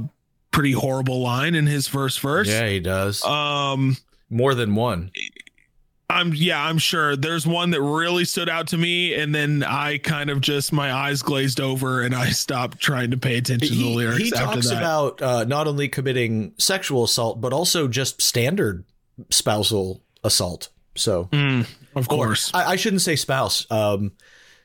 pretty 0.51 0.73
horrible 0.73 1.21
line 1.23 1.55
in 1.55 1.67
his 1.67 1.89
first 1.89 2.21
verse 2.21 2.49
Yeah, 2.49 2.67
he 2.69 2.81
does. 2.81 3.25
um 3.25 3.97
More 4.31 4.55
than 4.55 4.75
one. 4.75 5.11
I'm 6.11 6.35
yeah, 6.35 6.63
I'm 6.63 6.79
sure. 6.79 7.17
There's 7.17 7.47
one 7.47 7.71
that 7.71 7.81
really 7.81 8.25
stood 8.25 8.49
out 8.49 8.69
to 8.69 8.79
me, 8.79 9.15
and 9.15 9.35
then 9.35 9.63
I 9.63 9.99
kind 9.99 10.29
of 10.29 10.41
just 10.41 10.73
my 10.73 10.93
eyes 10.93 11.23
glazed 11.23 11.61
over 11.61 12.03
and 12.03 12.15
I 12.15 12.31
stopped 12.31 12.79
trying 12.79 13.11
to 13.13 13.17
pay 13.17 13.39
attention 13.39 13.69
to 13.69 13.75
the 13.75 13.83
he, 13.83 13.97
lyrics 13.97 14.23
he 14.23 14.31
talks 14.31 14.71
about 14.71 15.23
uh, 15.23 15.45
not 15.45 15.67
only 15.67 15.89
committing 15.89 16.53
sexual 16.59 17.05
assault 17.05 17.41
but 17.41 17.53
also 17.53 17.89
just 17.89 18.21
standard 18.21 18.85
spousal 19.31 20.03
assault. 20.23 20.69
So 20.95 21.29
Mm, 21.33 21.67
of 21.97 22.09
course, 22.09 22.51
I, 22.55 22.73
I 22.73 22.77
shouldn't 22.77 23.03
say 23.03 23.17
spouse 23.17 23.67
um 23.71 24.13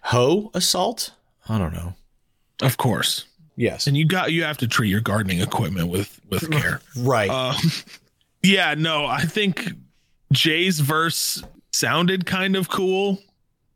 hoe 0.01 0.51
assault? 0.53 1.11
I 1.47 1.57
don't 1.57 1.73
know. 1.73 1.95
Of 2.61 2.75
course, 2.77 3.25
yes. 3.55 3.87
And 3.87 3.95
you 3.95 4.05
got 4.05 4.33
you 4.33 4.43
have 4.43 4.57
to 4.57 4.67
treat 4.67 4.89
your 4.89 5.01
gardening 5.01 5.39
equipment 5.39 5.87
with 5.87 6.19
with 6.29 6.51
care. 6.51 6.81
right. 6.97 7.29
Um, 7.29 7.55
yeah, 8.43 8.75
no, 8.77 9.05
I 9.05 9.21
think 9.21 9.71
Jay's 10.31 10.79
verse 10.79 11.43
sounded 11.71 12.25
kind 12.25 12.55
of 12.55 12.69
cool. 12.69 13.19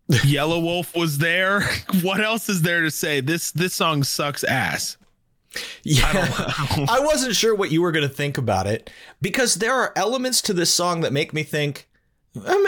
Yelawolf 0.09 0.95
was 0.97 1.17
there. 1.17 1.61
What 2.01 2.21
else 2.21 2.49
is 2.49 2.61
there 2.61 2.81
to 2.81 2.91
say? 2.91 3.21
This 3.21 3.51
this 3.51 3.73
song 3.73 4.03
sucks 4.03 4.43
ass. 4.43 4.97
yeah 5.83 6.03
I 6.13 6.85
I 6.97 6.99
wasn't 6.99 7.35
sure 7.35 7.55
what 7.55 7.71
you 7.71 7.81
were 7.81 7.91
going 7.91 8.07
to 8.07 8.13
think 8.13 8.37
about 8.37 8.67
it 8.67 8.89
because 9.21 9.55
there 9.55 9.73
are 9.73 9.93
elements 9.95 10.41
to 10.43 10.53
this 10.53 10.73
song 10.73 11.01
that 11.01 11.13
make 11.13 11.33
me 11.33 11.43
think 11.43 11.87
um, 12.45 12.65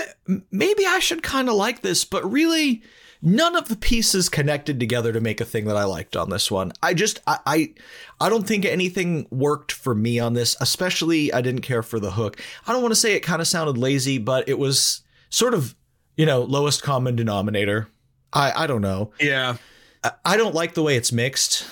maybe 0.52 0.86
I 0.86 0.99
should 0.99 1.24
kind 1.24 1.49
of 1.49 1.56
like 1.56 1.82
this, 1.82 2.06
but 2.06 2.30
really 2.32 2.84
none 3.26 3.56
of 3.57 3.68
the 3.68 3.76
pieces 3.76 4.30
connected 4.30 4.80
together 4.80 5.11
to 5.11 5.19
make 5.19 5.41
a 5.41 5.45
thing 5.45 5.65
that 5.65 5.76
I 5.76 5.84
liked 5.84 6.15
on 6.15 6.30
this 6.30 6.49
one. 6.49 6.72
I 6.81 6.93
just 6.93 7.19
I 7.27 7.39
I, 7.45 7.73
I 8.22 8.30
don't 8.30 8.47
think 8.47 8.64
anything 8.64 9.27
worked 9.31 9.73
for 9.73 9.93
me 9.93 10.19
on 10.19 10.34
this, 10.34 10.56
especially 10.61 11.34
I 11.34 11.41
didn't 11.41 11.61
care 11.61 11.84
for 11.84 11.99
the 11.99 12.11
hook. 12.11 12.39
I 12.65 12.72
don't 12.72 12.81
want 12.81 12.93
to 12.93 12.99
say 12.99 13.14
it 13.15 13.22
kind 13.22 13.41
of 13.41 13.47
sounded 13.47 13.77
lazy, 13.77 14.18
but 14.19 14.47
it 14.47 14.57
was 14.60 15.02
sort 15.30 15.53
of, 15.53 15.76
you 16.15 16.26
know, 16.26 16.43
lowest 16.43 16.84
common 16.84 17.15
denominator. 17.18 17.89
I 18.31 18.64
I 18.64 18.68
don't 18.68 18.81
know. 18.81 19.11
Yeah. 19.19 19.57
I- 20.03 20.11
I 20.23 20.38
don't 20.38 20.53
like 20.53 20.76
the 20.76 20.84
way 20.84 20.95
it's 20.95 21.11
mixed. 21.11 21.65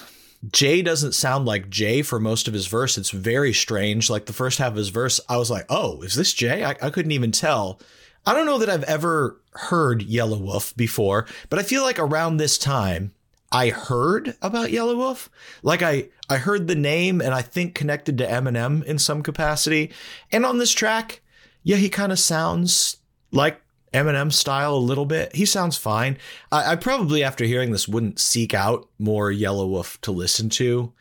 Jay 0.51 0.81
doesn't 0.81 1.13
sound 1.13 1.45
like 1.45 1.69
Jay 1.69 2.01
for 2.01 2.19
most 2.19 2.47
of 2.47 2.53
his 2.53 2.65
verse. 2.67 2.97
It's 2.97 3.11
very 3.11 3.53
strange. 3.53 4.09
Like 4.09 4.25
the 4.25 4.34
first 4.34 4.57
half 4.57 4.71
of 4.71 4.75
his 4.77 4.89
verse, 4.89 5.19
I 5.30 5.38
was 5.38 5.49
like, 5.51 5.65
oh, 5.69 6.01
is 6.01 6.15
this 6.15 6.34
Jay? 6.34 6.63
I, 6.65 6.71
I 6.81 6.89
couldn't 6.89 7.11
even 7.13 7.31
tell. 7.31 7.80
I 8.25 8.33
don't 8.33 8.45
know 8.45 8.57
that 8.59 8.69
I've 8.69 8.83
ever 8.83 9.39
heard 9.51 10.01
Yelawolf 10.01 10.75
before, 10.75 11.27
but 11.49 11.59
I 11.59 11.63
feel 11.63 11.83
like 11.83 11.99
around 11.99 12.37
this 12.37 12.57
time, 12.57 13.13
I 13.51 13.69
heard 13.69 14.35
about 14.41 14.69
Yelawolf. 14.69 15.29
Like 15.61 15.81
I, 15.81 16.07
I 16.29 16.37
heard 16.37 16.67
the 16.67 16.75
name 16.75 17.21
and 17.21 17.33
I 17.33 17.41
think 17.41 17.75
connected 17.75 18.17
to 18.17 18.27
Eminem 18.27 18.83
in 18.83 18.97
some 18.97 19.21
capacity. 19.21 19.91
And 20.31 20.45
on 20.45 20.57
this 20.57 20.71
track, 20.71 21.21
yeah, 21.61 21.77
he 21.77 21.89
kind 21.89 22.11
of 22.11 22.19
sounds 22.19 22.97
like 23.31 23.61
Eminem 23.93 24.33
style 24.33 24.75
a 24.75 24.77
little 24.77 25.05
bit. 25.05 25.35
He 25.35 25.45
sounds 25.45 25.77
fine. 25.77 26.17
I, 26.51 26.71
I 26.71 26.75
probably 26.77 27.23
after 27.23 27.45
hearing 27.45 27.71
this 27.71 27.87
wouldn't 27.87 28.19
seek 28.19 28.53
out 28.53 28.89
more 28.97 29.31
Yelawolf 29.31 30.01
to 30.01 30.11
listen 30.11 30.49
to. 30.49 30.91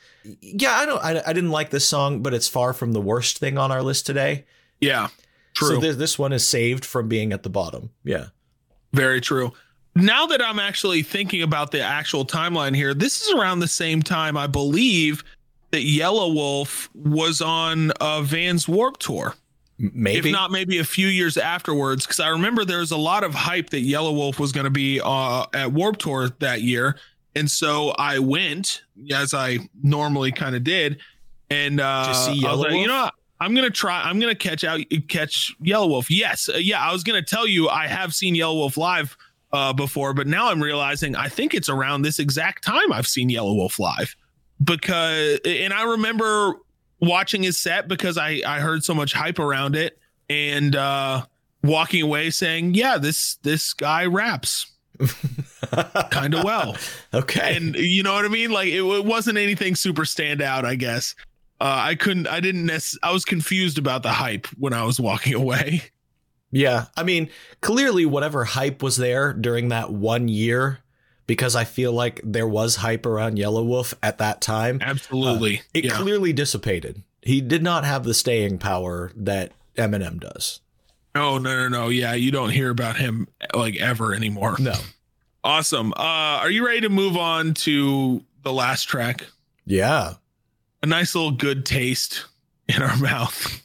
Yeah, 0.41 0.73
I 0.73 0.87
don't. 0.87 1.03
I, 1.03 1.23
I 1.27 1.33
didn't 1.33 1.51
like 1.51 1.71
this 1.71 1.89
song, 1.89 2.23
but 2.23 2.35
it's 2.35 2.49
far 2.49 2.73
from 2.73 2.93
the 2.93 3.01
worst 3.01 3.39
thing 3.39 3.59
on 3.59 3.73
our 3.73 3.83
list 3.83 4.07
today. 4.07 4.45
Yeah. 4.81 5.09
True. 5.55 5.75
So 5.77 5.81
this, 5.81 5.97
this 5.97 6.19
one 6.19 6.33
is 6.33 6.47
saved 6.47 6.85
from 6.85 7.09
being 7.09 7.33
at 7.33 7.43
the 7.43 7.51
bottom. 7.51 7.91
Yeah. 8.05 8.27
Very 8.93 9.21
true. 9.21 9.53
Now 9.95 10.27
that 10.27 10.43
I'm 10.43 10.59
actually 10.59 11.03
thinking 11.03 11.43
about 11.43 11.71
the 11.71 11.83
actual 11.83 12.25
timeline 12.25 12.75
here, 12.75 12.95
this 12.95 13.23
is 13.23 13.35
around 13.35 13.59
the 13.61 13.69
same 13.69 14.03
time 14.03 14.37
I 14.37 14.47
believe 14.47 15.23
that 15.71 15.83
Yelawolf 15.83 16.89
was 16.95 17.43
on 17.43 17.91
uh, 17.93 18.23
Van's 18.23 18.67
Warp 18.67 18.99
Tour. 18.99 19.35
Maybe. 19.79 20.29
If 20.29 20.33
not, 20.33 20.51
maybe 20.51 20.79
a 20.79 20.85
few 20.85 21.09
years 21.09 21.37
afterwards, 21.37 22.07
because 22.07 22.21
I 22.21 22.29
remember 22.29 22.65
there 22.65 22.79
was 22.79 22.91
a 22.91 22.97
lot 22.97 23.25
of 23.25 23.35
hype 23.35 23.71
that 23.71 23.85
Yelawolf 23.85 24.39
was 24.39 24.53
going 24.53 24.65
to 24.65 24.71
be 24.71 25.01
uh, 25.03 25.47
at 25.53 25.73
Warp 25.73 25.97
Tour 25.97 26.29
that 26.39 26.63
year, 26.63 26.97
And 27.35 27.51
so 27.51 27.91
I 27.99 28.19
went 28.19 28.83
as 29.11 29.35
I 29.35 29.59
normally 29.83 30.33
kind 30.33 30.55
of 30.55 30.65
did. 30.65 31.01
And 31.51 31.81
uh, 31.81 32.07
Did 32.07 32.09
you 32.09 32.15
see 32.15 32.31
I 32.31 32.33
was 32.33 32.43
Yellow 32.43 32.63
like, 32.63 32.81
you 32.81 32.87
know? 32.87 33.11
I'm 33.43 33.55
gonna 33.55 33.71
try. 33.71 34.01
I'm 34.03 34.21
gonna 34.21 34.35
catch 34.35 34.63
out 34.65 34.81
catch 35.09 35.53
Yelawolf. 35.63 36.07
Yes, 36.09 36.49
uh, 36.49 36.59
yeah. 36.59 36.81
I 36.81 36.93
was 36.93 37.03
gonna 37.03 37.23
tell 37.23 37.47
you 37.47 37.69
I 37.69 37.87
have 37.89 38.15
seen 38.15 38.35
Yelawolf 38.37 38.77
live 38.77 39.17
uh, 39.53 39.73
before, 39.73 40.15
but 40.15 40.27
now 40.27 40.49
I'm 40.51 40.63
realizing 40.63 41.17
I 41.17 41.29
think 41.29 41.53
it's 41.53 41.69
around 41.69 42.03
this 42.03 42.19
exact 42.19 42.65
time 42.65 42.93
I've 42.93 43.07
seen 43.07 43.29
Yelawolf 43.29 43.79
live 43.79 44.15
because, 44.63 45.41
and 45.45 45.73
I 45.73 45.83
remember 45.83 46.55
watching 47.01 47.43
his 47.43 47.59
set 47.59 47.89
because 47.89 48.17
I 48.17 48.41
I 48.47 48.61
heard 48.61 48.85
so 48.85 48.95
much 48.95 49.13
hype 49.13 49.39
around 49.41 49.75
it 49.77 49.99
and 50.31 50.77
uh, 50.77 51.25
walking 51.65 52.03
away 52.03 52.31
saying, 52.31 52.75
yeah, 52.75 52.97
this 52.97 53.35
this 53.43 53.75
guy 53.75 54.07
raps 54.07 54.67
kind 56.11 56.35
of 56.35 56.45
well 56.45 56.77
Okay. 57.13 57.57
and 57.57 57.75
you 57.75 58.03
know 58.03 58.15
what 58.15 58.25
I 58.25 58.29
mean? 58.29 58.51
Like 58.53 58.69
it, 58.69 58.83
it 58.83 59.05
wasn't 59.05 59.37
anything 59.37 59.75
super 59.75 60.03
standout, 60.03 60.65
I 60.65 60.77
guess. 60.77 61.15
Uh, 61.63 61.81
I 61.85 61.95
couldn't, 61.95 62.27
I 62.27 62.41
didn't, 62.41 62.67
nec- 62.67 62.99
I 63.05 63.13
was 63.13 63.25
confused 63.25 63.79
about 63.79 64.03
the 64.03 64.11
hype 64.11 64.49
when 64.59 64.73
I 64.73 64.83
was 64.83 64.99
walking 64.99 65.35
away. 65.43 65.83
Yeah. 66.51 66.87
I 66.97 67.05
mean, 67.05 67.31
clearly, 67.61 68.05
whatever 68.05 68.45
hype 68.45 68.83
was 68.83 68.97
there 68.97 69.33
during 69.33 69.69
that 69.69 69.93
one 69.93 70.27
year, 70.27 70.81
because 71.29 71.55
I 71.55 71.63
feel 71.63 71.93
like 71.93 72.21
there 72.25 72.49
was 72.49 72.75
hype 72.77 73.07
around 73.07 73.39
Yelawolf 73.39 73.95
at 74.03 74.19
that 74.19 74.41
time, 74.41 74.81
Absolutely. 74.83 75.63
it 75.73 75.85
yeah. 75.85 75.93
clearly 75.93 76.33
dissipated. 76.33 77.01
He 77.23 77.41
did 77.41 77.63
not 77.63 77.85
have 77.85 78.03
the 78.03 78.13
staying 78.13 78.59
power 78.59 79.13
that 79.15 79.53
Eminem 79.77 80.19
does. 80.19 80.61
oh, 81.15 81.39
no, 81.39 81.57
no, 81.57 81.69
no. 81.69 81.89
Yeah. 81.91 82.15
You 82.15 82.33
don't 82.33 82.51
hear 82.51 82.71
about 82.71 82.97
him 82.97 83.29
like 83.55 83.77
ever 83.77 84.15
anymore. 84.15 84.57
No. 84.59 84.75
Awesome. 85.45 85.93
Uh, 85.93 86.43
are 86.43 86.51
you 86.51 86.67
ready 86.67 86.81
to 86.81 86.89
move 86.89 87.17
on 87.17 87.55
to 87.55 88.25
the 88.43 88.53
last 88.53 88.85
track? 88.89 89.27
Yeah. 89.65 90.15
A 90.83 90.87
nice 90.87 91.15
little 91.15 91.31
good 91.31 91.65
taste 91.65 92.27
in 92.69 92.83
our 92.83 92.97
mouth. 92.99 93.63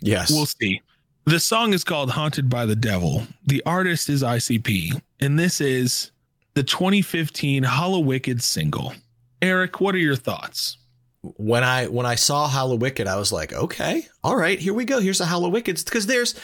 Yes. 0.00 0.30
We'll 0.30 0.46
see. 0.46 0.80
The 1.24 1.40
song 1.40 1.72
is 1.72 1.84
called 1.84 2.10
Haunted 2.10 2.48
by 2.48 2.66
the 2.66 2.74
Devil. 2.76 3.26
The 3.46 3.62
artist 3.64 4.08
is 4.08 4.22
ICP, 4.22 5.00
and 5.20 5.38
this 5.38 5.60
is 5.60 6.10
the 6.54 6.64
2015 6.64 7.62
Hallowicked 7.62 8.42
single. 8.42 8.92
Eric, 9.40 9.80
what 9.80 9.94
are 9.94 9.98
your 9.98 10.16
thoughts? 10.16 10.78
when 11.22 11.62
I 11.62 11.86
when 11.86 12.06
I 12.06 12.16
saw 12.16 12.48
Hallowicked, 12.48 13.06
I 13.06 13.16
was 13.16 13.32
like, 13.32 13.52
okay, 13.52 14.06
all 14.24 14.36
right, 14.36 14.58
here 14.58 14.74
we 14.74 14.84
go. 14.84 15.00
Here's 15.00 15.20
a 15.20 15.26
Hallowicked 15.26 15.84
because 15.84 16.06
there's 16.06 16.34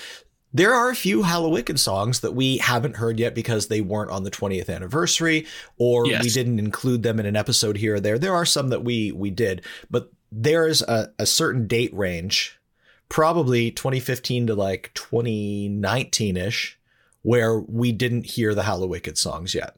there 0.53 0.73
are 0.75 0.91
a 0.91 0.95
few 0.95 1.23
Hollow 1.23 1.62
songs 1.77 2.20
that 2.20 2.35
we 2.35 2.59
haven't 2.59 2.97
heard 2.97 3.19
yet 3.19 3.35
because 3.35 3.69
they 3.69 3.81
weren't 3.81 4.11
on 4.11 4.25
the 4.25 4.31
20th 4.31 4.75
anniversary 4.75 5.47
or 5.77 6.07
Yes. 6.07 6.25
we 6.25 6.31
didn't 6.31 6.59
include 6.59 7.03
them 7.03 7.20
in 7.20 7.27
an 7.27 7.37
episode 7.37 7.77
here 7.77 7.97
or 7.97 8.01
there. 8.01 8.19
There 8.19 8.35
are 8.35 8.47
some 8.47 8.69
that 8.69 8.85
we 8.85 9.12
we 9.12 9.31
did, 9.31 9.62
but 9.91 10.11
there 10.33 10.66
is 10.66 10.83
a, 10.83 11.12
a 11.19 11.27
certain 11.27 11.66
date 11.66 11.95
range, 11.95 12.59
probably 13.09 13.70
2015 13.70 14.49
to 14.49 14.55
like 14.55 14.91
2019 14.95 16.37
ish, 16.37 16.79
where 17.23 17.59
we 17.59 17.93
didn't 17.93 18.27
hear 18.27 18.55
the 18.55 18.62
Hollow 18.62 18.93
songs 19.15 19.55
yet 19.55 19.77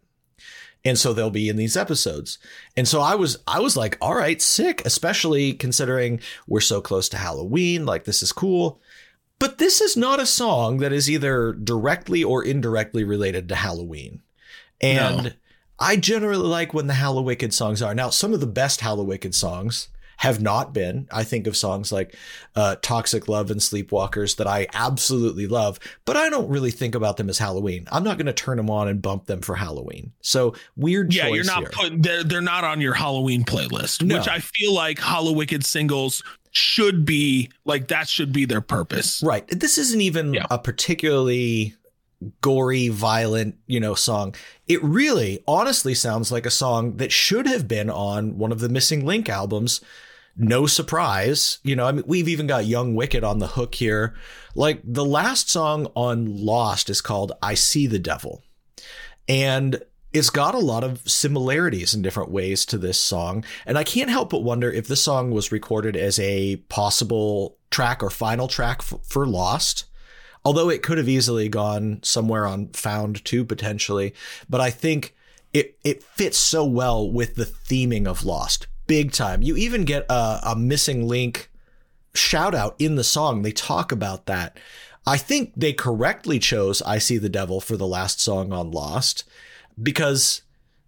and 0.84 0.98
so 0.98 1.12
they'll 1.12 1.30
be 1.30 1.48
in 1.48 1.56
these 1.56 1.76
episodes 1.76 2.38
and 2.76 2.88
so 2.88 3.00
i 3.00 3.14
was 3.14 3.38
i 3.46 3.60
was 3.60 3.76
like 3.76 3.96
all 4.00 4.14
right 4.14 4.40
sick 4.40 4.82
especially 4.84 5.52
considering 5.52 6.20
we're 6.46 6.60
so 6.60 6.80
close 6.80 7.08
to 7.08 7.16
halloween 7.16 7.84
like 7.84 8.04
this 8.04 8.22
is 8.22 8.32
cool 8.32 8.80
but 9.40 9.58
this 9.58 9.80
is 9.80 9.96
not 9.96 10.20
a 10.20 10.26
song 10.26 10.78
that 10.78 10.92
is 10.92 11.10
either 11.10 11.52
directly 11.52 12.22
or 12.22 12.44
indirectly 12.44 13.02
related 13.02 13.48
to 13.48 13.56
halloween 13.56 14.22
and 14.80 15.24
No. 15.24 15.30
i 15.80 15.96
generally 15.96 16.46
like 16.46 16.72
when 16.72 16.86
the 16.86 16.94
Hallowicked 16.94 17.52
songs 17.52 17.82
are 17.82 17.94
now 17.94 18.10
some 18.10 18.32
of 18.32 18.40
the 18.40 18.46
best 18.46 18.80
Hallowicked 18.80 19.34
songs 19.34 19.88
have 20.20 20.38
not 20.38 20.74
been. 20.74 21.08
I 21.10 21.24
think 21.24 21.46
of 21.46 21.56
songs 21.56 21.90
like 21.90 22.14
uh, 22.54 22.76
Toxic 22.82 23.26
Love 23.26 23.50
and 23.50 23.58
Sleepwalkers 23.58 24.36
that 24.36 24.46
I 24.46 24.66
absolutely 24.74 25.46
love, 25.46 25.80
but 26.04 26.14
I 26.14 26.28
don't 26.28 26.50
really 26.50 26.70
think 26.70 26.94
about 26.94 27.16
them 27.16 27.30
as 27.30 27.38
Halloween. 27.38 27.88
I'm 27.90 28.04
not 28.04 28.18
going 28.18 28.26
to 28.26 28.34
turn 28.34 28.58
them 28.58 28.68
on 28.68 28.86
and 28.86 29.00
bump 29.00 29.24
them 29.24 29.40
for 29.40 29.54
Halloween. 29.54 30.12
So 30.20 30.54
weird 30.76 31.14
Yeah, 31.14 31.28
you're 31.28 31.44
not 31.44 31.72
putting 31.72 32.02
they're, 32.02 32.22
they're 32.22 32.42
not 32.42 32.64
on 32.64 32.82
your 32.82 32.92
Halloween 32.92 33.44
playlist, 33.44 34.02
No. 34.02 34.18
which 34.18 34.28
I 34.28 34.40
feel 34.40 34.74
like 34.74 34.98
Hallowicked 34.98 35.64
singles 35.64 36.22
should 36.50 37.06
be 37.06 37.48
like 37.64 37.88
that 37.88 38.06
should 38.06 38.30
be 38.30 38.44
their 38.44 38.60
purpose. 38.60 39.22
Right. 39.22 39.48
This 39.48 39.78
isn't 39.78 40.02
even 40.02 40.34
Yeah. 40.34 40.44
a 40.50 40.58
particularly 40.58 41.74
gory, 42.42 42.88
violent, 42.88 43.56
you 43.66 43.80
know, 43.80 43.94
song. 43.94 44.34
It 44.68 44.84
really 44.84 45.42
honestly 45.48 45.94
sounds 45.94 46.30
like 46.30 46.44
a 46.44 46.50
song 46.50 46.98
that 46.98 47.10
should 47.10 47.46
have 47.46 47.66
been 47.66 47.88
on 47.88 48.36
one 48.36 48.52
of 48.52 48.60
the 48.60 48.68
Missing 48.68 49.06
Link 49.06 49.30
albums. 49.30 49.80
No 50.36 50.66
surprise. 50.66 51.58
You 51.62 51.76
know, 51.76 51.86
I 51.86 51.92
mean, 51.92 52.04
we've 52.06 52.28
even 52.28 52.46
got 52.46 52.66
Young 52.66 52.94
Wicked 52.94 53.24
on 53.24 53.38
the 53.38 53.48
hook 53.48 53.74
here. 53.74 54.14
Like 54.54 54.80
the 54.84 55.04
last 55.04 55.50
song 55.50 55.86
on 55.94 56.44
Lost 56.44 56.88
is 56.90 57.00
called 57.00 57.32
I 57.42 57.54
See 57.54 57.86
the 57.86 57.98
Devil. 57.98 58.42
And 59.28 59.82
it's 60.12 60.30
got 60.30 60.54
a 60.54 60.58
lot 60.58 60.82
of 60.82 61.08
similarities 61.08 61.94
in 61.94 62.02
different 62.02 62.30
ways 62.30 62.66
to 62.66 62.78
this 62.78 62.98
song. 62.98 63.44
And 63.64 63.78
I 63.78 63.84
can't 63.84 64.10
help 64.10 64.30
but 64.30 64.42
wonder 64.42 64.70
if 64.70 64.88
this 64.88 65.02
song 65.02 65.30
was 65.30 65.52
recorded 65.52 65.96
as 65.96 66.18
a 66.18 66.56
possible 66.68 67.56
track 67.70 68.02
or 68.02 68.10
final 68.10 68.48
track 68.48 68.78
f- 68.80 68.98
for 69.04 69.26
Lost. 69.26 69.84
Although 70.44 70.70
it 70.70 70.82
could 70.82 70.98
have 70.98 71.08
easily 71.08 71.48
gone 71.48 72.00
somewhere 72.02 72.46
on 72.46 72.68
Found 72.68 73.24
too, 73.24 73.44
potentially. 73.44 74.14
But 74.48 74.60
I 74.60 74.70
think 74.70 75.14
it, 75.52 75.78
it 75.84 76.02
fits 76.02 76.38
so 76.38 76.64
well 76.64 77.10
with 77.10 77.34
the 77.34 77.44
theming 77.44 78.06
of 78.06 78.24
Lost. 78.24 78.66
Big 78.90 79.12
time. 79.12 79.40
You 79.40 79.56
even 79.56 79.84
get 79.84 80.04
a, 80.10 80.40
a 80.42 80.56
missing 80.56 81.06
link 81.06 81.48
shout 82.12 82.56
out 82.56 82.74
in 82.80 82.96
the 82.96 83.04
song. 83.04 83.42
They 83.42 83.52
talk 83.52 83.92
about 83.92 84.26
that. 84.26 84.58
I 85.06 85.16
think 85.16 85.52
they 85.56 85.72
correctly 85.72 86.40
chose 86.40 86.82
I 86.82 86.98
See 86.98 87.16
the 87.16 87.28
Devil 87.28 87.60
for 87.60 87.76
the 87.76 87.86
last 87.86 88.20
song 88.20 88.52
on 88.52 88.72
Lost 88.72 89.22
because 89.80 90.42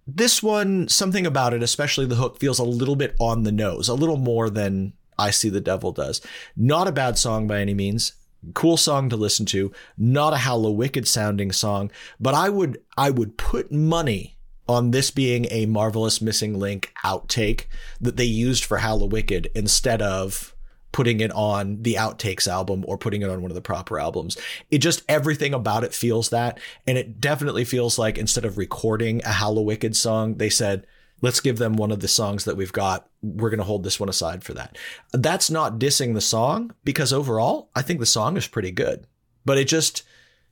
this 0.04 0.42
one, 0.42 0.88
something 0.88 1.24
about 1.24 1.54
it, 1.54 1.62
especially 1.62 2.06
the 2.06 2.16
hook, 2.16 2.40
feels 2.40 2.58
a 2.58 2.64
little 2.64 2.96
bit 2.96 3.14
on 3.20 3.44
the 3.44 3.52
nose, 3.52 3.88
a 3.88 3.94
little 3.94 4.16
more 4.16 4.50
than 4.50 4.94
I 5.16 5.30
See 5.30 5.48
the 5.48 5.60
Devil 5.60 5.92
does. 5.92 6.20
Not 6.56 6.88
a 6.88 6.92
bad 6.92 7.18
song 7.18 7.46
by 7.46 7.60
any 7.60 7.72
means. 7.72 8.14
Cool 8.52 8.78
song 8.78 9.10
to 9.10 9.16
listen 9.16 9.46
to. 9.46 9.70
Not 9.96 10.32
a 10.32 10.38
Hallowicked 10.38 11.06
sounding 11.06 11.52
song, 11.52 11.92
but 12.18 12.34
I 12.34 12.48
would 12.48 12.78
I 12.98 13.10
would 13.10 13.38
put 13.38 13.70
money 13.70 14.38
on 14.68 14.90
this 14.90 15.10
being 15.10 15.46
a 15.50 15.66
marvelous 15.66 16.20
missing 16.20 16.58
link 16.58 16.92
outtake 17.04 17.66
that 18.00 18.16
they 18.16 18.24
used 18.24 18.64
for 18.64 18.78
Hallowicked 18.78 19.46
instead 19.54 20.00
of 20.00 20.54
putting 20.92 21.20
it 21.20 21.32
on 21.32 21.82
the 21.82 21.94
outtakes 21.94 22.46
album 22.46 22.84
or 22.86 22.98
putting 22.98 23.22
it 23.22 23.30
on 23.30 23.40
one 23.40 23.50
of 23.50 23.54
the 23.54 23.62
proper 23.62 23.98
albums. 23.98 24.36
It 24.70 24.78
just 24.78 25.02
everything 25.08 25.54
about 25.54 25.84
it 25.84 25.94
feels 25.94 26.28
that. 26.28 26.60
And 26.86 26.98
it 26.98 27.20
definitely 27.20 27.64
feels 27.64 27.98
like 27.98 28.18
instead 28.18 28.44
of 28.44 28.58
recording 28.58 29.20
a 29.22 29.28
Hallowicked 29.30 29.96
song, 29.96 30.36
they 30.36 30.50
said, 30.50 30.86
let's 31.22 31.40
give 31.40 31.56
them 31.56 31.74
one 31.74 31.90
of 31.90 32.00
the 32.00 32.08
songs 32.08 32.44
that 32.44 32.56
we've 32.56 32.72
got. 32.72 33.08
We're 33.22 33.50
going 33.50 33.58
to 33.58 33.64
hold 33.64 33.84
this 33.84 33.98
one 33.98 34.10
aside 34.10 34.44
for 34.44 34.52
that. 34.54 34.76
That's 35.12 35.50
not 35.50 35.78
dissing 35.78 36.14
the 36.14 36.20
song 36.20 36.74
because 36.84 37.12
overall, 37.12 37.70
I 37.74 37.80
think 37.80 37.98
the 37.98 38.06
song 38.06 38.36
is 38.36 38.46
pretty 38.46 38.70
good, 38.70 39.06
but 39.46 39.56
it 39.56 39.68
just, 39.68 40.02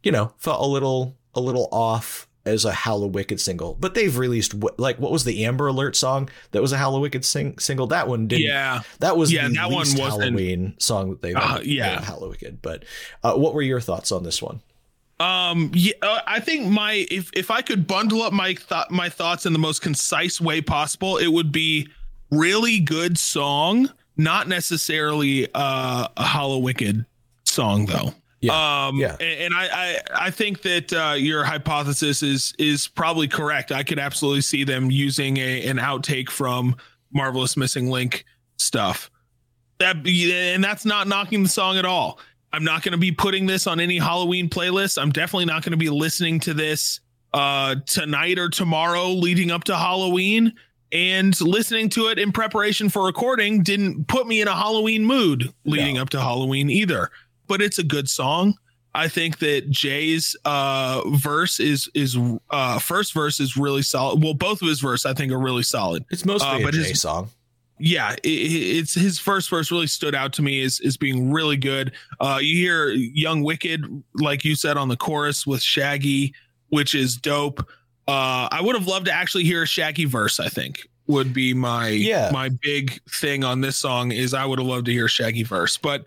you 0.02 0.10
know, 0.10 0.32
felt 0.38 0.62
a 0.64 0.66
little, 0.66 1.18
a 1.34 1.40
little 1.40 1.68
off 1.70 2.28
as 2.50 2.64
a 2.64 2.72
Hallowicked 2.72 3.40
single. 3.40 3.76
But 3.80 3.94
they've 3.94 4.16
released 4.16 4.54
like 4.78 4.98
what 4.98 5.10
was 5.12 5.24
the 5.24 5.44
Amber 5.44 5.66
Alert 5.68 5.96
song 5.96 6.28
that 6.50 6.60
was 6.60 6.72
a 6.72 6.76
Hallowicked 6.76 7.24
sing- 7.24 7.58
single? 7.58 7.86
That 7.86 8.08
one 8.08 8.26
didn't. 8.28 8.46
Yeah. 8.46 8.80
That 8.98 9.16
was 9.16 9.32
Yeah, 9.32 9.48
that 9.48 9.70
one 9.70 9.78
wasn't- 9.78 10.00
Halloween 10.02 10.74
song 10.78 11.10
that 11.10 11.22
they've 11.22 11.36
Uh, 11.36 11.60
yeah. 11.64 12.00
Hallowicked. 12.00 12.58
But 12.62 12.84
uh, 13.22 13.34
what 13.34 13.54
were 13.54 13.62
your 13.62 13.80
thoughts 13.80 14.12
on 14.12 14.22
this 14.24 14.42
one? 14.42 14.60
Um, 15.18 15.70
yeah, 15.74 15.92
uh, 16.00 16.20
I 16.26 16.40
think 16.40 16.66
my 16.68 17.06
if 17.10 17.30
if 17.34 17.50
I 17.50 17.60
could 17.60 17.86
bundle 17.86 18.22
up 18.22 18.32
my 18.32 18.54
thought 18.54 18.90
my 18.90 19.08
thoughts 19.10 19.44
in 19.44 19.52
the 19.52 19.58
most 19.58 19.82
concise 19.82 20.40
way 20.40 20.62
possible, 20.62 21.18
it 21.18 21.28
would 21.28 21.52
be 21.52 21.88
really 22.30 22.78
good 22.80 23.18
song, 23.18 23.90
not 24.16 24.48
necessarily 24.48 25.46
uh, 25.54 26.08
a 26.16 26.24
Hallowicked 26.24 27.04
song 27.44 27.84
though. 27.86 28.14
Yeah. 28.40 28.86
Um, 28.86 28.96
Yeah. 28.96 29.16
and, 29.20 29.54
I, 29.54 29.68
I 29.72 30.26
I 30.26 30.30
think 30.30 30.62
that 30.62 30.92
uh, 30.92 31.14
your 31.14 31.44
hypothesis 31.44 32.22
is 32.22 32.54
is 32.58 32.88
probably 32.88 33.28
correct. 33.28 33.70
I 33.72 33.82
could 33.82 33.98
absolutely 33.98 34.40
see 34.42 34.64
them 34.64 34.90
using 34.90 35.36
a 35.36 35.66
an 35.66 35.76
outtake 35.78 36.30
from 36.30 36.76
Marvelous 37.12 37.56
Missing 37.56 37.90
Link 37.90 38.24
stuff. 38.56 39.10
That 39.78 40.02
be, 40.02 40.32
and 40.32 40.62
that's 40.62 40.84
not 40.84 41.06
knocking 41.08 41.42
the 41.42 41.48
song 41.48 41.76
at 41.78 41.84
all. 41.84 42.18
I'm 42.52 42.64
not 42.64 42.82
going 42.82 42.92
to 42.92 42.98
be 42.98 43.12
putting 43.12 43.46
this 43.46 43.66
on 43.66 43.78
any 43.80 43.98
Halloween 43.98 44.48
playlist. 44.48 45.00
I'm 45.00 45.10
definitely 45.10 45.44
not 45.46 45.62
going 45.62 45.70
to 45.72 45.76
be 45.78 45.88
listening 45.90 46.40
to 46.40 46.54
this 46.54 47.00
uh 47.32 47.76
tonight 47.86 48.38
or 48.38 48.48
tomorrow 48.48 49.08
leading 49.10 49.50
up 49.52 49.64
to 49.64 49.76
Halloween 49.76 50.52
and 50.92 51.40
listening 51.40 51.88
to 51.90 52.08
it 52.08 52.18
in 52.18 52.32
preparation 52.32 52.88
for 52.88 53.04
recording 53.04 53.62
didn't 53.62 54.08
put 54.08 54.26
me 54.26 54.40
in 54.40 54.48
a 54.48 54.54
Halloween 54.54 55.04
mood 55.04 55.52
leading 55.64 55.94
No. 55.94 56.02
up 56.02 56.10
to 56.10 56.20
Halloween 56.20 56.68
either. 56.70 57.10
But 57.50 57.60
it's 57.60 57.78
a 57.78 57.84
good 57.84 58.08
song 58.08 58.54
I 58.94 59.06
think 59.08 59.38
that 59.40 59.70
Jay's 59.70 60.34
uh, 60.44 61.02
verse 61.10 61.60
is 61.60 61.88
is 61.94 62.16
uh, 62.50 62.78
first 62.78 63.12
verse 63.12 63.38
is 63.40 63.56
really 63.56 63.82
solid. 63.82 64.22
Well, 64.22 64.34
both 64.34 64.62
of 64.62 64.68
his 64.68 64.80
verse 64.80 65.04
I 65.06 65.12
think 65.14 65.30
are 65.32 65.38
really 65.38 65.62
solid. 65.62 66.04
It's 66.10 66.24
mostly 66.24 66.64
Uh, 66.64 66.68
a 66.68 66.72
Jay 66.72 66.88
his- 66.88 67.00
song. 67.02 67.30
Yeah, 67.82 68.12
it, 68.24 68.28
it's 68.28 68.92
his 68.94 69.18
first 69.18 69.48
verse 69.48 69.70
really 69.70 69.86
stood 69.86 70.14
out 70.14 70.32
to 70.34 70.42
me 70.42 70.60
as 70.62 70.80
as 70.84 70.96
being 70.96 71.30
really 71.32 71.56
good. 71.56 71.92
Uh, 72.20 72.38
you 72.42 72.56
hear 72.56 72.88
Young 72.90 73.42
Wicked, 73.42 73.84
like 74.16 74.44
you 74.44 74.54
said, 74.54 74.76
on 74.76 74.88
the 74.88 74.96
chorus 74.96 75.46
with 75.46 75.62
Shaggy, 75.62 76.34
which 76.68 76.94
is 76.94 77.16
dope. 77.16 77.60
Uh, 78.08 78.48
I 78.52 78.60
would 78.60 78.74
have 78.74 78.86
loved 78.86 79.06
to 79.06 79.12
actually 79.12 79.44
hear 79.44 79.62
a 79.62 79.66
Shaggy 79.66 80.04
verse. 80.04 80.38
I 80.40 80.48
think 80.48 80.86
would 81.06 81.32
be 81.32 81.54
my 81.54 81.88
Yeah. 81.88 82.28
my 82.32 82.50
big 82.60 83.00
thing 83.08 83.44
on 83.44 83.60
this 83.62 83.76
song 83.78 84.12
is 84.12 84.34
I 84.34 84.44
would 84.44 84.58
have 84.58 84.68
loved 84.68 84.86
to 84.86 84.92
hear 84.92 85.06
a 85.06 85.08
Shaggy 85.08 85.42
verse, 85.44 85.76
but 85.78 86.04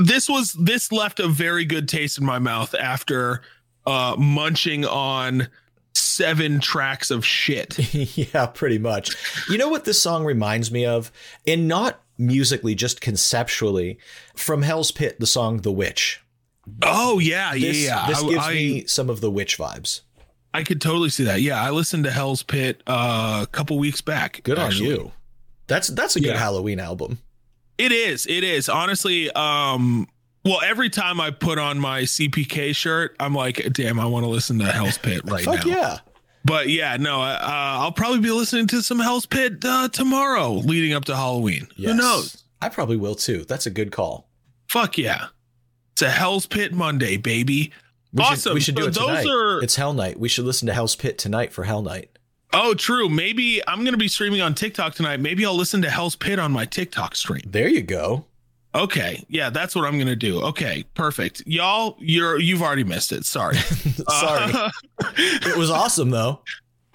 this 0.00 0.28
was 0.28 0.52
this 0.54 0.90
left 0.92 1.20
a 1.20 1.28
very 1.28 1.64
good 1.64 1.88
taste 1.88 2.18
in 2.18 2.24
my 2.26 2.38
mouth 2.38 2.74
after 2.74 3.42
uh 3.86 4.16
munching 4.18 4.84
on 4.84 5.48
seven 5.94 6.60
tracks 6.60 7.10
of 7.10 7.24
shit. 7.24 7.94
yeah, 8.16 8.46
pretty 8.46 8.78
much. 8.78 9.14
You 9.48 9.58
know 9.58 9.68
what 9.68 9.84
this 9.84 10.00
song 10.00 10.24
reminds 10.24 10.70
me 10.70 10.84
of? 10.86 11.12
And 11.46 11.68
not 11.68 12.00
musically, 12.18 12.74
just 12.74 13.00
conceptually, 13.00 13.98
from 14.34 14.62
Hell's 14.62 14.90
Pit, 14.90 15.20
the 15.20 15.26
song 15.26 15.58
The 15.58 15.72
Witch. 15.72 16.22
Oh 16.82 17.18
yeah, 17.18 17.52
This, 17.54 17.84
yeah, 17.84 18.02
yeah. 18.02 18.06
this 18.08 18.22
gives 18.22 18.44
I, 18.46 18.52
me 18.54 18.86
some 18.86 19.08
of 19.08 19.20
the 19.20 19.30
witch 19.30 19.56
vibes. 19.56 20.00
I 20.52 20.64
could 20.64 20.80
totally 20.80 21.10
see 21.10 21.22
that. 21.24 21.40
Yeah, 21.42 21.62
I 21.62 21.70
listened 21.70 22.04
to 22.04 22.10
Hell's 22.10 22.42
Pit 22.42 22.82
uh, 22.86 23.40
a 23.42 23.46
couple 23.46 23.78
weeks 23.78 24.00
back. 24.00 24.40
Good 24.42 24.58
actually. 24.58 24.92
on 24.92 24.96
you. 24.96 25.12
That's 25.68 25.88
that's 25.88 26.16
a 26.16 26.20
good 26.20 26.30
Yeah. 26.30 26.38
Halloween 26.38 26.80
album. 26.80 27.18
It 27.78 27.92
is. 27.92 28.26
It 28.26 28.44
is. 28.44 28.68
Honestly, 28.68 29.30
um 29.32 30.08
well, 30.44 30.60
every 30.64 30.90
time 30.90 31.20
I 31.20 31.32
put 31.32 31.58
on 31.58 31.78
my 31.80 32.02
CPK 32.02 32.74
shirt, 32.76 33.16
I'm 33.18 33.34
like, 33.34 33.72
damn, 33.72 33.98
I 33.98 34.06
want 34.06 34.24
to 34.24 34.28
listen 34.30 34.60
to 34.60 34.66
Hell's 34.66 34.96
Pit 34.96 35.22
right 35.24 35.44
Fuck 35.44 35.66
now. 35.66 35.72
yeah. 35.72 35.98
But 36.44 36.68
yeah, 36.68 36.96
no, 36.96 37.20
uh, 37.20 37.38
I'll 37.42 37.90
probably 37.90 38.20
be 38.20 38.30
listening 38.30 38.68
to 38.68 38.80
some 38.80 39.00
Hell's 39.00 39.26
Pit 39.26 39.64
uh, 39.64 39.88
tomorrow 39.88 40.52
leading 40.52 40.92
up 40.92 41.04
to 41.06 41.16
Halloween. 41.16 41.66
Who 41.76 41.92
knows? 41.94 42.44
I 42.62 42.68
probably 42.68 42.96
will 42.96 43.16
too. 43.16 43.44
That's 43.44 43.66
a 43.66 43.70
good 43.70 43.90
call. 43.90 44.28
Fuck 44.68 44.98
yeah. 44.98 45.26
It's 45.94 46.02
a 46.02 46.10
Hell's 46.10 46.46
Pit 46.46 46.72
Monday, 46.72 47.16
baby. 47.16 47.72
We 48.12 48.22
should- 48.22 48.32
awesome. 48.32 48.54
we 48.54 48.60
should 48.60 48.76
do 48.76 48.82
So 48.82 48.88
it 48.88 48.94
those 48.94 49.06
tonight. 49.24 49.26
are 49.26 49.62
It's 49.64 49.74
Hell 49.74 49.92
Night. 49.94 50.20
We 50.20 50.28
should 50.28 50.44
listen 50.44 50.66
to 50.68 50.74
Hell's 50.74 50.94
Pit 50.94 51.18
tonight 51.18 51.52
for 51.52 51.64
Hell 51.64 51.82
Night. 51.82 52.15
Oh, 52.58 52.72
true. 52.74 53.08
Maybe 53.08 53.60
I'm 53.68 53.80
going 53.80 53.92
to 53.92 53.98
be 53.98 54.08
streaming 54.08 54.40
on 54.40 54.54
TikTok 54.54 54.94
tonight. 54.94 55.20
Maybe 55.20 55.44
I'll 55.44 55.54
listen 55.54 55.82
to 55.82 55.90
Hell's 55.90 56.16
Pit 56.16 56.38
on 56.38 56.52
my 56.52 56.64
TikTok 56.64 57.14
stream. 57.14 57.42
There 57.46 57.68
you 57.68 57.82
go. 57.82 58.24
Okay. 58.74 59.24
Yeah, 59.28 59.50
that's 59.50 59.74
what 59.76 59.84
I'm 59.84 59.94
going 59.94 60.06
to 60.06 60.16
do. 60.16 60.40
Okay, 60.42 60.84
perfect. 60.94 61.42
Y'all, 61.46 61.96
you're 61.98 62.38
you've 62.38 62.62
already 62.62 62.84
missed 62.84 63.12
it. 63.12 63.24
Sorry. 63.24 63.56
Sorry. 64.08 64.52
Uh, 64.54 64.70
it 65.16 65.56
was 65.56 65.70
awesome 65.70 66.10
though. 66.10 66.40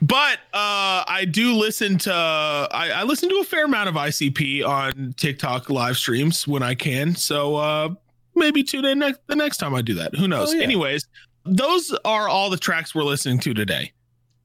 but 0.01 0.37
uh 0.53 1.05
I 1.07 1.27
do 1.29 1.53
listen 1.53 1.97
to 1.99 2.11
I, 2.13 2.91
I 2.91 3.03
listen 3.03 3.29
to 3.29 3.35
a 3.35 3.43
fair 3.43 3.65
amount 3.65 3.89
of 3.89 3.95
ICP 3.95 4.65
on 4.65 5.13
TikTok 5.17 5.69
live 5.69 5.97
streams 5.97 6.47
when 6.47 6.61
I 6.63 6.75
can. 6.75 7.15
So 7.15 7.55
uh 7.55 7.89
maybe 8.35 8.63
tune 8.63 8.85
in 8.85 8.99
next 8.99 9.19
the 9.27 9.35
next 9.35 9.57
time 9.57 9.73
I 9.75 9.81
do 9.81 9.95
that. 9.95 10.15
Who 10.15 10.27
knows? 10.27 10.51
Oh, 10.53 10.57
yeah. 10.57 10.63
Anyways, 10.63 11.07
those 11.45 11.95
are 12.05 12.27
all 12.27 12.49
the 12.51 12.57
tracks 12.57 12.93
we're 12.93 13.03
listening 13.03 13.39
to 13.39 13.53
today. 13.55 13.91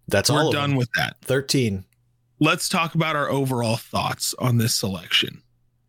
That's 0.09 0.31
all 0.31 0.37
we're 0.37 0.43
all 0.43 0.49
of 0.49 0.55
done 0.55 0.71
them. 0.71 0.79
with 0.79 0.91
that. 0.97 1.17
13. 1.23 1.85
Let's 2.39 2.69
talk 2.69 2.95
about 2.95 3.17
our 3.17 3.31
overall 3.31 3.77
thoughts 3.77 4.35
on 4.39 4.59
this 4.59 4.75
selection. 4.75 5.43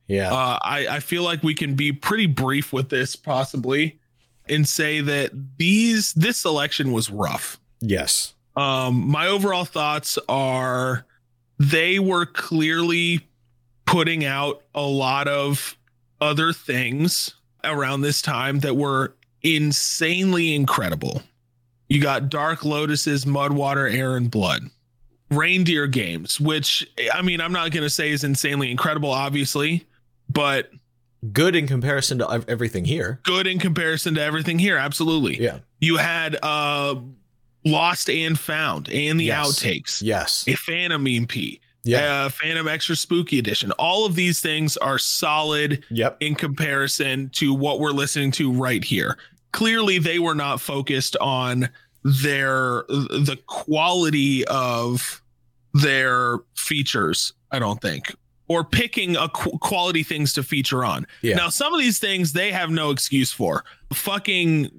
Yeah. 0.07 0.33
Uh, 0.33 0.57
I, 0.63 0.87
I 0.87 0.99
feel 1.01 1.23
like 1.23 1.43
we 1.43 1.53
can 1.53 1.75
be 1.75 1.91
pretty 1.91 2.25
brief 2.25 2.71
with 2.71 2.89
this 2.89 3.15
possibly 3.15 3.99
and 4.47 4.67
say 4.67 5.01
that 5.01 5.31
these 5.57 6.13
this 6.13 6.37
selection 6.37 6.91
was 6.91 7.09
rough. 7.09 7.59
yes. 7.81 8.33
Um, 8.55 9.07
my 9.07 9.27
overall 9.27 9.65
thoughts 9.65 10.17
are 10.27 11.05
they 11.59 11.99
were 11.99 12.25
clearly 12.25 13.27
putting 13.85 14.25
out 14.25 14.63
a 14.73 14.81
lot 14.81 15.27
of 15.27 15.77
other 16.19 16.53
things 16.53 17.35
around 17.63 18.01
this 18.01 18.19
time 18.19 18.61
that 18.61 18.75
were 18.75 19.15
insanely 19.43 20.55
incredible. 20.55 21.21
You 21.89 22.01
got 22.01 22.29
Dark 22.29 22.65
Lotus's 22.65 23.25
Mudwater, 23.25 23.91
Air 23.93 24.17
and 24.17 24.29
Blood. 24.29 24.63
Reindeer 25.29 25.87
Games, 25.87 26.39
which 26.39 26.87
I 27.13 27.21
mean, 27.21 27.41
I'm 27.41 27.51
not 27.51 27.71
going 27.71 27.83
to 27.83 27.89
say 27.89 28.11
is 28.11 28.23
insanely 28.23 28.71
incredible, 28.71 29.11
obviously, 29.11 29.85
but 30.29 30.71
Good 31.33 31.55
in 31.55 31.67
comparison 31.67 32.19
to 32.19 32.45
everything 32.47 32.85
here. 32.85 33.19
good 33.23 33.47
in 33.47 33.57
comparison 33.59 34.13
to 34.15 34.21
everything 34.21 34.59
here. 34.59 34.77
Absolutely. 34.77 35.41
Yeah. 35.41 35.59
You 35.79 35.97
had 35.97 36.37
uh 36.41 36.95
Lost 37.65 38.09
and 38.09 38.39
Found 38.39 38.87
and 38.89 39.19
the 39.19 39.25
Yes. 39.25 39.47
outtakes, 39.59 40.01
Yes. 40.01 40.45
a 40.47 40.53
Phantom 40.55 41.05
EP, 41.07 41.59
Yeah. 41.83 42.25
uh, 42.25 42.29
Phantom 42.29 42.67
Extra 42.67 42.95
Spooky 42.95 43.39
Edition. 43.39 43.71
All 43.73 44.05
of 44.05 44.15
these 44.15 44.39
things 44.39 44.77
are 44.77 44.97
solid 44.99 45.83
yep. 45.89 46.15
in 46.21 46.35
comparison 46.35 47.29
to 47.33 47.53
what 47.53 47.79
we're 47.81 47.91
listening 47.91 48.31
to 48.33 48.51
right 48.51 48.83
here. 48.83 49.17
Clearly, 49.51 49.99
they 49.99 50.19
were 50.19 50.35
not 50.35 50.61
focused 50.61 51.15
on 51.17 51.69
their 52.03 52.83
the 52.87 53.37
quality 53.47 54.45
of 54.45 55.21
their 55.73 56.39
features. 56.55 57.33
I 57.51 57.59
don't 57.59 57.81
think. 57.81 58.15
Or 58.49 58.63
picking 58.63 59.17
a 59.17 59.27
qu- 59.27 59.57
quality 59.57 60.03
things 60.03 60.33
to 60.33 60.43
feature 60.43 60.85
on. 60.85 61.05
Yeah. 61.21 61.35
Now, 61.35 61.49
some 61.49 61.73
of 61.73 61.79
these 61.79 61.99
things 61.99 62.31
they 62.31 62.51
have 62.51 62.69
no 62.69 62.91
excuse 62.91 63.31
for. 63.31 63.65
Fucking 63.93 64.69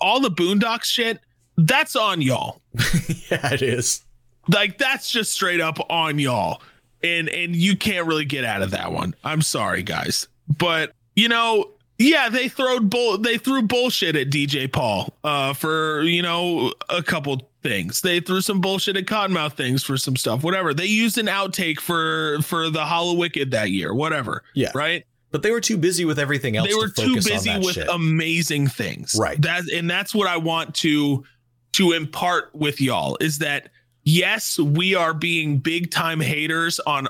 all 0.00 0.20
the 0.20 0.30
Boondox 0.30 0.84
shit. 0.84 1.20
That's 1.56 1.96
on 1.96 2.20
y'all. 2.20 2.60
yeah, 3.30 3.52
it 3.52 3.62
is. 3.62 4.02
Like 4.48 4.76
that's 4.78 5.10
just 5.10 5.32
straight 5.32 5.60
up 5.60 5.78
on 5.90 6.18
y'all. 6.18 6.60
And 7.02 7.28
and 7.28 7.54
you 7.54 7.76
can't 7.76 8.06
really 8.06 8.24
get 8.24 8.44
out 8.44 8.62
of 8.62 8.70
that 8.72 8.92
one. 8.92 9.14
I'm 9.24 9.42
sorry, 9.42 9.82
guys. 9.82 10.28
But 10.58 10.92
you 11.16 11.28
know, 11.28 11.70
yeah, 12.04 12.28
they 12.28 12.48
throwed 12.48 12.90
bull 12.90 13.18
they 13.18 13.38
threw 13.38 13.62
bullshit 13.62 14.16
at 14.16 14.30
DJ 14.30 14.70
Paul 14.70 15.12
uh 15.24 15.52
for, 15.54 16.02
you 16.02 16.22
know, 16.22 16.72
a 16.88 17.02
couple 17.02 17.48
things. 17.62 18.00
They 18.00 18.20
threw 18.20 18.40
some 18.40 18.60
bullshit 18.60 18.96
at 18.96 19.06
Kottonmouth 19.06 19.56
Kings 19.56 19.82
for 19.82 19.96
some 19.96 20.16
stuff, 20.16 20.42
whatever. 20.42 20.74
They 20.74 20.86
used 20.86 21.18
an 21.18 21.26
outtake 21.26 21.80
for 21.80 22.40
for 22.42 22.70
the 22.70 22.80
Hallowicked 22.84 23.50
that 23.52 23.70
year, 23.70 23.94
whatever. 23.94 24.42
Yeah. 24.54 24.70
Right? 24.74 25.04
But 25.30 25.42
they 25.42 25.50
were 25.50 25.60
too 25.60 25.76
busy 25.78 26.04
with 26.04 26.18
everything 26.20 26.56
else. 26.56 26.68
they 26.68 26.74
were 26.74 26.88
to 26.88 27.02
too 27.02 27.14
busy 27.16 27.58
with 27.58 27.74
shit. 27.74 27.88
amazing 27.88 28.68
things 28.68 29.16
Right. 29.18 29.40
that 29.42 29.62
and 29.72 29.90
that's 29.90 30.14
what 30.14 30.28
i 30.28 30.36
want 30.36 30.76
to 30.76 31.24
to 31.72 31.90
impart 31.92 32.54
with 32.54 32.80
y'all 32.80 33.16
is 33.20 33.38
that 33.38 33.70
yes 34.04 34.60
we 34.60 34.94
are 34.94 35.12
being 35.12 35.58
big 35.58 35.90
time 35.90 36.20
haters 36.20 36.78
on 36.86 37.08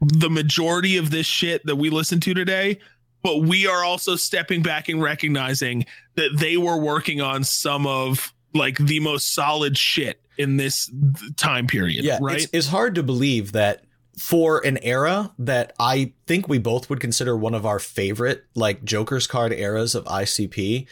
the 0.00 0.30
majority 0.30 0.96
of 0.96 1.10
this 1.10 1.26
shit 1.26 1.66
that 1.66 1.76
we 1.76 1.90
listen 1.90 2.18
to 2.20 2.32
today 2.32 2.78
but 3.26 3.38
we 3.38 3.66
are 3.66 3.82
also 3.82 4.14
stepping 4.14 4.62
back 4.62 4.88
and 4.88 5.02
recognizing 5.02 5.84
that 6.14 6.30
they 6.38 6.56
were 6.56 6.76
working 6.76 7.20
on 7.20 7.42
some 7.42 7.84
of 7.84 8.32
like 8.54 8.78
the 8.78 9.00
most 9.00 9.34
solid 9.34 9.76
shit 9.76 10.20
in 10.38 10.58
this 10.58 10.88
time 11.36 11.66
period 11.66 12.04
yeah, 12.04 12.20
right 12.22 12.36
It's, 12.36 12.48
it's 12.52 12.66
hard 12.68 12.94
to 12.94 13.02
believe 13.02 13.50
that 13.50 13.82
for 14.16 14.64
an 14.64 14.78
era 14.80 15.32
that 15.40 15.72
I 15.80 16.12
think 16.28 16.48
we 16.48 16.58
both 16.58 16.88
would 16.88 17.00
consider 17.00 17.36
one 17.36 17.52
of 17.52 17.66
our 17.66 17.80
favorite 17.80 18.44
like 18.54 18.84
Joker's 18.84 19.26
card 19.26 19.52
eras 19.52 19.96
of 19.96 20.04
ICP, 20.04 20.86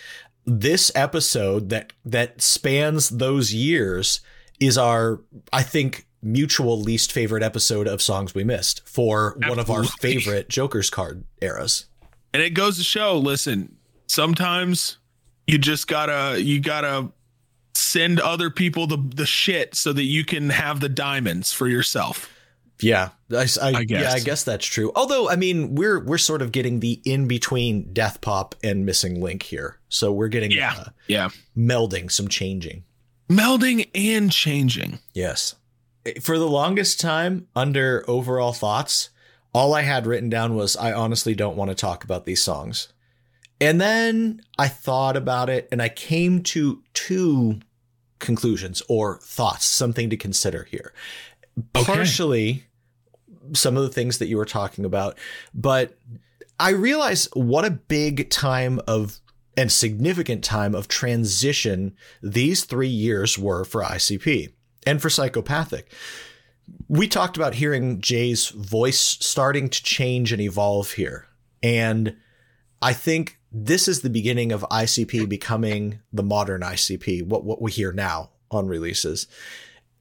this 0.44 0.90
episode 0.96 1.68
that 1.68 1.92
that 2.04 2.42
spans 2.42 3.10
those 3.10 3.54
years 3.54 4.22
is 4.58 4.76
our 4.76 5.20
I 5.52 5.62
think 5.62 6.08
mutual 6.20 6.80
least 6.80 7.12
favorite 7.12 7.44
episode 7.44 7.86
of 7.86 8.02
songs 8.02 8.34
we 8.34 8.42
missed 8.42 8.86
for 8.88 9.36
one 9.46 9.60
of 9.60 9.70
our 9.70 9.84
favorite 9.84 10.48
Joker's 10.48 10.90
card 10.90 11.22
eras. 11.40 11.86
And 12.34 12.42
it 12.42 12.50
goes 12.50 12.76
to 12.76 12.84
show 12.84 13.16
listen 13.16 13.74
sometimes 14.06 14.98
you 15.46 15.56
just 15.56 15.86
gotta 15.88 16.40
you 16.42 16.60
gotta 16.60 17.10
send 17.74 18.20
other 18.20 18.50
people 18.50 18.86
the 18.86 18.98
the 19.14 19.26
shit 19.26 19.74
so 19.74 19.92
that 19.92 20.04
you 20.04 20.24
can 20.24 20.50
have 20.50 20.80
the 20.80 20.88
diamonds 20.88 21.52
for 21.52 21.66
yourself 21.68 22.30
Yeah, 22.80 23.10
I, 23.30 23.46
I, 23.62 23.68
I 23.80 23.84
guess. 23.84 24.02
yeah, 24.02 24.12
I 24.12 24.20
guess 24.20 24.42
that's 24.44 24.66
true. 24.66 24.90
Although, 24.96 25.30
I 25.30 25.36
mean, 25.36 25.74
we're 25.76 26.00
we're 26.04 26.18
sort 26.18 26.42
of 26.42 26.50
getting 26.52 26.80
the 26.80 27.00
in 27.04 27.26
between 27.28 27.92
Death 27.92 28.20
Pop 28.20 28.54
and 28.64 28.84
Missing 28.84 29.20
Link 29.22 29.42
here, 29.44 29.78
so 29.88 30.12
we're 30.12 30.28
getting 30.28 30.50
yeah 30.50 30.74
uh, 30.78 30.84
yeah 31.06 31.28
melding, 31.56 32.10
some 32.10 32.28
changing. 32.28 32.82
melding 33.30 33.88
and 33.94 34.30
changing 34.30 34.98
Yes, 35.14 35.54
for 36.20 36.36
the 36.38 36.48
longest 36.48 37.00
time, 37.00 37.46
under 37.54 38.04
overall 38.08 38.52
thoughts, 38.52 39.10
all 39.54 39.74
I 39.74 39.82
had 39.82 40.06
written 40.06 40.28
down 40.28 40.54
was 40.54 40.76
I 40.76 40.92
honestly 40.92 41.34
don't 41.34 41.56
want 41.56 41.70
to 41.70 41.74
talk 41.74 42.04
about 42.04 42.26
these 42.26 42.42
songs, 42.42 42.88
and 43.60 43.80
then 43.80 44.42
I 44.58 44.68
thought 44.68 45.16
about 45.16 45.48
it, 45.48 45.68
and 45.72 45.80
I 45.80 45.88
came 45.88 46.42
to 46.42 46.82
two 46.92 47.60
conclusions 48.18 48.82
or 48.88 49.18
thoughts, 49.18 49.64
something 49.64 50.10
to 50.10 50.16
consider 50.16 50.64
here. 50.64 50.92
Okay. 51.76 51.84
Partially 51.84 52.64
some 53.52 53.76
of 53.76 53.82
the 53.82 53.90
things 53.90 54.18
that 54.18 54.26
you 54.26 54.36
were 54.36 54.44
talking 54.44 54.84
about, 54.84 55.18
but 55.54 55.98
I 56.58 56.70
realize 56.70 57.28
what 57.34 57.64
a 57.64 57.70
big 57.70 58.30
time 58.30 58.80
of 58.86 59.20
and 59.56 59.70
significant 59.70 60.42
time 60.42 60.74
of 60.74 60.88
transition 60.88 61.94
these 62.22 62.64
three 62.64 62.88
years 62.88 63.38
were 63.38 63.64
for 63.64 63.82
ICP 63.82 64.52
and 64.86 65.00
for 65.00 65.10
psychopathic. 65.10 65.92
We 66.88 67.08
talked 67.08 67.36
about 67.36 67.54
hearing 67.54 68.00
Jay's 68.00 68.48
voice 68.48 69.00
starting 69.00 69.68
to 69.68 69.82
change 69.82 70.32
and 70.32 70.40
evolve 70.40 70.92
here. 70.92 71.26
And 71.62 72.16
I 72.82 72.92
think 72.92 73.38
this 73.50 73.88
is 73.88 74.02
the 74.02 74.10
beginning 74.10 74.52
of 74.52 74.66
ICP 74.70 75.28
becoming 75.28 76.00
the 76.12 76.22
modern 76.22 76.60
ICP, 76.60 77.26
what, 77.26 77.44
what 77.44 77.62
we 77.62 77.70
hear 77.70 77.92
now 77.92 78.30
on 78.50 78.66
releases. 78.66 79.26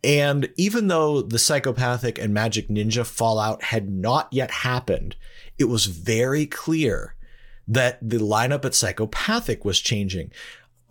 And 0.04 0.50
even 0.58 0.88
though 0.88 1.22
the 1.22 1.40
psychopathic 1.40 2.20
and 2.20 2.36
Majik 2.36 2.70
Ninja 2.70 3.06
fallout 3.06 3.64
had 3.64 3.90
not 3.90 4.28
yet 4.32 4.52
happened, 4.52 5.16
it 5.58 5.66
was 5.66 5.86
very 5.86 6.46
clear 6.46 7.16
that 7.68 7.98
the 8.02 8.18
lineup 8.18 8.66
at 8.66 8.76
psychopathic 8.76 9.64
was 9.64 9.80
changing. 9.80 10.32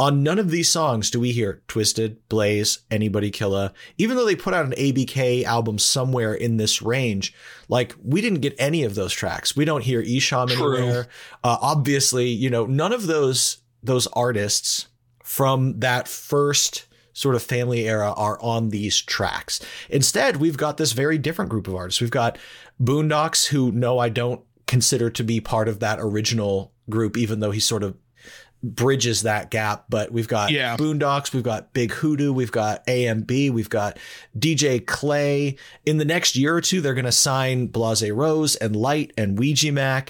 On 0.03 0.25
none 0.25 0.41
of 0.41 0.51
these 0.51 0.69
songs 0.69 1.13
do 1.13 1.21
we 1.21 1.31
hear 1.31 1.63
Twisted, 1.69 2.29
Blaze, 2.29 2.81
Anybody 2.91 3.31
Killa. 3.31 3.73
Even 3.99 4.17
though 4.17 4.27
they 4.27 4.35
put 4.35 4.53
out 4.53 4.65
an 4.67 4.73
ABK 4.73 5.45
album 5.45 5.79
somewhere 5.79 6.35
in 6.35 6.57
this 6.57 6.83
range, 6.83 7.33
like 7.69 7.95
we 8.03 8.21
didn't 8.21 8.41
get 8.41 8.57
any 8.59 8.83
of 8.83 8.97
those 8.97 9.13
tracks. 9.13 9.55
We 9.55 9.65
don't 9.65 9.85
hear 9.85 10.03
Esham 10.03 10.51
True. 10.51 10.77
anywhere. 10.77 11.07
Uh, 11.45 11.57
obviously, 11.61 12.27
you 12.27 12.51
know, 12.51 12.67
none 12.67 12.93
of 12.93 13.07
those 13.07 13.59
those 13.81 14.09
artists 14.09 14.89
from 15.23 15.79
that 15.79 16.09
first 16.09 16.87
sort 17.13 17.37
of 17.37 17.43
family 17.45 17.89
era 17.89 18.13
are 18.17 18.43
on 18.43 18.71
these 18.71 19.01
tracks. 19.01 19.61
Instead, 19.89 20.39
we've 20.39 20.57
got 20.57 20.79
this 20.79 20.91
very 20.91 21.17
different 21.17 21.49
group 21.49 21.69
of 21.69 21.77
artists. 21.77 22.01
We've 22.01 22.11
got 22.11 22.39
Boondox, 22.83 23.47
who 23.47 23.71
no, 23.71 24.01
I 24.01 24.09
don't 24.09 24.41
consider 24.67 25.11
to 25.11 25.23
be 25.23 25.41
part 25.41 25.69
of 25.69 25.79
that 25.79 26.01
original 26.01 26.73
group, 26.91 27.17
even 27.17 27.39
though 27.39 27.53
he 27.53 27.61
sort 27.61 27.85
of 27.85 27.95
bridges 28.63 29.23
that 29.23 29.51
gap. 29.51 29.87
But 29.89 30.13
we've 30.13 30.29
got 30.29 30.51
Yeah. 30.51 30.77
Boondox, 30.77 31.33
we've 31.33 31.43
got 31.43 31.73
Big 31.73 31.93
Hoodoo, 31.93 32.33
we've 32.33 32.53
got 32.53 32.87
AMB, 32.87 33.51
we've 33.51 33.71
got 33.71 33.99
DJ 34.39 34.85
Clay. 34.85 35.57
In 35.85 35.99
the 35.99 36.05
next 36.05 36.37
year 36.37 36.55
or 36.57 36.61
two, 36.61 36.81
they're 36.81 36.95
going 36.95 37.05
to 37.05 37.13
sign 37.13 37.67
Blase 37.67 38.11
Rose 38.11 38.57
and 38.57 38.77
Lyte 38.77 39.13
and 39.17 39.39
Ouija 39.39 39.69
Macc. 39.73 40.09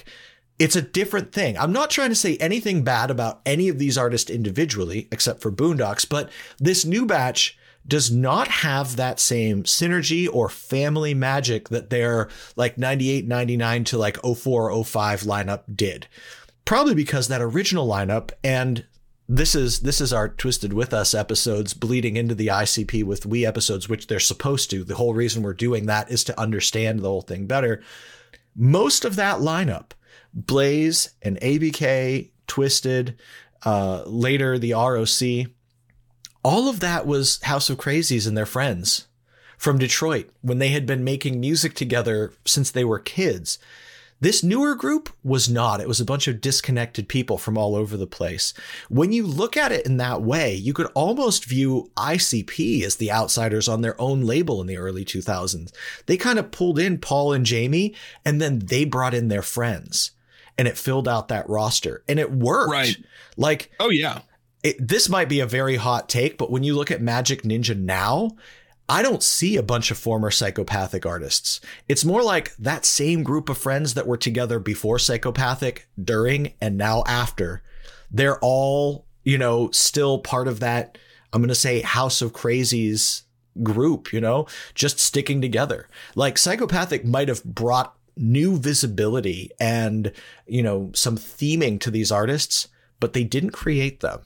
It's 0.59 0.75
a 0.75 0.81
different 0.81 1.31
thing. 1.33 1.57
I'm 1.57 1.73
not 1.73 1.89
trying 1.89 2.09
to 2.09 2.15
say 2.15 2.37
anything 2.37 2.83
bad 2.83 3.09
about 3.09 3.41
any 3.45 3.69
of 3.69 3.79
these 3.79 3.97
artists 3.97 4.29
individually, 4.29 5.07
except 5.11 5.41
for 5.41 5.51
Boondox, 5.51 6.07
but 6.07 6.29
this 6.59 6.85
new 6.85 7.05
batch 7.05 7.57
does 7.85 8.11
not 8.11 8.47
have 8.47 8.95
that 8.95 9.19
same 9.19 9.63
synergy 9.63 10.29
or 10.31 10.47
family 10.47 11.13
magic 11.13 11.69
that 11.69 11.89
their 11.89 12.29
like 12.55 12.77
98, 12.77 13.27
99 13.27 13.83
to 13.85 13.97
like 13.97 14.17
04, 14.23 14.83
05 14.85 15.21
lineup 15.23 15.63
did. 15.75 16.07
Probably 16.65 16.95
because 16.95 17.27
that 17.27 17.41
original 17.41 17.87
lineup 17.87 18.31
and 18.43 18.85
this 19.27 19.55
is 19.55 19.81
this 19.81 20.01
is 20.01 20.11
our 20.11 20.27
twisted 20.27 20.73
with 20.73 20.93
us 20.93 21.13
episodes 21.13 21.73
bleeding 21.73 22.17
into 22.17 22.35
the 22.35 22.47
ICP 22.47 23.03
with 23.03 23.25
we 23.25 23.45
episodes 23.45 23.87
which 23.87 24.07
they're 24.07 24.19
supposed 24.19 24.69
to. 24.71 24.83
The 24.83 24.95
whole 24.95 25.13
reason 25.13 25.43
we're 25.43 25.53
doing 25.53 25.85
that 25.85 26.11
is 26.11 26.23
to 26.25 26.39
understand 26.39 26.99
the 26.99 27.07
whole 27.07 27.21
thing 27.21 27.47
better. 27.47 27.81
Most 28.55 29.05
of 29.05 29.15
that 29.15 29.39
lineup, 29.39 29.91
Blaze 30.33 31.11
and 31.21 31.39
ABK, 31.39 32.29
Twisted, 32.47 33.17
uh, 33.65 34.03
later 34.05 34.59
the 34.59 34.73
ROC, 34.73 35.49
all 36.43 36.69
of 36.69 36.81
that 36.81 37.07
was 37.07 37.41
House 37.43 37.69
of 37.69 37.77
Krazees 37.77 38.27
and 38.27 38.37
their 38.37 38.45
friends 38.45 39.07
from 39.57 39.79
Detroit 39.79 40.29
when 40.41 40.59
they 40.59 40.69
had 40.69 40.85
been 40.85 41.03
making 41.03 41.39
music 41.39 41.73
together 41.73 42.33
since 42.45 42.69
they 42.69 42.83
were 42.83 42.99
kids. 42.99 43.57
This 44.19 44.43
newer 44.43 44.75
group 44.75 45.09
was 45.23 45.49
not. 45.49 45.81
It 45.81 45.87
was 45.87 45.99
a 45.99 46.05
bunch 46.05 46.27
of 46.27 46.39
disconnected 46.39 47.09
people 47.09 47.37
from 47.37 47.57
all 47.57 47.75
over 47.75 47.97
the 47.97 48.07
place. 48.07 48.53
When 48.89 49.11
you 49.11 49.25
look 49.27 49.57
at 49.57 49.71
it 49.73 49.85
in 49.85 49.97
that 49.97 50.21
way, 50.21 50.55
you 50.55 50.73
could 50.73 50.87
almost 50.93 51.45
view 51.45 51.91
ICP 51.97 52.83
as 52.83 52.95
the 52.95 53.11
outsiders 53.11 53.67
on 53.67 53.81
their 53.81 53.99
own 53.99 54.21
label 54.21 54.61
in 54.61 54.67
the 54.67 54.77
early 54.77 55.03
2000s. 55.03 55.73
They 56.05 56.15
kind 56.15 56.39
of 56.39 56.51
pulled 56.51 56.79
in 56.79 56.99
Paul 56.99 57.33
and 57.33 57.45
Jamie, 57.45 57.95
and 58.23 58.41
then 58.41 58.59
they 58.59 58.85
brought 58.85 59.13
in 59.13 59.27
their 59.27 59.41
friends, 59.41 60.11
and 60.57 60.67
it 60.67 60.77
filled 60.77 61.07
out 61.07 61.27
that 61.27 61.49
roster, 61.49 62.03
and 62.07 62.17
it 62.19 62.31
worked. 62.31 62.71
Right. 62.71 62.97
Like 63.35 63.71
Oh 63.79 63.89
yeah. 63.89 64.19
it, 64.63 64.75
this 64.79 65.09
might 65.09 65.27
be 65.27 65.41
a 65.41 65.45
very 65.45 65.75
hot 65.75 66.07
take, 66.07 66.37
but 66.37 66.51
when 66.51 66.63
you 66.63 66.75
look 66.75 66.91
at 66.91 67.01
Majik 67.01 67.41
Ninja 67.41 67.77
now, 67.77 68.31
I 68.93 69.01
don't 69.01 69.23
see 69.23 69.57
a 69.57 69.63
bunch 69.63 69.89
of 69.89 69.97
former 69.97 70.29
psychopathic 70.29 71.03
artists. 71.03 71.59
It's 71.87 72.05
more 72.05 72.21
like 72.21 72.55
that 72.57 72.85
same 72.85 73.23
group 73.23 73.49
of 73.49 73.57
friends 73.57 73.95
that 73.95 74.05
were 74.05 74.17
together 74.17 74.59
before 74.59 74.99
psychopathic, 74.99 75.87
during, 75.99 76.53
and 76.61 76.77
now 76.77 77.03
after. 77.07 77.63
They're 78.11 78.37
all, 78.37 79.07
you 79.23 79.39
know, 79.39 79.71
still 79.71 80.19
part 80.19 80.47
of 80.47 80.59
that, 80.59 80.99
I'm 81.33 81.41
going 81.41 81.49
to 81.49 81.55
say 81.55 81.81
House 81.81 82.21
of 82.21 82.33
Krazees 82.33 83.23
group, 83.63 84.13
you 84.13 84.21
know, 84.21 84.45
just 84.75 84.99
sticking 84.99 85.41
together. 85.41 85.89
Like 86.13 86.37
psychopathic 86.37 87.03
might 87.03 87.29
have 87.29 87.43
brought 87.43 87.97
new 88.15 88.59
visibility 88.59 89.49
and, 89.59 90.11
you 90.45 90.61
know, 90.61 90.91
some 90.93 91.17
theming 91.17 91.79
to 91.79 91.89
these 91.89 92.11
artists, 92.11 92.67
but 92.99 93.13
they 93.13 93.23
didn't 93.23 93.53
create 93.53 94.01
them 94.01 94.21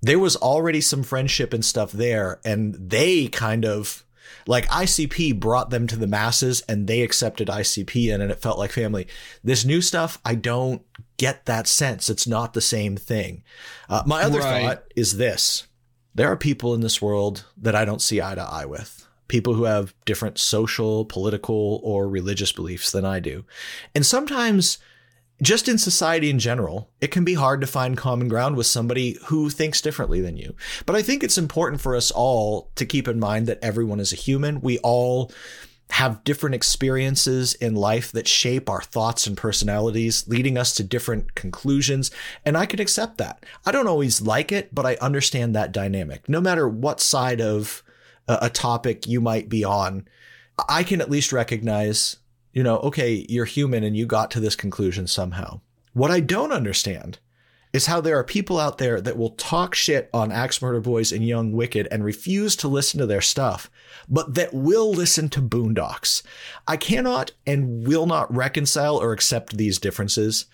there 0.00 0.18
was 0.18 0.36
already 0.36 0.80
some 0.80 1.02
friendship 1.02 1.52
and 1.52 1.64
stuff 1.64 1.92
there 1.92 2.40
and 2.44 2.74
they 2.74 3.28
kind 3.28 3.64
of 3.64 4.04
like 4.46 4.66
ICP 4.68 5.38
brought 5.40 5.70
them 5.70 5.86
to 5.88 5.96
the 5.96 6.06
masses 6.06 6.60
and 6.68 6.86
they 6.86 7.02
accepted 7.02 7.48
ICP 7.48 8.12
in 8.14 8.20
and 8.20 8.30
it 8.30 8.40
felt 8.40 8.58
like 8.58 8.70
family. 8.72 9.06
This 9.42 9.64
new 9.64 9.80
stuff, 9.80 10.20
I 10.24 10.34
don't 10.36 10.82
get 11.16 11.46
that 11.46 11.66
sense. 11.66 12.08
It's 12.08 12.26
not 12.26 12.52
the 12.52 12.60
same 12.60 12.96
thing. 12.96 13.42
Uh, 13.88 14.02
my 14.06 14.22
other 14.22 14.40
Right. 14.40 14.62
thought 14.62 14.84
is 14.94 15.16
this. 15.16 15.66
There 16.14 16.30
are 16.30 16.36
people 16.36 16.74
in 16.74 16.80
this 16.80 17.02
world 17.02 17.44
that 17.56 17.74
I 17.74 17.84
don't 17.84 18.02
see 18.02 18.20
eye 18.22 18.34
to 18.36 18.42
eye 18.42 18.64
with. 18.66 19.06
People 19.28 19.54
who 19.54 19.64
have 19.64 19.94
different 20.04 20.38
social, 20.38 21.04
political, 21.04 21.80
or 21.82 22.08
religious 22.08 22.52
beliefs 22.52 22.92
than 22.92 23.04
I 23.04 23.18
do. 23.18 23.44
And 23.94 24.06
sometimes 24.06 24.78
just 25.42 25.68
in 25.68 25.78
society 25.78 26.30
in 26.30 26.38
general, 26.38 26.90
it 27.00 27.10
can 27.10 27.24
be 27.24 27.34
hard 27.34 27.60
to 27.60 27.66
find 27.66 27.96
common 27.96 28.28
ground 28.28 28.56
with 28.56 28.66
somebody 28.66 29.18
who 29.26 29.50
thinks 29.50 29.82
differently 29.82 30.20
than 30.20 30.36
you. 30.36 30.54
But 30.86 30.96
I 30.96 31.02
think 31.02 31.22
it's 31.22 31.38
important 31.38 31.80
for 31.80 31.94
us 31.94 32.10
all 32.10 32.70
to 32.76 32.86
keep 32.86 33.06
in 33.06 33.20
mind 33.20 33.46
that 33.46 33.58
everyone 33.62 34.00
is 34.00 34.12
a 34.12 34.16
human. 34.16 34.60
We 34.60 34.78
all 34.78 35.30
have 35.90 36.24
different 36.24 36.54
experiences 36.54 37.54
in 37.54 37.74
life 37.74 38.10
that 38.12 38.26
shape 38.26 38.68
our 38.68 38.82
thoughts 38.82 39.26
and 39.26 39.36
personalities, 39.36 40.26
leading 40.26 40.58
us 40.58 40.74
to 40.74 40.82
different 40.82 41.34
conclusions. 41.34 42.10
And 42.44 42.56
I 42.56 42.66
can 42.66 42.80
accept 42.80 43.18
that. 43.18 43.44
I 43.64 43.72
don't 43.72 43.86
always 43.86 44.20
like 44.20 44.50
it, 44.50 44.74
but 44.74 44.84
I 44.84 44.96
understand 45.00 45.54
that 45.54 45.72
dynamic. 45.72 46.28
No 46.28 46.40
matter 46.40 46.68
what 46.68 47.00
side 47.00 47.40
of 47.40 47.82
a, 48.26 48.50
topic 48.50 49.06
you 49.06 49.20
might 49.20 49.48
be 49.48 49.62
on, 49.62 50.08
I 50.68 50.82
can 50.82 51.00
at 51.00 51.10
least 51.10 51.32
recognize 51.32 52.16
you 52.56 52.62
know, 52.62 52.78
okay, 52.78 53.26
you're 53.28 53.44
human 53.44 53.84
and 53.84 53.94
you 53.94 54.06
got 54.06 54.30
to 54.30 54.40
this 54.40 54.56
conclusion 54.56 55.06
somehow. 55.06 55.60
What 55.92 56.10
I 56.10 56.20
don't 56.20 56.52
understand 56.52 57.18
is 57.74 57.84
how 57.84 58.00
there 58.00 58.18
are 58.18 58.24
people 58.24 58.58
out 58.58 58.78
there 58.78 58.98
that 58.98 59.18
will 59.18 59.32
talk 59.32 59.74
shit 59.74 60.08
on 60.14 60.32
Axe 60.32 60.62
Murder 60.62 60.80
Boyz 60.80 61.14
and 61.14 61.22
Young 61.22 61.52
Wicked 61.52 61.86
and 61.90 62.02
refuse 62.02 62.56
to 62.56 62.66
listen 62.66 62.98
to 62.98 63.04
their 63.04 63.20
stuff, 63.20 63.70
but 64.08 64.36
that 64.36 64.54
will 64.54 64.90
listen 64.90 65.28
to 65.28 65.42
Boondox. 65.42 66.22
I 66.66 66.78
cannot 66.78 67.32
and 67.46 67.86
will 67.86 68.06
not 68.06 68.34
reconcile 68.34 68.96
or 68.96 69.12
accept 69.12 69.58
these 69.58 69.78
differences. 69.78 70.46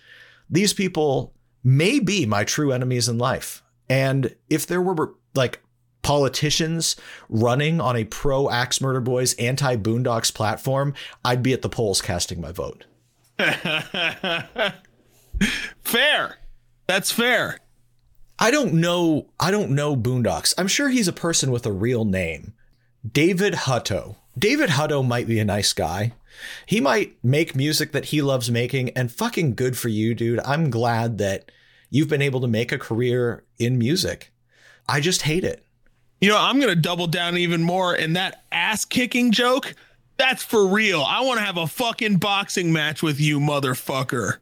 These 0.49 0.73
people 0.73 1.33
may 1.63 2.01
be 2.01 2.25
my 2.25 2.43
true 2.43 2.73
enemies 2.73 3.07
in 3.07 3.17
life. 3.17 3.63
And 3.87 4.35
if 4.49 4.67
there 4.67 4.81
were 4.81 5.15
like 5.35 5.63
politicians 6.03 6.95
running 7.29 7.81
on 7.81 7.95
a 7.95 8.03
pro 8.03 8.49
Axe 8.49 8.79
Murder 8.79 9.01
Boyz 9.01 9.35
anti 9.41 9.75
Boondox 9.75 10.33
platform, 10.33 10.93
I'd 11.25 11.41
be 11.41 11.53
at 11.53 11.61
the 11.63 11.69
polls 11.69 12.01
casting 12.01 12.39
my 12.39 12.51
vote. 12.51 12.85
Fair. 15.81 16.37
That's 16.87 17.11
fair. 17.11 17.59
I 18.39 18.51
don't 18.51 18.73
know. 18.73 19.29
I 19.39 19.51
don't 19.51 19.71
know 19.71 19.95
Boondox. 19.95 20.53
I'm 20.57 20.67
sure 20.67 20.89
he's 20.89 21.07
a 21.07 21.13
person 21.13 21.51
with 21.51 21.65
a 21.65 21.71
real 21.71 22.05
name. 22.05 22.53
David 23.09 23.53
Hutto. 23.53 24.17
David 24.37 24.71
Hutto 24.71 25.05
might 25.05 25.27
be 25.27 25.39
a 25.39 25.45
nice 25.45 25.73
guy. 25.73 26.13
He 26.65 26.81
might 26.81 27.15
make 27.23 27.55
music 27.55 27.91
that 27.91 28.05
he 28.05 28.21
loves 28.21 28.49
making, 28.49 28.89
and 28.91 29.11
fucking 29.11 29.53
good 29.55 29.77
for 29.77 29.89
you, 29.89 30.15
dude. 30.15 30.39
I'm 30.43 30.69
glad 30.69 31.19
that 31.19 31.51
you've 31.89 32.09
been 32.09 32.21
able 32.23 32.41
to 32.41 32.47
make 32.47 32.71
a 32.71 32.79
career 32.79 33.43
in 33.59 33.77
music. 33.77 34.33
I 34.89 34.99
just 34.99 35.21
hate 35.21 35.43
it. 35.43 35.62
You 36.23 36.29
know, 36.29 36.37
I'm 36.39 36.57
gonna 36.57 36.73
double 36.73 37.07
down 37.07 37.37
even 37.37 37.61
more 37.63 37.93
in 37.93 38.13
that 38.13 38.45
ass 38.49 38.85
kicking 38.85 39.33
joke. 39.33 39.75
That's 40.15 40.41
for 40.41 40.65
real. 40.65 41.01
I 41.01 41.19
want 41.19 41.39
to 41.39 41.45
have 41.45 41.57
a 41.57 41.67
fucking 41.67 42.15
boxing 42.15 42.71
match 42.71 43.03
with 43.03 43.19
you, 43.19 43.41
motherfucker. 43.41 44.37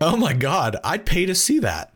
Oh 0.00 0.16
my 0.16 0.32
god, 0.32 0.76
I'd 0.84 1.04
pay 1.04 1.26
to 1.26 1.34
see 1.34 1.58
that. 1.58 1.92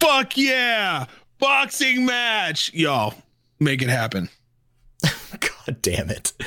Fuck 0.00 0.38
yeah. 0.38 1.04
Boxing 1.38 2.06
match. 2.06 2.72
Y'all, 2.72 3.12
make 3.60 3.82
it 3.82 3.90
happen. 3.90 4.30
God 5.02 5.82
damn 5.82 6.08
it. 6.08 6.32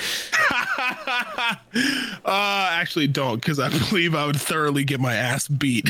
uh 2.26 2.69
actually 2.72 3.06
don't 3.06 3.36
because 3.36 3.60
I 3.60 3.69
believe 3.69 4.15
I 4.15 4.26
would 4.26 4.41
thoroughly 4.41 4.84
get 4.84 4.99
my 4.99 5.14
ass 5.14 5.48
beat. 5.48 5.88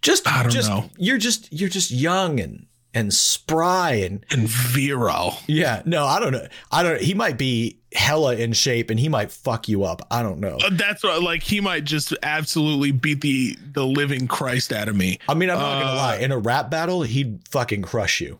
Just 0.00 0.26
I 0.32 0.44
don't 0.44 0.52
just 0.52 0.70
know. 0.70 0.88
you're 0.96 1.18
just 1.18 1.52
you're 1.52 1.68
just 1.68 1.90
young 1.90 2.40
and 2.40 2.64
and 2.94 3.12
spry 3.12 3.92
and 3.94 4.24
And 4.30 4.48
Vero. 4.48 5.32
yeah, 5.46 5.82
no, 5.84 6.04
I 6.06 6.20
don't 6.20 6.32
know. 6.32 6.46
I 6.70 6.82
don't 6.82 7.00
he 7.00 7.14
might 7.14 7.36
be 7.38 7.78
hella 7.92 8.34
in 8.36 8.52
shape 8.52 8.90
and 8.90 8.98
he 8.98 9.08
might 9.08 9.30
fuck 9.30 9.68
you 9.68 9.84
up. 9.84 10.06
I 10.10 10.22
don't 10.22 10.40
know. 10.40 10.58
Uh, 10.64 10.70
That's 10.72 11.02
what 11.04 11.22
like 11.22 11.42
he 11.42 11.60
might 11.60 11.84
just 11.84 12.14
absolutely 12.22 12.92
beat 12.92 13.20
the 13.20 13.56
the 13.72 13.84
living 13.86 14.26
Christ 14.28 14.72
out 14.72 14.88
of 14.88 14.96
me. 14.96 15.18
I 15.28 15.34
mean, 15.34 15.50
I'm 15.50 15.58
not 15.58 15.80
gonna 15.80 15.92
Uh, 15.92 15.96
lie. 15.96 16.16
In 16.16 16.32
a 16.32 16.38
rap 16.38 16.70
battle, 16.70 17.02
he'd 17.02 17.40
fucking 17.48 17.82
crush 17.82 18.20
you. 18.20 18.38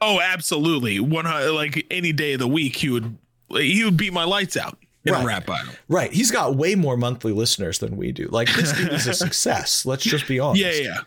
Oh, 0.00 0.18
absolutely. 0.20 0.98
One 1.00 1.24
like 1.26 1.86
any 1.90 2.12
day 2.12 2.32
of 2.32 2.38
the 2.40 2.48
week, 2.48 2.76
he 2.76 2.88
would 2.88 3.16
he 3.50 3.84
would 3.84 3.96
beat 3.96 4.12
my 4.12 4.24
lights 4.24 4.56
out 4.56 4.78
in 5.04 5.12
Right. 5.12 5.22
a 5.22 5.26
rap 5.26 5.46
battle. 5.46 5.74
Right. 5.88 6.12
He's 6.12 6.30
got 6.30 6.54
way 6.56 6.74
more 6.74 6.96
monthly 6.96 7.32
listeners 7.32 7.78
than 7.78 7.96
we 7.96 8.12
do. 8.12 8.28
Like 8.28 8.52
this 8.54 8.72
dude 8.72 8.92
is 8.92 9.06
a 9.06 9.14
success. 9.26 9.84
Let's 9.86 10.04
just 10.04 10.26
be 10.28 10.38
honest. 10.38 10.62
Yeah, 10.62 10.70
yeah. 10.72 10.98
Uh, 10.98 11.02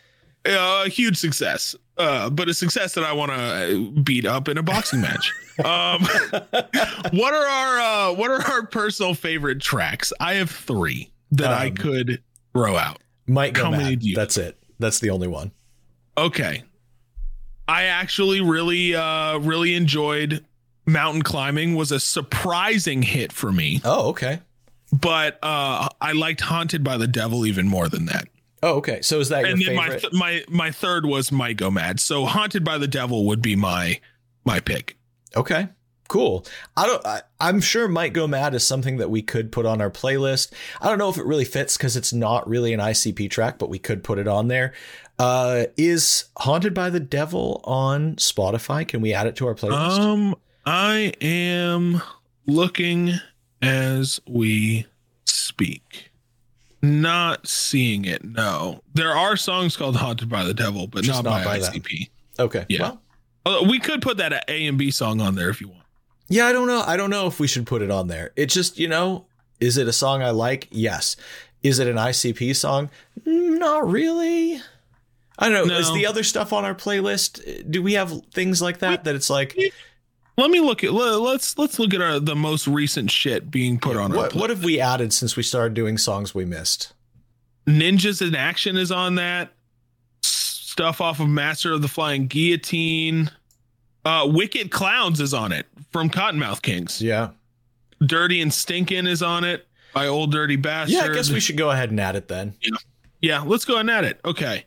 a 0.46 0.90
huge 0.90 1.18
success, 1.18 1.76
uh, 1.98 2.30
but 2.30 2.50
a 2.50 2.54
success 2.54 2.94
that 2.96 3.04
I 3.04 3.14
want 3.14 3.32
to 3.32 3.92
beat 4.02 4.26
up 4.26 4.48
in 4.48 4.58
a 4.58 4.64
boxing 4.64 5.02
match. 5.02 5.32
Um, 5.64 6.02
what 7.12 7.34
are 7.34 7.46
our 7.48 7.80
uh, 7.80 8.14
what 8.14 8.32
are 8.32 8.42
our 8.52 8.66
personal 8.66 9.14
favorite 9.14 9.62
tracks? 9.62 10.12
I 10.20 10.36
have 10.36 10.50
three 10.50 11.12
that 11.32 11.52
I 11.52 11.68
Um, 11.68 11.76
could 11.76 12.22
throw 12.54 12.76
out. 12.76 13.02
Might 13.28 13.54
go 13.54 13.66
How 13.66 13.72
mad. 13.72 14.04
you- 14.04 14.16
That's 14.16 14.38
it. 14.38 14.58
That's 14.80 15.00
the 15.00 15.10
only 15.12 15.28
one. 15.28 15.52
Okay. 16.18 16.64
I 17.68 17.84
actually 17.84 18.42
really 18.42 18.94
uh 18.96 19.38
really 19.38 19.74
enjoyed 19.76 20.44
mountain 20.86 21.22
climbing 21.22 21.76
was 21.76 21.92
a 21.94 22.00
surprising 22.00 23.02
hit 23.02 23.32
for 23.32 23.52
me, 23.54 23.80
Oh, 23.86 24.10
okay. 24.10 24.40
but 24.92 25.40
uh 25.42 25.88
I 26.02 26.12
liked 26.12 26.42
Haunted 26.42 26.84
by 26.84 26.98
the 26.98 27.08
Devil 27.08 27.46
even 27.46 27.68
more 27.68 27.88
than 27.88 28.06
that. 28.08 28.28
Oh, 28.64 28.76
okay. 28.78 29.02
So 29.02 29.20
is 29.20 29.28
that 29.30 29.44
and 29.44 29.60
your 29.62 29.76
then 29.76 29.76
my 29.76 29.90
th- 29.90 30.14
my 30.14 30.44
my 30.48 30.72
third 30.72 31.06
was 31.06 31.34
Might 31.34 31.58
Go 31.58 31.70
Mad. 31.70 32.00
So 32.00 32.26
Haunted 32.26 32.64
by 32.64 32.78
the 32.78 32.88
Devil 32.88 33.26
would 33.26 33.42
be 33.42 33.58
my 33.58 34.00
my 34.46 34.62
pick. 34.62 34.98
Okay. 35.36 35.68
Cool. 36.08 36.46
I 36.78 36.86
don't. 36.86 37.06
I, 37.06 37.24
I'm 37.42 37.60
sure 37.60 37.88
"Might 37.90 38.14
Go 38.14 38.26
Mad" 38.26 38.56
is 38.56 38.66
something 38.66 38.98
that 38.98 39.10
we 39.10 39.22
could 39.22 39.52
put 39.52 39.66
on 39.66 39.82
our 39.82 39.90
playlist. 39.90 40.54
I 40.82 40.88
don't 40.88 40.98
know 40.98 41.10
if 41.10 41.18
it 41.18 41.26
really 41.26 41.46
fits 41.46 41.76
because 41.76 41.98
it's 41.98 42.14
not 42.14 42.48
really 42.48 42.72
an 42.72 42.80
ICP 42.80 43.30
track, 43.30 43.58
but 43.58 43.70
we 43.70 43.80
could 43.80 44.04
put 44.04 44.18
it 44.18 44.28
on 44.28 44.48
there. 44.48 44.74
Uh, 45.20 45.66
is 45.76 46.26
"Haunted 46.38 46.74
by 46.74 46.90
the 46.90 47.00
Devil" 47.00 47.62
on 47.66 48.16
Spotify? 48.16 48.88
Can 48.88 49.02
we 49.02 49.14
add 49.14 49.28
it 49.28 49.36
to 49.38 49.48
our 49.48 49.56
playlist? 49.56 50.00
Um 50.00 50.36
I 50.66 51.14
am 51.20 52.02
looking 52.46 53.14
as 53.62 54.22
we 54.28 54.86
speak. 55.26 56.12
Not 56.84 57.48
seeing 57.48 58.04
it. 58.06 58.24
No. 58.26 58.82
There 58.94 59.16
are 59.16 59.38
songs 59.38 59.78
called 59.78 59.96
Haunted 59.96 60.28
by 60.30 60.44
the 60.44 60.54
Devil, 60.54 60.88
but 60.88 61.04
Just 61.04 61.24
not, 61.24 61.30
not 61.30 61.46
by, 61.46 61.54
by 61.54 61.60
that. 61.60 61.74
ICP. 61.74 62.10
okay. 62.40 62.66
yeah. 62.70 62.92
Well, 63.46 63.66
we 63.66 63.80
could 63.80 64.02
put 64.02 64.18
that 64.18 64.46
A 64.50 64.68
and 64.68 64.78
B 64.78 64.92
song 64.92 65.22
on 65.22 65.36
there 65.36 65.50
if 65.50 65.60
you 65.62 65.70
want. 65.70 65.84
yeah. 66.30 66.46
I 66.46 66.52
don't 66.52 66.68
know. 66.68 66.84
I 66.86 66.98
don't 66.98 67.10
know 67.10 67.26
if 67.28 67.40
we 67.40 67.48
should 67.48 67.66
put 67.66 67.82
it 67.82 67.90
on 67.90 68.08
there. 68.08 68.32
It's 68.36 68.54
just 68.54 68.78
you 68.78 68.88
know, 68.88 69.26
is 69.60 69.78
it 69.78 69.88
a 69.88 69.94
song 69.94 70.22
I 70.22 70.30
like? 70.32 70.68
Yes. 70.72 71.16
Is 71.62 71.80
it 71.80 71.88
an 71.88 71.96
ICP 71.96 72.56
song? 72.56 72.90
Not 73.26 73.90
really. 73.90 74.62
I 75.40 75.50
don't 75.50 75.68
know. 75.68 75.78
Is 75.78 75.92
the 75.94 76.06
other 76.06 76.24
stuff 76.24 76.52
on 76.54 76.64
our 76.66 76.76
playlist? 76.76 77.70
Do 77.72 77.82
we 77.82 77.94
have 77.94 78.14
things 78.34 78.62
like 78.62 78.80
that 78.80 79.06
that 79.06 79.16
it's 79.16 79.30
like? 79.30 79.58
Let 80.38 80.50
me 80.50 80.60
look 80.60 80.84
at 80.84 80.94
let's 80.94 81.58
let's 81.58 81.78
look 81.78 81.94
at 81.94 82.02
our 82.02 82.20
the 82.20 82.36
most 82.36 82.68
recent 82.68 83.12
shit 83.12 83.52
being 83.52 83.80
put 83.80 83.98
on 83.98 84.14
What, 84.14 84.34
what 84.34 84.50
have 84.50 84.64
we 84.64 84.80
added 84.80 85.14
since 85.14 85.36
we 85.36 85.44
started 85.44 85.74
doing 85.74 85.98
songs 85.98 86.34
we 86.34 86.44
missed? 86.46 86.94
Ninjas 87.68 88.26
in 88.26 88.36
Action 88.36 88.76
is 88.76 88.92
on 88.92 89.16
that. 89.16 89.54
Stuff 90.24 91.02
off 91.02 91.20
of 91.20 91.30
Master 91.30 91.72
of 91.72 91.84
the 91.84 91.88
Flying 91.88 92.26
Guillotine. 92.28 93.30
Uh 94.06 94.28
Wicked 94.28 94.72
Clowns 94.72 95.22
is 95.22 95.34
on 95.34 95.52
it 95.52 95.68
from 95.92 96.10
Kottonmouth 96.10 96.62
Kings. 96.64 97.00
Yeah. 97.02 97.30
Dirty 98.04 98.42
and 98.42 98.52
Stinkin' 98.52 99.08
is 99.08 99.22
on 99.22 99.44
it 99.44 99.68
by 99.94 100.08
Old 100.08 100.32
Dirty 100.32 100.56
Bastard. 100.56 100.96
Yeah, 100.96 101.04
I 101.06 101.14
guess 101.14 101.30
we 101.30 101.40
should 101.40 101.58
go 101.58 101.70
ahead 101.72 101.92
and 101.92 102.00
add 102.00 102.16
it 102.16 102.28
then. 102.28 102.54
Yeah, 103.22 103.42
let's 103.46 103.64
go 103.64 103.76
ahead 103.76 103.82
and 103.82 103.92
add 103.92 104.04
it. 104.04 104.20
Okay. 104.26 104.66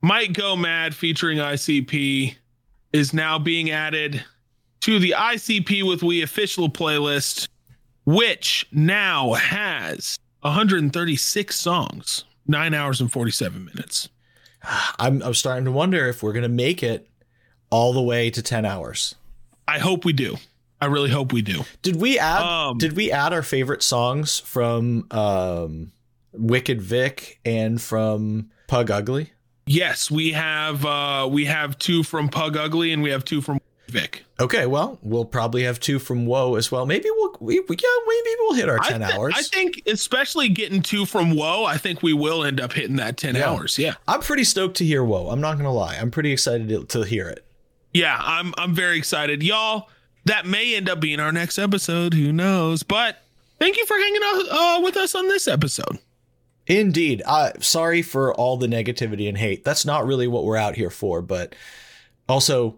Might 0.00 0.32
Go 0.32 0.56
Mad 0.56 0.94
featuring 0.94 1.38
ICP 1.38 2.36
is 2.92 3.12
now 3.12 3.38
being 3.38 3.70
added 3.70 4.24
to 4.86 5.00
the 5.00 5.16
ICP 5.18 5.82
with 5.82 6.04
We 6.04 6.22
official 6.22 6.70
playlist, 6.70 7.48
which 8.04 8.68
now 8.70 9.32
has 9.32 10.16
136 10.42 11.56
songs, 11.56 12.24
nine 12.46 12.72
hours 12.72 13.00
and 13.00 13.10
47 13.10 13.64
minutes. 13.64 14.08
I'm 15.00 15.24
I'm 15.24 15.34
starting 15.34 15.64
to 15.64 15.72
wonder 15.72 16.06
if 16.06 16.22
we're 16.22 16.32
gonna 16.32 16.48
make 16.48 16.84
it 16.84 17.10
all 17.68 17.92
the 17.92 18.00
way 18.00 18.30
to 18.30 18.40
ten 18.40 18.64
hours. 18.64 19.16
I 19.66 19.80
hope 19.80 20.04
we 20.04 20.12
do. 20.12 20.36
I 20.80 20.86
really 20.86 21.10
hope 21.10 21.32
we 21.32 21.42
do. 21.42 21.64
Did 21.82 21.96
we 21.96 22.20
add 22.20 22.42
Um, 22.42 22.78
did 22.78 22.92
we 22.92 23.10
add 23.10 23.32
our 23.32 23.42
favorite 23.42 23.82
songs 23.82 24.38
from 24.38 25.08
um 25.10 25.90
Wicked 26.32 26.80
Vic 26.80 27.40
and 27.44 27.82
from 27.82 28.50
Pug 28.68 28.92
Ugly? 28.92 29.32
Yes, 29.66 30.12
we 30.12 30.30
have 30.30 30.86
uh 30.86 31.28
we 31.28 31.46
have 31.46 31.76
two 31.76 32.04
from 32.04 32.28
Pug 32.28 32.56
Ugly 32.56 32.92
and 32.92 33.02
we 33.02 33.10
have 33.10 33.24
two 33.24 33.40
from 33.40 33.58
Vic. 33.88 34.24
Okay, 34.40 34.66
well, 34.66 34.98
we'll 35.02 35.24
probably 35.24 35.62
have 35.64 35.80
two 35.80 35.98
from 35.98 36.26
Woe 36.26 36.56
as 36.56 36.70
well. 36.70 36.84
Maybe 36.86 37.06
we'll 37.10 37.36
we, 37.40 37.60
we 37.60 37.76
yeah, 37.76 37.88
maybe 38.06 38.36
we'll 38.40 38.54
hit 38.54 38.68
our 38.68 38.78
I 38.80 38.88
ten 38.90 39.02
hours. 39.02 39.34
I 39.36 39.42
think 39.42 39.82
especially 39.86 40.48
getting 40.48 40.82
two 40.82 41.06
from 41.06 41.34
Woe, 41.34 41.64
I 41.64 41.76
think 41.78 42.02
we 42.02 42.12
will 42.12 42.44
end 42.44 42.60
up 42.60 42.72
hitting 42.72 42.96
that 42.96 43.16
10 43.16 43.34
Yeah. 43.36 43.50
hours. 43.50 43.78
Yeah. 43.78 43.94
I'm 44.08 44.20
pretty 44.20 44.44
stoked 44.44 44.76
to 44.78 44.84
hear 44.84 45.02
Woe. 45.04 45.28
I'm 45.30 45.40
not 45.40 45.56
gonna 45.56 45.72
lie. 45.72 45.96
I'm 45.96 46.10
pretty 46.10 46.32
excited 46.32 46.68
to, 46.68 46.84
to 46.84 47.02
hear 47.04 47.28
it. 47.28 47.44
Yeah, 47.94 48.20
I'm 48.22 48.52
I'm 48.58 48.74
very 48.74 48.98
excited. 48.98 49.42
Y'all, 49.42 49.88
that 50.26 50.44
may 50.46 50.74
end 50.76 50.88
up 50.88 51.00
being 51.00 51.20
our 51.20 51.32
next 51.32 51.58
episode. 51.58 52.12
Who 52.14 52.32
knows? 52.32 52.82
But 52.82 53.18
thank 53.58 53.76
you 53.76 53.86
for 53.86 53.96
hanging 53.96 54.20
out 54.24 54.42
uh, 54.50 54.80
with 54.82 54.96
us 54.96 55.14
on 55.14 55.28
this 55.28 55.48
episode. 55.48 55.98
Indeed. 56.66 57.22
Uh, 57.24 57.52
sorry 57.60 58.02
for 58.02 58.34
all 58.34 58.56
the 58.56 58.66
negativity 58.66 59.28
and 59.28 59.38
hate. 59.38 59.64
That's 59.64 59.84
not 59.86 60.04
really 60.04 60.26
what 60.26 60.44
we're 60.44 60.56
out 60.56 60.74
here 60.74 60.90
for. 60.90 61.22
But 61.22 61.54
also, 62.28 62.76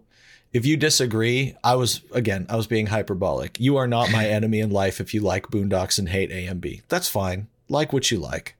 if 0.53 0.65
you 0.65 0.77
disagree, 0.77 1.55
I 1.63 1.75
was, 1.75 2.01
again, 2.11 2.45
I 2.49 2.55
was 2.55 2.67
being 2.67 2.87
hyperbolic. 2.87 3.59
You 3.59 3.77
are 3.77 3.87
not 3.87 4.11
my 4.11 4.27
enemy 4.29 4.59
in 4.59 4.69
life 4.71 4.99
if 4.99 5.13
you 5.13 5.21
like 5.21 5.47
Boondox 5.47 5.99
and 5.99 6.09
hate 6.09 6.31
AMB. 6.31 6.81
That's 6.87 7.07
fine. 7.09 7.47
Like 7.69 7.93
what 7.93 8.09
you 8.11 8.17
like. 8.19 8.55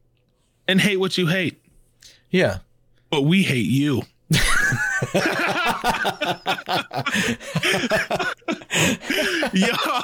And 0.67 0.81
hate 0.81 0.97
what 0.97 1.17
you 1.17 1.27
hate, 1.27 1.61
Yeah. 2.29 2.59
but 3.09 3.23
we 3.23 3.41
hate 3.43 3.65
you. 3.65 4.03
y'all, 9.53 10.03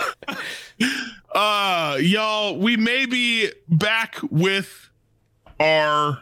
uh, 1.34 1.98
y'all, 2.02 2.58
we 2.58 2.78
may 2.78 3.06
be 3.06 3.52
back 3.68 4.16
with 4.30 4.90
our 5.60 6.22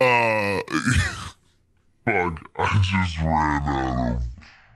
Uh, 0.00 0.60
fuck, 2.04 2.40
I 2.56 2.80
just 2.82 3.18
ran 3.18 3.62
out 3.62 4.16
of. 4.16 4.22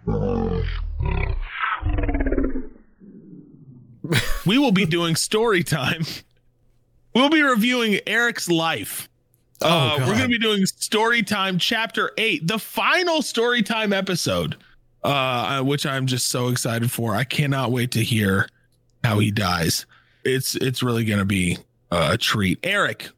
we 4.47 4.59
will 4.59 4.73
be 4.73 4.85
doing 4.85 5.17
story 5.17 5.63
time. 5.63 6.05
We'll 7.15 7.31
be 7.31 7.43
reviewing 7.43 8.01
Eric's 8.07 8.49
life. 8.49 9.09
uh, 9.63 9.97
we're 10.01 10.07
going 10.07 10.19
to 10.23 10.29
be 10.29 10.39
doing 10.39 10.67
story 10.67 11.23
time 11.23 11.59
chapter 11.59 12.11
eight, 12.19 12.47
the 12.47 12.59
final 12.59 13.23
story 13.23 13.63
time 13.63 13.93
episode, 13.93 14.57
uh, 15.05 15.63
which 15.63 15.87
I'm 15.87 16.07
just 16.07 16.29
so 16.29 16.49
excited 16.49 16.91
for. 16.91 17.15
I 17.15 17.25
cannot 17.25 17.73
wait 17.73 17.93
to 17.93 18.03
hear 18.03 18.49
how 19.03 19.19
he 19.21 19.31
dies. 19.31 19.87
It's 20.25 20.55
it's 20.57 20.83
really 20.83 21.05
going 21.05 21.21
to 21.21 21.25
be 21.25 21.59
uh, 21.91 22.11
a 22.13 22.19
treat. 22.19 22.59
Eric, 22.63 23.09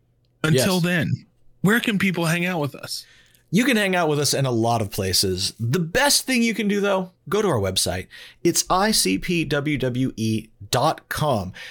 until 0.45 0.75
Yes. 0.75 0.83
then, 0.83 1.27
where 1.63 1.81
can 1.81 1.99
people 1.99 2.27
hang 2.27 2.47
out 2.47 2.61
with 2.61 2.75
us? 2.75 3.07
You 3.51 3.65
can 3.65 3.77
hang 3.77 3.95
out 3.95 4.09
with 4.09 4.19
us 4.19 4.35
in 4.35 4.45
a 4.45 4.51
lot 4.51 4.83
of 4.83 4.91
places. 4.91 5.55
The 5.61 5.79
best 5.79 6.27
thing 6.27 6.43
you 6.43 6.53
can 6.53 6.67
do, 6.67 6.81
though, 6.81 7.13
go 7.29 7.41
to 7.41 7.49
our 7.49 7.61
website. 7.61 8.09
It's 8.43 8.65
icpwwe.com. 8.65 9.13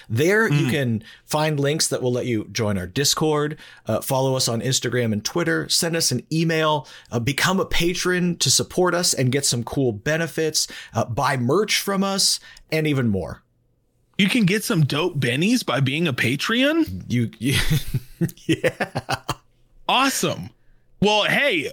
There 0.10 0.49
you 0.52 0.72
can 0.72 1.03
find 1.26 1.60
links 1.60 1.89
that 1.89 2.02
will 2.02 2.14
let 2.14 2.27
you 2.27 2.47
join 2.52 2.77
our 2.77 2.88
Discord, 2.88 3.57
uh, 3.88 3.99
follow 3.99 4.35
us 4.35 4.47
on 4.47 4.61
Instagram 4.61 5.11
and 5.11 5.23
Twitter, 5.26 5.68
send 5.68 5.97
us 5.97 6.11
an 6.11 6.26
email, 6.31 6.88
uh, 7.11 7.19
become 7.19 7.60
a 7.60 7.65
patron 7.65 8.38
to 8.38 8.49
support 8.49 8.95
us 8.95 9.14
and 9.14 9.31
get 9.31 9.45
some 9.45 9.64
cool 9.64 9.91
benefits, 9.91 10.68
uh, 10.93 11.03
buy 11.03 11.35
merch 11.35 11.81
from 11.81 12.06
us, 12.06 12.39
and 12.72 12.88
even 12.88 13.10
more. 13.10 13.43
You 14.18 14.30
can 14.30 14.45
get 14.45 14.64
some 14.64 14.85
dope 14.85 15.19
bennies 15.19 15.65
by 15.65 15.81
being 15.81 16.07
a 16.07 16.14
Patreon. 16.14 17.03
You, 17.10 17.31
you 17.38 17.60
yeah. 18.45 18.91
Awesome. 19.89 20.52
Well, 21.01 21.23
hey, 21.23 21.72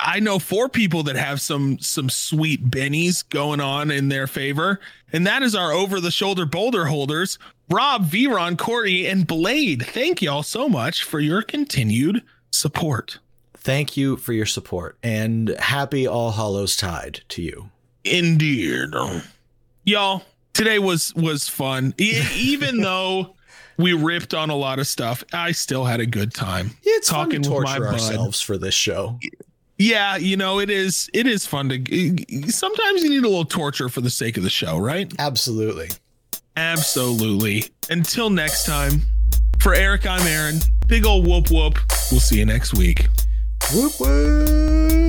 I 0.00 0.20
know 0.20 0.38
four 0.38 0.68
people 0.68 1.02
that 1.04 1.16
have 1.16 1.40
some 1.40 1.78
some 1.78 2.10
sweet 2.10 2.70
bennies 2.70 3.28
going 3.28 3.60
on 3.60 3.90
in 3.90 4.08
their 4.08 4.26
favor, 4.26 4.80
and 5.12 5.26
that 5.26 5.42
is 5.42 5.54
our 5.54 5.72
over 5.72 6.00
the 6.00 6.10
shoulder 6.10 6.44
boulder 6.44 6.86
holders, 6.86 7.38
Rob, 7.70 8.06
Veron, 8.06 8.58
Corey, 8.58 9.06
and 9.06 9.26
Blade. 9.26 9.86
Thank 9.86 10.22
y'all 10.22 10.42
so 10.42 10.68
much 10.68 11.04
for 11.04 11.20
your 11.20 11.42
continued 11.42 12.22
support. 12.50 13.18
Thank 13.54 13.96
you 13.96 14.16
for 14.16 14.32
your 14.32 14.46
support 14.46 14.96
and 15.02 15.50
happy 15.58 16.06
All 16.06 16.32
Hallows 16.32 16.76
Tide 16.76 17.22
to 17.30 17.42
you. 17.42 17.70
Indeed. 18.04 18.94
Y'all, 19.84 20.22
today 20.52 20.78
was 20.78 21.14
was 21.14 21.48
fun. 21.48 21.94
Even 21.98 22.80
though 22.80 23.34
we 23.78 23.92
ripped 23.92 24.34
on 24.34 24.50
a 24.50 24.56
lot 24.56 24.78
of 24.78 24.86
stuff, 24.86 25.24
I 25.32 25.52
still 25.52 25.84
had 25.84 26.00
a 26.00 26.06
good 26.06 26.34
time. 26.34 26.72
It's 26.82 27.08
talking 27.08 27.42
to 27.42 27.50
with 27.50 27.62
my 27.62 27.78
torture 27.78 27.92
bud. 27.92 27.92
ourselves 27.94 28.40
for 28.40 28.58
this 28.58 28.74
show. 28.74 29.18
Yeah, 29.78 30.16
you 30.16 30.36
know, 30.36 30.58
it 30.58 30.70
is 30.70 31.08
it 31.14 31.28
is 31.28 31.46
fun 31.46 31.68
to 31.68 32.50
sometimes 32.50 33.02
you 33.04 33.10
need 33.10 33.24
a 33.24 33.28
little 33.28 33.44
torture 33.44 33.88
for 33.88 34.00
the 34.00 34.10
sake 34.10 34.36
of 34.36 34.42
the 34.42 34.50
show, 34.50 34.76
right? 34.76 35.12
Absolutely. 35.18 35.88
Absolutely. 36.56 37.64
Until 37.88 38.28
next 38.30 38.66
time, 38.66 39.02
for 39.60 39.74
Eric, 39.74 40.04
I'm 40.06 40.26
Aaron. 40.26 40.58
Big 40.88 41.06
old 41.06 41.26
whoop 41.28 41.50
whoop. 41.52 41.78
We'll 42.10 42.20
see 42.20 42.38
you 42.38 42.46
next 42.46 42.74
week. 42.74 43.06
Whoop 43.72 43.92
whoop. 44.00 45.07